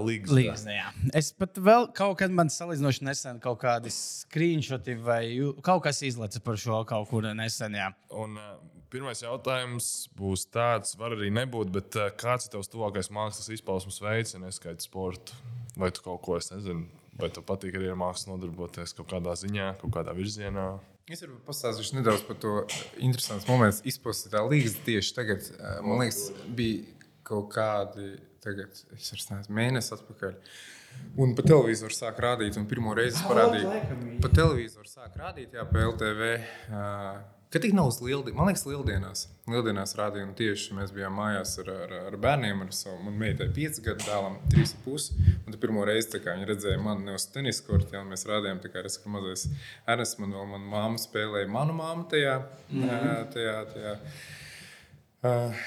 jā. 0.73 0.87
Es 1.17 1.29
pat 1.37 1.59
vēl 1.61 1.91
kaut 1.97 2.17
kad 2.21 2.33
man 2.33 2.49
salīdzinoši 2.49 3.05
nesen 3.05 3.41
kaut 3.43 3.59
kādi 3.61 3.91
screenshoti 3.93 4.95
vai 5.05 5.21
kaut 5.65 5.83
kas 5.85 6.01
izlaica 6.07 6.41
par 6.43 6.57
šo 6.57 6.81
kaut 6.89 7.11
kur 7.11 7.27
nesen. 7.37 7.77
Jā. 7.77 7.91
Un, 8.09 8.39
uh, 8.41 8.57
pirmais 8.89 9.21
jautājums 9.21 10.07
būs 10.17 10.47
tāds, 10.53 10.95
var 10.97 11.13
arī 11.17 11.29
nebūt, 11.35 11.71
bet 11.77 11.99
uh, 11.99 12.09
kāds 12.17 12.47
ir 12.49 12.55
tavs 12.57 12.71
tuvākais 12.73 13.11
mākslas 13.13 13.51
izpausmes 13.53 14.01
veids, 14.01 14.33
ja 14.33 14.41
neskaidrs 14.41 14.89
sportu? 14.89 15.37
Vai 15.77 15.91
tu 15.93 16.01
kaut 16.05 16.21
ko, 16.25 16.37
es 16.41 16.49
nezinu, 16.49 16.87
vai 17.19 17.29
tev 17.33 17.45
patīk 17.47 17.75
arī 17.77 17.91
ar 17.91 17.99
mākslu 17.99 18.33
nodarboties 18.33 18.95
kaut 18.97 19.11
kādā 19.11 19.35
ziņā, 19.37 19.73
kaut 19.81 19.93
kādā 19.93 20.15
virzienā? 20.17 20.69
Es 21.07 21.21
varu 21.23 21.37
pastāstīt 21.47 21.93
nedaudz 21.95 22.23
par 22.27 22.39
to 22.43 22.53
interesantu 22.99 23.47
momentu. 23.51 23.85
Izpostīt 23.87 24.33
tā 24.33 24.41
līnija 24.43 24.81
tieši 24.87 25.13
tagad, 25.15 25.45
eh, 25.53 25.77
man 25.85 26.01
liekas, 26.01 26.31
bija 26.57 26.97
kaut 27.27 27.53
kādi 27.53 28.17
tagad, 28.43 28.73
es 28.95 29.13
vairs 29.13 29.29
nezinu, 29.31 29.55
mēnesi 29.59 29.93
atpakaļ. 29.95 30.35
Un 31.21 31.33
pa 31.37 31.45
televizoru 31.45 31.93
sāk 31.93 32.19
rādīt, 32.23 32.57
un 32.57 32.65
pirmo 32.65 32.95
reizi 32.97 33.19
es 33.19 33.25
parādīju. 33.29 34.19
Pa 34.23 34.31
televizoru 34.33 34.89
sāk 34.89 35.17
rādīt, 35.19 35.53
jā, 35.53 35.65
pa 35.69 35.83
LTV. 35.85 36.29
Uh, 36.71 37.36
Kad 37.47 37.63
tik 37.63 37.71
nav 37.77 37.87
uz 37.87 38.01
lieldienām, 38.03 38.41
man 38.41 38.49
liekas, 38.49 38.65
lieldienās. 38.67 39.21
Lieldienās 39.47 39.93
rādīja, 39.95 40.25
un 40.27 40.33
tieši 40.35 40.75
mēs 40.75 40.89
bijām 40.91 41.13
mājās 41.15 41.53
ar, 41.61 41.69
ar, 41.85 41.93
ar 42.09 42.17
bērniem, 42.19 42.65
ar 42.65 42.73
savu 42.75 42.97
man 43.05 43.15
meitai, 43.21 43.47
5 43.55 43.79
gadu 43.85 44.03
dēlam, 44.03 44.35
3,5. 44.51 45.05
Un 45.45 45.53
tad 45.53 45.59
pirmo 45.61 45.85
reizi 45.87 46.19
kā 46.19 46.35
viņi 46.35 46.49
redzēja 46.49 46.81
mani 46.83 47.07
ne 47.07 47.15
uz 47.15 47.29
tenis 47.31 47.63
korta, 47.63 48.01
un 48.01 48.11
mēs 48.11 48.27
rādījām, 48.27 48.59
kā 48.67 48.83
es 48.83 48.99
kā 48.99 49.13
mazais 49.13 49.47
Ernests, 49.87 50.19
man 50.19 50.35
vēl 50.35 50.51
mana 50.51 50.71
mamma 50.75 50.99
spēlēja 50.99 51.47
manu 51.55 51.77
mammu 51.79 52.09
tajā, 52.11 52.35
mm 52.67 52.83
-hmm. 52.83 53.31
tajā, 53.37 53.55
tajā 53.71 53.95
uh, 55.23 55.65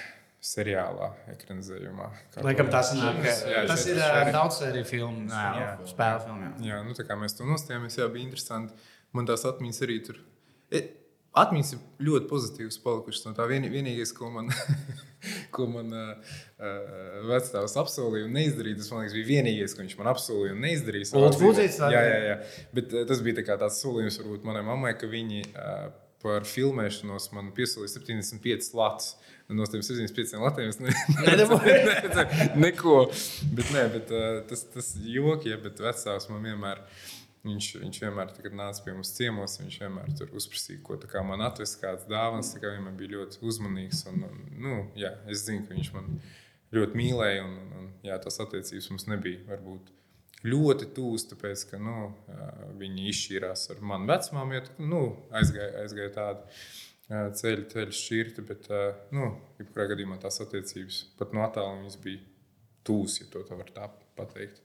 seriālā, 0.53 1.11
ekranizējumā. 1.33 2.13
Laikam 2.45 2.69
tas, 2.77 2.93
nāk, 2.93 3.25
Jā, 3.25 3.67
tas 3.73 3.87
ir 3.89 4.05
daudz 4.37 4.61
sēriju 4.61 4.85
filmu, 4.85 5.29
spēļu 5.89 6.25
filmu. 6.29 6.45
jā. 6.45 6.55
Jā, 6.75 6.85
nu, 6.85 6.93
tā 6.93 7.09
kā 7.09 7.17
mēs 7.17 7.41
to 7.41 7.49
nostājāmies, 7.49 7.97
jā, 7.97 8.13
bija 8.13 8.29
interesanti. 8.29 8.77
Man 9.13 9.27
tās 9.27 9.49
atmiņas 9.49 9.83
arī 9.89 10.03
tur. 10.05 10.21
Atmiņas 11.39 11.75
ir 11.77 12.07
ļoti 12.09 12.27
pozitīvas, 12.31 12.81
palikušas 12.83 13.29
no 13.29 13.33
tā. 13.39 13.45
Vien, 13.47 13.67
vienīgais, 13.71 14.11
ko 14.17 14.33
man, 14.35 14.51
ko 15.55 15.69
man 15.71 15.95
uh, 15.95 16.35
vecāks 17.31 17.77
apsolīja 17.79 18.27
un 18.27 18.35
neizdarīja, 18.35 18.81
tas 18.81 18.91
liekas, 18.91 19.15
bija 19.15 19.29
vienīgais, 19.29 19.77
ko 19.77 19.85
viņš 19.85 19.97
man 20.01 20.11
apsolīja 20.11 20.57
un 20.57 20.65
neizdarīja. 20.67 21.11
dzīvē. 21.31 21.53
Pucītis, 21.53 21.79
vai 21.85 21.93
Jā, 21.95 22.05
jā, 22.09 22.21
jā. 22.27 22.39
Bet 22.75 22.97
tas 23.13 23.23
bija 23.27 23.39
tā 23.39 23.59
tāds 23.63 23.79
solījums 23.85 24.19
varbūt 24.23 24.49
manai 24.49 24.65
mammai, 24.67 24.97
ka 24.99 25.11
viņi 25.11 25.45
uh, 25.53 25.91
par 26.21 26.45
filmēšanos 26.49 27.31
man 27.37 27.55
piesolīja 27.57 27.95
75 28.01 28.75
latus. 28.77 29.15
No 29.51 29.67
tiem 29.67 29.83
75 29.83 30.39
latiem 30.39 30.69
es 30.71 30.79
ne, 30.79 30.93
neredzēju 31.27 32.51
neko. 32.61 32.99
Bet, 33.55 33.73
nē, 33.75 33.87
bet, 33.95 34.13
uh, 34.15 34.43
tas, 34.51 34.67
tas 34.75 34.93
joki, 34.99 35.51
ja, 35.55 35.59
bet 35.63 35.83
vecāks 35.83 36.29
man 36.31 36.45
vienmēr. 36.47 36.85
Viņš, 37.41 37.67
viņš 37.81 37.99
vienmēr, 38.03 38.35
kad 38.37 38.53
nāca 38.53 38.83
pie 38.85 38.93
mums 38.93 39.15
ciemos, 39.17 39.55
viņš 39.63 39.79
vienmēr 39.81 40.11
tur 40.19 40.35
uzprasīja, 40.37 40.83
ko 40.85 41.23
man 41.25 41.41
atvest, 41.47 41.79
kādas 41.81 42.05
dāvanas. 42.11 42.53
Kā 42.61 42.75
vienmēr 42.75 42.99
bija 42.99 43.15
ļoti 43.15 43.41
uzmanīgs. 43.49 44.03
Un, 44.11 44.27
un, 44.29 44.43
nu, 44.61 44.75
jā, 45.01 45.15
es 45.33 45.47
zinu, 45.47 45.65
ka 45.65 45.73
viņš 45.73 45.89
man 45.95 46.11
ļoti 46.77 47.01
mīlēja, 47.01 47.47
un, 47.47 47.57
un, 47.63 47.73
un 47.79 47.89
jā, 48.05 48.21
tās 48.21 48.37
attiecības 48.45 48.91
mums 48.93 49.09
nebija 49.09 49.41
varbūt 49.49 49.89
ļoti 50.45 50.91
tūs, 50.97 51.27
tāpēc 51.33 51.65
ka 51.73 51.81
nu, 51.81 51.97
viņi 52.81 53.09
izšķīrās 53.11 53.67
ar 53.75 53.83
manu 53.93 54.09
vecmāmu. 54.13 54.57
Jo, 54.57 54.63
nu, 54.93 55.03
aizgāja, 55.41 55.85
aizgāja 55.85 56.15
tādi 56.17 56.45
ā, 57.11 57.27
ceļi, 57.41 57.69
ceļi 57.73 58.01
šķirti, 58.03 58.47
bet 58.49 58.69
nu, 59.17 59.33
jebkurā 59.61 59.91
gadījumā 59.95 60.21
tās 60.23 60.41
attiecības 60.45 61.03
pat 61.21 61.33
no 61.37 61.45
attāluma 61.49 61.93
bija 62.05 62.21
tūs, 62.87 63.21
ja 63.23 63.33
to 63.33 63.45
tā 63.49 63.59
var 63.59 63.73
tā 63.75 63.89
pateikt. 64.19 64.61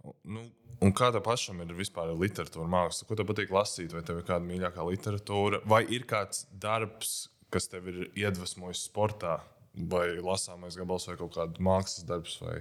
Nu, 0.00 0.46
un 0.80 0.94
kā 0.96 1.10
tev 1.12 1.22
pašam 1.26 1.60
ir 1.64 1.74
vispār 1.76 2.12
literatūra, 2.16 2.68
māksla? 2.70 3.06
Ko 3.08 3.18
tev 3.18 3.28
patīk 3.28 3.52
lasīt, 3.52 3.92
vai 3.92 4.02
tev 4.06 4.20
ir 4.20 4.28
kāda 4.28 4.46
mīļākā 4.46 4.86
literatūra, 4.88 5.62
vai 5.68 5.82
ir 5.92 6.06
kāds 6.08 6.46
darbs, 6.62 7.28
kas 7.52 7.68
tev 7.68 7.88
ir 7.92 8.06
iedvesmojis 8.18 8.86
sportā, 8.88 9.40
vai 9.74 10.06
lasāmais 10.24 10.78
gabals, 10.78 11.08
vai 11.10 11.18
kaut 11.20 11.34
kāda 11.36 11.66
mākslas 11.66 12.06
darbs? 12.08 12.38
Vai... 12.42 12.56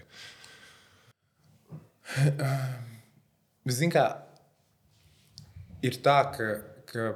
Ziniet, 3.70 3.94
kā 3.96 4.06
ir 5.86 6.00
tā, 6.04 6.18
ka, 6.36 6.50
ka 6.90 7.08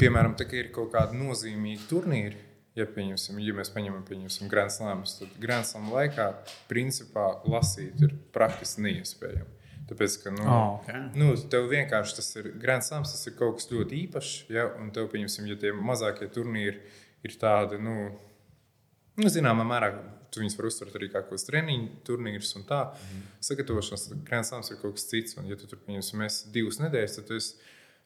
piemēram, 0.00 0.36
tā, 0.38 0.46
ka 0.48 0.58
ir 0.58 0.70
kaut 0.74 0.92
kāda 0.94 1.16
nozīmīga 1.16 1.88
turnīra. 1.90 2.38
Ja, 2.78 2.86
ja 2.86 3.54
mēs 3.56 3.72
paņemam, 3.74 4.04
pieņemsim 4.06 4.50
Grand 4.50 4.70
Slams, 4.70 5.16
tad 5.18 5.32
Grand 5.42 5.66
Slam 5.66 5.88
laikā 5.90 6.28
principā 6.70 7.32
lasīt 7.50 7.98
ir 8.06 8.14
praktiski 8.34 8.84
neiespējami. 8.86 9.56
Tāpēc, 9.90 10.16
ka, 10.22 10.30
nu, 10.30 10.44
Oh, 10.46 10.76
okay. 10.76 11.00
nu, 11.18 11.32
tev 11.50 11.66
vienkārši 11.72 12.14
tas 12.20 12.28
ir 12.38 12.52
Grand 12.62 12.86
Slams, 12.86 13.10
tas 13.10 13.26
ir 13.26 13.34
kaut 13.38 13.58
kas 13.58 13.66
ļoti 13.72 14.04
īpašs. 14.04 14.34
Ja, 14.54 14.68
un 14.78 14.92
tev, 14.94 15.08
pieņemsim, 15.10 15.48
ja 15.50 15.58
tie 15.58 15.72
mazākie 15.74 16.30
turnīri 16.30 16.78
ir 17.26 17.36
tādi, 17.42 17.80
nu, 17.82 17.96
nu 19.18 19.32
zināmā 19.34 19.66
mērā, 19.66 19.90
tu 20.30 20.44
viņus 20.44 20.56
var 20.60 20.68
uztvert 20.70 20.94
arī 20.94 21.10
kā 21.10 21.24
kaut 21.24 21.34
kāds 21.34 21.48
treniņu 21.48 22.04
turnīrs 22.06 22.54
un 22.60 22.68
tā. 22.68 22.84
Mm. 22.94 23.26
Sagatavošanās 23.50 24.06
Grand 24.28 24.46
Slams 24.46 24.70
ir 24.70 24.78
kaut 24.78 24.94
kas 24.94 25.10
cits. 25.10 25.34
Un, 25.40 25.50
ja 25.50 25.58
tu 25.58 25.66
tur, 25.66 25.82
pieņemsim, 25.88 26.22
esi 26.28 26.54
divas 26.54 26.78
nedēļas, 26.84 27.18
tad 27.18 27.26
tu 27.32 27.40
esi 27.40 27.58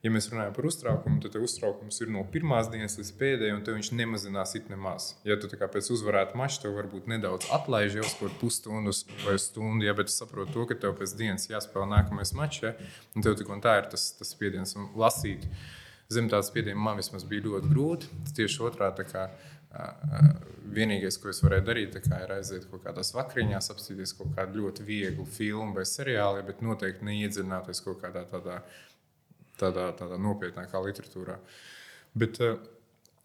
Ja 0.04 0.10
mēs 0.12 0.26
runājam 0.28 0.52
par 0.52 0.66
uztraukumu, 0.68 1.16
tad 1.24 1.38
uztraukums 1.40 1.96
ir 2.04 2.10
no 2.12 2.26
pirmās 2.28 2.66
dienas 2.68 2.98
līdz 2.98 3.12
pēdējai, 3.20 3.54
un 3.56 3.62
viņš 3.64 3.88
nemazinās 3.96 4.52
it 4.58 4.66
nemaz. 4.68 5.06
Ja 5.24 5.38
tu 5.40 5.48
pēc 5.48 5.88
uzvarēta 5.94 6.36
mača, 6.36 6.60
tev 6.66 6.76
varbūt 6.76 7.08
nedaudz 7.08 7.48
atlaiž 7.56 7.96
jau 8.02 8.10
kaut 8.18 8.36
pusstundu 8.42 8.92
vai 9.22 9.38
stundu, 9.40 9.86
ja, 9.88 9.94
bet 9.96 10.12
es 10.12 10.18
saprotu 10.20 10.52
to, 10.52 10.66
ka 10.68 10.76
tev 10.82 10.92
pēc 10.98 11.16
dienas 11.16 11.48
jāspēlē 11.48 11.88
nākamais 11.94 12.34
mačs, 12.36 12.60
ja, 12.66 12.74
un 13.16 13.24
tev 13.24 13.38
tik 13.40 13.48
un 13.48 13.64
tā 13.64 13.78
ir 13.80 13.88
tas, 13.96 14.10
tas 14.18 14.34
spiediens 14.36 14.76
un 14.76 14.92
lasīt. 15.00 15.48
Zem 16.12 16.28
tādas 16.28 16.52
spiediena 16.52 16.76
man 16.84 17.00
vismaz 17.00 17.24
bija 17.24 17.48
ļoti 17.48 17.72
grūti. 17.72 18.12
Tieši 18.36 18.60
otrādi, 18.68 19.08
vienīgais, 20.74 21.16
ko 21.20 21.30
es 21.32 21.40
varēju 21.42 21.64
darīt, 21.66 21.96
kā 22.04 22.20
ir 22.24 22.32
aiziet 22.36 22.66
kaut 22.70 22.84
kādās 22.84 23.12
vakariņās, 23.16 23.70
apstīties 23.72 24.14
kaut 24.18 24.34
kādu 24.36 24.60
ļoti 24.62 24.84
vieglu 24.86 25.24
filmu 25.24 25.74
vai 25.78 25.84
seriālu, 25.88 26.44
bet 26.46 26.62
noteikti 26.64 27.06
neiedziļināties 27.08 27.82
kaut 27.84 28.02
kādā 28.04 28.24
tādā 28.30 28.60
tādā, 29.60 29.88
tādā 29.98 30.18
nopietnākā 30.20 30.80
literatūrā. 30.84 31.38
Bet 32.18 32.40
uh, 32.42 32.58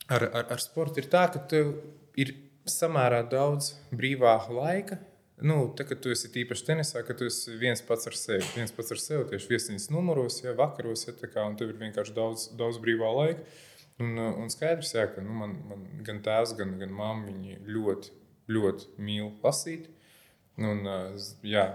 ar, 0.10 0.26
ar, 0.30 0.48
ar 0.56 0.64
sportu 0.64 1.02
ir 1.02 1.10
tā, 1.12 1.28
ka 1.34 1.42
tev 1.52 1.76
ir 2.20 2.34
samērā 2.70 3.24
daudz 3.30 3.74
brīvā 3.96 4.36
laika. 4.54 5.00
Nu, 5.40 5.70
tā, 5.72 5.86
kad 5.88 6.02
tu 6.04 6.12
esi 6.12 6.28
īpaši 6.42 6.66
tenisā, 6.68 7.02
ka 7.08 7.16
tu 7.16 7.30
esi 7.30 7.54
viens 7.62 7.82
pats 7.86 8.10
ar 8.10 8.16
sevi. 8.20 8.44
Viens 8.58 8.74
pats 8.76 8.92
ar 8.92 9.00
sevi 9.00 9.30
tieši 9.30 9.54
viesnīcas 9.54 9.88
numuros, 9.94 10.42
ja 10.44 10.52
vakaros, 10.58 11.06
ja 11.08 11.16
tā 11.16 11.30
kā, 11.32 11.46
un 11.48 11.56
tev 11.60 11.72
ir 11.72 11.80
vienkārši 11.80 12.16
daudz, 12.18 12.50
daudz 12.60 12.82
brīvā 12.84 13.12
laika. 13.16 13.46
Un, 14.04 14.16
uh, 14.18 14.34
un 14.40 14.52
skaidrs, 14.52 14.92
jā, 14.96 15.08
ka 15.14 15.24
nu, 15.24 15.36
man, 15.40 15.56
man 15.70 15.88
gan 16.08 16.20
tēvs, 16.26 16.56
gan, 16.60 16.76
gan 16.80 16.92
mamma 16.96 17.56
ļoti, 17.68 18.12
ļoti 18.52 18.92
mīl 19.04 19.32
lasīt. 19.44 19.88
Un, 20.60 20.82
uh, 20.84 21.30
jā, 21.48 21.68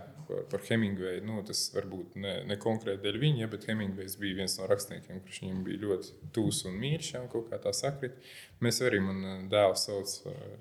par, 0.51 0.61
Hemingveju. 0.69 1.23
Nu, 1.27 1.43
tas 1.47 1.61
varbūt 1.75 2.17
ne, 2.21 2.35
ne 2.49 2.57
konkrēti 2.61 3.03
dēļ 3.05 3.19
viņa, 3.21 3.49
bet 3.53 3.67
Hemingvejs 3.69 4.17
bija 4.21 4.39
viens 4.41 4.57
no 4.59 4.69
rakstniekiem, 4.71 5.21
kurš 5.25 5.41
viņam 5.45 5.61
bija 5.67 5.83
ļoti 5.85 6.31
tūs 6.37 6.63
un 6.69 6.77
mīļš. 6.81 7.11
Ja, 7.15 7.23
kaut 7.33 7.51
kā 7.51 7.61
tā 7.63 7.73
sakrit. 7.77 8.17
Mēs 8.65 8.81
arī, 8.85 9.01
man 9.05 9.49
dēls 9.53 9.85
sauc 9.89 10.13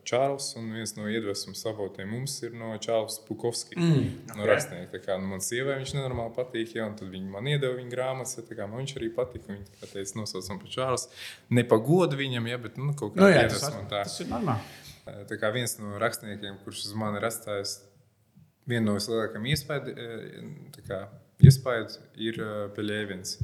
Čārls, 0.07 0.49
un 0.59 0.71
viens 0.75 0.95
no 0.97 1.07
iedvesmas 1.11 1.63
avotiem 1.69 2.11
mums 2.11 2.35
ir 2.43 2.55
no 2.57 2.73
Čārls 2.83 3.19
Pukovskis. 3.27 3.79
Mm, 3.79 3.99
okay. 4.01 4.37
No 4.39 4.49
rakstnieka. 4.49 4.91
Tā 4.95 5.03
kā 5.05 5.17
nu, 5.21 5.29
man 5.31 5.43
sievai 5.45 5.79
viņš 5.81 5.95
nenormāli 5.97 6.35
patīk, 6.35 6.75
ja, 6.77 6.89
un 6.89 6.97
tad 6.99 7.11
viņi 7.13 7.31
man 7.33 7.47
iedeva 7.51 7.77
viņa 7.79 7.93
grāmatas, 7.93 8.37
ja, 8.39 8.45
tā 8.47 8.59
kā 8.59 8.67
man 8.69 8.83
viņš 8.83 8.97
arī 8.99 9.11
patīk. 9.15 9.47
Viņa 9.49 9.91
teica, 9.93 10.19
nosaucam 10.19 10.61
par 10.63 10.75
Čārls. 10.75 11.07
Ne 11.53 11.65
pa 11.67 11.79
godu 11.83 12.19
viņam, 12.19 12.51
ja, 12.51 12.59
bet 12.61 12.79
nu, 12.81 12.91
kaut 12.97 13.15
kā 13.15 13.23
Nu, 13.23 13.31
jā, 13.31 13.45
tas, 13.47 13.61
iedvesma 13.61 13.75
var, 13.77 13.85
un 13.85 13.91
tā. 13.93 14.03
tas 14.03 14.19
ir 14.19 14.31
normāli. 14.33 14.79
Tā 15.03 15.35
kā 15.35 15.49
viens 15.51 15.73
no 15.81 15.97
rakstniekiem, 15.99 16.61
kurš 16.63 16.85
uz 16.87 16.93
mani 16.95 17.19
ir 17.19 17.25
atstājis 17.27 17.73
vienu 18.69 18.85
no 18.91 18.95
vislielākajiem 18.97 19.49
iespējām, 19.53 19.91
ir 22.15 22.39
Peļēvins. 22.77 23.37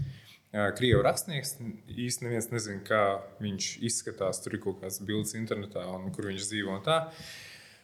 Krievijas 0.49 1.03
rakstnieks 1.05 1.51
īstenībā 1.93 2.31
neviens 2.31 2.47
nezina, 2.49 2.81
kā 2.87 3.01
viņš 3.43 3.67
izskatās. 3.85 4.39
Tur 4.41 4.55
ir 4.57 4.63
kaut 4.63 4.79
kāds 4.81 4.97
bildes 5.05 5.35
internetā, 5.37 5.83
un 5.93 6.09
kur 6.15 6.25
viņš 6.31 6.47
dzīvo. 6.49 6.79
un 6.79 6.85
Tā. 6.85 7.03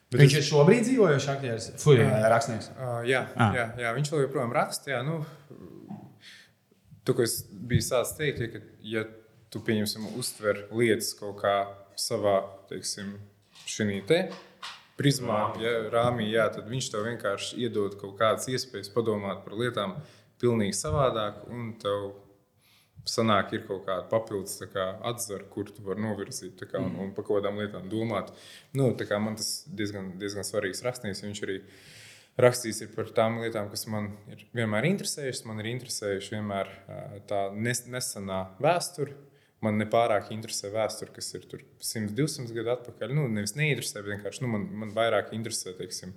Bet 0.09 0.21
Viņš 0.21 0.35
ir 0.37 0.45
šobrīd 0.45 0.83
dzīvojošs 0.85 1.27
aktieris, 1.33 1.67
Fui, 1.81 1.97
rakstnieks. 1.99 2.71
Uh, 2.77 2.99
jā, 3.09 3.23
Ah. 3.35 3.53
jā, 3.57 3.65
jā, 3.81 3.93
viņš 3.97 4.11
vēl 4.13 4.21
joprojām 4.27 4.53
raksta. 4.53 4.91
Jā, 4.93 4.99
nu, 5.05 5.25
to, 7.03 7.13
ko 7.13 7.25
es 7.25 7.39
biju 7.49 7.81
sācis 7.81 8.17
teikt, 8.17 8.39
ja, 8.41 8.47
ka, 8.53 8.61
ja 8.81 9.03
tu 9.49 9.61
pieņemsim, 9.65 10.05
uztver 10.17 10.67
lietas 10.71 11.13
kaut 11.17 11.41
kā 11.41 11.55
savā, 11.97 12.37
teiksim, 12.69 13.15
šī 13.65 14.01
te 14.07 14.19
prizmā, 14.99 15.39
ja, 15.61 15.73
rāmī, 15.93 16.29
jā, 16.31 16.47
tad 16.55 16.69
viņš 16.71 16.91
tev 16.93 17.07
vienkārši 17.09 17.63
iedod 17.65 17.97
kaut 17.99 18.15
kādas 18.19 18.47
iespējas 18.51 18.93
padomāt 18.93 19.43
par 19.45 19.57
lietām 19.59 19.97
pilnīgi 20.41 20.77
savādāk, 20.77 21.43
un 21.51 21.73
tev 21.81 22.13
sanāk, 23.09 23.53
ir 23.53 23.65
kaut 23.67 23.85
kāda 23.85 24.07
papildus 24.09 24.57
kā, 24.71 24.87
atzara, 25.05 25.45
kur 25.51 25.69
tu 25.69 25.83
vari 25.85 26.03
novirzīt 26.03 26.63
kā, 26.65 26.81
un, 26.81 26.95
un 27.01 27.11
par 27.15 27.27
kaut 27.27 27.41
kādām 27.41 27.59
lietām 27.61 27.89
domāt. 27.91 28.31
Nu, 28.77 28.89
kā 28.97 29.19
man 29.21 29.37
tas 29.39 29.65
diezgan, 29.67 30.15
diezgan 30.21 30.47
svarīgs 30.47 30.83
rakstnieks. 30.85 31.23
Viņš 31.25 31.43
arī 31.45 31.59
rakstījis 32.41 32.81
ir 32.85 32.91
par 32.95 33.11
tām 33.15 33.39
lietām, 33.43 33.69
kas 33.71 33.85
man 33.91 34.11
ir 34.31 34.45
vienmēr 34.57 34.89
interesējušas. 34.89 35.45
Man 35.49 35.61
ir 35.61 35.71
interesējuši 35.75 36.37
vienmēr 36.37 36.71
tā 37.29 37.47
nes, 37.53 37.85
nesenā 37.91 38.41
vēsture. 38.63 39.15
Man 39.65 39.79
nepārāk 39.81 40.31
interesē 40.35 40.69
vēsture, 40.73 41.13
kas 41.15 41.31
ir 41.37 41.45
100, 41.49 42.11
200 42.17 42.55
gadu 42.55 42.75
atpakaļ. 42.75 43.15
Nu, 43.17 43.27
nevis 43.31 43.55
neinteresē, 43.57 44.01
bet 44.01 44.15
vienkārši 44.15 44.45
nu, 44.45 44.51
man, 44.53 44.67
man 44.83 44.93
vairāk 44.95 45.33
interesē 45.37 45.73
teiksim, 45.77 46.13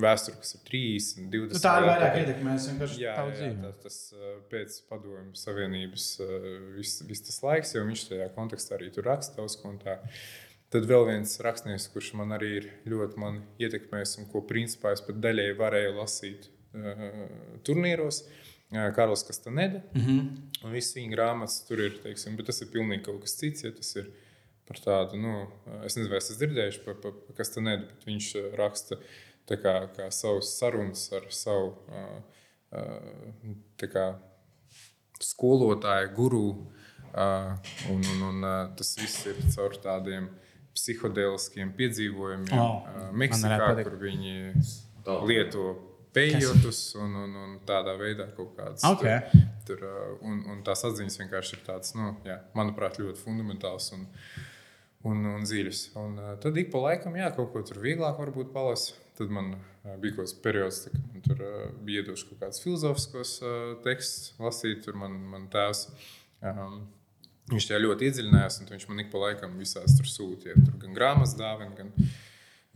vēsture, 0.00 0.36
kas 0.40 0.54
ir 0.56 0.62
30, 0.68 1.30
20 1.32 1.56
Nu, 1.56 1.62
tā 1.64 1.72
ir 1.80 1.88
vairāk 1.88 2.18
ietekmēs 2.22 2.68
vienkārši 2.70 3.00
Jā, 3.02 3.14
tavu 3.18 3.32
jā, 3.32 3.38
dzīvi. 3.40 3.56
tas, 3.62 3.80
tas 3.84 3.96
uh, 4.16 4.36
pēc 4.52 4.76
padomju 4.90 5.40
savienības 5.40 6.06
viss 6.76 7.02
vis 7.08 7.24
tas 7.26 7.40
laiks, 7.46 7.74
jo 7.76 7.82
viņš 7.88 8.06
tajā 8.12 8.28
kontekstā 8.36 8.78
arī 8.78 8.92
tur 8.94 9.08
raksta 9.10 9.40
daudz 9.40 9.58
ko. 9.60 9.74
tā. 9.82 9.98
Tad 10.70 10.86
vēl 10.86 11.08
viens 11.08 11.32
rakstnieks, 11.42 11.88
kurš 11.90 12.12
man 12.20 12.36
arī 12.36 12.50
ir 12.60 12.68
ļoti 12.92 13.18
man 13.18 13.40
ietekmējis, 13.58 14.20
un 14.22 14.30
ko 14.30 14.44
principā 14.46 14.92
es 14.94 15.02
pat 15.02 15.18
daļēji 15.18 15.56
varēju 15.58 15.96
lasīt 15.98 16.46
uh, 16.46 17.26
turnīros, 17.66 18.22
uh, 18.22 18.49
Karls 18.96 19.22
Kastaneda. 19.26 19.80
Mm 19.94 20.00
Mhm. 20.00 20.18
-hmm. 20.18 20.64
Un 20.64 20.72
viss 20.72 20.94
viņa 20.96 21.10
grāmatas 21.16 21.66
tur 21.66 21.78
ir, 21.80 21.98
teiksim, 22.02 22.36
bet 22.36 22.46
tas 22.46 22.60
ir 22.62 22.68
pilnīgi 22.68 23.04
kaut 23.04 23.20
kas 23.22 23.36
cits. 23.36 23.64
Ja, 23.64 23.70
tas 23.72 23.96
ir 23.96 24.10
par 24.68 24.76
tādu, 24.76 25.16
nu, 25.18 25.46
es 25.84 25.96
nezinu, 25.96 26.10
vai 26.10 26.18
es 26.18 26.30
esmu 26.30 26.38
dzirdējuši 26.46 26.84
par, 26.84 26.94
par, 26.94 27.12
par 27.12 27.36
Kastanedu, 27.36 27.86
bet 27.86 28.04
viņš 28.06 28.56
raksta 28.56 28.96
tā 29.48 29.56
kā, 29.56 29.88
kā 29.96 30.10
savus 30.10 30.58
sarunas 30.58 31.12
ar 31.12 31.22
savu. 31.30 31.76
Tā 33.78 33.86
kā 33.88 34.18
skolotāja, 35.20 36.06
guru. 36.14 36.66
Un, 37.90 38.02
un, 38.12 38.22
un 38.22 38.42
tas 38.76 38.96
viss 39.00 39.26
ir 39.26 39.34
caur 39.56 39.74
tādiem 39.82 40.28
psihodēliskiem 40.76 41.72
piedzīvojumiem. 41.74 42.52
Oh, 42.54 42.86
Meksikā, 43.12 43.82
kur 43.82 43.96
viņi 43.98 44.54
lieto 45.26 45.64
pejotus 46.12 46.94
un, 46.98 47.14
un, 47.24 47.34
un 47.44 47.56
tādā 47.66 47.94
veidā 48.00 48.28
kaut 48.36 48.54
kādas 48.58 48.84
Ok. 48.88 49.04
tur, 49.04 49.42
tur, 49.68 49.82
uh, 49.86 50.14
un, 50.26 50.40
un 50.50 50.62
tās 50.66 50.84
atziņas 50.88 51.18
vienkārši 51.22 51.56
ir 51.56 51.64
tādas, 51.66 51.94
nu, 51.98 52.12
jā, 52.26 52.40
manuprāt, 52.58 52.98
ļoti 53.02 53.22
fundamentāls 53.22 53.90
un, 53.96 54.06
un, 55.10 55.24
un 55.34 55.46
dziļas. 55.46 55.82
Un, 56.00 56.16
uh, 56.18 56.32
tad 56.42 56.58
ik 56.60 56.72
pa 56.72 56.82
laikam, 56.88 57.18
jā, 57.20 57.30
kaut 57.36 57.52
ko 57.54 57.64
tur 57.66 57.82
vieglāk 57.84 58.18
varbūt 58.20 58.54
palas. 58.56 58.90
Tad 59.18 59.32
man 59.34 59.52
uh, 59.56 59.96
bija 60.00 60.16
kaut 60.16 60.24
kāds 60.24 60.38
periods, 60.44 60.84
kad 60.88 61.02
man 61.10 61.26
tur 61.26 61.44
bija 61.86 62.04
iedošs 62.04 62.24
kaut 62.30 62.40
kāds 62.44 62.62
filozofiskos 62.64 63.34
uh, 63.44 63.58
tekstus 63.84 64.32
lasīt. 64.40 64.82
Tur 64.86 64.98
man, 65.00 65.20
man 65.34 65.50
tēvs. 65.52 65.86
Um, 66.40 66.80
Viņš 67.50 67.64
tajā 67.66 67.80
ļoti 67.82 68.06
iedziļinājās, 68.06 68.60
un 68.62 68.68
viņš 68.70 68.84
man 68.86 69.02
ik 69.02 69.08
pa 69.10 69.18
laikam 69.24 69.56
visās 69.58 69.96
tur 69.98 70.06
sūtīja. 70.06 70.54
Tur 70.62 70.76
gan 70.84 70.92
grāmatas 70.94 71.32
dāvana, 71.34 71.74
gan 71.74 71.88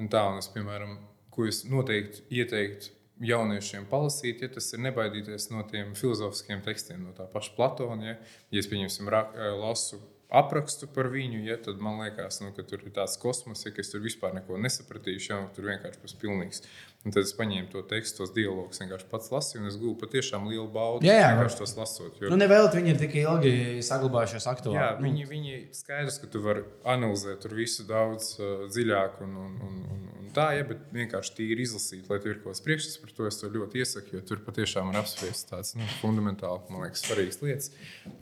un 0.02 0.08
tā. 0.10 0.24
Un 0.32 0.40
es, 0.40 0.48
piemēram, 0.50 0.96
ko 1.30 1.46
es 1.46 1.60
noteikti 1.68 2.24
ieteiktu 2.34 2.90
jauniešiem 3.22 3.86
palasīt, 3.90 4.42
ja 4.42 4.50
tas 4.50 4.72
ir 4.74 4.82
nebaidīties 4.88 5.50
no 5.52 5.62
tiem 5.70 5.94
filozofiskiem 5.98 6.64
tekstiem, 6.64 7.04
no 7.06 7.14
tā 7.14 7.28
paša 7.30 7.54
Platona. 7.56 8.08
Ja, 8.08 8.16
ja 8.50 8.62
es 8.62 8.70
pieņemsim, 8.70 9.10
rak, 9.12 9.36
lasu 9.60 10.00
aprakstu 10.34 10.88
par 10.90 11.08
viņu, 11.12 11.44
ja, 11.46 11.56
tad 11.62 11.82
man 11.82 12.00
liekas, 12.02 12.40
nu, 12.42 12.50
ka 12.56 12.64
tur 12.66 12.82
ir 12.82 12.94
tāds 12.96 13.14
kosmos, 13.20 13.62
ja, 13.66 13.72
ka 13.74 13.84
es 13.84 13.92
tur 13.92 14.02
vispār 14.04 14.34
neko 14.34 14.58
nesapratīšu, 14.64 15.30
ja, 15.30 15.40
tur 15.54 15.68
vienkārši 15.70 16.02
būs 16.02 16.16
pilnīgs. 16.22 16.64
Un 17.04 17.12
tad 17.12 17.26
es 17.26 17.34
paņēmu 17.36 17.68
to 17.68 17.82
tekstu, 17.84 18.22
tos 18.22 18.30
dialogus, 18.32 18.78
vienkārši 18.80 19.04
pats 19.10 19.26
lasīju, 19.28 19.60
un 19.60 19.68
es 19.68 19.74
gūstu 19.76 19.98
patiešām 20.06 20.46
lielu 20.48 20.64
baudu 20.72 21.04
Jā, 21.04 21.18
jā. 21.18 21.26
vienkārši 21.34 21.58
tos 21.60 21.74
lasot. 21.76 22.14
Jo, 22.22 22.30
Nu, 22.32 22.38
nevēl 22.40 22.70
viņi 22.72 22.94
ir 22.94 23.00
tik 23.02 23.16
ilgi 23.20 23.50
saglabājušies 23.84 24.46
aktuāli. 24.54 24.78
Jā, 24.78 24.86
Nu, 24.96 25.04
viņi, 25.04 25.26
viņi 25.28 25.58
skaidrs, 25.76 26.16
ka 26.22 26.30
tu 26.32 26.40
vari 26.40 26.62
analizēt 26.88 27.42
tur 27.44 27.52
visu 27.58 27.84
daudz 27.84 28.30
uh, 28.40 28.64
dziļāk 28.72 29.18
un, 29.26 29.34
un, 29.42 29.52
un, 29.68 29.74
un, 29.92 30.06
un 30.22 30.30
tā, 30.32 30.46
ja, 30.56 30.64
bet 30.64 30.86
vienkārši 30.96 31.34
tīri 31.42 31.66
izlasīt, 31.68 32.08
lai 32.08 32.18
tur 32.24 32.32
ir 32.32 32.40
kaut 32.40 32.54
kas 32.56 32.64
priekšstats 32.64 33.02
par 33.04 33.12
to. 33.18 33.26
Es 33.28 33.36
to 33.42 33.50
ļoti 33.52 33.82
iesaku, 33.84 34.16
jo 34.16 34.22
tur 34.30 34.40
patiešām 34.48 34.88
ir 34.94 35.00
apspriests 35.02 35.50
tāds 35.52 35.74
nu, 35.76 35.84
fundamentāli, 36.00 36.64
man 36.72 36.86
liekas, 36.86 37.04
svarīgs 37.04 37.42
lietas. 37.44 37.68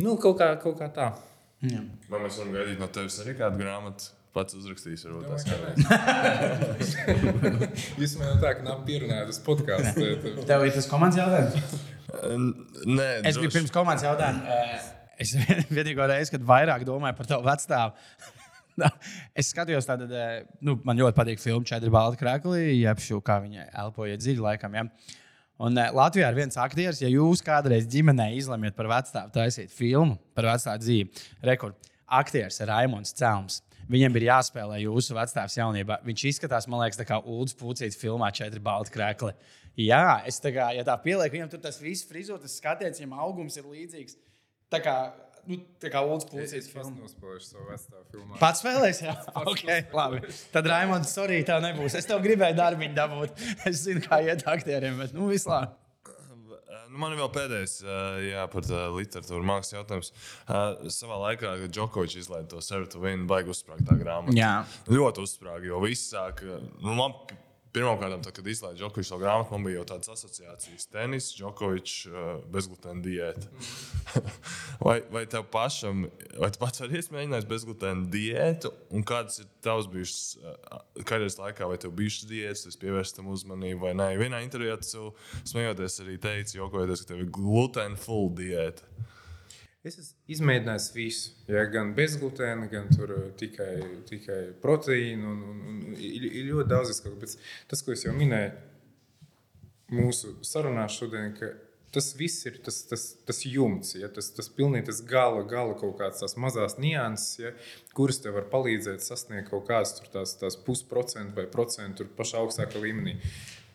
Nu, 0.02 0.16
kaut 0.18 0.40
kā, 0.42 0.50
kaut 0.64 0.74
kā 0.82 0.90
tā. 0.98 1.12
jā. 1.62 1.84
Vai 2.10 2.24
mēs 2.26 2.42
varam 2.42 2.59
gaidīt 2.59 2.82
no 2.82 2.90
tevis 2.98 3.20
arī 3.22 3.36
kādu 3.38 3.62
grāmatu? 3.62 4.10
Pats 4.32 4.56
uzrakstīs, 4.56 5.02
varbūt 5.04 5.26
Domāju, 5.28 5.44
kādā. 5.52 5.68
Jūs 8.00 8.14
man 8.16 8.30
jau 8.30 8.38
tā, 8.40 8.54
ka 8.56 8.64
nav 8.64 8.78
pierunāts 8.88 9.42
podkāsts. 9.44 9.98
Tev 10.48 10.64
ir 10.64 10.72
tas 10.72 10.88
komandas 10.88 11.20
jautājums. 11.20 11.74
Nē, 12.88 13.09
Es 13.28 13.36
biju 13.36 13.52
pirms 13.52 13.72
komandas 13.74 14.06
jautājuma. 14.09 14.56
Es 15.20 15.34
vienīgo 15.76 16.06
reizi, 16.09 16.32
kad 16.34 16.46
vairāk 16.48 16.86
domāju 16.88 17.18
par 17.18 17.28
tavu 17.28 17.44
vecstāvu. 17.46 17.92
es 19.38 19.50
skatījos, 19.52 19.88
eh, 19.92 20.38
nu, 20.64 20.78
man 20.86 20.96
ļoti 20.98 21.16
patīk 21.18 21.42
filma 21.42 21.68
Četri 21.68 21.92
balti 21.92 22.22
krāklī, 22.22 22.62
jeb 22.78 23.02
šo, 23.04 23.20
kā 23.24 23.36
viņa 23.44 23.68
elpoja 23.84 24.16
dziļi 24.20 24.46
laikam. 24.46 24.78
Ja? 24.78 24.86
Un 25.62 25.76
Latvijā 25.76 26.30
ir 26.32 26.38
viens 26.40 26.56
aktieris, 26.59 27.02
ja 27.04 27.10
jūs 27.12 27.44
kādreiz 27.44 27.84
ģimenē 27.90 28.32
izlemjat 28.38 28.74
par 28.78 28.88
vecstāvu 28.90 29.34
taisīt 29.36 29.70
filmu 29.70 30.16
par 30.34 30.48
vecstāvu 30.54 30.82
dzīvi. 30.82 31.26
Rekord, 31.46 31.76
aktieris 32.09 32.62
Raimons 32.66 33.14
Celms. 33.18 33.60
Viņam 33.93 34.14
ir 34.16 34.24
jāspēlē 34.31 34.78
jūsu 34.86 35.16
vecāks 35.16 35.59
jaunībā. 35.59 35.98
Viņš 36.06 36.23
izskatās, 36.31 36.69
man 36.70 36.81
liekas, 36.81 37.02
kā 37.09 37.19
Ulus 37.28 37.52
Pucīts 37.59 37.98
filmā 38.01 38.31
Četri 38.32 38.62
balti 38.62 38.94
krākli. 38.94 39.35
Jā, 39.81 40.23
es 40.28 40.40
tā 40.40 40.52
kā, 40.55 40.70
ja 40.77 40.85
tā 40.85 40.97
pielieku, 41.01 41.36
viņam 41.36 41.51
tur 41.52 41.60
tas 41.64 41.78
viss 41.81 42.06
frizūras 42.09 42.56
skatiens, 42.60 43.01
viņam 43.01 43.19
augums 43.24 43.56
ir 43.60 43.69
līdzīgs. 43.69 44.16
Tā 44.73 44.81
kā, 44.85 44.97
nu, 45.48 45.59
tā 45.81 45.93
kā 45.93 46.01
Ulus 46.05 46.24
Es 46.24 46.32
Pucīts 46.32 46.70
pats 46.73 46.89
filmā. 46.89 47.05
nospēlēšu 47.05 47.51
savu 47.51 47.69
vecstāvu 47.69 48.05
filmu. 48.12 48.40
Pats 48.40 48.64
spēlēs, 48.64 49.02
jā, 49.05 49.14
ok, 49.52 49.64
labi. 49.97 50.23
Tad 50.56 50.70
Raimons, 50.73 51.12
sorry, 51.12 51.43
tā 51.48 51.60
nebūs. 51.64 51.97
Es 52.01 52.09
tev 52.09 52.24
gribēju 52.24 52.56
darbiņu 52.60 52.97
dabūt. 52.97 53.44
Es 53.69 53.85
zinu, 53.85 54.05
kā 54.09 54.23
iet 54.24 54.44
aktieriem, 54.48 55.01
bet 55.05 55.12
nu 55.16 55.28
vislabāk. 55.32 55.77
Nu, 56.93 56.98
man 57.01 57.14
ir 57.14 57.23
vēl 57.23 57.31
pēdējais, 57.32 57.74
jā, 58.27 58.43
par 58.52 58.66
tā 58.69 58.82
literatūru 58.93 59.47
mākslas 59.48 59.78
jautājums. 59.78 60.10
Savā 60.93 61.16
laikā, 61.23 61.55
kad 61.62 61.73
Džokovičs 61.73 62.19
izlaiž 62.20 62.51
to 62.52 62.60
sevi, 62.64 62.90
tu 62.93 63.01
vien 63.01 63.24
baigi 63.31 63.48
uzsprāgtā 63.55 63.97
grāmatu. 63.97 64.36
Jā. 64.36 64.59
Ļoti 64.93 65.24
uzsprāga, 65.24 65.64
jo 65.70 65.81
viss 65.86 66.12
sāk. 66.12 66.44
Nu, 66.85 66.93
man 66.98 67.16
pirmkārt, 67.73 68.28
kad 68.36 68.47
izlaiž 68.49 68.78
Džokovičs 68.81 69.12
to 69.12 69.19
grāmatu, 69.20 69.55
man 69.55 69.65
bija 69.66 69.81
jau 69.81 69.86
tādas 69.93 70.12
asociācijas. 70.12 70.89
Tenis, 70.93 71.31
Džokovičs, 71.36 71.94
ā, 72.09 72.24
bezglutēna 72.53 73.05
diēta. 73.05 73.49
vai, 74.86 74.99
vai 75.12 75.24
tev 75.31 75.47
pašam, 75.53 76.05
vai 76.40 76.51
tu 76.53 76.61
pats 76.62 76.85
arī 76.85 77.01
esi 77.01 77.15
mēģinājis 77.15 77.49
bezglutēna 77.51 78.09
diētu? 78.12 78.73
Un 78.93 79.07
kādas 79.09 79.40
ir 79.43 79.49
tavs 79.65 79.89
bijušas, 79.93 80.23
kādreiz 81.09 81.39
laikā, 81.40 81.69
vai 81.70 81.81
tev 81.81 81.94
bijušas 81.99 82.28
diētas, 82.31 82.66
es 82.73 82.81
pievērstu 82.82 83.20
tam 83.20 83.32
uzmanību 83.32 83.86
vai 83.86 83.94
nē? 83.99 84.11
Vienā 84.20 84.43
intervijā 84.44 84.77
tu 84.82 85.12
smejoties 85.49 86.01
arī 86.05 86.19
teici, 86.23 86.59
jokojoties, 86.61 87.05
ka 87.05 87.15
tev 87.15 87.24
ir 87.24 87.32
glutēna 87.35 88.01
full 88.01 88.32
diēta. 88.36 88.89
Es 89.82 89.96
esmu 89.98 90.30
izmēģinājis 90.30 90.84
visu. 90.94 91.32
Ja, 91.50 91.64
gan 91.70 91.88
bezglutēna, 91.96 92.68
gan 92.70 92.86
uh, 93.02 93.24
tikai, 93.38 93.72
tikai 94.06 94.40
proteīnu. 94.62 95.32
Un, 95.32 95.40
un, 95.42 95.64
un, 95.72 95.96
ir, 95.98 96.28
ir 96.28 96.46
ļoti 96.52 96.70
daudz 96.70 96.92
izsaka. 96.94 97.30
Tas, 97.70 97.82
ko 97.82 97.96
es 97.96 98.06
jau 98.06 98.14
minēju 98.14 98.52
mūsu 99.92 100.36
sarunā 100.46 100.86
šodien, 100.88 101.34
ka 101.34 101.50
tas 101.92 102.12
viss 102.16 102.46
ir 102.48 102.60
tas, 102.64 102.78
tas, 102.88 103.02
tas 103.26 103.42
jumts, 103.44 103.96
ja, 103.98 104.09
tas, 104.09 104.30
tas 104.32 104.48
pilnīgi 104.54 104.86
tas 104.88 105.02
gala, 105.04 105.42
gala 105.48 105.74
kaut 105.76 105.98
kādas 105.98 106.22
tās 106.22 106.38
mazas 106.40 106.78
nianses, 106.80 107.34
ja, 107.42 107.52
kuras 107.96 108.22
tev 108.22 108.38
var 108.38 108.46
palīdzēt 108.54 109.04
sasniegt 109.04 109.50
kaut 109.50 109.66
kādas 109.68 109.98
tās, 110.14 110.36
tās 110.40 110.56
pusprocentu 110.64 111.36
vai 111.36 111.44
procentu 111.52 112.06
pašā 112.16 112.40
augstākā 112.40 112.80
līmenī. 112.80 113.18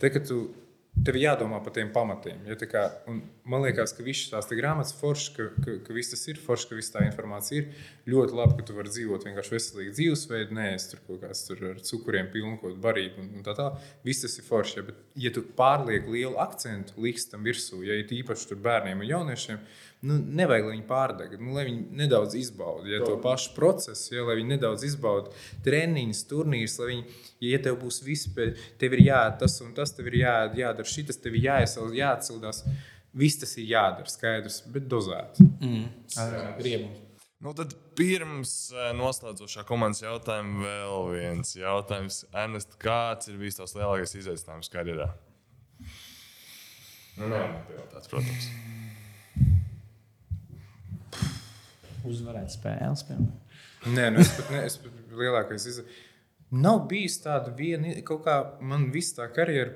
Te, 0.01 0.09
tev 1.05 1.17
jādomā 1.19 1.59
par 1.63 1.73
tiem 1.75 1.89
pamatiem. 1.93 2.39
Ja, 2.47 2.55
kā, 2.69 2.83
man 3.47 3.63
liekas, 3.65 3.93
ka 3.95 4.05
visas 4.05 4.31
tās 4.31 4.49
grāmatas 4.51 4.95
foršas, 4.97 5.33
ka, 5.35 5.47
ka, 5.63 5.75
ka 5.85 5.95
viss 5.95 6.13
tas 6.13 6.23
ir 6.31 6.39
foršs, 6.41 6.67
ka 6.69 6.77
viss 6.77 6.93
tā 6.93 7.03
informācija 7.07 7.63
ir. 7.63 7.87
Ļoti 8.07 8.37
labi, 8.37 8.57
ka 8.57 8.67
tu 8.67 8.75
vari 8.77 8.91
dzīvot 8.93 9.27
vienkārši 9.27 9.55
veselīgu 9.55 9.95
dzīvesveidu, 9.97 10.57
neēst 10.57 10.93
tur 10.93 11.03
kaut 11.07 11.21
kāds 11.25 11.43
tur 11.47 11.63
ar 11.73 11.81
cukuriem 11.89 12.31
pilnu 12.33 12.55
kaut 12.61 12.79
barību 12.83 13.23
un, 13.23 13.31
un 13.39 13.45
tā 13.45 13.55
tālāk. 13.57 13.81
Viss 14.07 14.23
tas 14.25 14.37
ir 14.39 14.47
forši. 14.47 14.79
Ja, 14.79 14.85
bet, 14.89 15.01
ja 15.27 15.33
tu 15.35 15.43
pārlieku 15.57 16.15
lielu 16.15 16.39
akcentu 16.43 16.97
liks 17.03 17.27
tam 17.31 17.43
virsū, 17.47 17.81
ja 17.87 17.99
ir 17.99 18.15
īpaši 18.21 18.51
tur 18.51 18.63
bērniem 18.63 19.03
un 19.03 19.11
jauniešiem, 19.11 19.61
nu, 20.05 20.17
nevajag, 20.39 20.67
lai 20.67 20.75
viņi 20.75 20.85
pārdeg, 20.89 21.37
nu, 21.41 21.55
lai 21.55 21.63
viņi 21.69 21.97
nedaudz 22.01 22.35
izbauda 22.37 22.91
ja, 22.91 22.99
to 23.05 23.15
pašu 23.23 23.53
procesu, 23.55 24.11
ja, 24.13 24.25
lai 24.27 24.37
viņi 24.39 24.53
nedaudz 24.55 24.85
izbauda 24.87 25.33
treniņus, 25.65 26.25
turnīrus, 26.29 26.77
lai 26.81 26.91
viņi, 26.91 27.17
ja 27.47 27.61
tev 27.65 27.79
būs 27.81 28.03
viss, 28.05 28.29
tev 28.81 28.97
ir 28.97 29.07
jādara 29.07 29.39
tas 29.41 29.57
un 29.65 29.73
tas, 29.77 29.95
tev 29.97 30.11
ir 30.11 30.21
jā, 30.21 30.35
jādara 30.61 30.93
šis, 30.93 31.17
tev 31.23 31.39
ir 31.39 31.49
jāiesauc, 31.49 31.97
jāatcildās. 31.97 32.63
Viss 33.17 33.39
tas 33.41 33.55
ir 33.57 33.65
jādara, 33.71 34.05
skaidrs, 34.11 34.61
bet 34.69 34.85
dozēti. 34.91 35.45
Mm. 35.63 35.87
Riebums. 36.61 37.03
Nu, 37.37 37.51
tad 37.53 37.73
pirms 37.97 38.51
eh, 38.73 38.87
noslēdzošā 38.97 39.61
komandas 39.69 40.01
jautājuma 40.01 40.63
vēl 40.63 41.03
viens 41.13 41.53
jautājums. 41.53 42.23
Ernest, 42.33 42.73
kāds 42.81 43.29
ir 43.29 43.37
bijis 43.37 43.59
tavs 43.59 43.75
lielākais 43.77 44.15
izaicinājums 44.17 44.71
karjerā? 44.73 45.11
Nu, 47.17 47.29
nē, 47.29 47.43
nepajautāts, 47.53 48.09
protams. 48.09 48.49
Uzvarēt 52.07 52.53
spēles. 52.53 53.03
Piemēram. 53.07 53.33
Nē, 53.93 54.07
nu 54.13 54.21
es 54.23 54.31
pat 54.35 54.53
ne, 54.53 54.61
es 54.67 54.77
pat 54.81 55.17
lielākais 55.17 55.67
izaicinājums. 55.69 56.05
Nav 56.63 56.85
bijis 56.87 57.17
tāda 57.19 57.51
viena, 57.55 57.91
kaut 58.07 58.23
kā 58.23 58.37
man 58.63 58.87
viss 58.93 59.15
tā 59.17 59.25
karjera 59.35 59.73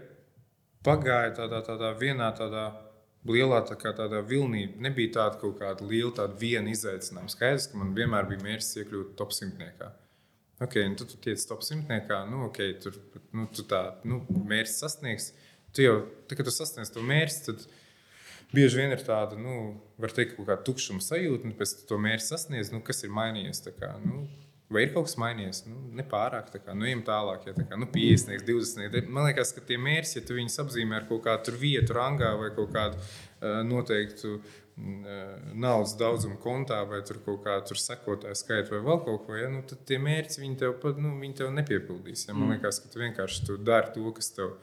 pagāja 0.86 1.34
tādā, 1.42 1.60
tādā 1.68 1.92
vienā 2.00 2.30
tādā 2.38 2.70
lielā 3.28 3.60
tā 3.68 3.76
kā 3.80 3.92
tādā 3.98 4.22
vilnī. 4.26 4.66
Nebija 4.82 5.18
tāda 5.18 5.42
kaut 5.42 5.60
kāda 5.60 5.86
liela 5.88 6.14
tāda 6.22 6.38
viena 6.40 6.72
izaicinājuma. 6.72 7.34
Skaidrs, 7.34 7.68
ka 7.72 7.82
man 7.82 7.92
vienmēr 7.98 8.30
bija 8.30 8.46
mērķis 8.46 8.80
iekļūt 8.82 9.14
top 9.20 9.36
simtniekā. 9.36 9.92
Ok, 10.62 10.78
nu 10.88 10.98
tu, 10.98 11.08
tu 11.10 11.18
tiec 11.22 11.42
top 11.50 11.64
simtniekā, 11.66 12.22
nu 12.30 12.46
ok, 12.48 12.60
tur 12.84 12.98
nu, 13.34 13.48
tu 13.50 13.66
tā, 13.66 13.82
nu, 14.06 14.22
mērķis 14.30 14.82
sasniegs. 14.84 15.32
Tu 15.74 15.88
jau, 15.88 15.96
tā, 16.30 16.38
kad 16.38 16.46
tu 16.46 16.54
sasniedz 16.54 16.92
to 16.94 17.02
mērķi, 17.06 17.40
tad 17.48 17.64
bieži 18.54 18.82
vien 18.82 18.94
ir 18.96 19.02
tāda, 19.06 19.40
nu, 19.40 19.58
var 20.02 20.14
teikt, 20.16 20.38
kaut 20.38 20.50
kāda 20.50 20.64
tukšuma 20.68 21.04
sajūta, 21.04 21.48
un 21.48 21.58
pēc 21.58 21.76
tam 21.80 21.90
to 21.92 22.00
mērķi 22.06 22.28
sasniedz, 22.28 22.72
nu, 22.74 22.82
kas 22.86 23.04
ir 23.06 23.14
mainījies. 23.16 23.64
Kā, 23.80 23.96
nu, 24.06 24.26
Vai 24.72 24.86
ir 24.86 24.94
kaut 24.94 25.10
kas 25.10 25.18
mainījies? 25.20 25.66
Nu, 25.68 25.82
nepārāk, 26.00 26.48
tā 26.54 26.62
kā 26.64 26.74
nu, 26.78 26.86
ejam 26.88 27.02
tālāk, 27.04 27.44
ja 27.50 27.54
tā 27.58 27.66
kā 27.68 27.76
nu, 27.80 27.90
50, 27.92 28.46
20. 28.48 29.10
Man 29.12 29.28
liekas, 29.28 29.52
ka 29.52 29.64
tie 29.68 29.76
mērķi, 29.82 30.14
ja 30.22 30.24
tu 30.28 30.38
viņus 30.38 30.62
apzīmē 30.64 31.02
ar 31.02 31.08
kaut 31.10 31.26
kādu 31.26 31.56
vietu, 31.60 31.96
rangā 31.98 32.30
vai 32.40 32.54
kaut 32.56 32.72
kādu 32.72 33.02
uh, 33.02 33.60
noteiktu 33.68 34.38
uh, 34.38 34.46
naudas 35.52 35.98
daudzumu 36.00 36.40
kontā, 36.40 36.80
vai 36.88 37.02
tur 37.08 37.20
kaut 37.26 37.44
kādu 37.44 37.76
sekotāju 37.76 38.40
skaitu, 38.40 38.78
vai 38.78 38.80
vēl 38.88 39.02
kaut 39.10 39.26
ko, 39.28 39.36
ja, 39.36 39.52
nu, 39.52 39.66
tad 39.68 39.84
tie 39.90 40.00
mērķi 40.00 40.46
viņi 40.46 40.60
tev, 40.64 40.88
nu, 41.04 41.18
viņi 41.20 41.42
tev 41.42 41.52
nepiepildīs. 41.58 42.30
Ja? 42.30 42.38
Man 42.38 42.48
mm. 42.48 42.56
liekas, 42.56 42.80
ka 42.80 42.94
tu 42.94 43.04
vienkārši 43.04 43.50
tu 43.50 43.60
dari 43.60 43.92
to, 43.98 44.08
kas 44.16 44.32
tev 44.38 44.56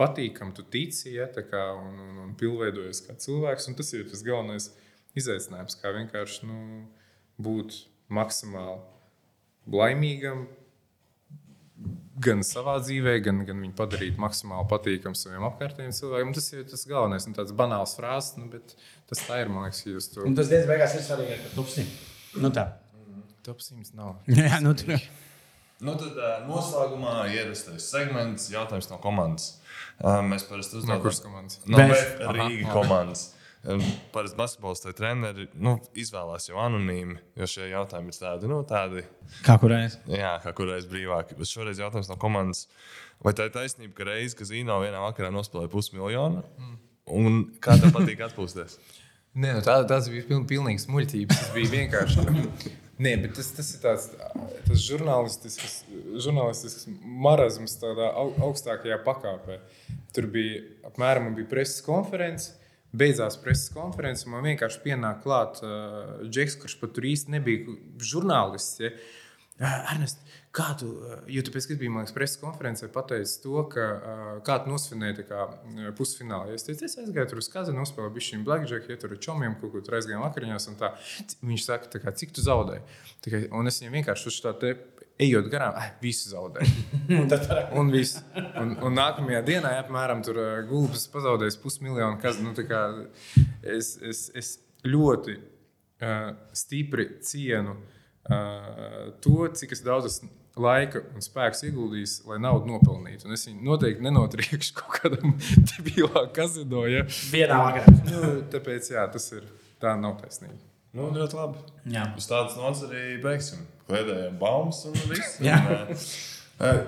patīkam, 0.00 0.52
tu 0.56 0.64
tici, 0.68 1.14
ja, 1.14 1.28
kā, 1.28 1.62
un, 1.76 1.96
un, 2.00 2.18
un 2.26 2.34
pilnveidojies 2.38 3.02
kā 3.06 3.16
cilvēks. 3.20 3.70
Tas 3.78 3.94
ir 3.96 4.06
tas 4.10 4.24
galvenais 4.26 4.70
izaicinājums, 5.16 5.78
kā 5.80 5.92
vienkārši 5.96 6.48
nu, 6.50 6.60
būt 7.42 7.82
maksimāli 8.12 8.80
laimīgam. 9.72 10.46
Gan 12.24 12.40
savā 12.46 12.78
dzīvē, 12.80 13.18
gan, 13.26 13.42
gan 13.44 13.58
viņu 13.60 13.74
padarīt 13.76 14.16
maksimāli 14.20 14.64
patīkamu 14.70 15.18
saviem 15.18 15.44
apkārtējiem 15.50 15.92
cilvēkiem. 15.92 16.32
Tas 16.38 16.46
ir 16.54 16.64
tas 16.70 16.86
galvenais. 16.88 17.26
Nu, 17.28 17.36
tāds 17.36 17.52
banāls 17.56 17.92
frāzes, 17.98 18.38
nu, 18.40 18.48
bet 18.54 18.72
tas 19.10 19.20
tā 19.26 19.42
ir. 19.42 19.52
Man 19.52 19.66
liekas, 19.66 19.82
jūs 19.84 20.08
to. 20.14 20.24
Un 20.24 20.38
tas 20.38 20.48
dienas 20.48 20.64
beigās 20.70 20.96
ir 20.96 21.04
svarīgi 21.04 21.36
ar 21.36 21.44
tupsīm. 21.52 21.92
Nu 22.40 22.52
tā. 22.56 22.70
Top 23.44 23.60
100 23.60 23.92
nav. 23.94 24.16
Jā, 24.32 24.56
nu 24.64 24.72
tur. 24.78 24.96
Nu, 25.84 25.92
tad 26.00 26.16
noslēgumā 26.48 27.26
ierastais 27.36 27.84
segments, 27.92 28.48
jautājums 28.48 28.88
no 28.88 28.96
komandas. 29.02 29.58
Mēs 30.02 30.44
parasti 30.48 30.76
uzdodam 30.80 30.98
no 30.98 31.02
kuras 31.04 31.22
komandas? 31.24 31.62
No 31.66 31.80
Rīgas 32.36 32.72
komandas. 32.72 33.24
Parasti 34.14 34.38
basketbols 34.38 34.84
treneri 34.94 35.48
nu, 35.58 35.72
izvēlās 35.98 36.46
jau 36.46 36.60
anonīmi, 36.62 37.16
jo 37.40 37.48
šie 37.50 37.70
jautājumi 37.72 38.12
ir 38.12 38.18
tādi, 38.20 38.50
nu, 38.50 38.60
tādi. 38.68 39.02
Kā 39.46 39.56
kurais? 39.58 39.96
Jā, 40.12 40.36
kā 40.44 40.52
kurais 40.54 40.86
brīvāk. 40.86 41.32
Bet 41.38 41.50
šoreiz 41.50 41.80
jautājums 41.82 42.12
no 42.12 42.18
komandas. 42.20 42.66
Vai 43.24 43.32
tā 43.34 43.48
ir 43.48 43.56
taisnība, 43.56 43.96
ka 43.96 44.06
reizes, 44.06 44.36
kad 44.38 44.52
Zīno 44.52 44.76
vienā 44.84 45.00
vakarā 45.02 45.32
nospēlēja 45.34 45.72
pusmiljonu, 45.72 46.44
un 47.16 47.42
kā 47.64 47.74
tev 47.80 47.96
patīk 47.96 48.22
atpūsties? 48.28 48.78
Nē, 49.40 49.58
nu 49.58 49.64
tā, 49.64 49.80
tas 49.88 50.06
bija 50.08 50.24
piln, 50.30 50.46
pilnīgs 50.48 50.86
muļķības. 50.88 51.40
Tas 51.40 51.50
bija 51.56 51.72
vienkārši. 51.74 52.76
Nē, 52.96 53.12
bet 53.20 53.34
tas, 53.36 53.50
tas 53.52 53.70
ir 53.74 53.80
tāds 53.82 54.06
tas 54.66 54.84
žurnālistisks, 54.86 55.82
žurnālistisks 56.24 56.86
marazms 57.04 57.76
tādā 57.80 58.08
augstākajā 58.16 58.96
pakāpē. 59.04 59.58
Tur 60.16 60.30
bija 60.32 60.62
apmēram 60.88 61.34
bija 61.36 61.50
preses 61.50 61.84
konference. 61.84 62.54
Beidzās 62.96 63.36
preses 63.42 63.68
konferences, 63.74 64.24
un 64.24 64.32
man 64.32 64.46
vienkārši 64.46 64.80
pienāk 64.80 65.18
klāt 65.26 65.58
uh, 65.60 66.22
Džeks, 66.24 66.56
kurš 66.62 66.78
pat 66.80 66.94
tur 66.96 67.04
īsti 67.04 67.34
nebija 67.34 67.74
žurnālists. 68.00 68.80
Ja. 68.80 68.92
Ernest, 69.92 70.22
kā 70.56 70.70
tu, 70.80 70.88
jo 71.30 71.42
tu 71.44 71.52
pēc 71.52 71.68
tam 71.68 71.80
biji 71.80 71.92
liekas, 71.92 72.14
preses 72.16 72.40
konferencē 72.40 72.88
pateicis 72.92 73.40
to, 73.42 73.60
ka 73.72 73.86
kā 74.46 74.58
tu 74.64 74.72
nosvinēji 74.72 75.26
kā, 75.28 75.46
pusfinālā. 75.98 76.50
Ja 76.50 76.58
es 76.58 76.64
teicu, 76.66 76.86
es 76.88 76.96
aizgāju 77.02 77.32
tur 77.32 77.42
uz 77.42 77.50
kazanu, 77.52 77.82
nospēlēju 77.82 78.14
bišķiņu 78.16 78.46
blackjack, 78.46 78.90
ja 78.90 78.98
tur 79.02 79.16
ar 79.16 79.22
čomiem 79.28 79.56
kaut 79.60 79.74
ko 79.74 79.82
tur 79.84 79.98
aizgājām 79.98 80.24
vakariņās 80.24 80.68
un 80.72 80.78
tā. 80.80 80.92
Viņš 81.44 81.66
saka, 81.66 82.00
kā, 82.00 82.14
cik 82.22 82.32
tu 82.36 82.44
zaudēji? 82.46 82.84
Tikai, 83.26 83.42
un 83.56 83.68
es 83.68 83.80
viņam 83.82 83.98
vienkārši 83.98 84.30
uz 84.32 84.38
tā 84.44 84.54
te 84.60 84.72
ejot 85.26 85.50
garām, 85.52 85.76
ah, 85.80 85.90
visu 86.00 86.30
zaudēju. 86.32 86.86
un, 87.20 87.36
un, 87.80 87.92
visu. 87.92 88.22
un, 88.60 88.72
un 88.84 88.96
nākamajā 88.96 89.42
dienā, 89.46 89.74
apmēram, 89.82 90.22
tur 90.24 90.40
gulbis 90.68 91.06
pazaudējis 91.12 91.60
pusmiljonu. 91.62 92.20
Kas, 92.22 92.40
nu, 92.44 92.52
kā, 92.68 92.82
es, 93.64 93.94
es, 94.04 94.26
es 94.36 94.54
ļoti 94.86 95.36
uh, 95.36 96.32
stipri 96.56 97.08
cienu 97.24 97.76
uh, 97.76 99.14
to, 99.24 99.48
cik 99.56 99.76
daudz 99.86 100.20
laika 100.60 101.02
un 101.14 101.24
spēks 101.24 101.64
ieguldījis, 101.68 102.20
lai 102.28 102.38
naudu 102.42 102.70
nopelnītu. 102.70 103.28
Un 103.28 103.36
es 103.36 103.46
viņu 103.48 103.66
noteikti 103.66 104.06
nenotriekšu 104.06 104.76
kaut 104.80 105.00
kādam 105.00 105.34
debilā 105.72 106.26
kazino. 106.36 106.86
Ja? 106.90 107.04
Vienā 107.32 107.60
vakarā. 107.68 107.96
Nu, 108.08 108.22
tāpēc 108.52 108.92
jā, 108.94 109.04
tas 109.12 109.28
ir 109.36 109.44
tā 109.82 109.96
nav 110.00 110.18
taisnība. 110.22 110.58
Nu, 110.96 111.10
ļoti 111.12 111.36
labi. 111.36 111.60
Jā. 111.92 112.06
Uz 112.16 112.28
tādas 112.30 112.56
nots 112.56 112.86
arī 112.86 113.18
beigsim. 113.24 113.66
Kliedējam 113.86 114.40
baumas 114.40 114.80
un 114.88 114.96
viss. 115.10 115.36
Jā. 115.44 115.60
Un, 115.60 115.98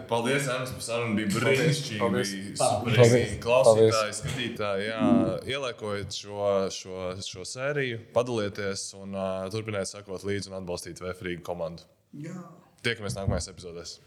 Paldies, 0.09 0.47
Anis, 0.49 0.71
par 0.73 0.81
sarunu. 0.81 1.13
Bija 1.19 1.29
brīnišķīgi. 1.35 2.07
Bija 2.15 2.29
superīgi. 2.57 3.35
Klausītāji, 3.45 4.15
skatītāji, 4.17 4.87
jā, 4.87 5.03
ieliekojiet 5.53 6.17
šo, 6.17 6.47
šo, 6.73 7.11
šo 7.27 7.45
sēriju, 7.45 7.99
padalieties 8.15 8.87
un 8.97 9.13
uh, 9.13 9.45
turpiniet 9.53 9.91
sekot 9.91 10.25
līdzi 10.25 10.49
un 10.49 10.57
atbalstīt 10.63 11.05
Vēfrīgu 11.05 11.45
komandu. 11.45 11.85
Jā. 12.17 12.41
Tiekamies 12.87 13.17
nākamajās 13.19 13.51
epizodēs. 13.53 13.99